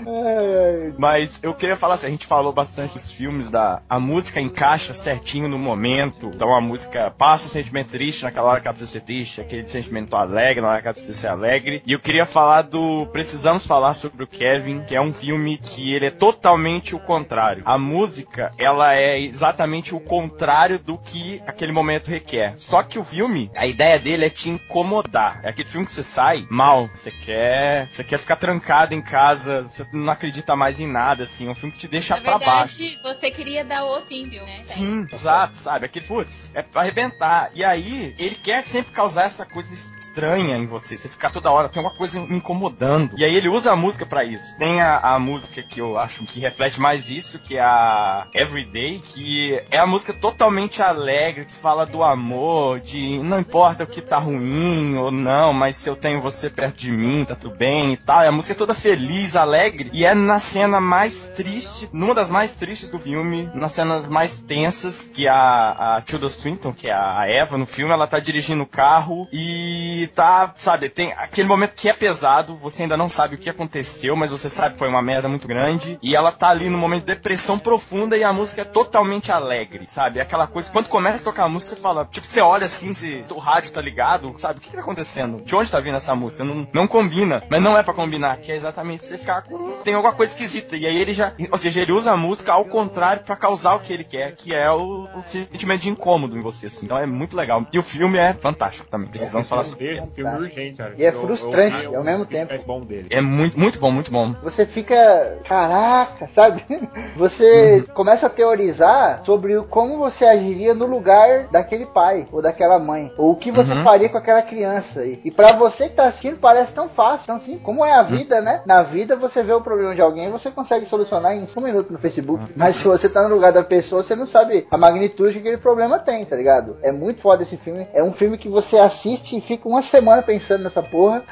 Mas 0.97 1.39
eu 1.41 1.53
queria 1.53 1.75
falar 1.75 1.95
assim, 1.95 2.07
a 2.07 2.11
gente 2.11 2.25
falou 2.25 2.53
bastante 2.53 2.93
dos 2.93 3.11
filmes, 3.11 3.49
da 3.49 3.81
a 3.89 3.99
música 3.99 4.39
encaixa 4.39 4.93
certinho 4.93 5.47
no 5.47 5.57
momento. 5.57 6.31
Então 6.33 6.53
a 6.53 6.61
música 6.61 7.11
passa 7.11 7.45
o 7.47 7.49
sentimento 7.49 7.91
triste 7.91 8.23
naquela 8.23 8.49
hora 8.49 8.61
que 8.61 8.67
ela 8.67 8.73
precisa 8.73 8.99
ser 8.99 9.05
triste, 9.05 9.41
aquele 9.41 9.67
sentimento 9.67 10.15
alegre 10.15 10.61
na 10.61 10.69
hora 10.69 10.81
que 10.81 10.87
ela 10.87 10.93
precisa 10.93 11.17
ser 11.17 11.27
alegre. 11.27 11.81
E 11.85 11.93
eu 11.93 11.99
queria 11.99 12.25
falar 12.25 12.63
do 12.63 13.05
Precisamos 13.07 13.65
Falar 13.65 13.93
sobre 13.93 14.23
o 14.23 14.27
Kevin, 14.27 14.81
que 14.81 14.95
é 14.95 15.01
um 15.01 15.13
filme 15.13 15.57
que 15.57 15.93
ele 15.93 16.07
é 16.07 16.11
totalmente 16.11 16.95
o 16.95 16.99
contrário. 16.99 17.63
A 17.65 17.77
música, 17.77 18.51
ela 18.57 18.95
é 18.95 19.19
exatamente 19.19 19.95
o 19.95 19.99
contrário 19.99 20.79
do 20.79 20.97
que 20.97 21.41
aquele 21.47 21.71
momento 21.71 22.09
requer. 22.09 22.53
Só 22.57 22.83
que 22.83 22.99
o 22.99 23.03
filme, 23.03 23.51
a 23.55 23.65
ideia 23.65 23.99
dele 23.99 24.25
é 24.25 24.29
te 24.29 24.49
incomodar. 24.49 25.39
É 25.43 25.49
aquele 25.49 25.67
filme 25.67 25.85
que 25.85 25.91
você 25.91 26.03
sai 26.03 26.45
mal, 26.49 26.89
você 26.93 27.11
quer, 27.11 27.87
você 27.91 28.03
quer 28.03 28.17
ficar 28.17 28.35
trancado 28.35 28.93
em 28.93 29.01
casa, 29.01 29.63
você 29.63 29.85
não 29.93 30.10
acredita 30.11 30.55
mais 30.55 30.79
em 30.79 30.87
nada, 30.87 31.23
assim. 31.23 31.47
É 31.47 31.51
um 31.51 31.55
filme 31.55 31.71
que 31.73 31.79
te 31.79 31.87
deixa 31.87 32.15
Na 32.15 32.21
pra 32.21 32.37
baixo. 32.39 32.77
verdade, 32.79 32.99
você 33.03 33.31
queria 33.31 33.63
dar 33.65 33.83
outro 33.83 34.13
ímpio, 34.13 34.43
né? 34.43 34.61
Sim, 34.65 35.07
exato, 35.11 35.57
sabe? 35.57 35.85
Aquele, 35.85 36.05
putz, 36.05 36.51
é 36.53 36.61
pra 36.61 36.81
arrebentar. 36.81 37.49
E 37.53 37.63
aí, 37.63 38.15
ele 38.17 38.35
quer 38.35 38.63
sempre 38.63 38.91
causar 38.91 39.23
essa 39.25 39.45
coisa 39.45 39.73
estranha 39.73 40.57
em 40.57 40.65
você. 40.65 40.97
Você 40.97 41.09
ficar 41.09 41.29
toda 41.31 41.51
hora, 41.51 41.69
tem 41.69 41.81
uma 41.81 41.93
coisa 41.93 42.21
me 42.21 42.37
incomodando. 42.37 43.15
E 43.17 43.23
aí 43.23 43.35
ele 43.35 43.49
usa 43.49 43.71
a 43.71 43.75
música 43.75 44.05
pra 44.05 44.23
isso. 44.23 44.57
Tem 44.57 44.81
a, 44.81 44.99
a 44.99 45.19
música 45.19 45.61
que 45.63 45.79
eu 45.79 45.97
acho 45.97 46.23
que 46.25 46.39
reflete 46.39 46.79
mais 46.79 47.09
isso, 47.09 47.39
que 47.39 47.57
é 47.57 47.61
a 47.61 48.27
Everyday, 48.33 48.99
que 48.99 49.61
é 49.69 49.77
a 49.77 49.87
música 49.87 50.13
totalmente 50.13 50.81
alegre, 50.81 51.45
que 51.45 51.53
fala 51.55 51.85
do 51.85 52.03
amor, 52.03 52.79
de 52.79 53.19
não 53.19 53.39
importa 53.39 53.83
o 53.83 53.87
que 53.87 54.01
tá 54.01 54.17
ruim 54.17 54.95
ou 54.97 55.11
não, 55.11 55.53
mas 55.53 55.75
se 55.77 55.89
eu 55.89 55.95
tenho 55.95 56.21
você 56.21 56.49
perto 56.49 56.75
de 56.77 56.91
mim, 56.91 57.25
tá 57.25 57.35
tudo 57.35 57.55
bem 57.55 57.93
e 57.93 57.97
tal. 57.97 58.23
E 58.23 58.27
a 58.27 58.31
música 58.31 58.53
é 58.53 58.57
toda 58.57 58.73
feliz, 58.73 59.35
alegre, 59.35 59.89
e 59.93 60.00
é 60.05 60.13
na 60.13 60.39
cena 60.39 60.79
mais 60.79 61.29
triste, 61.29 61.89
numa 61.91 62.13
das 62.13 62.29
mais 62.29 62.55
tristes 62.55 62.89
do 62.89 62.99
filme, 62.99 63.49
nas 63.53 63.73
cenas 63.73 64.09
mais 64.09 64.41
tensas, 64.41 65.07
que 65.07 65.27
a, 65.27 65.97
a 65.97 66.01
Tilda 66.01 66.29
Swinton, 66.29 66.73
que 66.73 66.87
é 66.87 66.93
a 66.93 67.25
Eva 67.27 67.57
no 67.57 67.65
filme, 67.65 67.93
ela 67.93 68.07
tá 68.07 68.19
dirigindo 68.19 68.63
o 68.63 68.67
carro 68.67 69.27
e 69.31 70.09
tá, 70.15 70.53
sabe, 70.57 70.89
tem 70.89 71.11
aquele 71.13 71.47
momento 71.47 71.75
que 71.75 71.89
é 71.89 71.93
pesado, 71.93 72.55
você 72.55 72.83
ainda 72.83 72.97
não 72.97 73.09
sabe 73.09 73.35
o 73.35 73.37
que 73.37 73.49
aconteceu, 73.49 74.15
mas 74.15 74.31
você 74.31 74.49
sabe 74.49 74.73
que 74.73 74.79
foi 74.79 74.89
uma 74.89 75.01
merda 75.01 75.27
muito 75.27 75.47
grande, 75.47 75.97
e 76.01 76.15
ela 76.15 76.31
tá 76.31 76.49
ali 76.49 76.69
num 76.69 76.77
momento 76.77 77.05
de 77.05 77.15
depressão 77.15 77.57
profunda 77.57 78.17
e 78.17 78.23
a 78.23 78.33
música 78.33 78.61
é 78.61 78.65
totalmente 78.65 79.31
alegre, 79.31 79.85
sabe? 79.85 80.19
Aquela 80.19 80.47
coisa, 80.47 80.71
quando 80.71 80.87
começa 80.87 81.21
a 81.21 81.23
tocar 81.23 81.45
a 81.45 81.49
música, 81.49 81.75
você 81.75 81.81
fala, 81.81 82.07
tipo, 82.11 82.27
você 82.27 82.41
olha 82.41 82.65
assim, 82.65 82.93
se 82.93 83.23
o 83.29 83.37
rádio 83.37 83.71
tá 83.71 83.81
ligado, 83.81 84.33
sabe? 84.37 84.59
O 84.59 84.61
que 84.61 84.69
que 84.69 84.75
tá 84.75 84.81
acontecendo? 84.81 85.41
De 85.43 85.55
onde 85.55 85.71
tá 85.71 85.79
vindo 85.79 85.97
essa 85.97 86.15
música? 86.15 86.43
Não, 86.43 86.67
não 86.73 86.87
combina, 86.87 87.43
mas 87.49 87.61
não 87.61 87.77
é 87.77 87.83
pra 87.83 87.93
combinar, 87.93 88.37
que 88.37 88.51
é 88.51 88.55
exatamente 88.55 89.05
você 89.05 89.17
ficar 89.17 89.43
com. 89.43 89.81
Tem 89.91 89.95
alguma 89.97 90.13
coisa 90.13 90.31
esquisita. 90.31 90.77
E 90.77 90.85
aí 90.85 90.97
ele 90.97 91.11
já. 91.13 91.33
Ou 91.51 91.57
seja, 91.57 91.81
ele 91.81 91.91
usa 91.91 92.13
a 92.13 92.17
música 92.17 92.53
ao 92.53 92.63
contrário 92.63 93.23
pra 93.23 93.35
causar 93.35 93.75
o 93.75 93.79
que 93.81 93.91
ele 93.91 94.05
quer, 94.05 94.33
que 94.35 94.53
é 94.53 94.71
o, 94.71 95.05
o 95.13 95.21
sentimento 95.21 95.81
de 95.81 95.89
incômodo 95.89 96.37
em 96.37 96.41
você, 96.41 96.67
assim. 96.67 96.85
Então 96.85 96.97
é 96.97 97.05
muito 97.05 97.35
legal. 97.35 97.65
E 97.73 97.77
o 97.77 97.83
filme 97.83 98.17
é 98.17 98.33
fantástico 98.33 98.87
também. 98.89 99.09
Precisamos 99.09 99.49
falar 99.49 99.63
sobre 99.65 99.91
Esse 99.97 100.09
filme 100.11 100.31
urgente, 100.33 100.77
cara. 100.77 100.93
E 100.97 101.03
é 101.03 101.09
Eu- 101.09 101.13
eu- 101.13 101.21
frustrante 101.21 101.83
eu- 101.83 101.97
ao 101.97 102.03
mesmo 102.05 102.23
o 102.23 102.25
tempo. 102.25 102.47
feedback 102.47 102.65
bom 102.65 102.79
dele. 102.81 103.07
É 103.09 103.19
muito, 103.19 103.59
muito 103.59 103.79
bom, 103.79 103.91
muito 103.91 104.09
bom. 104.09 104.33
Você 104.43 104.65
fica, 104.65 105.39
caraca, 105.43 106.29
sabe? 106.29 106.63
Você 107.17 107.83
começa 107.93 108.27
a 108.27 108.29
teorizar 108.29 109.21
sobre 109.25 109.61
como 109.63 109.97
você 109.97 110.23
agiria 110.25 110.73
no 110.73 110.85
lugar 110.85 111.47
daquele 111.51 111.85
pai 111.85 112.27
ou 112.31 112.41
daquela 112.41 112.79
mãe, 112.79 113.11
ou 113.17 113.31
o 113.31 113.35
que 113.35 113.51
você 113.51 113.73
Uhum. 113.73 113.83
faria 113.83 114.07
com 114.09 114.17
aquela 114.17 114.41
criança. 114.41 115.05
E, 115.05 115.19
e 115.25 115.31
para 115.31 115.51
você 115.53 115.89
que 115.89 115.95
tá 115.95 116.05
assistindo 116.05 116.39
parece 116.39 116.73
tão 116.73 116.87
fácil, 116.87 117.27
tão 117.27 117.35
assim, 117.35 117.57
como 117.57 117.85
é 117.85 117.91
a 117.93 118.03
vida, 118.03 118.39
né? 118.41 118.61
Na 118.65 118.81
vida 118.83 119.15
você 119.15 119.43
vê 119.43 119.51
o 119.53 119.61
problema 119.61 119.80
de 119.93 120.01
alguém 120.01 120.29
você 120.29 120.51
consegue 120.51 120.85
solucionar 120.85 121.35
em 121.35 121.45
um 121.55 121.61
minuto 121.61 121.91
no 121.91 121.99
Facebook. 121.99 122.51
Mas 122.55 122.77
se 122.77 122.83
você 122.83 123.09
tá 123.09 123.27
no 123.27 123.35
lugar 123.35 123.51
da 123.51 123.63
pessoa, 123.63 124.03
você 124.03 124.15
não 124.15 124.25
sabe 124.25 124.67
a 124.69 124.77
magnitude 124.77 125.33
que 125.33 125.39
aquele 125.39 125.57
problema 125.57 125.99
tem, 125.99 126.25
tá 126.25 126.35
ligado? 126.35 126.77
É 126.81 126.91
muito 126.91 127.21
foda 127.21 127.43
esse 127.43 127.57
filme. 127.57 127.87
É 127.93 128.03
um 128.03 128.13
filme 128.13 128.37
que 128.37 128.49
você 128.49 128.77
assiste 128.77 129.37
e 129.37 129.41
fica 129.41 129.67
uma 129.67 129.81
semana 129.81 130.21
pensando 130.21 130.63
nessa 130.63 130.81
porra. 130.81 131.23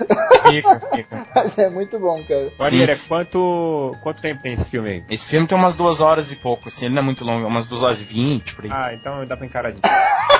Fica, 0.47 0.79
fica. 0.95 1.27
Mas 1.35 1.57
é 1.57 1.69
muito 1.69 1.99
bom, 1.99 2.23
cara. 2.27 2.51
Maria, 2.59 2.97
quanto, 3.07 3.95
quanto 4.03 4.21
tempo 4.21 4.41
tem 4.41 4.53
esse 4.53 4.65
filme 4.65 4.89
aí? 4.89 5.03
Esse 5.09 5.29
filme 5.29 5.47
tem 5.47 5.57
umas 5.57 5.75
duas 5.75 6.01
horas 6.01 6.31
e 6.31 6.35
pouco, 6.35 6.67
assim, 6.67 6.85
ele 6.85 6.95
não 6.95 7.01
é 7.01 7.05
muito 7.05 7.23
longo, 7.25 7.47
umas 7.47 7.67
duas 7.67 7.83
horas 7.83 8.01
e 8.01 8.03
vinte, 8.03 8.55
por 8.55 8.65
aí. 8.65 8.71
Ah, 8.73 8.93
então 8.93 9.25
dá 9.25 9.35
pra 9.37 9.45
encarar 9.45 9.71
de. 9.71 9.79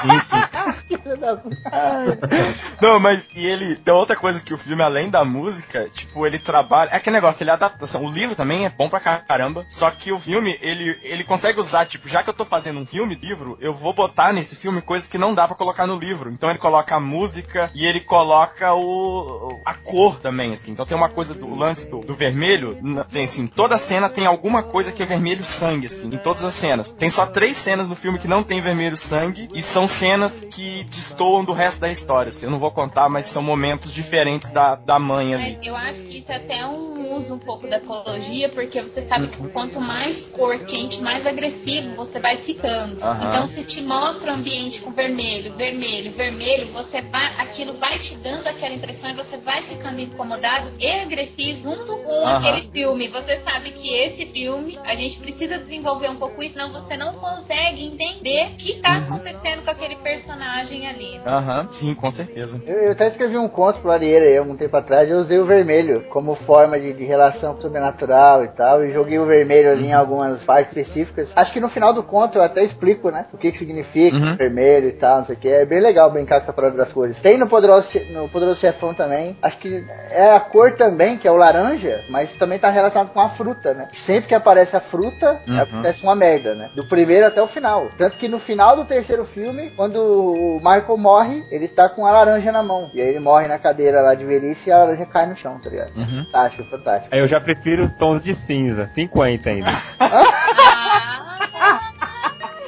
Sim, 0.01 0.19
sim. 0.21 0.37
Não, 2.81 2.99
mas 2.99 3.31
e 3.35 3.45
ele. 3.45 3.75
Tem 3.75 3.93
outra 3.93 4.15
coisa 4.15 4.41
que 4.41 4.53
o 4.53 4.57
filme, 4.57 4.81
além 4.81 5.09
da 5.09 5.23
música, 5.25 5.89
tipo, 5.91 6.25
ele 6.25 6.39
trabalha. 6.39 6.89
É 6.91 6.95
aquele 6.97 7.15
negócio, 7.15 7.43
ele 7.43 7.51
é 7.51 7.53
adaptação. 7.99 8.05
O 8.05 8.11
livro 8.11 8.35
também 8.35 8.65
é 8.65 8.69
bom 8.69 8.89
pra 8.89 8.99
caramba. 8.99 9.65
Só 9.69 9.91
que 9.91 10.11
o 10.11 10.19
filme, 10.19 10.57
ele, 10.61 10.97
ele 11.03 11.23
consegue 11.23 11.59
usar, 11.59 11.85
tipo, 11.85 12.07
já 12.07 12.23
que 12.23 12.29
eu 12.29 12.33
tô 12.33 12.45
fazendo 12.45 12.79
um 12.79 12.85
filme, 12.85 13.15
livro, 13.15 13.57
eu 13.59 13.73
vou 13.73 13.93
botar 13.93 14.31
nesse 14.33 14.55
filme 14.55 14.81
coisas 14.81 15.07
que 15.07 15.17
não 15.17 15.33
dá 15.33 15.47
pra 15.47 15.55
colocar 15.55 15.85
no 15.85 15.97
livro. 15.97 16.31
Então 16.31 16.49
ele 16.49 16.59
coloca 16.59 16.95
a 16.95 16.99
música 16.99 17.71
e 17.75 17.85
ele 17.85 17.99
coloca 17.99 18.73
o. 18.73 19.59
a 19.65 19.73
cor 19.73 20.19
também, 20.19 20.53
assim. 20.53 20.71
Então 20.71 20.85
tem 20.85 20.97
uma 20.97 21.09
coisa 21.09 21.33
do 21.33 21.53
lance 21.53 21.89
do, 21.89 21.99
do 21.99 22.13
vermelho. 22.13 22.77
Tem 23.09 23.25
assim, 23.25 23.47
toda 23.47 23.77
cena 23.77 24.09
tem 24.09 24.25
alguma 24.25 24.63
coisa 24.63 24.91
que 24.91 25.03
é 25.03 25.05
vermelho 25.05 25.43
sangue, 25.43 25.87
assim, 25.87 26.07
em 26.07 26.17
todas 26.17 26.43
as 26.43 26.53
cenas. 26.53 26.91
Tem 26.91 27.09
só 27.09 27.25
três 27.25 27.57
cenas 27.57 27.89
no 27.89 27.95
filme 27.95 28.19
que 28.19 28.27
não 28.27 28.43
tem 28.43 28.61
vermelho 28.61 28.97
sangue 28.97 29.49
e 29.53 29.61
são 29.61 29.87
cenas 29.87 30.41
que 30.49 30.83
destoam 30.85 31.43
do 31.43 31.53
resto 31.53 31.81
da 31.81 31.91
história. 31.91 32.29
Assim. 32.29 32.45
Eu 32.45 32.51
não 32.51 32.59
vou 32.59 32.71
contar, 32.71 33.09
mas 33.09 33.25
são 33.25 33.41
momentos 33.41 33.93
diferentes 33.93 34.51
da, 34.51 34.75
da 34.75 34.99
mãe 34.99 35.33
ali. 35.33 35.55
Mas 35.57 35.65
eu 35.65 35.75
acho 35.75 36.01
que 36.03 36.19
isso 36.19 36.31
é 36.31 36.35
até 36.35 36.65
um 36.65 37.15
uso 37.17 37.33
um 37.33 37.39
pouco 37.39 37.67
da 37.67 37.79
ecologia, 37.89 38.49
porque 38.49 38.81
você 38.81 39.01
sabe 39.03 39.27
que 39.27 39.49
quanto 39.49 39.81
mais 39.81 40.25
cor 40.25 40.57
quente, 40.59 41.01
mais 41.01 41.25
agressivo 41.25 41.95
você 41.95 42.19
vai 42.19 42.37
ficando. 42.37 43.03
Aham. 43.03 43.27
Então 43.27 43.47
se 43.47 43.63
te 43.63 43.81
mostra 43.81 44.31
o 44.31 44.35
ambiente 44.35 44.81
com 44.81 44.91
vermelho, 44.91 45.55
vermelho, 45.55 46.11
vermelho, 46.11 46.71
você 46.71 47.01
vai, 47.01 47.33
aquilo 47.39 47.73
vai 47.73 47.97
te 47.99 48.15
dando 48.17 48.47
aquela 48.47 48.73
impressão 48.75 49.09
e 49.09 49.13
você 49.13 49.37
vai 49.37 49.63
ficando 49.63 49.99
incomodado 49.99 50.71
e 50.79 50.87
agressivo 50.87 51.63
junto 51.63 51.97
com 51.97 52.27
Aham. 52.27 52.37
aquele 52.37 52.71
filme. 52.71 53.09
Você 53.09 53.37
sabe 53.37 53.71
que 53.71 53.93
esse 53.93 54.25
filme, 54.27 54.77
a 54.83 54.95
gente 54.95 55.17
precisa 55.19 55.57
desenvolver 55.57 56.09
um 56.09 56.17
pouco 56.17 56.41
isso, 56.43 56.53
senão 56.53 56.71
você 56.71 56.95
não 56.95 57.13
consegue 57.13 57.85
entender 57.85 58.51
o 58.53 58.57
que 58.57 58.75
tá 58.75 58.97
acontecendo 58.97 59.63
com 59.63 59.71
aquele 59.71 59.95
personagem 59.97 60.87
ali. 60.87 61.19
Aham, 61.25 61.67
sim, 61.71 61.95
com 61.95 62.11
certeza. 62.11 62.61
Eu, 62.65 62.75
eu 62.75 62.91
até 62.91 63.07
escrevi 63.07 63.37
um 63.37 63.47
conto 63.47 63.79
pro 63.79 63.91
Arieira 63.91 64.25
aí, 64.25 64.37
algum 64.37 64.55
tempo 64.55 64.75
atrás, 64.75 65.09
e 65.09 65.11
eu 65.11 65.19
usei 65.19 65.39
o 65.39 65.45
vermelho 65.45 66.03
como 66.09 66.35
forma 66.35 66.79
de, 66.79 66.93
de 66.93 67.03
relação 67.03 67.53
com 67.53 67.68
sobrenatural 67.69 68.43
e 68.43 68.47
tal, 68.49 68.83
e 68.83 68.91
joguei 68.91 69.19
o 69.19 69.25
vermelho 69.25 69.71
ali 69.71 69.87
em 69.87 69.93
algumas 69.93 70.43
partes 70.43 70.75
específicas. 70.75 71.31
Acho 71.35 71.53
que 71.53 71.59
no 71.59 71.69
final 71.69 71.93
do 71.93 72.03
conto 72.03 72.37
eu 72.37 72.41
até 72.43 72.63
explico, 72.63 73.11
né, 73.11 73.25
o 73.31 73.37
que 73.37 73.51
que 73.51 73.57
significa 73.57 74.17
Uhum. 74.17 74.35
vermelho 74.35 74.89
e 74.89 74.91
tal, 74.93 75.19
não 75.19 75.25
sei 75.25 75.35
o 75.35 75.39
que. 75.39 75.47
É 75.47 75.65
bem 75.65 75.79
legal 75.79 76.09
brincar 76.09 76.37
com 76.39 76.43
essa 76.43 76.53
parada 76.53 76.75
das 76.75 76.91
cores. 76.91 77.19
Tem 77.21 77.37
no 77.37 77.47
Poderoso, 77.47 77.87
no 78.11 78.27
Poderoso 78.27 78.59
Chefão 78.59 78.93
também, 78.93 79.37
acho 79.41 79.57
que 79.57 79.83
é 80.11 80.31
a 80.31 80.39
cor 80.39 80.73
também, 80.73 81.17
que 81.17 81.27
é 81.27 81.31
o 81.31 81.35
laranja, 81.37 82.03
mas 82.09 82.33
também 82.33 82.57
tá 82.59 82.69
relacionado 82.69 83.11
com 83.13 83.19
a 83.21 83.29
fruta, 83.29 83.73
né. 83.73 83.89
Sempre 83.93 84.29
que 84.29 84.35
aparece 84.35 84.75
a 84.75 84.79
fruta, 84.79 85.39
Uhum. 85.47 85.59
acontece 85.59 86.03
uma 86.03 86.15
merda, 86.15 86.55
né, 86.55 86.69
do 86.75 86.83
primeiro 86.87 87.25
até 87.27 87.41
o 87.41 87.47
final. 87.47 87.87
Tanto 87.97 88.17
que 88.17 88.27
no 88.27 88.39
final 88.39 88.75
do 88.75 88.85
terceiro 88.85 89.25
filme, 89.25 89.69
quando 89.75 89.97
o 89.99 90.57
Michael 90.57 90.97
morre, 90.97 91.43
ele 91.51 91.67
tá 91.67 91.87
com 91.89 92.05
a 92.05 92.11
laranja 92.11 92.51
na 92.51 92.63
mão. 92.63 92.89
E 92.93 93.01
aí 93.01 93.09
ele 93.09 93.19
morre 93.19 93.47
na 93.47 93.57
cadeira 93.57 94.01
lá 94.01 94.15
de 94.15 94.25
velhice 94.25 94.69
e 94.69 94.71
a 94.71 94.79
laranja 94.79 95.05
cai 95.05 95.25
no 95.27 95.35
chão, 95.35 95.59
tá 95.59 95.69
ligado? 95.69 95.91
Uhum. 95.95 96.25
Fantástico, 96.25 96.63
fantástico. 96.69 97.15
Eu 97.15 97.27
já 97.27 97.39
prefiro 97.59 97.83
os 97.85 97.91
tons 97.91 98.23
de 98.23 98.33
cinza. 98.33 98.89
50 98.93 99.49
ainda. 99.49 99.69
Ah, 99.99 101.37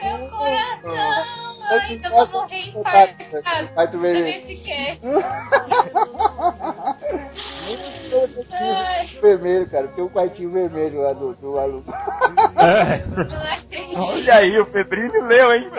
meu 0.03 0.27
coração! 0.27 1.41
Ainda 1.89 2.09
vou 2.09 2.27
morrer 2.27 2.73
Quarto 3.73 3.99
vermelho. 3.99 4.25
nesse 4.25 4.55
cast. 4.57 5.05
Ai, 8.51 9.05
vermelho, 9.21 9.69
cara. 9.69 9.87
Tem 9.87 10.03
um 10.03 10.09
quartinho 10.09 10.51
vermelho 10.51 11.01
lá 11.01 11.13
do, 11.13 11.33
do 11.35 11.53
maluco. 11.53 11.93
É. 13.91 13.95
não. 13.97 14.07
Olha 14.07 14.35
aí, 14.35 14.59
o 14.59 14.65
Febrini 14.65 15.19
leu, 15.21 15.53
hein? 15.53 15.69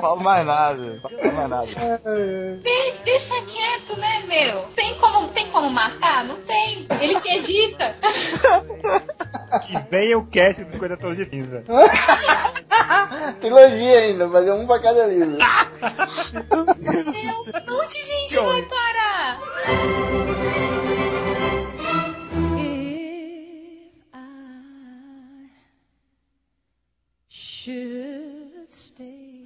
Falo 0.00 0.20
mais 0.22 0.46
nada. 0.46 1.00
Falo 1.02 1.32
mais 1.32 1.48
nada. 1.48 1.66
De- 1.66 2.60
deixa 3.04 3.34
quieto, 3.46 3.96
né, 3.98 4.22
meu? 4.26 4.62
Tem 4.74 4.98
como, 4.98 5.28
tem 5.28 5.50
como 5.50 5.70
matar? 5.70 6.24
Não 6.24 6.40
tem. 6.42 6.86
Ele 7.00 7.18
que 7.20 7.36
edita. 7.38 7.94
que 9.66 9.78
venha 9.90 10.18
o 10.18 10.26
cast 10.26 10.62
dos 10.64 10.72
50 10.74 10.96
tons 10.96 11.16
de 11.16 11.24
cinza. 11.30 11.64
Trilogia 13.40 13.98
ainda, 14.00 14.28
fazer 14.28 14.52
um 14.52 14.66
pra 14.66 14.78
cada 14.80 15.06
livro. 15.06 15.38
Um 16.50 17.76
monte 17.76 17.94
de 17.94 18.02
gente 18.02 18.36
vai 18.36 18.62
parar. 18.62 19.38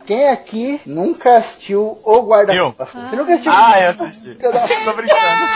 Quem 0.07 0.29
aqui 0.31 0.81
nunca 0.87 1.37
assistiu 1.37 2.01
O 2.05 2.23
Guarda-Costas? 2.23 2.89
Você 3.11 3.17
nunca 3.17 3.33
assistiu? 3.35 3.53
Ah, 3.55 3.81
eu 3.81 3.91
assisti. 3.91 4.35
Da- 4.35 4.51
Tô 4.51 4.93
brincando. 4.95 5.49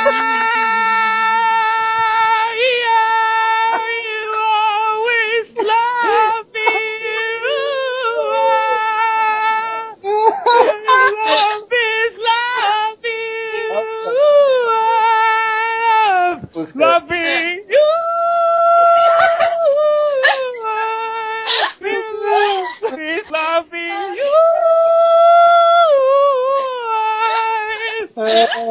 Loving 16.75 17.32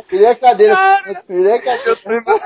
Virei 0.09 0.27
a 0.27 0.35
cadeira. 0.35 0.77
Virei 1.27 1.53
a 1.55 1.61
cadeira. 1.61 1.89
Eu 1.89 1.97
tô, 1.97 2.11
ima- 2.11 2.39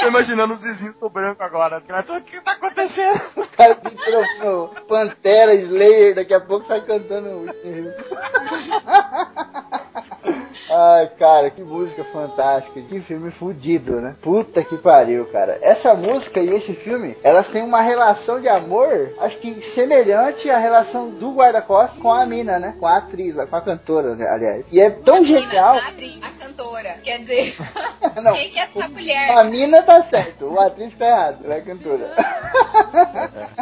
tô 0.00 0.06
imaginando 0.08 0.52
os 0.52 0.62
vizinhos 0.62 0.96
com 0.96 1.08
branco 1.08 1.42
agora. 1.42 1.78
O 1.78 2.20
que 2.22 2.40
tá 2.40 2.52
acontecendo? 2.52 3.20
O 3.36 3.46
cara 3.56 3.76
microfone, 3.84 4.70
Pantera, 4.88 5.54
Slayer, 5.54 6.14
daqui 6.14 6.34
a 6.34 6.40
pouco 6.40 6.66
sai 6.66 6.80
cantando. 6.82 7.46
Ai, 10.70 11.08
cara, 11.18 11.50
que 11.50 11.62
música 11.62 12.02
fantástica, 12.04 12.80
que 12.80 13.00
filme 13.00 13.30
fudido, 13.30 14.00
né? 14.00 14.14
Puta 14.22 14.64
que 14.64 14.78
pariu, 14.78 15.26
cara. 15.26 15.58
Essa 15.60 15.94
música 15.94 16.40
e 16.40 16.50
esse 16.50 16.72
filme, 16.72 17.14
elas 17.22 17.48
têm 17.48 17.62
uma 17.62 17.82
relação 17.82 18.40
de 18.40 18.48
amor, 18.48 19.12
acho 19.20 19.36
que 19.38 19.60
semelhante 19.62 20.48
à 20.50 20.58
relação 20.58 21.10
do 21.10 21.32
guarda-costas 21.32 21.98
com 22.00 22.10
a 22.10 22.24
mina, 22.24 22.58
né? 22.58 22.74
Com 22.80 22.86
a 22.86 22.96
atriz, 22.96 23.36
com 23.36 23.56
a 23.56 23.60
cantora, 23.60 24.14
né, 24.14 24.26
aliás. 24.28 24.64
E 24.72 24.80
é 24.80 24.88
tão 24.90 25.20
Menina, 25.20 25.40
genial. 25.42 25.74
A, 25.74 25.88
atriz, 25.88 26.20
a 26.22 26.30
cantora. 26.30 26.94
Quer 27.02 27.18
dizer, 27.18 27.54
Não. 28.22 28.32
quem 28.32 28.50
que 28.50 28.58
é 28.58 28.62
essa 28.62 28.88
mulher? 28.88 29.30
A 29.36 29.44
mina 29.44 29.82
tá 29.82 30.02
certo, 30.02 30.46
o 30.46 30.58
atriz 30.60 30.94
tá 30.94 31.06
errado, 31.06 31.52
é 31.52 31.60
cantora. 31.60 32.10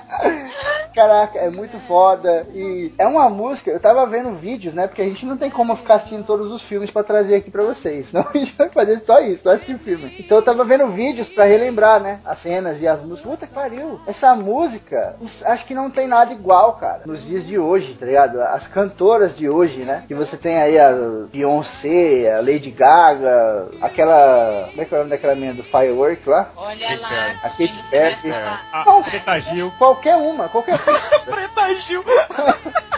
Caraca, 0.94 1.38
é 1.38 1.50
muito 1.50 1.78
foda. 1.80 2.46
E 2.53 2.92
é 2.98 3.07
uma 3.07 3.28
música, 3.28 3.70
eu 3.70 3.80
tava 3.80 4.07
vendo 4.07 4.32
vídeos, 4.36 4.74
né? 4.74 4.86
Porque 4.86 5.03
a 5.03 5.07
gente 5.07 5.24
não 5.24 5.36
tem 5.36 5.50
como 5.50 5.74
ficar 5.74 5.94
assistindo 5.94 6.24
todos 6.24 6.53
os 6.53 6.62
filmes 6.62 6.90
pra 6.93 7.03
trazer 7.03 7.36
aqui 7.36 7.51
pra 7.51 7.62
vocês. 7.62 8.09
Senão 8.12 8.26
a 8.32 8.36
gente 8.38 8.55
vai 8.57 8.68
fazer 8.68 9.01
só 9.05 9.20
isso, 9.20 9.43
só 9.43 9.51
assistir 9.51 9.78
filme. 9.78 10.14
Então 10.18 10.38
eu 10.38 10.43
tava 10.43 10.64
vendo 10.64 10.86
vídeos 10.88 11.28
pra 11.28 11.45
relembrar, 11.45 12.01
né? 12.01 12.20
As 12.24 12.38
cenas 12.38 12.80
e 12.80 12.86
as 12.88 13.01
músicas. 13.01 13.22
Puta 13.32 13.47
que 13.47 13.55
pariu. 13.55 14.01
Essa 14.07 14.34
música, 14.34 15.16
acho 15.47 15.64
que 15.64 15.74
não 15.74 15.90
tem 15.90 16.07
nada 16.07 16.32
igual, 16.32 16.74
cara. 16.74 17.03
Nos 17.07 17.24
dias 17.24 17.47
de 17.47 17.59
hoje, 17.59 17.95
tá 17.95 18.07
ligado? 18.07 18.40
As 18.43 18.66
cantoras 18.66 19.34
de 19.34 19.49
hoje, 19.49 19.78
né? 19.84 20.05
Que 20.07 20.14
você 20.14 20.36
tem 20.36 20.57
aí 20.61 20.78
a 20.78 20.93
Beyoncé, 21.30 22.34
a 22.36 22.40
Lady 22.40 22.70
Gaga, 22.70 23.68
aquela. 23.80 24.68
Como 24.70 24.82
é 24.82 24.84
que 24.84 24.95
é 24.95 24.97
o 24.97 24.99
nome 25.01 25.11
daquela 25.11 25.34
menina 25.34 25.55
do 25.55 25.62
Fireworks 25.62 26.26
lá? 26.26 26.49
Olha 26.57 27.01
lá, 27.01 27.30
A 27.43 27.49
Katy 27.49 27.72
você 27.88 27.99
vai 28.01 28.20
Perry. 28.22 28.32
A 28.72 29.03
Preta 29.03 29.40
Gil. 29.40 29.72
Qualquer 29.78 30.16
uma, 30.16 30.49
qualquer 30.49 30.78
Preta 31.24 31.74
Gil. 31.76 32.05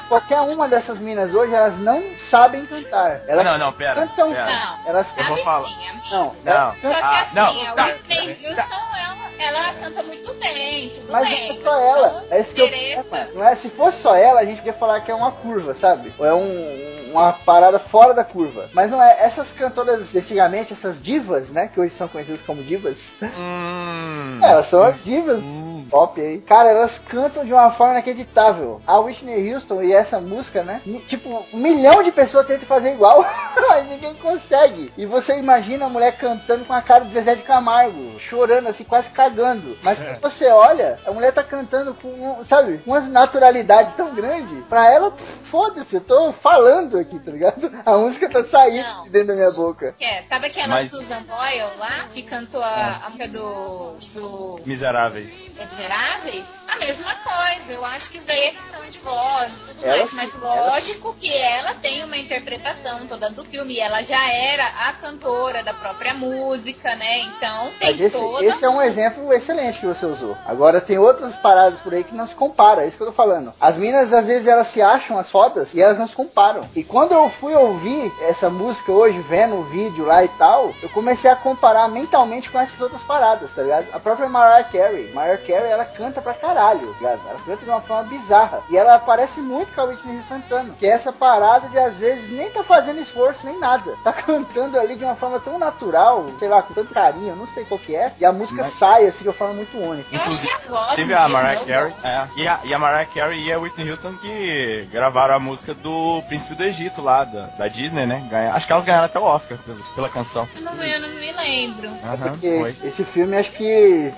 qualquer 0.09 0.41
uma 0.41 0.69
dessas 0.69 0.99
minas 0.99 1.33
hoje, 1.35 1.55
elas 1.55 1.79
não 1.79 2.03
sabem 2.19 2.65
cantar. 2.67 3.21
Elas 3.27 3.45
Não, 3.45 3.59
não, 3.59 3.73
pera. 3.85 4.07
cantam. 4.07 4.31
pera. 4.33 4.47
Não. 4.47 4.79
Elas 4.87 5.15
Eu 5.17 5.25
vou 5.25 5.37
falar. 5.39 5.67
sim, 5.69 5.89
amigo. 5.89 6.05
não, 6.11 6.35
Não. 6.45 6.71
Só 6.73 6.77
que 6.81 6.87
Ah, 6.87 7.23
assim, 7.23 7.35
não, 7.35 7.45
a 7.45 7.75
tá. 7.75 7.85
Whitney 7.87 8.47
Houston, 8.47 8.75
ela, 8.97 9.31
ela 9.39 9.75
canta 9.75 10.03
muito 10.03 10.35
bem, 10.35 10.91
tudo 10.91 11.13
Mas 11.13 11.29
bem. 11.29 11.49
não 11.49 11.55
é 11.55 11.59
só 11.59 11.79
ela. 11.79 12.09
Não 12.13 12.33
É 12.37 12.41
esse 12.41 12.55
que 12.55 12.61
eu 12.61 13.35
não 13.35 13.47
é, 13.47 13.55
Se 13.55 13.69
fosse 13.71 14.03
só 14.03 14.15
ela, 14.15 14.41
a 14.41 14.45
gente 14.45 14.59
podia 14.59 14.73
falar 14.73 15.01
que 15.01 15.11
é 15.11 15.15
uma 15.15 15.33
curva, 15.33 15.75
sabe? 15.75 16.13
Ou 16.19 16.27
é 16.27 16.35
um, 16.35 17.11
uma 17.13 17.33
parada 17.33 17.79
fora 17.79 18.15
da 18.15 18.25
curva. 18.25 18.69
Mas 18.73 18.91
não 18.91 19.03
é. 19.03 19.25
Essas 19.25 19.53
cantoras 19.53 20.11
de 20.11 20.19
antigamente, 20.19 20.73
essas 20.73 21.03
divas, 21.03 21.51
né? 21.51 21.69
Que 21.73 21.81
hoje 21.81 21.95
são 21.95 22.09
conhecidas 22.09 22.41
como 22.43 22.63
divas. 22.63 23.13
Hum. 23.23 24.41
É, 24.43 24.51
elas 24.51 24.67
são 24.67 24.85
as 24.85 25.05
divas 25.05 25.41
pop 25.85 26.21
aí. 26.21 26.41
Cara, 26.41 26.71
elas 26.71 26.99
cantam 26.99 27.45
de 27.45 27.53
uma 27.53 27.71
forma 27.71 27.95
inacreditável. 27.95 28.81
A 28.87 28.99
Whitney 28.99 29.53
Houston 29.53 29.83
e 29.83 29.93
essa 29.93 30.21
música, 30.21 30.63
né? 30.63 30.81
Tipo, 31.07 31.45
um 31.53 31.59
milhão 31.59 32.03
de 32.03 32.13
pessoas 32.13 32.47
tentam 32.47 32.67
fazer 32.67 32.93
igual, 32.93 33.25
mas 33.69 33.89
ninguém 33.89 34.15
consegue. 34.15 34.93
E 34.97 35.07
você 35.07 35.39
imagina 35.39 35.87
a 35.87 35.89
mulher 35.89 36.17
cantando 36.17 36.65
com 36.65 36.73
a 36.73 36.83
cara 36.83 37.05
de 37.05 37.13
Zezé 37.13 37.35
de 37.35 37.43
Camargo, 37.43 38.19
chorando 38.19 38.69
assim, 38.69 38.85
quase 38.85 39.11
cagando. 39.11 39.77
Mas 39.83 39.99
quando 39.99 40.21
você 40.21 40.47
olha, 40.49 40.99
a 41.07 41.13
mulher 41.13 41.33
tá 41.33 41.43
cantando 41.43 41.95
com, 41.95 42.09
um, 42.09 42.47
sabe, 42.47 42.81
uma 42.87 43.01
naturalidade 43.01 43.93
tão 43.97 44.15
grande. 44.15 44.63
Pra 44.69 44.91
ela, 44.91 45.13
foda-se, 45.55 45.95
eu 45.95 46.01
tô 46.01 46.33
falando 46.33 46.99
aqui, 46.99 47.17
tá 47.21 47.31
ligado? 47.31 47.71
A 47.87 47.97
música 47.97 48.29
tá 48.29 48.43
saindo 48.43 48.83
Não. 48.83 49.05
de 49.05 49.11
dentro 49.11 49.29
da 49.29 49.35
minha 49.35 49.51
boca. 49.53 49.95
Que 49.97 50.05
é, 50.05 50.25
sabe 50.25 50.49
aquela 50.49 50.67
Mas- 50.67 50.91
Susan 50.91 51.23
Boyle 51.23 51.79
lá, 51.79 52.09
que 52.13 52.25
cantou 52.25 52.61
a, 52.61 53.03
a 53.05 53.11
música 53.11 53.29
do, 53.29 53.93
do 54.15 54.61
Miseráveis. 54.67 55.55
Miseráveis? 55.57 56.65
A 56.67 56.77
mesma 56.81 57.15
coisa. 57.15 57.73
Eu 57.73 57.85
acho 57.85 58.11
que 58.11 58.19
isso 58.19 58.27
daí 58.27 58.41
é 58.49 58.51
questão 58.51 58.85
de 58.89 58.99
voz 58.99 59.61
e 59.61 59.75
tudo 59.75 59.85
Ela 59.87 59.97
mais. 59.99 60.13
Mas 60.13 60.35
ela 60.35 60.71
lógico 60.71 61.15
que 61.21 61.33
ela 61.33 61.75
tem 61.75 62.03
uma 62.05 62.17
interpretação 62.17 63.07
toda 63.07 63.31
do 63.31 63.45
filme. 63.45 63.75
E 63.75 63.81
ela 63.81 64.03
já 64.03 64.29
era 64.33 64.67
a 64.89 64.93
cantora 64.95 65.63
da 65.63 65.73
própria 65.73 66.15
música, 66.15 66.97
né? 66.97 67.21
Então 67.21 67.71
tem 67.79 67.93
Mas 67.93 68.01
esse, 68.01 68.17
toda. 68.19 68.45
esse 68.45 68.65
é 68.65 68.69
um 68.69 68.83
exemplo 68.83 69.33
excelente 69.33 69.79
que 69.79 69.87
você 69.87 70.05
usou. 70.05 70.37
Agora 70.47 70.81
tem 70.81 70.99
outras 70.99 71.37
paradas 71.37 71.79
por 71.81 71.95
aí 71.95 72.03
que 72.03 72.15
não 72.15 72.27
se 72.27 72.35
compara, 72.35 72.83
é 72.83 72.89
isso 72.89 72.97
que 72.97 73.03
eu 73.05 73.09
tô 73.09 73.13
falando. 73.13 73.53
As 73.61 73.77
minas, 73.77 74.13
às 74.13 74.27
vezes, 74.27 74.49
elas 74.49 74.67
se 74.69 74.83
acham 74.83 75.17
as 75.19 75.29
fodas 75.45 75.75
e 75.75 75.83
elas 75.83 75.99
não 75.99 76.09
se 76.09 76.15
comparam. 76.15 76.65
E 76.75 76.83
quando 76.83 77.13
eu 77.13 77.29
fui 77.29 77.55
ouvir 77.55 78.13
essa 78.23 78.49
música 78.49 78.91
hoje, 78.91 79.19
vendo 79.29 79.57
o 79.57 79.63
vídeo 79.65 80.05
lá 80.07 80.25
e 80.25 80.29
tal, 80.29 80.73
eu 80.83 80.89
comecei 80.89 81.31
a 81.31 81.37
comparar 81.37 81.89
mentalmente 81.89 82.51
com 82.51 82.59
essas 82.59 82.81
outras 82.81 83.03
paradas, 83.03 83.51
tá 83.55 83.63
ligado? 83.63 83.87
A 83.93 84.01
própria 84.01 84.29
Mariah 84.29 84.65
Carey. 84.65 85.13
Mariah 85.13 85.39
Carey, 85.39 85.71
ela 85.71 85.85
canta 85.85 86.21
pra 86.23 86.35
caralho, 86.35 86.87
tá 86.95 86.99
ligado? 86.99 87.21
Ela 87.29 87.41
canta 87.45 87.65
de 87.65 87.71
uma 87.71 87.81
forma 87.81 88.05
bizarra. 88.05 88.63
E 88.71 88.77
ela 88.77 88.99
parece 88.99 89.41
muito 89.41 89.75
com 89.75 89.81
a 89.83 89.85
Whitney 89.85 90.17
Houston 90.17 90.35
cantando. 90.35 90.73
Que 90.75 90.87
é 90.87 90.91
essa 90.91 91.13
parada 91.13 91.69
de, 91.69 91.79
às 91.79 91.95
vezes, 91.95 92.31
nem 92.31 92.51
tá 92.51 92.63
fazendo 92.63 93.01
esforço 93.01 93.41
nem 93.45 93.59
nada. 93.59 93.95
Tá 94.03 94.13
cantando 94.25 94.79
ali 94.79 94.97
de 94.97 95.05
uma 95.05 95.15
forma 95.17 95.39
tão 95.41 95.59
natural, 95.59 96.27
sei 96.39 96.49
lá, 96.49 96.63
com 96.63 96.73
tanto 96.75 96.93
carinho, 96.95 97.31
eu 97.31 97.37
não 97.37 97.47
sei 97.49 97.65
qual 97.65 97.79
que 97.79 97.95
é. 97.95 98.13
E 98.19 98.25
a 98.25 98.33
música 98.33 98.63
Mas- 98.63 98.75
sai, 98.75 99.07
assim, 99.07 99.23
de 99.23 99.29
uma 99.29 99.35
forma 99.35 99.55
muito 99.55 99.77
única. 99.79 100.15
É 100.15 100.19
a 100.21 100.25
voz 100.69 100.97
Teve 100.97 101.15
a 101.15 101.29
Mariah 101.29 101.65
Carey, 101.65 101.95
é, 102.03 102.27
e, 102.37 102.49
a, 102.49 102.59
e 102.65 102.75
a 102.75 102.79
Mariah 102.79 103.07
Carey 103.13 103.45
e 103.45 103.53
a 103.53 103.59
Whitney 103.59 103.91
Houston 103.91 104.15
que 104.15 104.89
gravaram 104.91 105.34
a 105.35 105.39
música 105.39 105.75
do 105.75 106.23
Príncipe 106.29 106.55
do 106.55 106.65
Egito 106.65 107.03
lá, 107.03 107.25
da, 107.25 107.47
da 107.47 107.69
Disney, 107.69 108.07
né? 108.07 108.27
Ganha- 108.31 108.53
acho 108.53 108.67
que 108.67 108.73
elas 108.73 108.85
ganharam 108.85 109.07
até 109.07 109.19
o 109.19 109.23
Oscar 109.25 109.59
pela, 109.59 109.79
pela 109.95 110.09
canção. 110.09 110.49
Não, 110.61 110.73
eu 110.83 111.01
não 111.01 111.09
me 111.09 111.33
lembro. 111.33 111.91
Porque 112.31 112.59
foi. 112.59 112.77
esse 112.89 113.05
filme, 113.05 113.37
acho 113.37 113.51
que. 113.53 113.65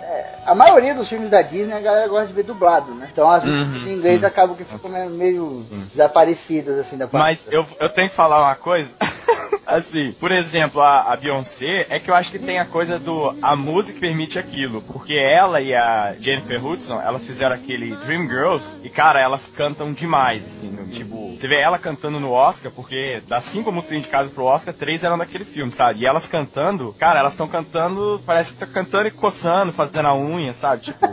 é, 0.01 0.35
a 0.47 0.55
maioria 0.55 0.95
dos 0.95 1.09
filmes 1.09 1.31
da 1.31 1.43
Disney 1.43 1.73
a 1.73 1.81
galera 1.81 2.09
gosta 2.09 2.27
de 2.29 2.33
ver 2.33 2.45
dublado, 2.45 2.95
né? 2.95 3.09
Então 3.13 3.29
as 3.31 3.43
Uhum, 3.45 3.57
músicas 3.59 3.83
em 3.89 3.95
inglês 3.95 4.21
sim. 4.21 4.27
acabam 4.27 4.57
que 4.57 4.65
ficam 4.65 4.91
meio- 4.91 5.11
meio 5.11 5.67
desaparecidas, 5.93 6.79
assim, 6.79 6.97
da 6.97 7.09
Mas 7.11 7.49
eu, 7.51 7.67
eu 7.81 7.89
tenho 7.89 8.09
que 8.09 8.15
falar 8.15 8.43
uma 8.43 8.55
coisa. 8.55 8.97
assim, 9.67 10.13
por 10.13 10.31
exemplo, 10.31 10.81
a, 10.81 11.13
a 11.13 11.17
Beyoncé 11.17 11.87
é 11.91 11.99
que 11.99 12.09
eu 12.11 12.15
acho 12.15 12.31
que 12.31 12.39
tem 12.39 12.59
a 12.61 12.65
coisa 12.65 12.99
do 13.01 13.35
a 13.43 13.57
música 13.57 13.99
permite 13.99 14.39
aquilo, 14.39 14.81
porque 14.83 15.15
ela 15.15 15.61
e 15.61 15.75
a 15.75 16.15
Jennifer 16.21 16.65
Hudson, 16.65 17.01
elas 17.01 17.25
fizeram 17.25 17.55
aquele 17.57 17.97
Dream 17.97 18.29
Girls 18.29 18.79
e 18.85 18.89
cara, 18.89 19.21
elas 19.21 19.49
cantam 19.49 19.93
demais, 19.93 20.47
assim, 20.47 20.69
no- 20.71 20.87
tipo, 20.97 21.33
você 21.35 21.49
vê 21.49 21.61
ela 21.61 21.79
cantando 21.79 22.19
no 22.21 22.33
Oscar, 22.33 22.71
porque 22.73 23.23
das 23.29 23.45
cinco 23.45 23.73
músicas 23.73 23.99
indicadas 23.99 24.31
pro 24.31 24.45
Oscar, 24.45 24.75
três 24.75 25.05
eram 25.05 25.19
daquele 25.19 25.45
filme, 25.45 25.73
sabe? 25.73 26.01
E 26.01 26.07
elas 26.07 26.27
cantando, 26.27 26.95
cara, 26.99 27.19
elas 27.21 27.33
estão 27.33 27.49
cantando, 27.49 28.21
parece 28.27 28.53
que 28.53 28.59
tá 28.59 28.67
cantando 28.67 29.09
e 29.09 29.11
coçando, 29.11 29.73
fazendo 29.73 30.07
a 30.09 30.15
unha, 30.15 30.53
sabe? 30.53 30.83
Tipo, 30.83 31.07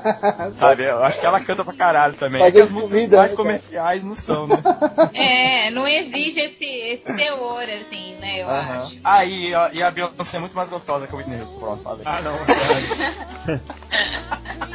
sabe? 0.54 0.84
Eu 0.84 1.02
acho 1.04 1.20
que 1.20 1.26
ela 1.26 1.40
canta 1.40 1.64
pra 1.64 1.74
caralho 1.74 2.14
também. 2.14 2.42
É 2.42 2.50
que 2.50 2.60
as 2.60 2.70
músicas 2.70 2.94
comida, 3.00 3.16
mais 3.16 3.30
né, 3.32 3.36
comerciais 3.36 4.04
não 4.04 4.14
são, 4.14 4.46
né? 4.46 4.62
É, 5.14 5.70
não 5.70 5.86
exige 5.86 6.40
esse, 6.40 6.64
esse 6.64 7.04
teor, 7.04 7.62
assim, 7.80 8.14
né? 8.20 8.42
Eu 8.42 8.48
Aham. 8.48 8.76
acho. 8.78 8.98
Ah, 9.02 9.24
e, 9.24 9.54
a- 9.54 9.70
e 9.72 9.82
a 9.82 9.90
Beyoncé 9.90 10.36
é 10.36 10.40
muito 10.40 10.54
mais 10.56 10.68
gostosa 10.70 11.06
que 11.06 11.14
a 11.14 11.18
Whitney 11.18 11.40
Houston, 11.40 11.58
pronto, 11.60 11.82
falei. 11.82 12.02
Ah, 12.04 12.20
não. 12.22 12.32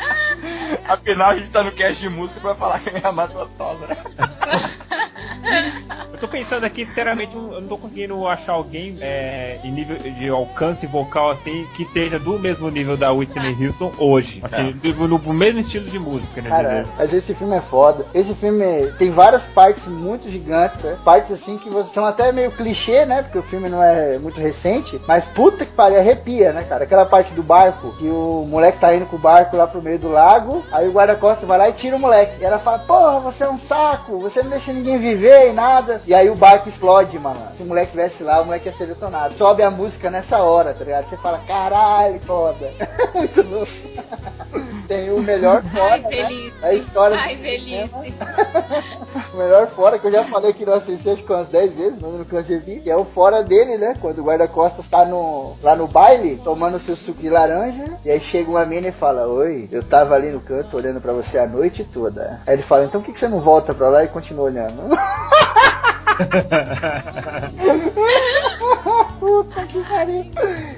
Afinal, 0.87 1.31
a 1.31 1.35
gente 1.35 1.49
tá 1.51 1.63
no 1.63 1.71
cast 1.71 2.01
de 2.01 2.09
música 2.09 2.41
pra 2.41 2.55
falar 2.55 2.79
quem 2.79 2.93
é 2.95 3.05
a 3.05 3.11
mais 3.11 3.33
gostosa, 3.33 3.87
né? 3.87 3.95
Eu 6.15 6.19
tô 6.19 6.27
pensando 6.29 6.63
aqui, 6.63 6.85
sinceramente, 6.85 7.35
eu 7.35 7.59
não 7.59 7.67
tô 7.67 7.77
conseguindo 7.77 8.25
achar 8.25 8.53
alguém 8.53 8.97
é, 9.01 9.57
em 9.65 9.71
nível 9.71 9.97
de 9.97 10.29
alcance 10.29 10.87
vocal 10.87 11.31
assim 11.31 11.67
que 11.75 11.83
seja 11.83 12.17
do 12.17 12.39
mesmo 12.39 12.69
nível 12.69 12.95
da 12.95 13.11
Whitney 13.11 13.53
Houston 13.59 13.91
hoje. 13.97 14.39
Assim, 14.41 14.71
do- 14.71 15.07
no, 15.09 15.33
mesmo 15.33 15.59
estilo 15.59 15.89
de 15.89 15.99
música, 15.99 16.41
né? 16.41 16.49
Cara, 16.49 16.85
mas 16.97 17.13
esse 17.13 17.33
filme 17.33 17.57
é 17.57 17.59
foda. 17.59 18.05
Esse 18.13 18.33
filme 18.33 18.63
tem 18.97 19.11
várias 19.11 19.41
partes 19.43 19.85
muito 19.87 20.29
gigantes, 20.31 20.81
né? 20.83 20.97
partes 21.03 21.31
assim 21.31 21.57
que 21.57 21.69
são 21.93 22.05
até 22.05 22.31
meio 22.31 22.49
clichê, 22.51 23.05
né? 23.05 23.21
Porque 23.21 23.37
o 23.37 23.43
filme 23.43 23.67
não 23.67 23.83
é 23.83 24.17
muito 24.17 24.39
recente, 24.39 24.99
mas 25.05 25.25
puta 25.25 25.65
que 25.65 25.71
pariu, 25.73 25.99
arrepia, 25.99 26.53
né, 26.53 26.63
cara? 26.63 26.85
Aquela 26.85 27.05
parte 27.05 27.33
do 27.33 27.43
barco, 27.43 27.93
que 27.97 28.07
o 28.07 28.45
moleque 28.47 28.79
tá 28.79 28.95
indo 28.95 29.05
com 29.05 29.17
o 29.17 29.19
barco 29.19 29.57
lá 29.57 29.67
pro 29.67 29.81
meio 29.81 29.99
do 29.99 30.09
lago, 30.09 30.63
aí 30.71 30.87
o 30.87 30.93
guarda-costas 30.93 31.45
vai 31.47 31.57
lá 31.57 31.69
e 31.69 31.73
tira 31.73 31.97
o 31.97 31.99
moleque. 31.99 32.41
E 32.41 32.45
ela 32.45 32.57
fala, 32.57 32.79
porra, 32.79 33.19
você 33.19 33.43
é 33.43 33.49
um 33.49 33.59
saco, 33.59 34.17
você 34.19 34.41
não 34.41 34.49
deixa 34.51 34.71
ninguém 34.71 34.97
viver 34.97 35.34
e 35.43 35.53
nada. 35.53 36.01
E 36.05 36.13
aí 36.13 36.29
o 36.29 36.35
barco 36.35 36.69
explode, 36.69 37.17
mano. 37.19 37.39
Se 37.57 37.63
o 37.63 37.65
moleque 37.65 37.91
tivesse 37.91 38.23
lá, 38.23 38.41
o 38.41 38.45
moleque 38.45 38.67
ia 38.67 38.73
ser 38.73 38.87
detonado. 38.87 39.35
Sobe 39.37 39.63
a 39.63 39.71
música 39.71 40.09
nessa 40.09 40.39
hora, 40.39 40.73
tá 40.73 40.83
ligado? 40.83 41.09
Você 41.09 41.17
fala, 41.17 41.39
caralho, 41.39 42.19
foda. 42.21 42.71
Muito 43.13 43.41
louco. 43.41 44.75
Tem 44.87 45.11
o 45.11 45.21
melhor 45.21 45.63
Ai, 45.65 45.71
fora, 45.71 45.97
né? 45.97 46.09
velhice. 46.09 46.53
A 46.61 46.73
história 46.73 47.17
Ai, 47.17 47.35
velhice. 47.35 47.89
o 49.33 49.37
melhor 49.37 49.67
fora, 49.67 49.97
que 49.97 50.07
eu 50.07 50.11
já 50.11 50.23
falei 50.23 50.53
que 50.53 50.65
não 50.65 50.73
assisti 50.73 51.09
acho 51.09 51.23
que 51.23 51.33
umas 51.33 51.47
10 51.47 51.73
vezes, 51.73 51.99
mas 51.99 52.11
eu 52.11 52.19
não 52.19 52.41
de 52.41 52.79
que 52.81 52.89
é 52.89 52.95
o 52.95 53.05
fora 53.05 53.43
dele, 53.43 53.77
né? 53.77 53.95
Quando 53.99 54.19
o 54.19 54.23
guarda-costas 54.23 54.87
tá 54.87 55.05
no, 55.05 55.55
lá 55.63 55.75
no 55.75 55.87
baile, 55.87 56.39
tomando 56.43 56.79
seu 56.79 56.95
suco 56.95 57.21
de 57.21 57.29
laranja, 57.29 57.85
e 58.03 58.11
aí 58.11 58.19
chega 58.19 58.49
uma 58.49 58.65
mina 58.65 58.89
e 58.89 58.91
fala, 58.91 59.27
oi, 59.27 59.67
eu 59.71 59.83
tava 59.83 60.15
ali 60.15 60.29
no 60.29 60.39
canto 60.39 60.77
olhando 60.77 61.01
pra 61.01 61.13
você 61.13 61.37
a 61.37 61.47
noite 61.47 61.83
toda. 61.83 62.39
Aí 62.45 62.53
ele 62.53 62.63
fala, 62.63 62.85
então 62.85 63.01
por 63.01 63.07
que, 63.07 63.13
que 63.13 63.19
você 63.19 63.27
não 63.27 63.39
volta 63.39 63.73
pra 63.73 63.89
lá 63.89 64.03
e 64.03 64.07
continua 64.07 64.45
olhando? 64.45 64.81
Puta 69.19 69.65
que 69.65 69.83
pariu. 69.83 70.25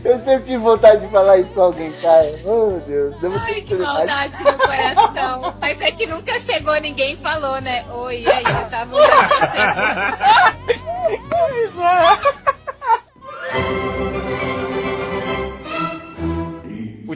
Eu 0.04 0.20
sempre 0.20 0.46
tive 0.46 0.58
vontade 0.58 1.02
de 1.02 1.12
falar 1.12 1.38
isso 1.38 1.52
com 1.52 1.62
alguém, 1.62 1.92
cara. 2.02 2.40
Oh, 2.44 2.72
meu 2.72 2.80
Deus. 2.82 3.20
Deu 3.20 3.30
uma 3.30 3.40
Ai, 3.44 3.62
que 3.62 3.76
maldade 3.76 4.44
no 4.44 4.58
coração. 4.58 5.54
Mas 5.62 5.80
é 5.82 5.92
que 5.92 6.08
nunca 6.08 6.40
chegou 6.40 6.80
ninguém 6.82 7.14
e 7.14 7.18
falou, 7.18 7.62
né? 7.62 7.86
Oi, 7.92 8.22
e 8.22 8.32
aí, 8.32 8.44
eu 8.44 8.70
tava. 8.70 8.98
Isso 11.66 11.82
é. 11.82 12.18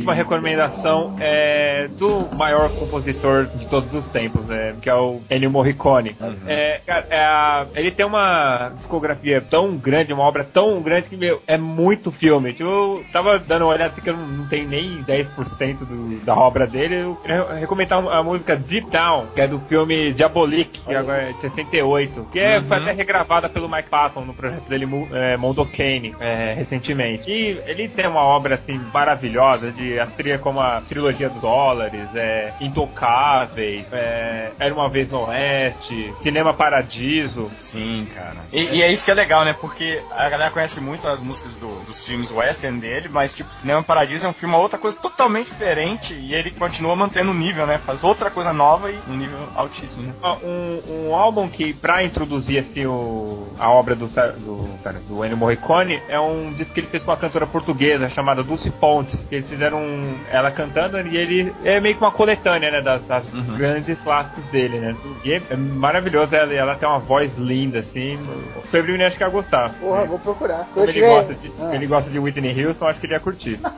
Última 0.01 0.13
recomendação 0.15 1.15
é 1.19 1.87
do 1.97 2.27
maior 2.35 2.69
compositor 2.71 3.45
de 3.55 3.67
todos 3.67 3.93
os 3.93 4.07
tempos, 4.07 4.43
né? 4.45 4.75
Que 4.81 4.89
é 4.89 4.95
o 4.95 5.21
Ennio 5.29 5.51
Morricone. 5.51 6.15
É, 6.47 6.81
cara, 6.85 7.05
é 7.09 7.19
a- 7.23 7.67
ele 7.75 7.91
tem 7.91 8.05
uma 8.05 8.71
discografia 8.77 9.39
tão 9.41 9.77
grande, 9.77 10.11
uma 10.11 10.23
obra 10.23 10.43
tão 10.43 10.81
grande 10.81 11.07
que, 11.09 11.15
meu, 11.15 11.41
é 11.45 11.57
muito 11.57 12.11
filme. 12.11 12.51
Tipo, 12.53 12.63
eu 12.63 13.05
tava 13.13 13.37
dando 13.39 13.63
uma 13.65 13.73
olhada 13.73 13.91
assim 13.91 14.01
que 14.01 14.09
eu 14.09 14.17
não, 14.17 14.27
não 14.27 14.47
tenho 14.47 14.67
nem 14.67 15.03
10% 15.03 15.85
do, 15.85 16.19
da 16.25 16.35
obra 16.35 16.65
dele. 16.65 16.95
Eu 16.95 17.15
queria 17.21 17.43
recomendar 17.59 17.99
a 18.07 18.23
música 18.23 18.55
Deep 18.55 18.89
Down, 18.89 19.27
que 19.35 19.41
é 19.41 19.47
do 19.47 19.59
filme 19.59 20.13
Diabolique, 20.13 20.79
que 20.79 20.95
agora 20.95 21.29
é 21.29 21.33
de 21.33 21.41
68, 21.41 22.27
que 22.31 22.39
é, 22.39 22.59
foi 22.61 22.77
até 22.77 22.91
regravada 22.91 23.47
pelo 23.49 23.69
Mike 23.69 23.89
Patton 23.89 24.21
no 24.21 24.33
projeto 24.33 24.67
dele, 24.67 24.87
é, 25.13 25.37
Mondokane, 25.37 26.15
é, 26.19 26.53
recentemente. 26.57 27.29
E 27.29 27.59
ele 27.67 27.87
tem 27.87 28.07
uma 28.07 28.21
obra, 28.21 28.55
assim, 28.55 28.79
maravilhosa, 28.93 29.71
de 29.71 29.90
a 29.99 30.07
trilha 30.07 30.37
como 30.39 30.59
a 30.59 30.81
trilogia 30.87 31.29
dos 31.29 31.41
dólares, 31.41 32.07
é, 32.15 32.53
Intocáveis, 32.61 33.85
é, 33.91 34.51
Era 34.59 34.73
Uma 34.73 34.89
Vez 34.89 35.09
no 35.09 35.25
Oeste, 35.27 36.13
Cinema 36.19 36.53
Paradiso. 36.53 37.49
Sim, 37.57 38.07
cara. 38.13 38.37
E, 38.51 38.77
e 38.77 38.81
é 38.81 38.91
isso 38.91 39.03
que 39.05 39.11
é 39.11 39.13
legal, 39.13 39.43
né? 39.45 39.53
Porque 39.59 40.01
a 40.11 40.29
galera 40.29 40.51
conhece 40.51 40.79
muito 40.81 41.07
as 41.07 41.21
músicas 41.21 41.57
do- 41.57 41.83
dos 41.85 42.05
filmes 42.05 42.31
western 42.31 42.79
dele, 42.79 43.09
mas, 43.11 43.33
tipo, 43.33 43.53
Cinema 43.53 43.81
Paradiso 43.83 44.25
é 44.25 44.29
um 44.29 44.33
filme, 44.33 44.53
uma 44.55 44.61
outra 44.61 44.77
coisa 44.77 44.97
totalmente 44.97 45.47
diferente 45.47 46.13
e 46.13 46.33
ele 46.33 46.51
continua 46.51 46.95
mantendo 46.95 47.31
o 47.31 47.33
nível, 47.33 47.65
né? 47.65 47.77
Faz 47.77 48.03
outra 48.03 48.29
coisa 48.29 48.51
nova 48.53 48.91
e 48.91 48.99
um 49.07 49.15
nível 49.15 49.39
altíssimo, 49.55 50.03
né? 50.03 50.13
Ó, 50.21 50.37
Um, 50.43 50.81
um 51.09 51.15
álbum 51.15 51.47
que, 51.49 51.73
pra 51.73 52.03
introduzir 52.03 52.59
assim, 52.59 52.85
o, 52.85 53.47
a 53.59 53.69
obra 53.69 53.95
do, 53.95 54.07
do, 54.07 54.69
do 55.07 55.25
Ennio 55.25 55.37
Morricone, 55.37 56.01
é 56.09 56.19
um 56.19 56.51
disco 56.53 56.73
que 56.73 56.79
ele 56.81 56.87
fez 56.87 57.03
com 57.03 57.11
uma 57.11 57.17
cantora 57.17 57.45
portuguesa 57.47 58.09
chamada 58.09 58.43
Dulce 58.43 58.69
Pontes. 58.69 59.25
Que 59.29 59.35
eles 59.35 59.47
fizeram 59.47 59.80
um- 59.81 60.17
ela 60.31 60.51
cantando 60.51 60.99
e 61.07 61.17
ele 61.17 61.53
é 61.63 61.79
meio 61.79 61.95
que 61.95 62.01
uma 62.01 62.11
coletânea, 62.11 62.71
né, 62.71 62.81
das, 62.81 63.05
das 63.05 63.25
grandes 63.57 64.01
clássicos 64.03 64.45
dele, 64.45 64.79
né. 64.79 64.95
E 65.23 65.33
é, 65.33 65.41
é 65.49 65.55
maravilhoso, 65.55 66.35
ela, 66.35 66.53
ela 66.53 66.75
tem 66.75 66.87
uma 66.87 66.99
voz 66.99 67.37
linda, 67.37 67.79
assim. 67.79 68.17
O 68.55 68.61
Febrinho 68.61 69.05
acho 69.05 69.17
que 69.17 69.23
ia 69.23 69.29
gostar. 69.29 69.69
Porra, 69.79 70.05
vou 70.05 70.19
procurar. 70.19 70.65
Como 70.73 70.85
ele 70.85 70.93
tiver- 70.93 71.07
gosta, 71.07 71.33
de, 71.33 71.51
Ah. 71.61 71.75
ele 71.75 71.87
gosta 71.87 72.09
de 72.09 72.19
Whitney 72.19 72.65
Houston, 72.65 72.87
acho 72.87 72.99
que 72.99 73.05
ele 73.05 73.13
ia 73.13 73.19
curtir. 73.19 73.59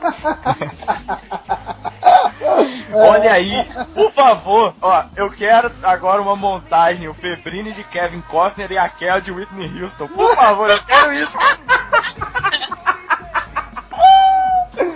Olha 2.92 3.32
aí, 3.32 3.66
por 3.92 4.12
favor, 4.12 4.74
ó, 4.80 5.04
eu 5.16 5.28
quero 5.30 5.70
agora 5.82 6.22
uma 6.22 6.36
montagem, 6.36 7.08
o 7.08 7.14
Febrini 7.14 7.72
de 7.72 7.82
Kevin 7.82 8.20
Costner 8.20 8.70
e 8.70 8.78
a 8.78 8.88
Kel 8.88 9.20
de 9.20 9.32
Whitney 9.32 9.82
Houston. 9.82 10.06
Por 10.08 10.34
favor, 10.36 10.70
eu 10.70 10.78
quero 10.84 11.12
isso. 11.14 11.36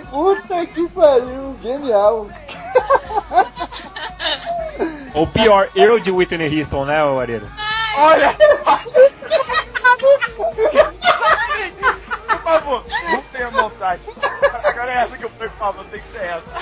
Puta 0.09 0.65
que 0.65 0.87
pariu, 0.89 1.55
genial. 1.61 2.27
Ou 5.13 5.27
pior, 5.27 5.69
eu 5.75 5.99
de 5.99 6.11
Whitney 6.11 6.59
Houston, 6.59 6.85
né, 6.85 7.01
Areira? 7.01 7.47
Olha! 7.97 8.35
Por 12.27 12.41
favor, 12.43 12.83
não 13.11 13.21
tenha 13.21 13.49
vontade. 13.49 14.01
Agora 14.63 14.91
é 14.91 14.95
essa 14.95 15.17
que 15.17 15.25
eu 15.25 15.29
fui 15.29 15.49
falando, 15.49 15.89
tem 15.91 15.99
que 15.99 16.07
ser 16.07 16.23
essa. 16.23 16.55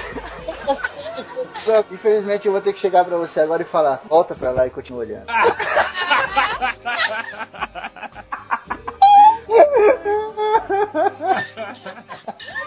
Infelizmente 1.91 2.45
eu 2.45 2.51
vou 2.51 2.61
ter 2.61 2.73
que 2.73 2.79
chegar 2.79 3.05
pra 3.05 3.17
você 3.17 3.39
agora 3.39 3.61
e 3.61 3.65
falar, 3.65 4.01
volta 4.09 4.35
pra 4.35 4.51
lá 4.51 4.67
e 4.67 4.69
continua 4.69 5.01
olhando. 5.01 5.27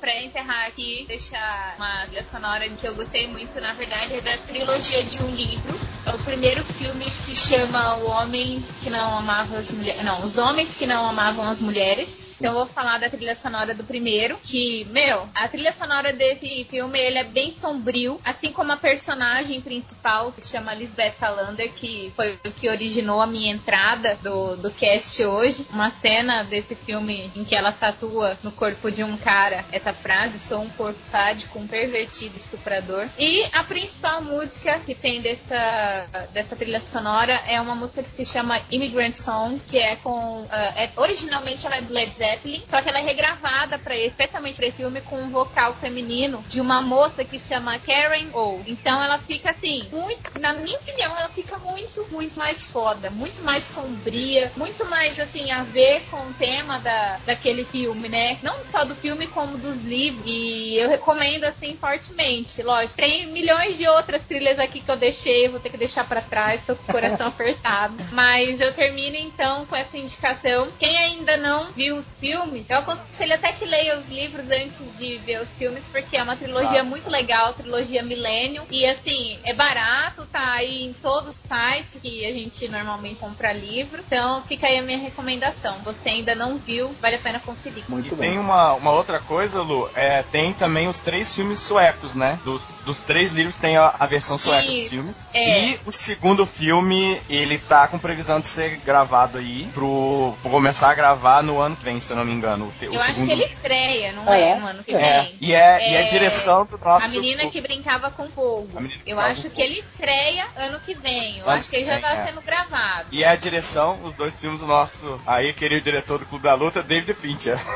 Pra 0.00 0.22
encerrar 0.22 0.66
aqui, 0.66 1.04
deixar 1.06 1.74
uma 1.76 2.06
trilha 2.06 2.24
sonora 2.24 2.66
que 2.70 2.86
eu 2.86 2.94
gostei 2.94 3.28
muito, 3.28 3.60
na 3.60 3.74
verdade, 3.74 4.14
é 4.14 4.20
da 4.22 4.36
trilogia 4.38 5.04
de 5.04 5.22
um 5.22 5.28
livro. 5.28 5.78
O 6.06 6.18
primeiro 6.24 6.64
filme 6.64 7.04
se 7.10 7.36
chama 7.36 7.96
O 7.96 8.10
Homem 8.10 8.62
que 8.82 8.88
Não 8.88 9.18
Amava 9.18 9.58
as 9.58 9.72
Mulheres. 9.72 10.02
Não, 10.02 10.24
Os 10.24 10.38
Homens 10.38 10.74
que 10.74 10.86
Não 10.86 11.04
Amavam 11.10 11.48
as 11.48 11.60
Mulheres. 11.60 12.30
Então 12.40 12.52
eu 12.52 12.64
vou 12.64 12.66
falar 12.66 12.98
da 12.98 13.10
trilha 13.10 13.34
sonora 13.34 13.74
do 13.74 13.84
primeiro, 13.84 14.38
que, 14.42 14.86
meu, 14.86 15.28
a 15.34 15.46
trilha 15.46 15.72
sonora 15.74 16.10
desse 16.10 16.64
filme, 16.64 16.98
ele 16.98 17.18
é 17.18 17.24
bem 17.24 17.50
sombrio, 17.50 18.18
assim 18.24 18.50
como 18.50 18.72
a 18.72 18.78
personagem 18.78 19.60
principal, 19.60 20.32
que 20.32 20.40
se 20.40 20.52
chama 20.52 20.72
Lisbeth 20.72 21.12
Salander, 21.18 21.70
que 21.74 22.10
foi 22.16 22.40
o 22.46 22.50
que 22.52 22.70
originou 22.70 23.20
a 23.20 23.26
minha 23.26 23.52
entrada 23.52 24.18
do, 24.22 24.56
do 24.56 24.70
cast 24.70 25.22
hoje. 25.22 25.66
Uma 25.70 25.90
cena 25.90 26.42
desse 26.44 26.74
filme 26.74 27.30
em 27.36 27.44
que 27.44 27.54
ela 27.54 27.72
tatua 27.72 28.34
no 28.42 28.50
corpo 28.52 28.90
de 28.90 29.04
um 29.04 29.18
cara 29.18 29.62
essa 29.70 29.89
frase, 29.92 30.38
sou 30.38 30.62
um 30.62 30.68
corpo 30.70 31.00
sádico, 31.00 31.58
um 31.58 31.66
pervertido 31.66 32.36
estuprador. 32.36 33.06
E 33.18 33.44
a 33.52 33.64
principal 33.64 34.22
música 34.22 34.78
que 34.80 34.94
tem 34.94 35.20
dessa, 35.20 36.06
dessa 36.32 36.56
trilha 36.56 36.80
sonora 36.80 37.32
é 37.46 37.60
uma 37.60 37.74
música 37.74 38.02
que 38.02 38.10
se 38.10 38.24
chama 38.24 38.60
Immigrant 38.70 39.16
Song, 39.16 39.60
que 39.68 39.78
é 39.78 39.96
com... 39.96 40.46
ah, 40.50 40.74
é, 40.76 40.90
originalmente 40.96 41.66
ela 41.66 41.76
é 41.76 41.82
do 41.82 41.92
Led 41.92 42.12
Zeppelin, 42.14 42.62
só 42.66 42.82
que 42.82 42.88
ela 42.88 42.98
é 42.98 43.02
regravada 43.02 43.78
para 43.78 43.96
especialmente 43.96 44.56
para 44.56 44.66
esse 44.66 44.76
filme 44.76 45.00
com 45.02 45.20
um 45.20 45.30
vocal 45.30 45.74
feminino 45.76 46.42
de 46.48 46.60
uma 46.60 46.80
moça 46.80 47.24
que 47.24 47.38
chama 47.38 47.78
Karen 47.78 48.30
O. 48.32 48.62
Então 48.66 49.02
ela 49.02 49.18
fica 49.18 49.50
assim, 49.50 49.86
muito, 49.90 50.38
na 50.40 50.54
minha 50.54 50.78
opinião, 50.78 51.16
ela 51.16 51.28
fica 51.28 51.58
muito, 51.58 52.06
muito 52.10 52.38
mais 52.38 52.70
foda, 52.70 53.10
muito 53.10 53.42
mais 53.42 53.64
sombria, 53.64 54.50
muito 54.56 54.84
mais 54.86 55.18
assim 55.18 55.50
a 55.50 55.62
ver 55.64 56.02
com 56.10 56.16
o 56.16 56.34
tema 56.34 56.78
da, 56.78 57.18
daquele 57.26 57.64
filme, 57.64 58.08
né? 58.08 58.38
Não 58.42 58.64
só 58.64 58.84
do 58.84 58.94
filme 58.96 59.26
como 59.28 59.58
dos 59.58 59.79
livros. 59.84 60.22
E 60.26 60.76
eu 60.82 60.88
recomendo 60.88 61.44
assim 61.44 61.76
fortemente. 61.76 62.62
Lógico, 62.62 62.96
tem 62.96 63.26
milhões 63.32 63.76
de 63.76 63.86
outras 63.88 64.22
trilhas 64.22 64.58
aqui 64.58 64.80
que 64.80 64.90
eu 64.90 64.96
deixei, 64.96 65.48
vou 65.48 65.60
ter 65.60 65.70
que 65.70 65.76
deixar 65.76 66.06
para 66.06 66.20
trás, 66.20 66.62
tô 66.66 66.74
com 66.76 66.82
o 66.84 66.92
coração 66.92 67.26
apertado. 67.28 67.94
Mas 68.12 68.60
eu 68.60 68.72
termino 68.72 69.16
então 69.16 69.66
com 69.66 69.76
essa 69.76 69.96
indicação. 69.96 70.68
Quem 70.78 70.96
ainda 70.96 71.36
não 71.36 71.70
viu 71.72 71.96
os 71.96 72.16
filmes, 72.16 72.68
eu 72.68 72.78
aconselho 72.78 73.34
até 73.34 73.52
que 73.52 73.64
leia 73.64 73.98
os 73.98 74.10
livros 74.10 74.50
antes 74.50 74.96
de 74.98 75.16
ver 75.18 75.40
os 75.40 75.56
filmes, 75.56 75.84
porque 75.86 76.16
é 76.16 76.22
uma 76.22 76.36
trilogia 76.36 76.82
muito 76.84 77.08
legal, 77.10 77.52
trilogia 77.52 78.02
Millennium. 78.02 78.64
E 78.70 78.84
assim, 78.86 79.38
é 79.44 79.54
barato, 79.54 80.26
tá 80.26 80.52
aí 80.54 80.84
em 80.84 80.92
todos 80.94 81.30
os 81.30 81.36
sites 81.36 82.00
que 82.00 82.24
a 82.26 82.32
gente 82.32 82.68
normalmente 82.68 83.20
compra 83.20 83.52
livro. 83.52 84.02
Então 84.06 84.42
fica 84.42 84.66
aí 84.66 84.78
a 84.78 84.82
minha 84.82 84.98
recomendação. 84.98 85.76
Você 85.84 86.08
ainda 86.10 86.34
não 86.34 86.56
viu, 86.56 86.88
vale 87.00 87.16
a 87.16 87.18
pena 87.18 87.40
conferir. 87.40 87.84
Muito 87.88 88.14
E 88.14 88.16
bem. 88.16 88.30
tem 88.30 88.38
uma, 88.38 88.74
uma 88.74 88.92
outra 88.92 89.18
coisa, 89.20 89.62
É, 89.94 90.22
tem 90.30 90.52
também 90.52 90.88
os 90.88 90.98
três 90.98 91.34
filmes 91.34 91.58
suecos, 91.58 92.14
né? 92.14 92.38
Dos, 92.44 92.78
dos 92.84 93.02
três 93.02 93.32
livros 93.32 93.58
tem 93.58 93.76
a, 93.76 93.94
a 93.98 94.06
versão 94.06 94.36
sueca 94.38 94.66
dos 94.66 94.74
Isso, 94.74 94.88
filmes. 94.90 95.26
é. 95.32 95.60
E 95.60 95.80
o 95.86 95.92
segundo 95.92 96.44
filme, 96.46 97.20
ele 97.28 97.58
tá 97.58 97.86
com 97.88 97.98
previsão 97.98 98.40
de 98.40 98.46
ser 98.46 98.76
gravado 98.84 99.38
aí 99.38 99.68
pro, 99.74 100.34
pro 100.42 100.50
começar 100.50 100.90
a 100.90 100.94
gravar 100.94 101.42
no 101.42 101.58
ano 101.60 101.76
que 101.76 101.84
vem, 101.84 102.00
se 102.00 102.12
eu 102.12 102.16
não 102.16 102.24
me 102.24 102.32
engano. 102.32 102.66
O, 102.80 102.84
Eu 102.84 102.92
acho 103.00 103.14
segundo... 103.14 103.26
que 103.26 103.32
ele 103.32 103.44
estreia, 103.44 104.12
não 104.12 104.24
Ah, 104.30 104.36
é? 104.36 104.50
é? 104.50 104.58
No 104.60 104.66
ano 104.66 104.82
que 104.84 104.94
É, 104.94 105.22
vem. 105.22 105.36
e 105.40 105.54
é, 105.54 105.90
e 105.90 105.94
é 105.96 106.00
É, 106.00 106.04
direção 106.04 106.64
do 106.66 106.78
nosso... 106.78 107.06
A 107.06 107.08
menina 107.08 107.50
que 107.50 107.60
brincava 107.60 108.10
com 108.10 108.28
fogo. 108.30 108.68
Eu 109.06 109.18
acho 109.20 109.50
que 109.50 109.60
ele 109.60 109.78
estreia 109.78 110.46
ano 110.56 110.80
que 110.80 110.94
vem. 110.94 111.38
Eu 111.38 111.48
Ano 111.48 111.58
acho 111.60 111.68
que 111.70 111.76
ele 111.76 111.84
já 111.86 111.94
vem, 111.94 112.02
tá 112.02 112.10
é. 112.14 112.26
sendo 112.26 112.40
gravado. 112.42 113.06
E 113.12 113.22
é 113.24 113.28
a 113.28 113.36
direção, 113.36 113.98
os 114.04 114.14
dois 114.14 114.38
filmes 114.40 114.60
do 114.60 114.66
nosso 114.66 115.20
aí, 115.26 115.52
querido 115.52 115.82
diretor 115.82 116.18
do 116.18 116.26
Clube 116.26 116.44
da 116.44 116.54
Luta, 116.54 116.82
David 116.82 117.14
Fincher. 117.14 117.58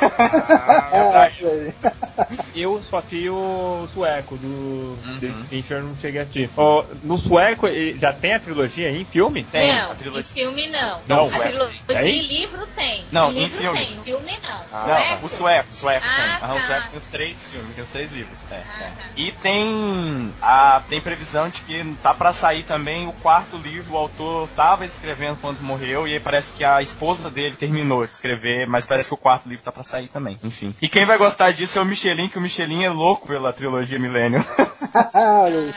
Ah, 1.15 1.29
isso. 1.29 1.47
sei. 1.55 1.75
Eu 2.55 2.81
só 2.83 2.99
assisti 2.99 3.29
o 3.29 3.87
sueco 3.93 4.37
do 4.39 4.95
Uhum. 5.05 5.47
Fincher, 5.49 5.83
não 5.83 5.97
cheguei 5.97 6.21
a 6.21 6.23
assistir. 6.23 6.51
Ó, 6.57 6.85
no 7.03 7.19
sueco, 7.19 7.67
já 7.99 8.13
tem 8.13 8.35
a 8.35 8.41
trilogia 8.41 8.91
em 8.91 9.05
filme? 9.05 9.45
Tem, 9.45 9.73
não, 9.75 9.91
a 9.91 9.95
trilogia- 9.95 10.31
em 10.31 10.45
filme 10.45 10.71
não. 10.71 11.01
Não, 11.07 11.21
a 11.23 11.27
sueco 11.27 11.49
trilogia 11.49 11.81
tem. 11.87 12.09
em 12.25 12.29
livro 12.29 12.67
tem. 12.75 13.07
Não, 13.11 13.31
em 13.31 13.37
em 13.37 13.39
livro 13.45 13.59
filme. 13.59 13.79
tem. 13.79 14.03
Filme 14.05 14.33
não. 14.43 14.55
Não, 14.55 14.85
Sueco? 14.85 15.27
o 15.27 15.29
sueco, 15.29 15.69
o 15.71 15.75
sueco 15.75 16.07
Ah, 16.09 16.15
tem. 16.17 16.25
Aham, 16.49 16.53
O 16.53 16.57
tá. 16.57 16.63
sueco 16.63 16.89
tem 16.91 16.99
os 16.99 17.07
três 17.07 17.51
filmes, 17.51 17.75
tem 17.75 17.83
os 17.83 17.89
três 17.91 18.11
livros. 18.13 18.51
É, 18.51 18.55
Ah, 18.57 18.81
é. 18.83 18.91
tá. 18.91 19.03
E 19.17 19.33
tem 19.33 20.35
a 20.41 20.83
tem 20.89 21.01
previsão 21.01 21.49
de 21.49 21.61
que 21.63 21.97
tá 22.03 22.15
pra 22.15 22.33
sair 22.33 22.63
também 22.63 23.07
o 23.07 23.13
quarto 23.13 23.57
livro. 23.57 23.95
O 23.95 23.97
autor 23.97 24.49
tava 24.57 24.85
escrevendo 24.85 25.37
quando 25.41 25.61
morreu 25.61 26.07
e 26.09 26.13
aí 26.15 26.21
parece 26.21 26.53
que 26.53 26.65
a 26.65 26.81
esposa 26.83 27.31
dele 27.31 27.57
terminou 27.57 28.07
de 28.07 28.13
escrever, 28.13 28.67
mas 28.67 28.87
parece 28.87 29.09
que 29.09 29.15
o 29.15 29.19
quarto 29.19 29.49
livro 29.49 29.65
tá 29.65 29.73
pra 29.73 29.83
sair 29.83 30.09
também. 30.09 30.39
Enfim. 30.43 30.75
E 30.81 30.89
quem 30.89 31.05
vai 31.05 31.19
gostar 31.19 31.51
disso 31.53 31.74
é 31.79 31.83
o 31.83 31.85
Michelin, 31.85 32.29
que 32.29 32.39
o 32.39 32.41
Michelin 32.41 32.85
é 32.85 32.91
louco 32.91 33.27
pela 33.27 33.53
trilogia. 33.53 33.99
Olha 35.15 35.59
aí. 35.59 35.75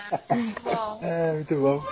Bom, 0.63 0.99
É, 1.01 1.33
muito 1.33 1.55
bom. 1.55 1.83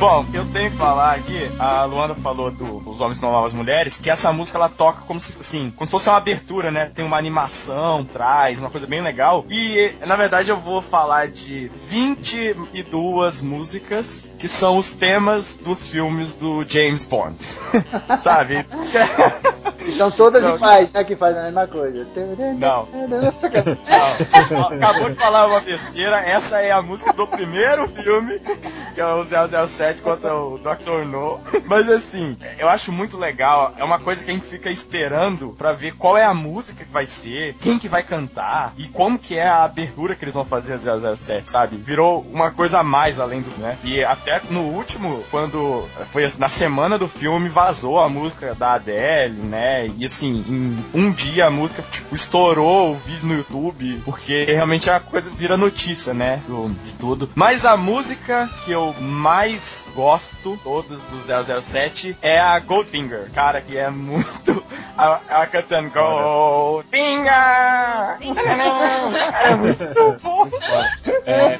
Bom, 0.00 0.24
eu 0.32 0.46
tenho 0.46 0.70
que 0.70 0.78
falar 0.78 1.16
aqui, 1.16 1.52
a 1.58 1.84
Luanda 1.84 2.14
falou 2.14 2.50
do 2.50 2.88
Os 2.88 3.02
Homens 3.02 3.20
Não 3.20 3.44
as 3.44 3.52
Mulheres, 3.52 3.98
que 3.98 4.08
essa 4.08 4.32
música 4.32 4.56
ela 4.56 4.70
toca 4.70 5.02
como 5.02 5.20
se, 5.20 5.34
assim, 5.38 5.70
como 5.76 5.86
se 5.86 5.90
fosse 5.90 6.08
uma 6.08 6.16
abertura, 6.16 6.70
né? 6.70 6.90
Tem 6.94 7.04
uma 7.04 7.18
animação, 7.18 8.02
traz, 8.02 8.60
uma 8.60 8.70
coisa 8.70 8.86
bem 8.86 9.02
legal. 9.02 9.44
E, 9.50 9.92
na 10.06 10.16
verdade, 10.16 10.48
eu 10.48 10.56
vou 10.56 10.80
falar 10.80 11.28
de 11.28 11.70
22 11.74 13.42
músicas 13.42 14.34
que 14.38 14.48
são 14.48 14.78
os 14.78 14.94
temas 14.94 15.58
dos 15.58 15.88
filmes 15.88 16.32
do 16.32 16.64
James 16.66 17.04
Bond. 17.04 17.36
Sabe? 18.22 18.64
São 19.96 20.10
todas 20.10 20.42
Não. 20.42 20.56
iguais, 20.56 20.92
né? 20.92 21.04
Que 21.04 21.16
fazem 21.16 21.40
a 21.40 21.44
mesma 21.44 21.66
coisa. 21.66 22.06
Não. 22.56 22.86
Não, 22.86 23.28
acabou 24.76 25.10
de 25.10 25.16
falar 25.16 25.46
uma 25.46 25.60
besteira. 25.60 26.18
Essa 26.20 26.60
é 26.60 26.70
a 26.70 26.82
música 26.82 27.12
do 27.12 27.26
primeiro 27.26 27.88
filme, 27.88 28.38
que 28.94 29.00
é 29.00 29.06
o 29.06 29.24
007 29.24 29.89
contra 29.98 30.34
o 30.34 30.58
Dr. 30.58 31.06
No. 31.06 31.40
Mas 31.66 31.88
assim, 31.88 32.36
eu 32.58 32.68
acho 32.68 32.92
muito 32.92 33.18
legal. 33.18 33.74
É 33.76 33.84
uma 33.84 33.98
coisa 33.98 34.24
que 34.24 34.30
a 34.30 34.34
gente 34.34 34.46
fica 34.46 34.70
esperando 34.70 35.54
pra 35.58 35.72
ver 35.72 35.94
qual 35.94 36.16
é 36.16 36.24
a 36.24 36.34
música 36.34 36.84
que 36.84 36.90
vai 36.90 37.06
ser, 37.06 37.54
quem 37.60 37.78
que 37.78 37.88
vai 37.88 38.02
cantar 38.02 38.72
e 38.76 38.86
como 38.88 39.18
que 39.18 39.36
é 39.36 39.48
a 39.48 39.64
abertura 39.64 40.14
que 40.14 40.24
eles 40.24 40.34
vão 40.34 40.44
fazer 40.44 40.74
a 40.74 41.16
007, 41.16 41.48
sabe? 41.48 41.76
Virou 41.76 42.20
uma 42.32 42.50
coisa 42.50 42.80
a 42.80 42.84
mais 42.84 43.18
além 43.18 43.42
do, 43.42 43.50
né? 43.60 43.78
E 43.84 44.04
até 44.04 44.40
no 44.50 44.62
último, 44.62 45.24
quando 45.30 45.88
foi 46.10 46.26
na 46.38 46.48
semana 46.48 46.98
do 46.98 47.08
filme, 47.08 47.48
vazou 47.48 47.98
a 47.98 48.08
música 48.08 48.54
da 48.54 48.74
Adele, 48.74 49.40
né? 49.42 49.86
E 49.96 50.04
assim, 50.04 50.44
em 50.48 50.84
um 50.94 51.12
dia 51.12 51.46
a 51.46 51.50
música, 51.50 51.82
tipo, 51.90 52.14
estourou 52.14 52.92
o 52.92 52.96
vídeo 52.96 53.26
no 53.26 53.34
YouTube, 53.34 54.02
porque 54.04 54.44
realmente 54.44 54.90
a 54.90 55.00
coisa 55.00 55.30
vira 55.30 55.56
notícia, 55.56 56.14
né? 56.14 56.42
De 56.84 56.94
tudo. 56.94 57.30
Mas 57.34 57.64
a 57.64 57.76
música 57.76 58.48
que 58.64 58.70
eu 58.70 58.94
mais 59.00 59.79
gosto, 59.88 60.58
todas 60.62 61.02
do 61.04 61.20
007, 61.60 62.16
é 62.22 62.38
a 62.38 62.58
Goldfinger. 62.58 63.30
Cara, 63.32 63.60
que 63.60 63.76
é 63.76 63.90
muito. 63.90 64.62
A, 64.98 65.20
a 65.30 65.46
cantando 65.46 65.88
Goldfinger! 65.90 67.32
É 69.42 69.54
muito 69.54 70.16
bom! 70.22 70.46
É, 71.24 71.58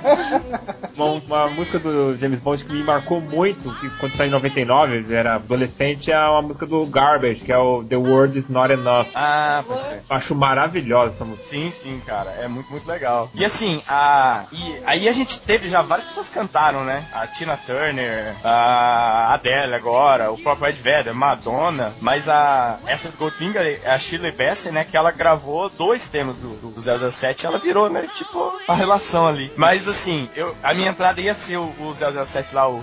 uma, 1.05 1.21
uma 1.27 1.49
música 1.49 1.79
do 1.79 2.17
James 2.17 2.41
Bond 2.41 2.65
que 2.65 2.73
me 2.73 2.83
marcou 2.83 3.21
muito, 3.21 3.73
que 3.81 3.91
quando 3.99 4.15
saiu 4.15 4.29
em 4.29 4.33
99, 4.33 5.07
eu 5.09 5.17
era 5.17 5.37
adolescente, 5.37 6.11
é 6.11 6.19
uma 6.19 6.43
música 6.43 6.67
do 6.67 6.85
Garbage, 6.87 7.41
que 7.41 7.53
é 7.53 7.59
o 7.59 7.85
The 7.85 7.97
World 7.97 8.39
Is 8.39 8.49
Not 8.49 8.73
Enough. 8.73 9.09
Ah, 9.15 9.65
pode. 9.67 9.81
Eu 9.81 10.01
Acho 10.09 10.35
maravilhosa 10.35 11.15
essa 11.15 11.25
música. 11.25 11.47
Sim, 11.47 11.71
sim, 11.71 12.01
cara, 12.07 12.31
é 12.41 12.49
muito, 12.49 12.71
muito 12.71 12.87
legal. 12.87 13.31
E 13.35 13.45
assim, 13.45 13.83
a. 13.89 14.45
E 14.53 14.83
aí 14.85 15.09
a 15.09 15.13
gente 15.13 15.41
teve 15.41 15.69
já 15.69 15.83
várias 15.83 16.07
pessoas 16.07 16.29
que 16.29 16.35
cantaram, 16.35 16.85
né? 16.85 17.05
A 17.13 17.27
Tina 17.27 17.57
Turner, 17.57 18.35
a 18.45 19.35
Adele 19.35 19.75
agora, 19.75 20.31
o 20.31 20.39
próprio 20.39 20.69
Ed 20.69 20.81
Vedder, 20.81 21.15
Madonna, 21.15 21.93
mas 22.01 22.29
a. 22.29 22.79
Essa 22.87 23.09
do 23.09 23.17
Goldfinger, 23.17 23.81
a 23.87 23.99
Shirley 23.99 24.33
Bassey, 24.33 24.73
né? 24.73 24.85
Que 24.85 24.97
ela 24.97 25.11
gravou 25.11 25.69
dois 25.71 26.09
temas 26.09 26.39
do, 26.39 26.71
do 26.71 27.11
007 27.11 27.47
ela 27.47 27.59
virou, 27.59 27.89
né? 27.89 28.07
Tipo, 28.15 28.53
a 28.69 28.75
relação 28.75 29.27
ali. 29.27 29.53
Mas 29.57 29.89
assim, 29.89 30.29
eu, 30.35 30.55
a 30.63 30.75
minha 30.75 30.90
entrada 30.91 31.21
ia 31.21 31.35
ser 31.35 31.57
o, 31.57 31.73
o 31.81 31.95
007 31.95 32.55
lá, 32.55 32.69
o. 32.69 32.83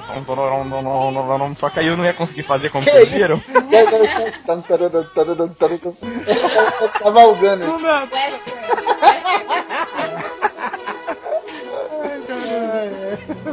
Só 1.55 1.69
que 1.69 1.79
aí 1.79 1.87
eu 1.87 1.97
não 1.97 2.05
ia 2.05 2.13
conseguir 2.13 2.43
fazer 2.43 2.69
como 2.69 2.83
vocês 2.83 3.09
viram. 3.09 3.41
Cavalgando. 6.99 7.65
Western. 7.65 8.07
Western. 8.11 9.46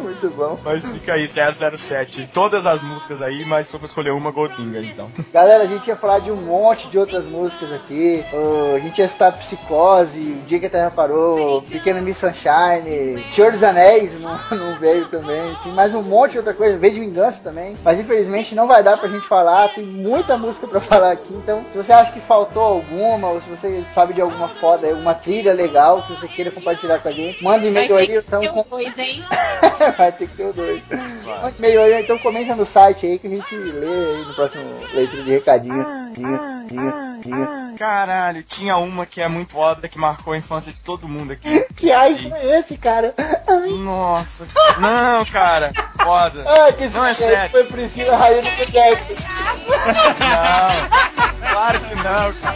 Muito 0.03 0.31
bom. 0.31 0.59
Mas 0.65 0.89
fica 0.89 1.15
aí, 1.15 1.27
007. 1.27 2.31
Todas 2.33 2.67
as 2.67 2.83
músicas 2.83 3.23
aí, 3.23 3.45
mas 3.45 3.69
só 3.69 3.79
pra 3.79 3.87
escolher 3.87 4.11
uma 4.11 4.31
Goldfinger, 4.31 4.85
então. 4.85 5.11
Galera, 5.33 5.65
a 5.65 5.67
gente 5.67 5.87
ia 5.87 5.97
falar 5.97 6.21
de 6.21 6.31
um 6.31 6.37
monte 6.37 6.89
de 6.89 6.99
outras 6.99 7.25
músicas 7.25 7.73
aqui. 7.73 8.25
A 8.75 8.79
gente 8.79 8.99
ia 8.99 9.09
citar 9.09 9.33
Psicose, 9.33 10.19
O 10.19 10.47
Dia 10.47 10.61
que 10.61 10.67
a 10.67 10.71
Terra 10.71 10.91
Parou, 10.91 11.63
Pequena 11.63 12.01
Miss 12.01 12.19
Sunshine, 12.19 13.25
Senhor 13.33 13.53
dos 13.53 13.63
Anéis 13.63 14.13
não, 14.21 14.39
não 14.57 14.75
veio 14.79 15.07
também. 15.07 15.57
Tem 15.63 15.73
mais 15.73 15.95
um 15.95 16.03
monte 16.03 16.33
de 16.33 16.39
outra 16.39 16.55
coisa, 16.55 16.79
veio 16.79 16.95
de 16.95 17.01
Vingança 17.01 17.43
também. 17.43 17.75
Mas 17.85 17.99
infelizmente 17.99 18.55
não 18.55 18.67
vai 18.67 18.83
dar 18.83 18.97
pra 18.99 19.09
gente 19.09 19.27
falar, 19.27 19.75
tem 19.75 19.85
muita 19.85 20.37
música 20.37 20.67
pra 20.67 20.81
falar 20.83 21.13
aqui. 21.13 21.33
Então, 21.35 21.65
se 21.73 21.77
você 21.77 21.93
acha 21.93 22.13
que 22.13 22.21
faltou 22.21 22.63
alguma, 22.63 23.29
ou 23.29 23.41
se 23.41 23.49
você 23.49 23.85
sabe 23.95 24.15
de 24.15 24.21
alguma 24.21 24.49
foda, 24.49 24.89
alguma 24.89 25.15
trilha 25.15 25.53
legal 25.53 26.03
que 26.03 26.13
você 26.13 26.29
queira 26.29 26.51
compartilhar 26.51 26.99
com 26.99 27.09
a 27.09 27.13
gente, 27.13 27.43
manda 27.43 27.67
e-mail 27.67 27.97
aí. 27.97 28.17
Então, 28.17 28.41
um 28.43 28.63
dois, 28.69 28.99
hein? 28.99 29.24
vai 29.97 30.13
ter 30.13 30.29
que 30.29 30.37
ter 30.37 30.45
o 30.45 30.53
dois. 30.53 30.83
Manda 31.25 31.55
e-mail 31.59 31.83
aí, 31.83 32.03
então 32.03 32.19
comenta 32.19 32.55
no 32.55 32.67
site 32.67 33.07
aí 33.07 33.19
que 33.19 33.27
a 33.27 33.31
gente 33.31 33.55
lê 33.55 33.87
aí 33.87 34.25
no 34.25 34.35
próximo 34.35 34.65
leitura 34.93 35.23
de 35.23 35.31
diga. 36.71 37.65
Caralho, 37.77 38.43
tinha 38.43 38.77
uma 38.77 39.05
que 39.05 39.21
é 39.21 39.29
muito 39.29 39.53
foda, 39.53 39.89
que 39.89 39.99
marcou 39.99 40.33
a 40.33 40.39
infância 40.39 40.73
de 40.73 40.81
todo 40.81 41.09
mundo 41.09 41.33
aqui. 41.33 41.65
Que 41.75 41.91
ai 41.93 42.33
é 42.33 42.61
esse, 42.61 42.77
cara? 42.79 43.13
Ai, 43.19 43.69
Nossa. 43.71 44.47
Não, 44.79 45.25
cara. 45.27 45.73
Foda. 46.03 46.45
ai 46.49 46.73
que 46.73 46.87
Não, 46.89 47.05
é 47.05 47.13
sério. 47.13 47.51
foi 47.51 47.65
Priscila 47.65 48.17
Rainha 48.17 48.43
do 48.43 48.51
Projeto. 48.51 49.17
Não. 50.21 51.51
Claro 51.51 51.81
que 51.81 51.95
não, 51.97 52.33
cara. 52.33 52.55